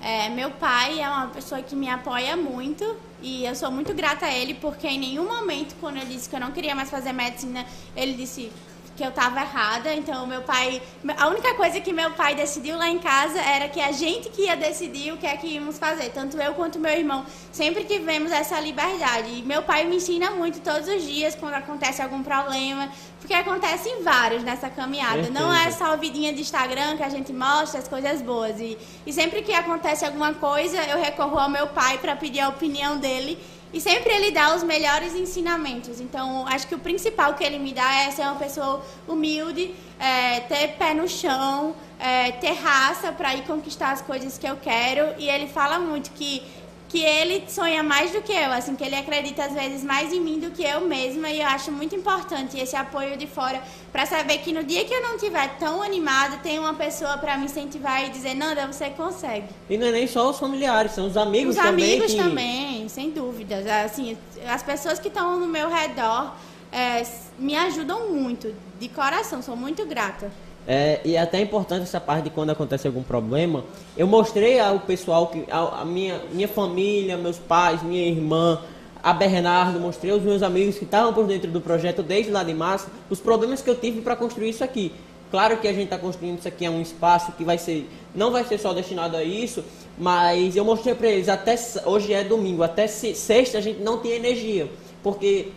É, 0.00 0.30
meu 0.30 0.50
pai 0.52 1.02
é 1.02 1.10
uma 1.10 1.26
pessoa 1.26 1.60
que 1.60 1.76
me 1.76 1.90
apoia 1.90 2.34
muito 2.34 2.96
e 3.20 3.44
eu 3.44 3.54
sou 3.54 3.70
muito 3.70 3.92
grata 3.92 4.24
a 4.24 4.32
ele 4.32 4.54
porque 4.54 4.86
em 4.86 4.98
nenhum 4.98 5.26
momento, 5.26 5.74
quando 5.80 5.98
eu 5.98 6.06
disse 6.06 6.30
que 6.30 6.36
eu 6.36 6.40
não 6.40 6.52
queria 6.52 6.74
mais 6.74 6.88
fazer 6.88 7.12
medicina, 7.12 7.66
ele 7.94 8.14
disse 8.14 8.50
que 8.98 9.04
eu 9.04 9.10
estava 9.10 9.40
errada. 9.40 9.94
Então, 9.94 10.26
meu 10.26 10.42
pai. 10.42 10.82
A 11.16 11.28
única 11.28 11.54
coisa 11.54 11.80
que 11.80 11.92
meu 11.92 12.10
pai 12.10 12.34
decidiu 12.34 12.76
lá 12.76 12.88
em 12.90 12.98
casa 12.98 13.40
era 13.40 13.68
que 13.68 13.80
a 13.80 13.92
gente 13.92 14.28
que 14.28 14.42
ia 14.42 14.56
decidir 14.56 15.12
o 15.12 15.16
que 15.16 15.26
é 15.26 15.36
que 15.36 15.46
íamos 15.46 15.78
fazer. 15.78 16.10
Tanto 16.10 16.36
eu 16.36 16.52
quanto 16.54 16.80
meu 16.80 16.92
irmão 16.92 17.24
sempre 17.52 17.84
tivemos 17.84 18.32
essa 18.32 18.58
liberdade. 18.58 19.38
E 19.38 19.42
meu 19.42 19.62
pai 19.62 19.84
me 19.84 19.96
ensina 19.96 20.32
muito 20.32 20.58
todos 20.60 20.88
os 20.88 21.02
dias 21.04 21.36
quando 21.36 21.54
acontece 21.54 22.02
algum 22.02 22.24
problema. 22.24 22.90
Porque 23.20 23.34
acontecem 23.34 24.02
vários 24.02 24.42
nessa 24.42 24.68
caminhada. 24.68 25.30
Não 25.30 25.52
é 25.52 25.70
Certeza. 25.70 25.78
só 25.78 25.94
o 25.94 25.98
vidinha 25.98 26.32
de 26.32 26.40
Instagram 26.40 26.96
que 26.96 27.04
a 27.04 27.08
gente 27.08 27.32
mostra 27.32 27.78
as 27.78 27.86
coisas 27.86 28.20
boas. 28.20 28.58
E, 28.60 28.76
e 29.06 29.12
sempre 29.12 29.42
que 29.42 29.52
acontece 29.52 30.04
alguma 30.04 30.34
coisa, 30.34 30.76
eu 30.84 30.98
recorro 30.98 31.38
ao 31.38 31.48
meu 31.48 31.68
pai 31.68 31.98
para 31.98 32.16
pedir 32.16 32.40
a 32.40 32.48
opinião 32.48 32.98
dele. 32.98 33.38
E 33.72 33.80
sempre 33.80 34.12
ele 34.12 34.30
dá 34.30 34.54
os 34.54 34.62
melhores 34.62 35.14
ensinamentos. 35.14 36.00
Então, 36.00 36.46
acho 36.46 36.66
que 36.66 36.74
o 36.74 36.78
principal 36.78 37.34
que 37.34 37.44
ele 37.44 37.58
me 37.58 37.72
dá 37.72 38.02
é 38.02 38.10
ser 38.10 38.22
uma 38.22 38.36
pessoa 38.36 38.82
humilde, 39.06 39.74
é, 39.98 40.40
ter 40.40 40.68
pé 40.78 40.94
no 40.94 41.06
chão, 41.06 41.74
é, 41.98 42.32
ter 42.32 42.52
raça 42.52 43.12
para 43.12 43.34
ir 43.34 43.42
conquistar 43.42 43.90
as 43.90 44.00
coisas 44.00 44.38
que 44.38 44.46
eu 44.46 44.56
quero. 44.56 45.14
E 45.18 45.28
ele 45.28 45.46
fala 45.46 45.78
muito 45.78 46.10
que 46.12 46.42
que 46.88 47.04
ele 47.04 47.44
sonha 47.48 47.82
mais 47.82 48.12
do 48.12 48.22
que 48.22 48.32
eu, 48.32 48.50
assim, 48.50 48.74
que 48.74 48.82
ele 48.82 48.96
acredita 48.96 49.44
às 49.44 49.52
vezes 49.52 49.84
mais 49.84 50.10
em 50.12 50.20
mim 50.20 50.38
do 50.40 50.50
que 50.50 50.64
eu 50.64 50.80
mesma 50.80 51.30
e 51.30 51.40
eu 51.40 51.46
acho 51.46 51.70
muito 51.70 51.94
importante 51.94 52.58
esse 52.58 52.74
apoio 52.74 53.16
de 53.16 53.26
fora 53.26 53.62
para 53.92 54.06
saber 54.06 54.38
que 54.38 54.52
no 54.52 54.64
dia 54.64 54.84
que 54.86 54.94
eu 54.94 55.02
não 55.02 55.16
estiver 55.16 55.58
tão 55.58 55.82
animada, 55.82 56.38
tem 56.38 56.58
uma 56.58 56.72
pessoa 56.72 57.18
para 57.18 57.36
me 57.36 57.44
incentivar 57.44 58.06
e 58.06 58.08
dizer, 58.08 58.34
Nanda, 58.34 58.66
você 58.66 58.88
consegue. 58.90 59.48
E 59.68 59.76
não 59.76 59.88
é 59.88 59.92
nem 59.92 60.06
só 60.06 60.30
os 60.30 60.38
familiares, 60.38 60.92
são 60.92 61.06
os 61.06 61.16
amigos 61.16 61.56
Os 61.56 61.62
também. 61.62 61.84
amigos 61.84 62.12
que... 62.12 62.16
também, 62.18 62.88
sem 62.88 63.10
dúvidas. 63.10 63.66
Assim, 63.66 64.16
as 64.46 64.62
pessoas 64.62 64.98
que 64.98 65.08
estão 65.08 65.38
no 65.38 65.46
meu 65.46 65.68
redor 65.68 66.34
é, 66.72 67.02
me 67.38 67.54
ajudam 67.54 68.10
muito, 68.10 68.54
de 68.80 68.88
coração, 68.88 69.42
sou 69.42 69.56
muito 69.56 69.84
grata. 69.84 70.30
É, 70.70 71.00
e 71.02 71.16
é 71.16 71.20
até 71.20 71.40
importante 71.40 71.84
essa 71.84 71.98
parte 71.98 72.24
de 72.24 72.30
quando 72.30 72.50
acontece 72.50 72.86
algum 72.86 73.02
problema. 73.02 73.64
Eu 73.96 74.06
mostrei 74.06 74.60
ao 74.60 74.78
pessoal, 74.80 75.28
que 75.28 75.50
a, 75.50 75.80
a 75.80 75.84
minha, 75.86 76.20
minha 76.30 76.46
família, 76.46 77.16
meus 77.16 77.38
pais, 77.38 77.82
minha 77.82 78.06
irmã, 78.06 78.60
a 79.02 79.14
Bernardo, 79.14 79.80
mostrei 79.80 80.12
aos 80.12 80.22
meus 80.22 80.42
amigos 80.42 80.76
que 80.76 80.84
estavam 80.84 81.14
por 81.14 81.26
dentro 81.26 81.50
do 81.50 81.58
projeto 81.58 82.02
desde 82.02 82.30
lá 82.30 82.44
de 82.44 82.52
março, 82.52 82.86
os 83.08 83.18
problemas 83.18 83.62
que 83.62 83.70
eu 83.70 83.76
tive 83.76 84.02
para 84.02 84.14
construir 84.14 84.50
isso 84.50 84.62
aqui. 84.62 84.92
Claro 85.30 85.56
que 85.56 85.66
a 85.66 85.72
gente 85.72 85.84
está 85.84 85.96
construindo 85.96 86.38
isso 86.38 86.48
aqui 86.48 86.66
é 86.66 86.70
um 86.70 86.82
espaço 86.82 87.32
que 87.32 87.44
vai 87.44 87.56
ser, 87.56 87.88
não 88.14 88.30
vai 88.30 88.44
ser 88.44 88.58
só 88.58 88.74
destinado 88.74 89.16
a 89.16 89.24
isso, 89.24 89.64
mas 89.96 90.54
eu 90.54 90.66
mostrei 90.66 90.94
para 90.94 91.08
eles 91.08 91.30
até 91.30 91.56
hoje 91.86 92.12
é 92.12 92.22
domingo, 92.22 92.62
até 92.62 92.86
sexta 92.86 93.56
a 93.56 93.60
gente 93.62 93.80
não 93.80 93.98
tem 93.98 94.12
energia, 94.12 94.68
porque 95.02 95.48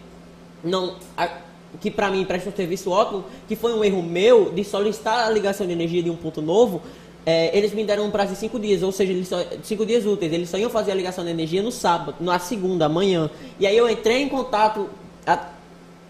não 0.64 0.95
a, 1.18 1.30
que 1.80 1.89
para 1.89 2.09
mim 2.11 2.26
presta 2.26 2.49
um 2.49 2.53
serviço 2.53 2.91
ótimo, 2.91 3.24
que 3.47 3.55
foi 3.55 3.74
um 3.74 3.84
erro 3.84 4.03
meu 4.03 4.51
de 4.51 4.63
solicitar 4.63 5.28
a 5.28 5.30
ligação 5.30 5.65
de 5.65 5.74
energia 5.74 6.03
de 6.03 6.09
um 6.09 6.15
ponto 6.15 6.41
novo. 6.41 6.82
É, 7.26 7.55
eles 7.55 7.72
me 7.74 7.84
deram 7.84 8.05
um 8.05 8.11
prazo 8.11 8.34
de 8.34 8.39
cinco 8.39 8.59
dias, 8.59 8.82
ou 8.82 8.91
seja, 8.91 9.24
só, 9.24 9.38
cinco 9.63 9.86
dias 9.86 10.05
úteis. 10.05 10.34
Eles 10.34 10.49
só 10.49 10.57
iam 10.57 10.69
fazer 10.69 10.91
a 10.91 10.95
ligação 10.95 11.24
de 11.24 11.30
energia 11.30 11.61
no 11.61 11.72
sábado, 11.72 12.15
na 12.19 12.39
segunda, 12.39 12.86
amanhã. 12.86 13.30
E 13.59 13.67
aí 13.67 13.78
eu 13.78 13.89
entrei 13.89 14.24
em 14.24 14.30
contato. 14.30 14.89
A, 15.26 15.49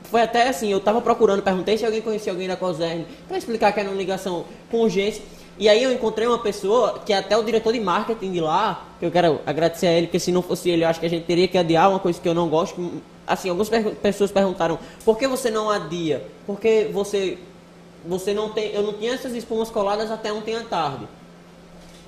foi 0.04 0.22
até 0.22 0.50
assim, 0.50 0.72
eu 0.72 0.78
estava 0.78 1.00
procurando, 1.00 1.42
perguntei 1.42 1.78
se 1.78 1.86
alguém 1.86 2.02
conhecia 2.02 2.32
alguém 2.32 2.48
da 2.48 2.58
COSERN 2.58 3.06
para 3.28 3.38
explicar 3.38 3.72
que 3.72 3.80
era 3.80 3.90
uma 3.90 3.98
ligação 3.98 4.46
com 4.70 4.82
urgência. 4.82 5.24
E 5.62 5.70
aí 5.70 5.84
eu 5.84 5.94
encontrei 5.94 6.28
uma 6.28 6.40
pessoa 6.40 6.98
que 7.06 7.14
é 7.14 7.18
até 7.20 7.38
o 7.38 7.44
diretor 7.44 7.72
de 7.72 7.80
marketing 7.80 8.32
de 8.32 8.42
lá, 8.42 8.84
que 9.00 9.06
eu 9.06 9.12
quero 9.12 9.40
agradecer 9.46 9.86
a 9.86 9.92
ele, 9.92 10.08
porque 10.08 10.20
se 10.20 10.32
não 10.32 10.42
fosse 10.42 10.72
ele, 10.72 10.84
eu 10.84 10.88
acho 10.88 11.00
que 11.00 11.06
a 11.06 11.10
gente 11.10 11.24
teria 11.26 11.48
que 11.48 11.56
adiar 11.56 11.88
uma 11.88 12.00
coisa 12.00 12.20
que 12.20 12.28
eu 12.28 12.34
não 12.34 12.50
gosto. 12.50 13.00
Assim, 13.28 13.48
algumas 13.48 13.70
per 13.70 13.94
pessoas 13.98 14.32
perguntaram, 14.32 14.80
por 15.06 15.20
que 15.20 15.28
você 15.28 15.52
não 15.52 15.70
adia? 15.70 16.26
Porque 16.48 16.90
você 16.92 17.38
você 18.04 18.34
não 18.34 18.50
tem, 18.50 18.72
eu 18.74 18.82
não 18.82 18.94
tinha 18.94 19.14
essas 19.14 19.36
espumas 19.36 19.70
coladas 19.70 20.10
até 20.10 20.34
ontem 20.34 20.56
à 20.56 20.64
tarde. 20.64 21.08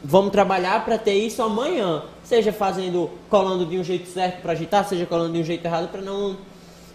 Vamos 0.04 0.32
trabalhar 0.32 0.84
para 0.84 0.98
ter 0.98 1.14
isso 1.14 1.44
amanhã, 1.44 2.02
seja 2.24 2.52
fazendo 2.52 3.08
colando 3.30 3.68
de 3.68 3.78
um 3.78 3.84
jeito 3.84 4.10
certo 4.10 4.42
para 4.42 4.54
agitar, 4.54 4.84
seja 4.90 5.06
colando 5.06 5.34
de 5.34 5.42
um 5.42 5.44
jeito 5.44 5.64
errado 5.64 5.90
para 5.90 6.02
não 6.02 6.38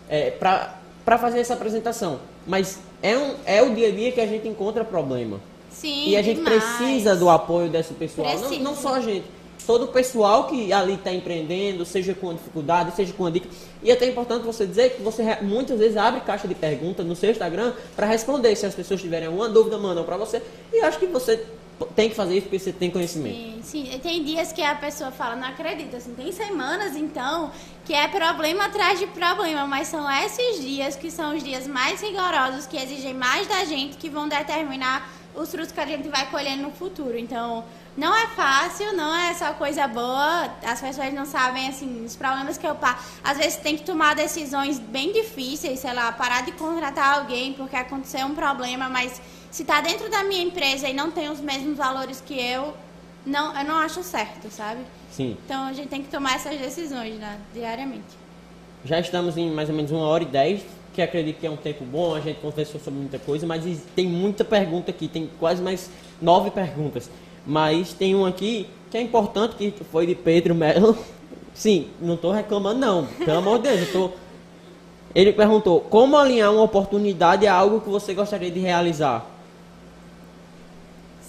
é, 0.09 0.33
para 0.33 1.19
fazer 1.19 1.39
essa 1.39 1.55
apresentação. 1.55 2.19
Mas 2.45 2.81
é, 3.01 3.17
um, 3.17 3.37
é 3.47 3.63
o 3.63 3.73
dia 3.73 3.87
a 3.87 3.93
dia 3.93 4.11
que 4.11 4.21
a 4.21 4.27
gente 4.27 4.49
encontra 4.49 4.85
problema. 4.85 5.39
Sim, 5.79 6.09
e 6.09 6.17
a 6.17 6.23
gente 6.23 6.39
demais. 6.39 6.63
precisa 6.63 7.15
do 7.15 7.29
apoio 7.29 7.71
desse 7.71 7.95
pessoal. 7.95 8.37
Não, 8.37 8.59
não, 8.59 8.77
só 8.77 8.95
a 8.95 9.01
gente. 9.01 9.25
Todo 9.65 9.85
o 9.85 9.89
pessoal 9.89 10.47
que 10.47 10.73
ali 10.73 10.95
está 10.95 11.13
empreendendo, 11.13 11.85
seja 11.85 12.15
com 12.15 12.33
dificuldade, 12.35 12.97
seja 12.97 13.13
com 13.13 13.27
a 13.27 13.31
dica. 13.31 13.49
E 13.83 13.91
é 13.91 13.93
até 13.93 14.07
importante 14.07 14.45
você 14.45 14.67
dizer 14.67 14.97
que 14.97 15.03
você 15.03 15.23
muitas 15.43 15.79
vezes 15.79 15.97
abre 15.97 16.21
caixa 16.23 16.49
de 16.49 16.55
perguntas 16.55 17.07
no 17.07 17.15
seu 17.15 17.31
Instagram 17.31 17.75
para 17.95 18.07
responder. 18.07 18.57
Se 18.57 18.67
as 18.67 18.75
pessoas 18.75 19.01
tiverem 19.01 19.29
alguma 19.29 19.49
dúvida, 19.49 19.79
mandam 19.79 20.05
para 20.05 20.17
você. 20.17 20.43
E 20.73 20.81
acho 20.81 20.99
que 20.99 21.07
você 21.07 21.45
tem 21.95 22.09
que 22.09 22.17
fazer 22.17 22.39
isso 22.39 22.47
porque 22.47 22.59
você 22.59 22.73
tem 22.73 22.91
conhecimento. 22.91 23.37
Sim, 23.37 23.61
sim. 23.63 24.01
Tem 24.03 24.25
dias 24.25 24.53
que 24.53 24.63
a 24.63 24.75
pessoa 24.75 25.11
fala, 25.13 25.37
não 25.37 25.47
acredito, 25.47 25.95
assim, 25.95 26.13
tem 26.15 26.33
semanas 26.33 26.97
então 26.97 27.53
que 27.85 27.95
é 27.95 28.09
problema 28.09 28.67
atrás 28.67 28.99
de 28.99 29.07
problema, 29.07 29.67
mas 29.67 29.89
são 29.89 30.11
esses 30.11 30.61
dias 30.61 30.97
que 30.97 31.11
são 31.11 31.37
os 31.37 31.43
dias 31.43 31.67
mais 31.67 32.01
rigorosos, 32.01 32.67
que 32.67 32.77
exigem 32.77 33.15
mais 33.15 33.47
da 33.47 33.65
gente, 33.65 33.97
que 33.97 34.09
vão 34.09 34.29
determinar 34.29 35.18
os 35.39 35.51
frutos 35.51 35.73
que 35.73 35.81
a 35.81 35.87
gente 35.87 36.09
vai 36.09 36.29
colhendo 36.31 36.63
no 36.63 36.71
futuro. 36.71 37.17
Então, 37.17 37.65
não 37.97 38.15
é 38.15 38.27
fácil, 38.29 38.93
não 38.95 39.15
é 39.15 39.33
só 39.35 39.53
coisa 39.55 39.87
boa. 39.87 40.51
As 40.65 40.81
pessoas 40.81 41.13
não 41.13 41.25
sabem, 41.25 41.69
assim, 41.69 42.05
os 42.05 42.17
problemas 42.17 42.59
que 42.59 42.67
eu 42.67 42.75
passo. 42.75 43.19
Às 43.23 43.39
vezes 43.39 43.57
tem 43.57 43.77
que 43.77 43.85
tomar 43.85 44.15
decisões 44.15 44.79
bem 44.79 45.13
difíceis, 45.13 45.81
sei 45.81 45.93
lá, 45.93 46.11
parar 46.13 46.43
de 46.43 46.53
contratar 46.53 47.19
alguém 47.19 47.53
porque 47.53 47.77
aconteceu 47.77 48.27
um 48.27 48.35
problema, 48.35 48.89
mas 48.89 49.21
se 49.51 49.63
está 49.63 49.81
dentro 49.81 50.11
da 50.11 50.25
minha 50.25 50.43
empresa 50.43 50.89
e 50.89 50.93
não 50.93 51.11
tem 51.11 51.31
os 51.31 51.41
mesmos 51.41 51.77
valores 51.77 52.21
que 52.21 52.39
eu, 52.39 52.75
não, 53.25 53.57
eu 53.59 53.65
não 53.65 53.77
acho 53.79 54.03
certo, 54.03 54.51
sabe? 54.51 54.81
Sim. 55.11 55.37
Então 55.45 55.67
a 55.67 55.73
gente 55.73 55.89
tem 55.89 56.03
que 56.03 56.09
tomar 56.09 56.37
essas 56.37 56.59
decisões 56.59 57.15
né, 57.17 57.39
diariamente. 57.53 58.17
Já 58.85 59.01
estamos 59.01 59.37
em 59.37 59.51
mais 59.51 59.69
ou 59.69 59.75
menos 59.75 59.91
uma 59.91 60.07
hora 60.07 60.23
e 60.23 60.27
dez, 60.27 60.63
que 60.99 61.03
acredito 61.03 61.39
que 61.39 61.47
é 61.47 61.51
um 61.51 61.57
tempo 61.57 61.85
bom, 61.85 62.13
a 62.17 62.21
gente 62.21 62.41
conversou 62.41 62.81
sobre 62.81 62.99
muita 62.99 63.21
coisa, 63.21 63.47
mas 63.47 63.65
tem 63.95 64.05
muita 64.05 64.45
pergunta 64.45 64.91
aqui, 64.91 65.07
tem 65.07 65.31
quase 65.39 65.63
mais 65.63 65.89
nove 66.21 66.51
perguntas. 66.51 67.09
Mas 67.47 67.93
tem 67.93 68.17
um 68.17 68.27
aqui 68.27 68.67
que 68.91 68.99
é 68.99 69.01
importante, 69.01 69.55
que 69.55 69.85
foi 69.85 70.09
de 70.09 70.17
Pedro 70.17 70.57
Melo. 70.57 70.99
Sim, 71.55 71.89
não 72.01 72.15
estou 72.15 72.33
reclamando 72.33 72.81
não, 72.81 73.07
pelo 73.07 73.39
amor 73.39 73.59
de 73.59 73.69
Deus, 73.69 73.81
eu 73.81 73.93
tô... 73.93 74.11
Ele 75.15 75.33
perguntou, 75.33 75.83
como 75.83 76.17
alinhar 76.17 76.53
uma 76.53 76.63
oportunidade 76.63 77.47
a 77.47 77.55
algo 77.55 77.81
que 77.81 77.89
você 77.89 78.13
gostaria 78.13 78.51
de 78.51 78.59
realizar? 78.59 79.25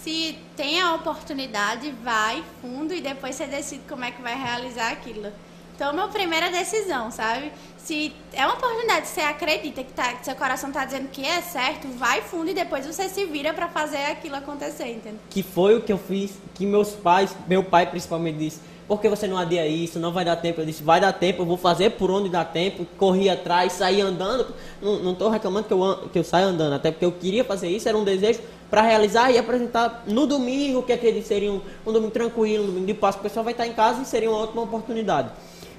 se 0.04 0.40
tem 0.56 0.82
a 0.82 0.96
oportunidade, 0.96 1.94
vai 2.04 2.44
fundo 2.62 2.94
e 2.94 3.02
depois 3.02 3.36
você 3.36 3.46
decide 3.46 3.84
como 3.88 4.04
é 4.04 4.12
que 4.12 4.22
vai 4.22 4.36
realizar 4.36 4.92
aquilo. 4.92 5.32
Toma 5.80 6.04
a 6.04 6.08
primeira 6.10 6.52
decisão, 6.52 7.10
sabe? 7.10 7.54
Se 7.78 8.14
é 8.34 8.46
uma 8.46 8.56
oportunidade, 8.56 9.08
você 9.08 9.22
acredita 9.22 9.82
que, 9.82 9.94
tá, 9.94 10.12
que 10.12 10.26
seu 10.26 10.36
coração 10.36 10.68
está 10.68 10.84
dizendo 10.84 11.08
que 11.08 11.26
é 11.26 11.42
certo, 11.42 11.88
vai 11.98 12.22
fundo 12.22 12.50
e 12.50 12.54
depois 12.54 12.86
você 12.86 13.08
se 13.08 13.26
vira 13.26 13.54
para 13.54 13.70
fazer 13.70 14.04
aquilo 14.12 14.36
acontecer, 14.36 14.90
entendeu? 14.90 15.22
Que 15.30 15.42
foi 15.42 15.78
o 15.78 15.82
que 15.82 15.94
eu 15.94 15.98
fiz, 15.98 16.34
que 16.54 16.66
meus 16.66 16.90
pais, 16.90 17.34
meu 17.48 17.64
pai 17.64 17.90
principalmente 17.90 18.38
disse, 18.38 18.60
por 18.90 19.00
que 19.00 19.08
você 19.08 19.26
não 19.26 19.38
adia 19.38 19.66
isso? 19.66 20.00
Não 20.00 20.12
vai 20.12 20.26
dar 20.26 20.36
tempo. 20.36 20.60
Eu 20.60 20.66
disse, 20.66 20.84
vai 20.84 21.00
dar 21.00 21.14
tempo, 21.14 21.44
eu 21.44 21.46
vou 21.46 21.56
fazer 21.56 21.92
por 21.92 22.12
onde 22.12 22.28
dá 22.28 22.44
tempo. 22.44 22.86
Corri 22.98 23.30
atrás, 23.30 23.74
saí 23.74 24.02
andando. 24.02 24.48
Não 24.82 25.14
estou 25.14 25.30
reclamando 25.30 25.68
que 25.68 25.74
eu, 25.74 26.10
que 26.12 26.20
eu 26.20 26.24
saia 26.26 26.48
andando, 26.48 26.74
até 26.74 26.92
porque 26.92 27.06
eu 27.06 27.12
queria 27.14 27.46
fazer 27.46 27.70
isso, 27.70 27.88
era 27.88 27.98
um 27.98 28.04
desejo 28.04 28.42
para 28.70 28.82
realizar 28.82 29.32
e 29.32 29.38
apresentar 29.38 30.04
no 30.08 30.28
domingo, 30.28 30.84
que 30.84 30.92
acredito 30.92 31.26
seria 31.26 31.54
um, 31.54 31.62
um 31.88 31.94
domingo 31.94 32.12
tranquilo, 32.12 32.64
um 32.64 32.68
domingo 32.68 32.88
de 32.88 32.94
paz, 32.94 33.16
o 33.16 33.20
pessoal 33.20 33.46
vai 33.46 33.54
estar 33.54 33.66
em 33.66 33.74
casa 33.74 34.02
e 34.02 34.06
seria 34.06 34.30
uma 34.30 34.40
ótima 34.40 34.64
oportunidade. 34.64 35.30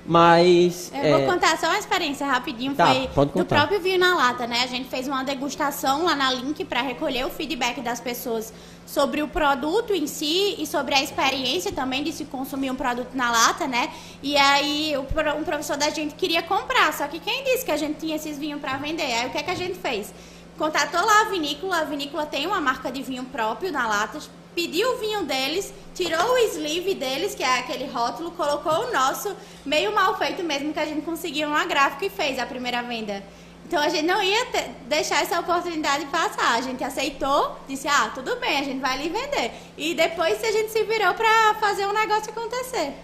Mas. 0.07 0.91
Eu 0.95 1.01
é... 1.01 1.19
vou 1.19 1.35
contar 1.35 1.59
só 1.59 1.67
uma 1.67 1.79
experiência 1.79 2.27
rapidinho. 2.27 2.75
Tá, 2.75 2.87
foi 3.15 3.27
do 3.27 3.45
próprio 3.45 3.81
Vinho 3.81 3.99
na 3.99 4.15
Lata, 4.15 4.47
né? 4.47 4.63
A 4.65 4.67
gente 4.67 4.89
fez 4.89 5.07
uma 5.07 5.23
degustação 5.23 6.05
lá 6.05 6.17
na 6.17 6.33
Link 6.33 6.65
para 6.65 6.81
recolher 6.81 7.27
o 7.27 7.31
feedback 7.31 7.81
das 7.81 8.01
pessoas 8.01 8.53
sobre 8.87 9.23
o 9.23 9.29
produto 9.29 9.95
em 9.95 10.07
si 10.07 10.57
e 10.59 10.67
sobre 10.67 10.95
a 10.95 11.03
experiência 11.03 11.71
também 11.71 12.03
de 12.03 12.13
se 12.13 12.25
consumir 12.25 12.71
um 12.71 12.75
produto 12.75 13.15
na 13.15 13.31
lata, 13.31 13.67
né? 13.67 13.91
E 14.23 14.37
aí 14.37 14.95
um 14.99 15.45
professor 15.45 15.77
da 15.77 15.91
gente 15.91 16.15
queria 16.15 16.43
comprar, 16.43 16.93
só 16.93 17.07
que 17.07 17.21
quem 17.21 17.45
disse 17.45 17.65
que 17.65 17.71
a 17.71 17.77
gente 17.77 18.01
tinha 18.01 18.17
esses 18.17 18.37
vinhos 18.37 18.61
para 18.61 18.77
vender? 18.79 19.05
Aí 19.05 19.29
o 19.29 19.31
que 19.31 19.39
é 19.39 19.43
que 19.43 19.51
a 19.51 19.55
gente 19.55 19.79
fez? 19.79 20.13
Contatou 20.59 21.01
lá 21.01 21.23
a 21.23 21.25
vinícola, 21.31 21.79
a 21.79 21.85
vinícola 21.85 22.27
tem 22.27 22.47
uma 22.47 22.61
marca 22.61 22.91
de 22.91 23.03
vinho 23.03 23.25
próprio 23.25 23.71
na 23.71 23.87
lata, 23.87 24.19
pediu 24.55 24.95
o 24.95 24.99
vinho 24.99 25.25
deles, 25.25 25.73
tirou 25.95 26.33
o 26.33 26.39
sleeve 26.39 26.95
deles, 26.95 27.35
que 27.35 27.43
é 27.43 27.59
aquele 27.59 27.87
rótulo, 27.87 28.31
colocou 28.33 28.89
o 28.89 28.93
nosso, 28.93 29.35
meio 29.65 29.95
mal 29.95 30.17
feito 30.17 30.43
mesmo, 30.43 30.73
que 30.73 30.81
a 30.81 30.87
gente 30.87 31.03
conseguiu 31.03 31.49
uma 31.49 31.65
gráfica 31.65 32.07
e 32.07 32.11
fez 32.11 32.39
a 32.39 32.47
primeira 32.47 32.83
venda. 32.83 33.23
Então 33.67 33.81
a 33.81 33.89
gente 33.89 34.05
não 34.05 34.21
ia 34.21 34.47
ter, 34.47 34.69
deixar 34.89 35.23
essa 35.23 35.39
oportunidade 35.39 36.05
passar. 36.07 36.59
A 36.59 36.61
gente 36.61 36.83
aceitou, 36.83 37.57
disse: 37.69 37.87
ah, 37.87 38.11
tudo 38.13 38.35
bem, 38.41 38.59
a 38.59 38.65
gente 38.65 38.81
vai 38.81 39.01
lhe 39.01 39.09
vender. 39.09 39.53
E 39.79 39.95
depois 39.95 40.43
a 40.43 40.51
gente 40.51 40.73
se 40.73 40.83
virou 40.83 41.15
para 41.15 41.55
fazer 41.61 41.87
um 41.87 41.93
negócio 41.93 42.33
acontecer. 42.33 42.95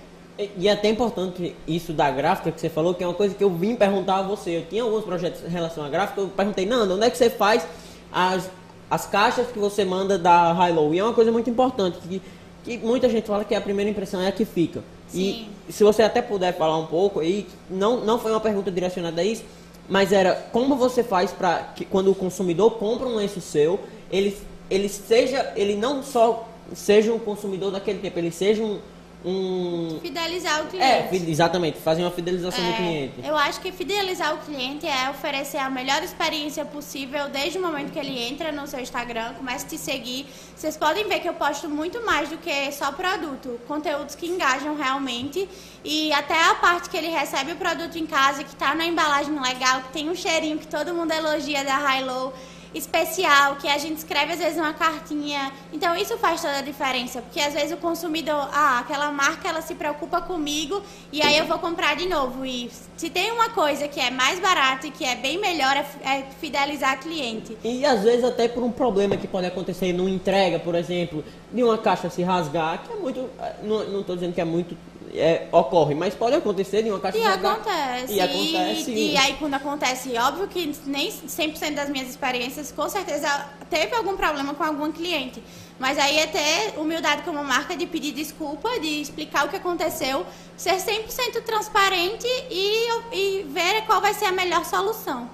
E 0.59 0.68
é 0.68 0.72
até 0.72 0.88
importante 0.88 1.57
isso 1.66 1.92
da 1.92 2.11
gráfica 2.11 2.51
que 2.51 2.61
você 2.61 2.68
falou, 2.68 2.94
que 2.94 3.03
é 3.03 3.07
uma 3.07 3.14
coisa 3.14 3.34
que 3.34 3.44
eu 3.44 3.51
vim 3.51 3.76
perguntar 3.76 4.18
a 4.18 4.22
você. 4.22 4.59
Eu 4.59 4.66
tinha 4.66 4.82
alguns 4.82 5.05
projetos 5.05 5.42
em 5.44 5.49
relação 5.49 5.84
à 5.84 5.88
gráfica, 5.88 6.20
eu 6.20 6.28
perguntei, 6.28 6.66
Nanda, 6.66 6.94
onde 6.94 7.07
é 7.07 7.11
que 7.11 7.16
você 7.16 7.30
faz 7.30 7.66
as, 8.12 8.51
as 8.91 9.07
caixas 9.07 9.49
que 9.49 9.59
você 9.59 9.84
manda 9.84 10.18
da 10.18 10.55
Hilo? 10.68 10.95
E 10.95 10.99
é 10.99 11.05
uma 11.05 11.12
coisa 11.12 11.32
muito 11.32 11.51
importante, 11.51 11.99
que, 11.99 12.22
que 12.64 12.78
muita 12.78 13.09
gente 13.09 13.26
fala 13.26 13.45
que 13.45 13.55
a 13.55 13.61
primeira 13.61 13.91
impressão 13.91 14.20
é 14.20 14.28
a 14.28 14.32
que 14.32 14.45
fica. 14.45 14.82
Sim. 15.09 15.49
E 15.68 15.72
se 15.72 15.84
você 15.84 16.03
até 16.03 16.22
puder 16.22 16.57
falar 16.57 16.76
um 16.78 16.87
pouco, 16.87 17.22
e 17.22 17.47
não, 17.70 18.01
não 18.01 18.18
foi 18.18 18.30
uma 18.30 18.41
pergunta 18.41 18.70
direcionada 18.70 19.20
a 19.20 19.24
isso, 19.24 19.45
mas 19.89 20.12
era 20.12 20.34
como 20.53 20.76
você 20.76 21.03
faz 21.03 21.32
para 21.32 21.72
que 21.74 21.84
quando 21.84 22.11
o 22.11 22.14
consumidor 22.14 22.72
compra 22.72 23.07
um 23.07 23.16
lenço 23.16 23.41
seu, 23.41 23.80
ele, 24.11 24.37
ele 24.70 24.89
seja, 24.89 25.53
ele 25.57 25.76
não 25.76 26.03
só 26.03 26.49
seja 26.74 27.12
um 27.12 27.18
consumidor 27.18 27.70
daquele 27.70 28.01
tempo, 28.01 28.18
ele 28.18 28.30
seja 28.30 28.62
um 28.62 28.78
um. 29.27 29.99
Fidelizar 30.01 30.62
o 30.62 30.66
é, 30.66 31.03
cliente. 31.03 31.27
É, 31.27 31.31
exatamente, 31.31 31.79
fazer 31.79 32.03
uma 32.03 32.11
fidelização 32.12 32.64
é, 32.64 32.70
do 32.70 32.77
cliente. 32.77 33.15
Eu 33.24 33.36
acho 33.36 33.61
que 33.61 33.73
fidelizar 33.73 34.35
o 34.35 34.39
cliente 34.39 34.86
é 34.86 35.11
oferecer 35.11 35.59
a 35.59 35.69
melhor 35.69 36.03
experiência 36.03 36.65
possível 36.65 37.28
desde 37.28 37.59
o 37.59 37.62
momento 37.62 37.93
que 37.93 37.98
ele 37.98 38.16
entra 38.19 38.53
no 38.53 38.66
seu 38.66 38.81
Instagram, 38.81 39.35
começa 39.35 39.66
a 39.66 39.69
te 39.69 39.77
seguir. 39.77 40.27
Vocês 40.55 40.77
podem 40.77 41.09
ver 41.09 41.20
que 41.20 41.28
eu 41.28 41.35
posto 41.35 41.69
muito 41.69 42.05
mais 42.07 42.28
do 42.28 42.39
que 42.39 42.70
só 42.70 42.93
produto, 42.93 43.61
conteúdos 43.66 44.15
que 44.15 44.27
engajam 44.27 44.77
realmente. 44.77 45.48
E 45.85 46.12
até 46.12 46.40
a 46.40 46.55
parte 46.55 46.89
que 46.89 46.97
ele 46.97 47.09
recebe 47.09 47.53
o 47.53 47.57
produto 47.57 47.98
em 47.98 48.07
casa, 48.07 48.44
que 48.44 48.53
está 48.53 48.74
na 48.74 48.86
embalagem 48.86 49.39
legal, 49.40 49.82
que 49.82 49.93
tem 49.93 50.09
um 50.09 50.15
cheirinho 50.15 50.59
que 50.59 50.66
todo 50.66 50.94
mundo 50.94 51.12
elogia 51.12 51.65
da 51.65 51.77
High 51.77 52.05
Low 52.05 52.32
especial, 52.74 53.56
que 53.56 53.68
a 53.68 53.78
gente 53.78 53.98
escreve 53.98 54.32
às 54.32 54.38
vezes 54.38 54.59
uma 54.59 54.72
cartinha. 54.72 55.52
Então 55.72 55.97
isso 55.97 56.16
faz 56.18 56.40
toda 56.40 56.59
a 56.59 56.62
diferença, 56.62 57.22
porque 57.22 57.40
às 57.40 57.55
vezes 57.55 57.72
o 57.72 57.76
consumidor, 57.76 58.48
ah, 58.52 58.78
aquela 58.80 59.10
marca 59.10 59.48
ela 59.48 59.62
se 59.62 59.74
preocupa 59.74 60.20
comigo 60.20 60.82
e 61.12 61.22
aí 61.22 61.38
eu 61.38 61.47
vou 61.47 61.59
comprar 61.59 61.97
de 61.97 62.09
novo. 62.09 62.44
E 62.44 62.70
se 62.97 63.10
tem 63.10 63.30
uma 63.30 63.51
coisa 63.51 63.88
que 63.88 64.01
é 64.01 64.10
mais 64.10 64.40
barata 64.40 64.86
e 64.86 64.90
que 64.90 65.05
é 65.05 65.14
bem 65.14 65.38
melhor 65.38 65.76
é, 65.76 65.86
é 66.05 66.26
fidelizar 66.40 67.01
cliente. 67.01 67.56
E 67.64 67.84
às 67.84 68.02
vezes 68.02 68.24
até 68.24 68.48
por 68.48 68.62
um 68.62 68.70
problema 68.70 69.16
que 69.16 69.26
pode 69.26 69.47
acontecer 69.47 69.93
numa 69.93 70.10
entrega, 70.10 70.59
por 70.59 70.74
exemplo, 70.74 71.24
de 71.52 71.62
uma 71.62 71.78
caixa 71.78 72.10
se 72.10 72.22
rasgar, 72.22 72.82
que 72.82 72.93
é 72.93 72.97
muito, 72.97 73.28
não 73.62 74.01
estou 74.01 74.16
dizendo 74.16 74.34
que 74.34 74.40
é 74.40 74.44
muito 74.44 74.76
é, 75.18 75.48
ocorre, 75.52 75.94
mas 75.94 76.14
pode 76.14 76.36
acontecer 76.36 76.84
em 76.86 76.90
uma 76.90 77.01
caixa 77.01 77.18
e 77.18 77.20
de 77.20 77.26
acontece. 77.26 78.12
E 78.12 78.20
acontece. 78.20 78.90
E, 78.90 79.12
e 79.12 79.16
aí 79.16 79.34
quando 79.34 79.55
acontece, 79.55 80.16
óbvio 80.18 80.48
que 80.48 80.74
nem 80.86 81.10
100% 81.10 81.74
das 81.74 81.88
minhas 81.88 82.09
experiências, 82.09 82.72
com 82.72 82.88
certeza 82.88 83.48
teve 83.70 83.94
algum 83.94 84.16
problema 84.16 84.55
com 84.55 84.64
algum 84.64 84.93
cliente. 84.93 85.43
Mas 85.78 85.98
aí 85.98 86.18
é 86.18 86.26
ter 86.26 86.78
humildade 86.78 87.22
como 87.22 87.43
marca 87.44 87.76
de 87.76 87.86
pedir 87.86 88.12
desculpa, 88.12 88.80
de 88.80 89.01
explicar 89.01 89.47
o 89.47 89.48
que 89.48 89.56
aconteceu, 89.56 90.24
ser 90.56 90.76
100% 90.76 91.43
transparente 91.44 92.26
e, 92.51 92.88
e 93.12 93.43
ver 93.44 93.82
qual 93.86 94.01
vai 94.01 94.14
ser 94.14 94.26
a 94.26 94.32
melhor 94.32 94.64
solução. 94.64 95.28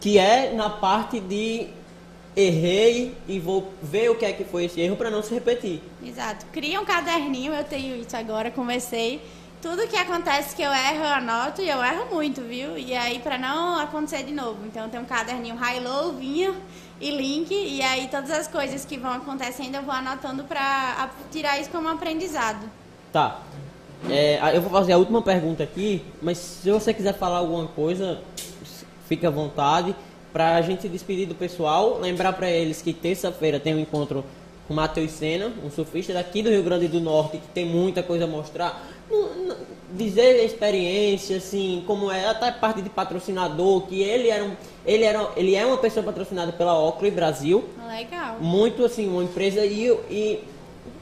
Que 0.00 0.18
é 0.18 0.52
na 0.52 0.70
parte 0.70 1.20
de 1.20 1.68
errei 2.36 3.16
e 3.26 3.38
vou 3.38 3.72
ver 3.82 4.10
o 4.10 4.14
que 4.14 4.24
é 4.24 4.32
que 4.32 4.44
foi 4.44 4.64
esse 4.64 4.80
erro 4.80 4.96
para 4.96 5.10
não 5.10 5.22
se 5.22 5.34
repetir. 5.34 5.82
Exato. 6.04 6.46
Cria 6.52 6.80
um 6.80 6.84
caderninho, 6.84 7.52
eu 7.52 7.64
tenho 7.64 7.96
isso 7.96 8.16
agora, 8.16 8.50
comecei. 8.50 9.20
Tudo 9.60 9.88
que 9.88 9.96
acontece 9.96 10.54
que 10.54 10.62
eu 10.62 10.70
erro, 10.70 11.04
eu 11.04 11.12
anoto 11.14 11.60
e 11.60 11.68
eu 11.68 11.82
erro 11.82 12.14
muito, 12.14 12.40
viu? 12.42 12.78
E 12.78 12.94
aí, 12.94 13.18
para 13.18 13.36
não 13.36 13.80
acontecer 13.80 14.22
de 14.22 14.32
novo. 14.32 14.64
Então, 14.64 14.88
tem 14.88 15.00
um 15.00 15.04
caderninho 15.04 15.56
high-low, 15.56 16.12
vinha 16.12 16.54
e 17.00 17.10
link. 17.10 17.52
E 17.52 17.82
aí, 17.82 18.06
todas 18.06 18.30
as 18.30 18.46
coisas 18.46 18.84
que 18.84 18.96
vão 18.96 19.10
acontecendo, 19.10 19.74
eu 19.74 19.82
vou 19.82 19.92
anotando 19.92 20.44
para 20.44 21.10
tirar 21.32 21.58
isso 21.60 21.70
como 21.70 21.88
aprendizado. 21.88 22.70
Tá. 23.12 23.42
É, 24.08 24.56
eu 24.56 24.62
vou 24.62 24.70
fazer 24.70 24.92
a 24.92 24.96
última 24.96 25.20
pergunta 25.20 25.64
aqui, 25.64 26.04
mas 26.22 26.38
se 26.38 26.70
você 26.70 26.94
quiser 26.94 27.14
falar 27.14 27.38
alguma 27.38 27.66
coisa, 27.66 28.22
fique 29.08 29.26
à 29.26 29.30
vontade 29.30 29.96
para 30.32 30.56
a 30.56 30.62
gente 30.62 30.82
se 30.82 30.88
despedir 30.88 31.26
do 31.26 31.34
pessoal, 31.34 31.98
lembrar 31.98 32.32
para 32.32 32.50
eles 32.50 32.82
que 32.82 32.92
terça-feira 32.92 33.58
tem 33.58 33.74
um 33.74 33.80
encontro 33.80 34.24
com 34.66 34.74
Matheus 34.74 35.12
Sena, 35.12 35.50
um 35.64 35.70
surfista 35.70 36.12
daqui 36.12 36.42
do 36.42 36.50
Rio 36.50 36.62
Grande 36.62 36.86
do 36.86 37.00
Norte, 37.00 37.38
que 37.38 37.48
tem 37.48 37.64
muita 37.64 38.02
coisa 38.02 38.24
a 38.24 38.26
mostrar. 38.26 38.86
Dizer 39.90 40.40
a 40.40 40.44
experiência, 40.44 41.38
assim, 41.38 41.82
como 41.86 42.10
é, 42.10 42.26
até 42.26 42.52
parte 42.52 42.82
de 42.82 42.90
patrocinador, 42.90 43.86
que 43.86 44.02
ele 44.02 44.28
era 44.28 44.44
um, 44.44 44.52
ele 44.84 45.04
era, 45.04 45.30
ele 45.34 45.54
é 45.54 45.64
uma 45.64 45.78
pessoa 45.78 46.04
patrocinada 46.04 46.52
pela 46.52 46.78
Oakley 46.78 47.10
Brasil. 47.10 47.64
Legal. 47.88 48.36
Muito 48.38 48.84
assim, 48.84 49.08
uma 49.08 49.24
empresa 49.24 49.64
e, 49.64 49.88
e 50.10 50.44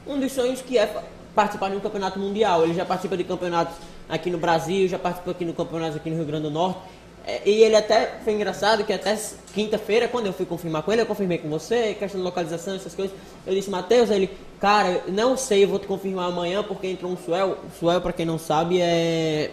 um 0.07 0.17
dos 0.17 0.31
sonhos 0.31 0.61
que 0.61 0.77
é 0.77 1.03
participar 1.35 1.69
de 1.69 1.75
um 1.75 1.81
campeonato 1.81 2.17
mundial. 2.17 2.63
Ele 2.63 2.73
já 2.73 2.85
participa 2.85 3.17
de 3.17 3.25
campeonatos 3.25 3.75
aqui 4.07 4.29
no 4.29 4.37
Brasil, 4.37 4.87
já 4.87 4.97
participou 4.97 5.31
aqui 5.31 5.43
no 5.43 5.53
campeonato 5.53 5.97
aqui 5.97 6.09
no 6.09 6.15
Rio 6.15 6.25
Grande 6.25 6.43
do 6.43 6.51
Norte. 6.51 6.79
É, 7.27 7.41
e 7.45 7.61
ele 7.61 7.75
até 7.75 8.19
foi 8.23 8.31
engraçado 8.31 8.85
que 8.85 8.93
até 8.93 9.19
quinta-feira, 9.53 10.07
quando 10.07 10.27
eu 10.27 10.33
fui 10.33 10.45
confirmar 10.45 10.81
com 10.81 10.93
ele, 10.93 11.01
eu 11.01 11.05
confirmei 11.05 11.37
com 11.37 11.49
você, 11.49 11.93
questão 11.93 12.21
de 12.21 12.23
localização, 12.23 12.73
essas 12.73 12.95
coisas. 12.95 13.13
Eu 13.45 13.53
disse, 13.53 13.69
Matheus, 13.69 14.09
ele, 14.09 14.29
cara, 14.61 15.03
não 15.09 15.35
sei, 15.35 15.65
eu 15.65 15.67
vou 15.67 15.77
te 15.77 15.85
confirmar 15.85 16.29
amanhã, 16.29 16.63
porque 16.63 16.87
entrou 16.87 17.11
um 17.11 17.17
Suel. 17.17 17.57
Suel, 17.77 17.99
para 17.99 18.13
quem 18.13 18.25
não 18.25 18.39
sabe, 18.39 18.79
é. 18.79 19.51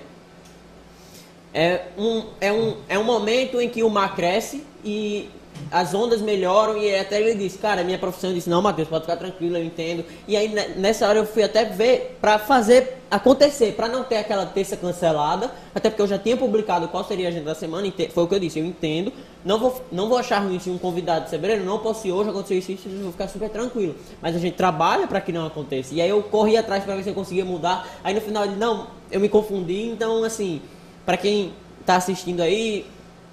É 1.53 1.87
um, 1.97 2.25
é, 2.41 2.53
um, 2.53 2.77
é 2.89 2.99
um 2.99 3.05
momento 3.05 3.61
em 3.61 3.69
que 3.69 3.83
o 3.85 3.91
mar 3.91 4.17
cresce 4.17 4.65
e 4.85 5.31
as 5.71 5.93
ondas 5.93 6.21
melhoram 6.21 6.77
e 6.79 6.95
até 6.95 7.21
ele 7.21 7.35
disse, 7.35 7.59
cara, 7.59 7.83
minha 7.83 7.99
profissão 7.99 8.33
disse, 8.33 8.49
não, 8.49 8.63
Matheus, 8.63 8.89
pode 8.89 9.05
ficar 9.05 9.17
tranquilo, 9.17 9.57
eu 9.57 9.65
entendo. 9.65 10.05
E 10.29 10.37
aí 10.37 10.49
nessa 10.77 11.09
hora 11.09 11.19
eu 11.19 11.27
fui 11.27 11.43
até 11.43 11.65
ver 11.65 12.17
para 12.21 12.39
fazer 12.39 12.99
acontecer, 13.11 13.73
para 13.73 13.89
não 13.89 14.05
ter 14.05 14.17
aquela 14.17 14.47
terça 14.47 14.77
cancelada, 14.77 15.51
até 15.75 15.89
porque 15.89 16.03
eu 16.03 16.07
já 16.07 16.19
tinha 16.19 16.37
publicado 16.37 16.89
qual 16.89 17.05
seria 17.05 17.27
a 17.27 17.29
agenda 17.31 17.47
da 17.47 17.55
semana, 17.55 17.93
foi 18.13 18.25
o 18.25 18.27
que 18.27 18.35
eu 18.35 18.41
disse, 18.41 18.59
eu 18.59 18.65
entendo. 18.65 19.13
Não 19.45 19.59
vou, 19.59 19.85
não 19.93 20.09
vou 20.09 20.17
achar 20.17 20.39
ruim 20.39 20.59
se 20.59 20.71
um 20.71 20.79
convidado 20.79 21.27
de 21.27 21.31
fevereiro, 21.31 21.65
não 21.65 21.79
posso 21.79 22.07
ir 22.07 22.13
hoje, 22.13 22.31
aconteceu 22.31 22.59
isso, 22.59 22.73
isso, 22.73 22.89
eu 22.89 23.03
vou 23.03 23.13
ficar 23.13 23.29
super 23.29 23.51
tranquilo. 23.51 23.95
Mas 24.23 24.35
a 24.35 24.39
gente 24.39 24.55
trabalha 24.55 25.07
para 25.07 25.21
que 25.21 25.33
não 25.33 25.47
aconteça. 25.47 25.95
E 25.95 26.01
aí 26.01 26.09
eu 26.09 26.23
corri 26.23 26.57
atrás 26.57 26.83
para 26.83 26.97
ver 26.97 27.03
se 27.03 27.11
eu 27.11 27.15
conseguia 27.15 27.45
mudar. 27.45 27.87
Aí 28.03 28.15
no 28.15 28.21
final 28.21 28.45
ele, 28.45 28.57
não, 28.57 28.87
eu 29.11 29.21
me 29.21 29.29
confundi, 29.29 29.83
então 29.83 30.25
assim, 30.25 30.63
para 31.05 31.17
quem 31.17 31.53
está 31.81 31.97
assistindo 31.97 32.41
aí, 32.41 32.87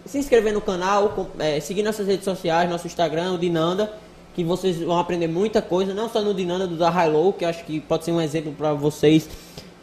se 0.06 0.18
inscrever 0.18 0.54
no 0.54 0.62
canal, 0.62 1.30
é, 1.40 1.60
seguir 1.60 1.84
nossas 1.84 2.08
redes 2.08 2.26
sociais, 2.26 2.70
nosso 2.70 2.88
Instagram, 2.88 3.34
o 3.34 3.38
Dinanda, 3.38 3.94
que 4.34 4.44
vocês 4.44 4.80
vão 4.80 4.98
aprender 4.98 5.28
muita 5.28 5.62
coisa, 5.62 5.94
não 5.94 6.10
só 6.10 6.22
no 6.22 6.34
Dinanda 6.34 6.66
do 6.66 6.78
da 6.78 6.90
High 6.90 7.12
que 7.38 7.46
acho 7.46 7.64
que 7.66 7.80
pode 7.80 8.06
ser 8.06 8.12
um 8.12 8.22
exemplo 8.22 8.54
para 8.54 8.74
vocês, 8.74 9.30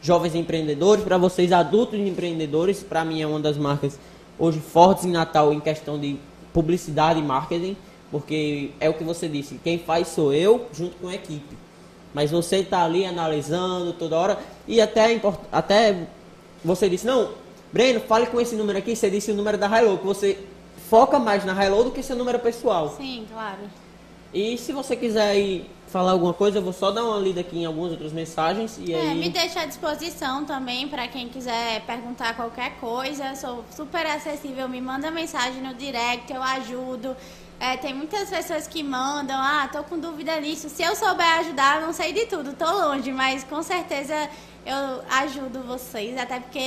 jovens 0.00 0.34
empreendedores, 0.34 1.04
para 1.04 1.18
vocês 1.18 1.52
adultos 1.52 1.98
empreendedores, 1.98 2.82
para 2.82 3.04
mim 3.04 3.20
é 3.20 3.26
uma 3.26 3.40
das 3.40 3.56
marcas 3.56 3.98
hoje 4.38 4.60
fortes 4.60 5.04
em 5.04 5.10
Natal 5.10 5.52
em 5.52 5.60
questão 5.60 5.98
de 5.98 6.16
publicidade 6.52 7.18
e 7.18 7.22
marketing, 7.22 7.76
porque 8.10 8.70
é 8.80 8.88
o 8.88 8.94
que 8.94 9.04
você 9.04 9.28
disse, 9.28 9.60
quem 9.62 9.78
faz 9.78 10.08
sou 10.08 10.32
eu 10.32 10.66
junto 10.72 10.96
com 10.96 11.08
a 11.08 11.14
equipe. 11.14 11.56
Mas 12.14 12.30
você 12.30 12.58
está 12.58 12.84
ali 12.84 13.04
analisando 13.04 13.92
toda 13.92 14.16
hora 14.16 14.38
e 14.66 14.80
até 14.80 15.20
até 15.52 16.06
você 16.64 16.88
disse, 16.88 17.06
não, 17.06 17.28
Breno, 17.72 18.00
fale 18.00 18.26
com 18.26 18.40
esse 18.40 18.54
número 18.54 18.78
aqui, 18.78 18.96
você 18.96 19.10
disse 19.10 19.30
o 19.30 19.34
número 19.34 19.58
da 19.58 19.66
Hilo, 19.66 19.98
que 19.98 20.06
você 20.06 20.38
foca 20.88 21.18
mais 21.18 21.44
na 21.44 21.64
Hilo 21.64 21.84
do 21.84 21.90
que 21.90 22.02
seu 22.02 22.16
número 22.16 22.38
pessoal. 22.38 22.94
Sim, 22.96 23.26
claro. 23.30 23.58
E 24.32 24.58
se 24.58 24.72
você 24.72 24.94
quiser 24.94 25.36
ir 25.36 25.70
falar 25.88 26.12
alguma 26.12 26.34
coisa, 26.34 26.58
eu 26.58 26.62
vou 26.62 26.72
só 26.72 26.90
dar 26.90 27.04
uma 27.04 27.18
lida 27.18 27.40
aqui 27.40 27.58
em 27.58 27.64
algumas 27.64 27.92
outras 27.92 28.12
mensagens 28.12 28.78
e 28.78 28.92
é, 28.92 29.00
aí... 29.00 29.18
me 29.18 29.30
deixa 29.30 29.62
à 29.62 29.64
disposição 29.64 30.44
também 30.44 30.86
para 30.86 31.08
quem 31.08 31.28
quiser 31.28 31.80
perguntar 31.86 32.36
qualquer 32.36 32.72
coisa. 32.78 33.34
Sou 33.34 33.64
super 33.74 34.06
acessível, 34.06 34.68
me 34.68 34.80
manda 34.80 35.10
mensagem 35.10 35.62
no 35.62 35.74
direct, 35.74 36.30
eu 36.32 36.42
ajudo. 36.42 37.16
É, 37.60 37.76
tem 37.76 37.92
muitas 37.92 38.30
pessoas 38.30 38.68
que 38.68 38.84
mandam, 38.84 39.36
ah, 39.36 39.68
tô 39.72 39.82
com 39.82 39.98
dúvida 39.98 40.40
nisso. 40.40 40.68
Se 40.68 40.82
eu 40.82 40.94
souber 40.94 41.26
ajudar, 41.40 41.80
não 41.80 41.92
sei 41.92 42.12
de 42.12 42.26
tudo, 42.26 42.52
tô 42.52 42.70
longe, 42.70 43.10
mas 43.12 43.42
com 43.42 43.62
certeza 43.64 44.14
eu 44.64 45.02
ajudo 45.10 45.62
vocês, 45.62 46.16
até 46.16 46.38
porque, 46.38 46.58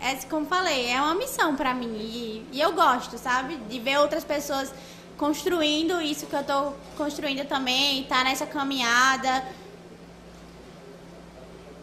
é 0.00 0.14
como 0.28 0.46
falei, 0.46 0.90
é 0.90 1.00
uma 1.00 1.14
missão 1.14 1.54
para 1.54 1.72
mim 1.72 1.94
e, 1.96 2.46
e, 2.50 2.60
eu 2.60 2.72
gosto, 2.72 3.18
sabe? 3.18 3.56
De 3.68 3.78
ver 3.78 3.98
outras 3.98 4.24
pessoas 4.24 4.72
construindo 5.16 6.00
isso 6.00 6.26
que 6.26 6.34
eu 6.34 6.42
tô 6.42 6.72
construindo 6.96 7.46
também, 7.46 8.02
tá 8.04 8.24
nessa 8.24 8.46
caminhada. 8.46 9.44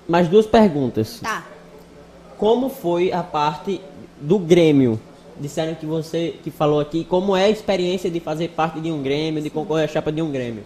Mais 0.07 0.27
duas 0.27 0.45
perguntas. 0.45 1.19
Tá. 1.22 1.45
Como 2.38 2.69
foi 2.69 3.14
a 3.14 3.23
parte 3.23 3.80
do 4.19 4.38
Grêmio? 4.38 4.99
Disseram 5.39 5.73
que 5.73 5.85
você 5.85 6.37
que 6.43 6.51
falou 6.51 6.79
aqui, 6.79 7.05
como 7.05 7.35
é 7.35 7.45
a 7.45 7.49
experiência 7.49 8.09
de 8.11 8.19
fazer 8.19 8.49
parte 8.49 8.81
de 8.81 8.91
um 8.91 9.01
Grêmio, 9.01 9.41
de 9.41 9.49
concorrer 9.49 9.85
à 9.85 9.87
chapa 9.87 10.11
de 10.11 10.21
um 10.21 10.31
Grêmio? 10.31 10.65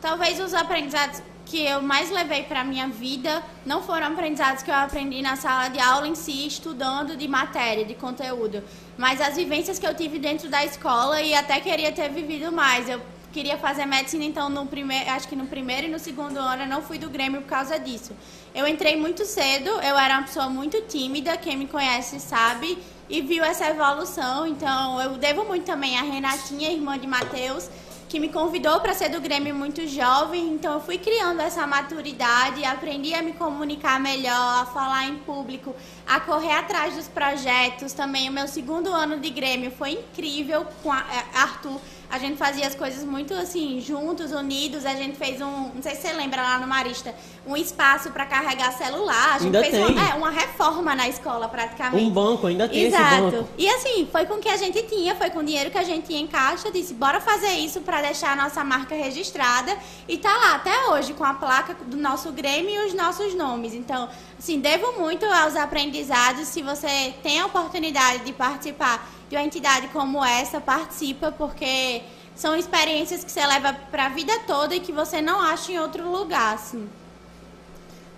Talvez 0.00 0.38
os 0.38 0.54
aprendizados 0.54 1.20
que 1.44 1.64
eu 1.64 1.82
mais 1.82 2.10
levei 2.10 2.44
para 2.44 2.62
minha 2.62 2.86
vida 2.88 3.42
não 3.66 3.82
foram 3.82 4.06
aprendizados 4.08 4.62
que 4.62 4.70
eu 4.70 4.74
aprendi 4.74 5.20
na 5.22 5.34
sala 5.34 5.68
de 5.68 5.80
aula 5.80 6.06
em 6.06 6.14
si, 6.14 6.46
estudando 6.46 7.16
de 7.16 7.26
matéria, 7.26 7.84
de 7.84 7.94
conteúdo, 7.94 8.62
mas 8.96 9.20
as 9.20 9.34
vivências 9.34 9.78
que 9.78 9.86
eu 9.86 9.94
tive 9.94 10.18
dentro 10.18 10.48
da 10.48 10.64
escola 10.64 11.20
e 11.20 11.34
até 11.34 11.58
queria 11.58 11.90
ter 11.90 12.10
vivido 12.10 12.52
mais. 12.52 12.88
Eu 12.88 13.00
queria 13.32 13.56
fazer 13.58 13.86
medicina, 13.86 14.24
então 14.24 14.48
no 14.48 14.66
primeiro, 14.66 15.10
acho 15.10 15.26
que 15.26 15.34
no 15.36 15.46
primeiro 15.46 15.86
e 15.86 15.90
no 15.90 15.98
segundo 15.98 16.38
ano 16.38 16.62
eu 16.62 16.68
não 16.68 16.82
fui 16.82 16.98
do 16.98 17.08
Grêmio 17.08 17.40
por 17.40 17.48
causa 17.48 17.78
disso. 17.78 18.12
Eu 18.54 18.68
entrei 18.68 18.96
muito 18.96 19.24
cedo, 19.24 19.68
eu 19.68 19.98
era 19.98 20.18
uma 20.18 20.22
pessoa 20.24 20.48
muito 20.48 20.80
tímida, 20.82 21.36
quem 21.36 21.56
me 21.56 21.66
conhece 21.66 22.20
sabe, 22.20 22.78
e 23.08 23.22
viu 23.22 23.42
essa 23.42 23.66
evolução, 23.68 24.46
então 24.46 25.00
eu 25.00 25.16
devo 25.16 25.44
muito 25.44 25.64
também 25.64 25.98
a 25.98 26.02
Renatinha, 26.02 26.70
irmã 26.70 26.98
de 26.98 27.06
Matheus, 27.06 27.70
que 28.08 28.18
me 28.18 28.28
convidou 28.28 28.80
para 28.80 28.94
ser 28.94 29.10
do 29.10 29.20
Grêmio 29.20 29.54
muito 29.54 29.86
jovem, 29.86 30.48
então 30.48 30.74
eu 30.74 30.80
fui 30.80 30.96
criando 30.96 31.40
essa 31.40 31.66
maturidade, 31.66 32.64
aprendi 32.64 33.14
a 33.14 33.22
me 33.22 33.32
comunicar 33.32 34.00
melhor, 34.00 34.62
a 34.62 34.66
falar 34.66 35.04
em 35.06 35.16
público, 35.18 35.74
a 36.06 36.18
correr 36.18 36.52
atrás 36.52 36.94
dos 36.94 37.06
projetos. 37.06 37.92
Também 37.92 38.28
o 38.28 38.32
meu 38.32 38.48
segundo 38.48 38.88
ano 38.88 39.18
de 39.18 39.28
Grêmio 39.28 39.70
foi 39.70 39.92
incrível 39.92 40.66
com 40.82 40.90
a, 40.90 41.00
é, 41.00 41.38
Arthur 41.38 41.78
a 42.10 42.18
gente 42.18 42.36
fazia 42.36 42.66
as 42.66 42.74
coisas 42.74 43.04
muito 43.04 43.34
assim, 43.34 43.80
juntos, 43.80 44.32
unidos. 44.32 44.86
A 44.86 44.94
gente 44.94 45.16
fez 45.16 45.40
um, 45.40 45.70
não 45.74 45.82
sei 45.82 45.94
se 45.94 46.02
você 46.02 46.12
lembra 46.12 46.40
lá 46.40 46.58
no 46.58 46.66
Marista, 46.66 47.14
um 47.46 47.56
espaço 47.56 48.10
para 48.10 48.24
carregar 48.24 48.72
celular. 48.72 49.34
A 49.34 49.38
gente 49.38 49.56
ainda 49.56 49.60
fez 49.60 49.72
tem. 49.72 49.86
Uma, 49.86 50.08
é, 50.08 50.14
uma 50.14 50.30
reforma 50.30 50.94
na 50.94 51.06
escola 51.06 51.48
praticamente. 51.48 52.02
Um 52.02 52.10
banco, 52.10 52.46
ainda 52.46 52.66
tem 52.66 52.84
Exato. 52.84 53.04
esse 53.04 53.36
banco. 53.36 53.48
E 53.58 53.68
assim, 53.68 54.08
foi 54.10 54.24
com 54.24 54.34
o 54.34 54.38
que 54.38 54.48
a 54.48 54.56
gente 54.56 54.82
tinha, 54.84 55.14
foi 55.16 55.28
com 55.28 55.40
o 55.40 55.44
dinheiro 55.44 55.70
que 55.70 55.78
a 55.78 55.84
gente 55.84 56.06
tinha 56.06 56.20
em 56.20 56.26
caixa. 56.26 56.70
Disse, 56.70 56.94
bora 56.94 57.20
fazer 57.20 57.52
isso 57.52 57.80
para 57.80 58.00
deixar 58.00 58.32
a 58.32 58.36
nossa 58.36 58.64
marca 58.64 58.94
registrada. 58.94 59.76
E 60.08 60.16
tá 60.16 60.34
lá 60.34 60.54
até 60.54 60.86
hoje 60.86 61.12
com 61.12 61.24
a 61.24 61.34
placa 61.34 61.74
do 61.74 61.96
nosso 61.96 62.32
Grêmio 62.32 62.70
e 62.70 62.86
os 62.86 62.94
nossos 62.94 63.34
nomes. 63.34 63.74
Então, 63.74 64.08
assim, 64.38 64.58
devo 64.60 64.98
muito 64.98 65.26
aos 65.26 65.56
aprendizados. 65.56 66.48
Se 66.48 66.62
você 66.62 67.14
tem 67.22 67.38
a 67.40 67.46
oportunidade 67.46 68.24
de 68.24 68.32
participar 68.32 69.17
de 69.28 69.36
uma 69.36 69.44
entidade 69.44 69.88
como 69.88 70.24
essa, 70.24 70.60
participa, 70.60 71.32
porque 71.32 72.02
são 72.34 72.56
experiências 72.56 73.24
que 73.24 73.30
você 73.30 73.44
leva 73.46 73.74
para 73.90 74.06
a 74.06 74.08
vida 74.08 74.32
toda 74.46 74.74
e 74.74 74.80
que 74.80 74.92
você 74.92 75.20
não 75.20 75.40
acha 75.40 75.72
em 75.72 75.78
outro 75.78 76.10
lugar, 76.10 76.54
assim. 76.54 76.88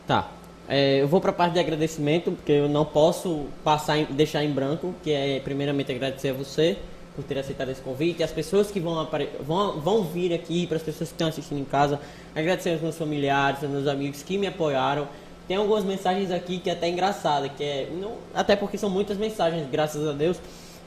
Tá. 0.06 0.28
É, 0.68 1.02
eu 1.02 1.08
vou 1.08 1.20
para 1.20 1.30
a 1.30 1.34
parte 1.34 1.54
de 1.54 1.58
agradecimento, 1.58 2.30
porque 2.30 2.52
eu 2.52 2.68
não 2.68 2.84
posso 2.84 3.46
passar 3.64 3.98
em, 3.98 4.04
deixar 4.04 4.44
em 4.44 4.52
branco, 4.52 4.94
que 5.02 5.10
é 5.10 5.40
primeiramente 5.40 5.90
agradecer 5.90 6.28
a 6.28 6.32
você 6.32 6.78
por 7.16 7.24
ter 7.24 7.38
aceitado 7.38 7.70
esse 7.70 7.80
convite, 7.80 8.22
as 8.22 8.30
pessoas 8.30 8.70
que 8.70 8.78
vão, 8.78 9.08
vão, 9.40 9.80
vão 9.80 10.04
vir 10.04 10.32
aqui, 10.32 10.66
para 10.66 10.76
as 10.76 10.82
pessoas 10.82 11.08
que 11.08 11.14
estão 11.14 11.26
assistindo 11.26 11.58
em 11.58 11.64
casa, 11.64 12.00
agradecer 12.36 12.70
aos 12.70 12.80
meus 12.80 12.96
familiares, 12.96 13.64
aos 13.64 13.72
meus 13.72 13.88
amigos 13.88 14.22
que 14.22 14.38
me 14.38 14.46
apoiaram, 14.46 15.08
tem 15.50 15.56
algumas 15.56 15.82
mensagens 15.82 16.30
aqui 16.30 16.60
que 16.60 16.70
é 16.70 16.74
até 16.74 16.88
engraçada, 16.88 17.48
que 17.48 17.64
é. 17.64 17.88
Não, 18.00 18.12
até 18.32 18.54
porque 18.54 18.78
são 18.78 18.88
muitas 18.88 19.16
mensagens, 19.16 19.68
graças 19.68 20.06
a 20.06 20.12
Deus. 20.12 20.36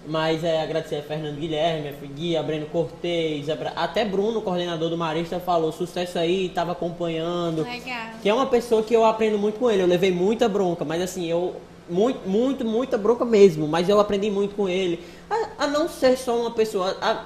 Mas 0.06 0.44
é 0.44 0.62
agradecer 0.62 0.98
a 0.98 1.02
Fernando 1.02 1.38
Guilherme, 1.38 1.90
a 1.90 2.06
Gui, 2.06 2.36
a 2.36 2.44
Breno 2.44 2.66
Cortez, 2.66 3.50
a, 3.50 3.54
até 3.76 4.04
Bruno, 4.04 4.42
coordenador 4.42 4.90
do 4.90 4.98
Marista, 4.98 5.40
falou 5.40 5.72
sucesso 5.72 6.20
aí, 6.20 6.48
estava 6.48 6.74
acompanhando. 6.74 7.64
Legal. 7.64 8.10
Que 8.22 8.28
é 8.28 8.34
uma 8.34 8.48
pessoa 8.48 8.84
que 8.84 8.94
eu 8.94 9.06
aprendo 9.06 9.38
muito 9.38 9.60
com 9.60 9.72
ele. 9.72 9.82
Eu 9.82 9.88
levei 9.88 10.12
muita 10.12 10.50
bronca, 10.50 10.84
mas 10.84 11.02
assim, 11.02 11.26
eu. 11.30 11.56
Muito, 11.90 12.28
muito, 12.28 12.64
muita 12.64 12.98
bronca 12.98 13.26
mesmo. 13.26 13.68
Mas 13.68 13.90
eu 13.90 14.00
aprendi 14.00 14.32
muito 14.32 14.56
com 14.56 14.68
ele. 14.68 15.04
A, 15.30 15.66
a 15.66 15.68
não 15.68 15.88
ser 15.88 16.18
só 16.18 16.38
uma 16.38 16.52
pessoa. 16.52 16.98
A, 17.02 17.26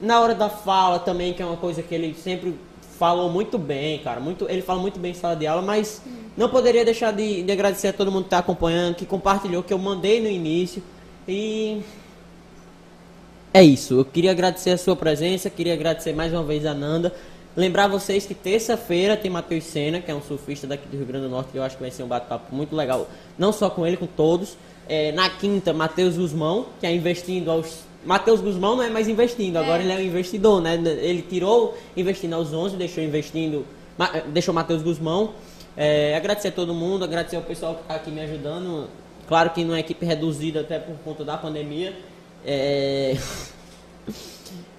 na 0.00 0.20
hora 0.20 0.34
da 0.34 0.48
fala 0.48 0.98
também, 0.98 1.32
que 1.32 1.42
é 1.42 1.46
uma 1.46 1.56
coisa 1.56 1.82
que 1.82 1.94
ele 1.94 2.14
sempre 2.14 2.54
falou 2.98 3.30
muito 3.30 3.58
bem, 3.58 3.98
cara. 3.98 4.20
Muito, 4.20 4.46
ele 4.48 4.62
fala 4.62 4.80
muito 4.80 4.98
bem 4.98 5.12
em 5.12 5.14
sala 5.14 5.36
de 5.36 5.46
aula, 5.46 5.62
mas 5.62 6.02
hum. 6.06 6.10
não 6.36 6.48
poderia 6.48 6.84
deixar 6.84 7.12
de, 7.12 7.42
de 7.42 7.52
agradecer 7.52 7.88
a 7.88 7.92
todo 7.92 8.10
mundo 8.10 8.22
que 8.22 8.26
está 8.28 8.38
acompanhando, 8.38 8.96
que 8.96 9.06
compartilhou, 9.06 9.62
que 9.62 9.72
eu 9.72 9.78
mandei 9.78 10.20
no 10.20 10.28
início. 10.28 10.82
E 11.26 11.82
é 13.52 13.62
isso. 13.62 13.94
Eu 13.94 14.04
queria 14.04 14.30
agradecer 14.30 14.70
a 14.70 14.78
sua 14.78 14.94
presença, 14.94 15.48
queria 15.48 15.72
agradecer 15.72 16.12
mais 16.12 16.32
uma 16.32 16.42
vez 16.42 16.66
a 16.66 16.74
Nanda. 16.74 17.12
Lembrar 17.56 17.88
vocês 17.88 18.24
que 18.24 18.34
terça-feira 18.34 19.16
tem 19.16 19.30
Matheus 19.30 19.64
Sena, 19.64 20.00
que 20.00 20.10
é 20.10 20.14
um 20.14 20.22
surfista 20.22 20.66
daqui 20.66 20.86
do 20.86 20.96
Rio 20.96 21.06
Grande 21.06 21.24
do 21.24 21.30
Norte, 21.30 21.50
que 21.50 21.58
eu 21.58 21.62
acho 21.62 21.76
que 21.76 21.82
vai 21.82 21.90
ser 21.90 22.04
um 22.04 22.06
bate-papo 22.06 22.54
muito 22.54 22.76
legal, 22.76 23.08
não 23.36 23.52
só 23.52 23.68
com 23.68 23.86
ele, 23.86 23.96
com 23.96 24.06
todos. 24.06 24.56
É, 24.88 25.12
na 25.12 25.28
quinta, 25.28 25.72
Matheus 25.72 26.16
Guzmão, 26.16 26.66
que 26.78 26.86
é 26.86 26.94
investindo 26.94 27.50
aos. 27.50 27.80
Matheus 28.04 28.40
Guzmão 28.40 28.76
não 28.76 28.84
é 28.84 28.88
mais 28.88 29.08
investindo, 29.08 29.56
é. 29.56 29.60
agora 29.60 29.82
ele 29.82 29.92
é 29.92 29.96
um 29.96 30.00
investidor, 30.00 30.62
né? 30.62 30.74
Ele 30.74 31.20
tirou 31.20 31.76
investindo 31.96 32.34
aos 32.34 32.52
11, 32.52 32.76
deixou 32.76 33.02
investindo, 33.02 33.66
deixou 34.28 34.54
Matheus 34.54 34.82
Guzmão. 34.82 35.32
É, 35.76 36.16
agradecer 36.16 36.48
a 36.48 36.52
todo 36.52 36.72
mundo, 36.72 37.04
agradecer 37.04 37.36
ao 37.36 37.42
pessoal 37.42 37.74
que 37.74 37.82
está 37.82 37.96
aqui 37.96 38.10
me 38.10 38.20
ajudando. 38.20 38.88
Claro 39.26 39.50
que 39.50 39.64
numa 39.64 39.80
equipe 39.80 40.06
reduzida 40.06 40.60
até 40.60 40.78
por 40.78 40.96
conta 41.04 41.24
da 41.24 41.36
pandemia. 41.36 41.94
É... 42.44 43.16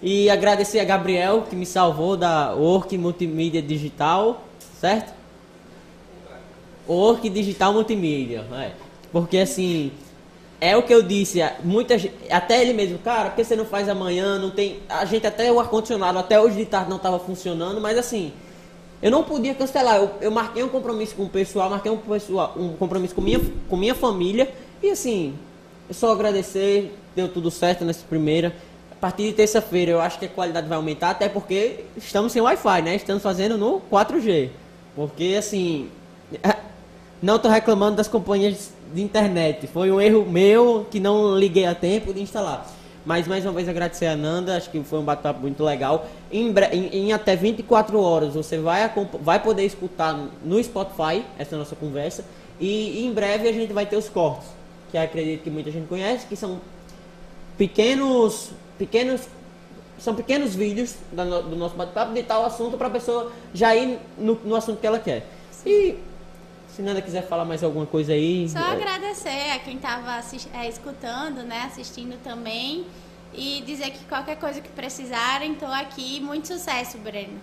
e 0.02 0.30
agradecer 0.30 0.80
a 0.80 0.84
Gabriel 0.84 1.44
que 1.50 1.56
me 1.56 1.66
salvou 1.66 2.16
da 2.16 2.56
Orc 2.56 2.98
Multimídia 2.98 3.62
Digital, 3.62 4.44
certo? 4.80 5.14
Orc 6.88 7.30
Digital 7.30 7.74
Multimídia, 7.74 8.46
é. 8.54 8.72
porque 9.12 9.38
assim 9.38 9.92
é 10.62 10.76
o 10.76 10.84
que 10.84 10.94
eu 10.94 11.02
disse, 11.02 11.40
muita 11.64 11.96
até 12.30 12.62
ele 12.62 12.74
mesmo, 12.74 12.98
cara, 13.00 13.30
porque 13.30 13.44
você 13.44 13.56
não 13.56 13.66
faz 13.66 13.88
amanhã, 13.88 14.38
não 14.38 14.50
tem, 14.50 14.80
a 14.90 15.06
gente 15.06 15.26
até 15.26 15.52
o 15.52 15.60
ar 15.60 15.70
condicionado 15.70 16.18
até 16.20 16.40
hoje 16.40 16.58
de 16.58 16.66
tarde 16.66 16.90
não 16.90 16.98
estava 16.98 17.20
funcionando, 17.20 17.80
mas 17.80 17.98
assim 17.98 18.34
eu 19.02 19.10
não 19.10 19.24
podia 19.24 19.56
cancelar, 19.56 19.96
eu, 19.96 20.12
eu 20.20 20.32
marquei 20.32 20.62
um 20.62 20.68
compromisso 20.68 21.16
com 21.16 21.24
o 21.24 21.30
pessoal, 21.30 21.70
marquei 21.70 21.90
um, 21.92 21.98
pessoal, 21.98 22.54
um 22.58 22.74
compromisso 22.74 23.16
com 23.16 23.22
minha, 23.22 23.40
com 23.70 23.78
minha 23.78 23.96
família 23.96 24.52
e 24.84 24.90
assim 24.90 25.36
é 25.90 25.94
só 25.94 26.12
agradecer, 26.12 26.96
deu 27.16 27.28
tudo 27.28 27.50
certo 27.50 27.84
nessa 27.84 28.06
primeira. 28.08 28.54
A 28.92 28.96
partir 28.96 29.24
de 29.24 29.34
terça-feira 29.34 29.92
eu 29.92 30.00
acho 30.00 30.20
que 30.20 30.26
a 30.26 30.30
qualidade 30.30 30.68
vai 30.68 30.76
aumentar, 30.76 31.10
até 31.10 31.28
porque 31.28 31.86
estamos 31.98 32.32
sem 32.32 32.42
Wi-Fi, 32.42 32.82
né? 32.84 32.96
Estamos 32.96 33.24
fazendo 33.24 33.58
no 33.58 33.82
4G. 33.92 34.50
Porque 34.96 35.36
assim, 35.38 35.90
não 37.22 37.38
estou 37.38 37.50
reclamando 37.50 37.98
das 37.98 38.08
companhias 38.08 38.72
de 38.94 39.02
internet. 39.02 39.66
Foi 39.68 39.92
um 39.92 40.00
erro 40.00 40.26
meu 40.30 40.86
que 40.92 41.00
não 41.00 41.36
liguei 41.36 41.66
a 41.66 41.74
tempo 41.74 42.14
de 42.14 42.22
instalar. 42.22 42.68
Mas 43.04 43.28
mais 43.28 43.44
uma 43.46 43.54
vez 43.54 43.68
agradecer 43.68 44.06
a 44.06 44.16
Nanda, 44.16 44.58
acho 44.58 44.70
que 44.70 44.84
foi 44.84 45.00
um 45.00 45.04
bate-papo 45.04 45.40
muito 45.40 45.64
legal. 45.64 46.06
Em, 46.32 46.54
em, 46.72 47.08
em, 47.08 47.14
até 47.14 47.36
24 47.36 48.00
horas 48.00 48.36
você 48.36 48.60
vai, 48.60 48.92
vai 49.22 49.42
poder 49.42 49.66
escutar 49.66 50.14
no 50.44 50.64
Spotify 50.64 51.24
essa 51.40 51.58
nossa 51.58 51.76
conversa. 51.76 52.24
E 52.60 53.04
em 53.06 53.12
breve 53.12 53.48
a 53.48 53.54
gente 53.54 53.74
vai 53.74 53.86
ter 53.88 53.96
os 53.96 54.10
cortes 54.10 54.59
que 54.92 54.98
acredito 54.98 55.44
que 55.44 55.50
muita 55.50 55.72
gente 55.72 55.88
conhece, 55.88 56.26
que 56.28 56.36
são 56.36 56.60
pequenos, 57.58 58.52
pequenos, 58.78 59.22
são 59.98 60.16
pequenos 60.16 60.56
vídeos 60.56 60.96
do, 61.12 61.56
nosso 61.56 61.76
bate-papo 61.76 62.14
de 62.14 62.24
tal 62.24 62.46
assunto 62.46 62.78
para 62.78 62.88
a 62.88 62.92
pessoa 62.92 63.32
já 63.54 63.76
ir 63.76 64.00
no, 64.18 64.36
no, 64.36 64.56
assunto 64.56 64.80
que 64.80 64.88
ela 64.88 65.00
quer. 65.00 65.26
Sim. 65.52 65.70
E 65.70 66.00
se 66.70 66.82
Nanda 66.82 67.02
quiser 67.02 67.28
falar 67.28 67.46
mais 67.46 67.64
alguma 67.64 67.86
coisa 67.86 68.14
aí. 68.14 68.48
Só 68.48 68.60
é... 68.60 68.72
agradecer 68.72 69.52
a 69.52 69.60
quem 69.60 69.76
estava 69.76 70.22
é, 70.54 70.70
escutando, 70.70 71.44
né, 71.44 71.64
assistindo 71.66 72.18
também. 72.24 72.86
E 73.34 73.62
dizer 73.66 73.92
que 73.92 74.06
qualquer 74.06 74.38
coisa 74.38 74.60
que 74.60 74.70
precisarem, 74.70 75.54
estou 75.54 75.68
aqui. 75.68 76.20
Muito 76.20 76.48
sucesso, 76.48 76.98
Breno. 76.98 77.40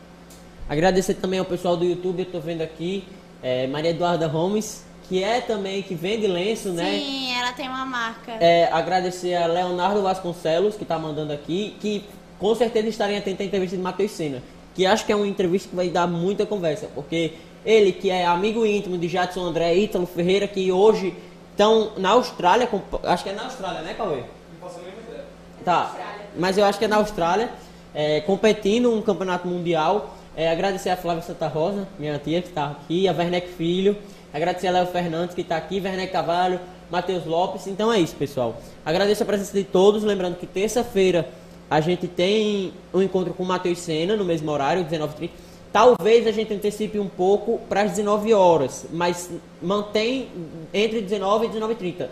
Agradecer 0.68 1.14
também 1.14 1.38
ao 1.38 1.44
pessoal 1.44 1.76
do 1.76 1.84
YouTube, 1.84 2.18
eu 2.18 2.24
estou 2.24 2.40
vendo 2.40 2.60
aqui, 2.60 3.04
é, 3.40 3.68
Maria 3.68 3.90
Eduarda 3.90 4.26
Holmes, 4.26 4.84
que 5.08 5.22
é 5.22 5.40
também, 5.40 5.82
que 5.82 5.94
vende 5.94 6.26
lenço, 6.26 6.70
Sim, 6.70 6.76
né? 6.76 6.90
Sim, 6.98 7.32
ela 7.38 7.52
tem 7.52 7.68
uma 7.68 7.84
marca. 7.84 8.32
É, 8.40 8.68
agradecer 8.72 9.34
a 9.34 9.46
Leonardo 9.46 10.02
Vasconcelos, 10.02 10.74
que 10.74 10.82
está 10.82 10.98
mandando 10.98 11.32
aqui, 11.32 11.76
que 11.80 12.04
com 12.38 12.54
certeza 12.54 12.88
estarem 12.88 13.16
atentos 13.16 13.40
à 13.40 13.44
entrevista 13.44 13.76
de 13.76 13.82
Matheus 13.82 14.10
Sena, 14.10 14.42
que 14.74 14.84
acho 14.84 15.06
que 15.06 15.12
é 15.12 15.16
uma 15.16 15.26
entrevista 15.26 15.68
que 15.68 15.76
vai 15.76 15.88
dar 15.88 16.06
muita 16.06 16.44
conversa, 16.44 16.88
porque 16.94 17.34
ele, 17.64 17.92
que 17.92 18.10
é 18.10 18.26
amigo 18.26 18.64
íntimo 18.66 18.98
de 18.98 19.08
Jadson 19.08 19.40
André 19.40 19.74
e 19.74 19.84
Ítalo 19.84 20.06
Ferreira, 20.06 20.46
que 20.46 20.70
hoje 20.70 21.14
estão 21.50 21.92
na 21.96 22.10
Austrália, 22.10 22.68
acho 23.04 23.24
que 23.24 23.30
é 23.30 23.32
na 23.32 23.44
Austrália, 23.44 23.80
né, 23.82 23.94
Cauê? 23.94 24.16
Não 24.16 24.24
posso 24.60 24.80
nem 24.80 24.88
ideia. 24.88 25.24
Tá, 25.64 25.96
mas 26.36 26.58
eu 26.58 26.64
acho 26.64 26.78
que 26.78 26.84
é 26.84 26.88
na 26.88 26.96
Austrália, 26.96 27.50
é, 27.94 28.20
competindo 28.20 28.92
um 28.92 29.00
campeonato 29.00 29.48
mundial. 29.48 30.14
É, 30.36 30.50
agradecer 30.50 30.90
a 30.90 30.98
Flávia 30.98 31.22
Santa 31.22 31.48
Rosa, 31.48 31.88
minha 31.98 32.18
tia 32.18 32.42
que 32.42 32.48
está 32.48 32.66
aqui, 32.66 33.08
a 33.08 33.12
Werneck 33.12 33.48
Filho, 33.54 33.96
Agradecer 34.36 34.66
a 34.66 34.70
Léo 34.70 34.86
Fernandes 34.88 35.34
que 35.34 35.40
está 35.40 35.56
aqui, 35.56 35.80
Werner 35.82 36.12
Cavalho, 36.12 36.60
Matheus 36.90 37.24
Lopes. 37.24 37.66
Então 37.66 37.90
é 37.90 37.98
isso, 37.98 38.14
pessoal. 38.16 38.60
Agradeço 38.84 39.22
a 39.22 39.26
presença 39.26 39.56
de 39.56 39.64
todos. 39.64 40.04
Lembrando 40.04 40.36
que 40.36 40.46
terça-feira 40.46 41.26
a 41.70 41.80
gente 41.80 42.06
tem 42.06 42.70
um 42.92 43.00
encontro 43.00 43.32
com 43.32 43.44
o 43.44 43.46
Matheus 43.46 43.78
Sena 43.78 44.14
no 44.14 44.26
mesmo 44.26 44.50
horário, 44.50 44.84
19h30. 44.84 45.30
Talvez 45.72 46.26
a 46.26 46.32
gente 46.32 46.52
antecipe 46.52 46.98
um 46.98 47.08
pouco 47.08 47.58
para 47.66 47.80
as 47.80 47.92
19 47.92 48.34
horas, 48.34 48.84
mas 48.92 49.30
mantém 49.62 50.28
entre 50.74 51.00
19 51.00 51.46
e 51.46 51.48
19h30. 51.48 52.06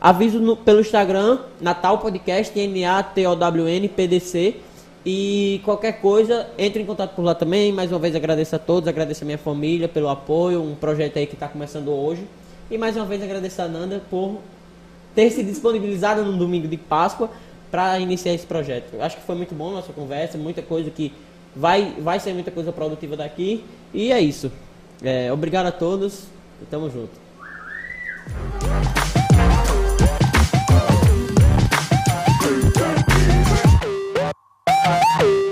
Aviso 0.00 0.40
no, 0.40 0.56
pelo 0.56 0.80
Instagram, 0.80 1.38
Natal 1.60 1.98
Podcast, 1.98 2.58
N-A-T-O-W-N, 2.58 3.88
PDC. 3.88 4.56
E 5.08 5.60
qualquer 5.64 6.00
coisa, 6.00 6.48
entre 6.58 6.82
em 6.82 6.84
contato 6.84 7.14
por 7.14 7.24
lá 7.24 7.32
também. 7.32 7.70
Mais 7.70 7.92
uma 7.92 7.98
vez 8.00 8.16
agradeço 8.16 8.56
a 8.56 8.58
todos, 8.58 8.88
agradeço 8.88 9.22
a 9.22 9.24
minha 9.24 9.38
família 9.38 9.86
pelo 9.86 10.08
apoio, 10.08 10.60
um 10.60 10.74
projeto 10.74 11.16
aí 11.16 11.28
que 11.28 11.34
está 11.34 11.46
começando 11.46 11.92
hoje. 11.92 12.26
E 12.68 12.76
mais 12.76 12.96
uma 12.96 13.04
vez 13.04 13.22
agradeço 13.22 13.62
a 13.62 13.68
Nanda 13.68 14.02
por 14.10 14.40
ter 15.14 15.30
se 15.30 15.44
disponibilizado 15.44 16.24
no 16.24 16.36
domingo 16.36 16.66
de 16.66 16.76
Páscoa 16.76 17.30
para 17.70 18.00
iniciar 18.00 18.34
esse 18.34 18.44
projeto. 18.44 19.00
Acho 19.00 19.18
que 19.18 19.22
foi 19.22 19.36
muito 19.36 19.54
bom 19.54 19.68
a 19.68 19.74
nossa 19.74 19.92
conversa, 19.92 20.36
muita 20.36 20.60
coisa 20.60 20.90
que 20.90 21.12
vai, 21.54 21.94
vai 22.00 22.18
ser 22.18 22.34
muita 22.34 22.50
coisa 22.50 22.72
produtiva 22.72 23.16
daqui. 23.16 23.64
E 23.94 24.10
é 24.10 24.20
isso. 24.20 24.50
É, 25.04 25.32
obrigado 25.32 25.66
a 25.66 25.72
todos 25.72 26.24
e 26.60 26.64
tamo 26.64 26.90
junto. 26.90 27.12
Woo! 34.86 35.45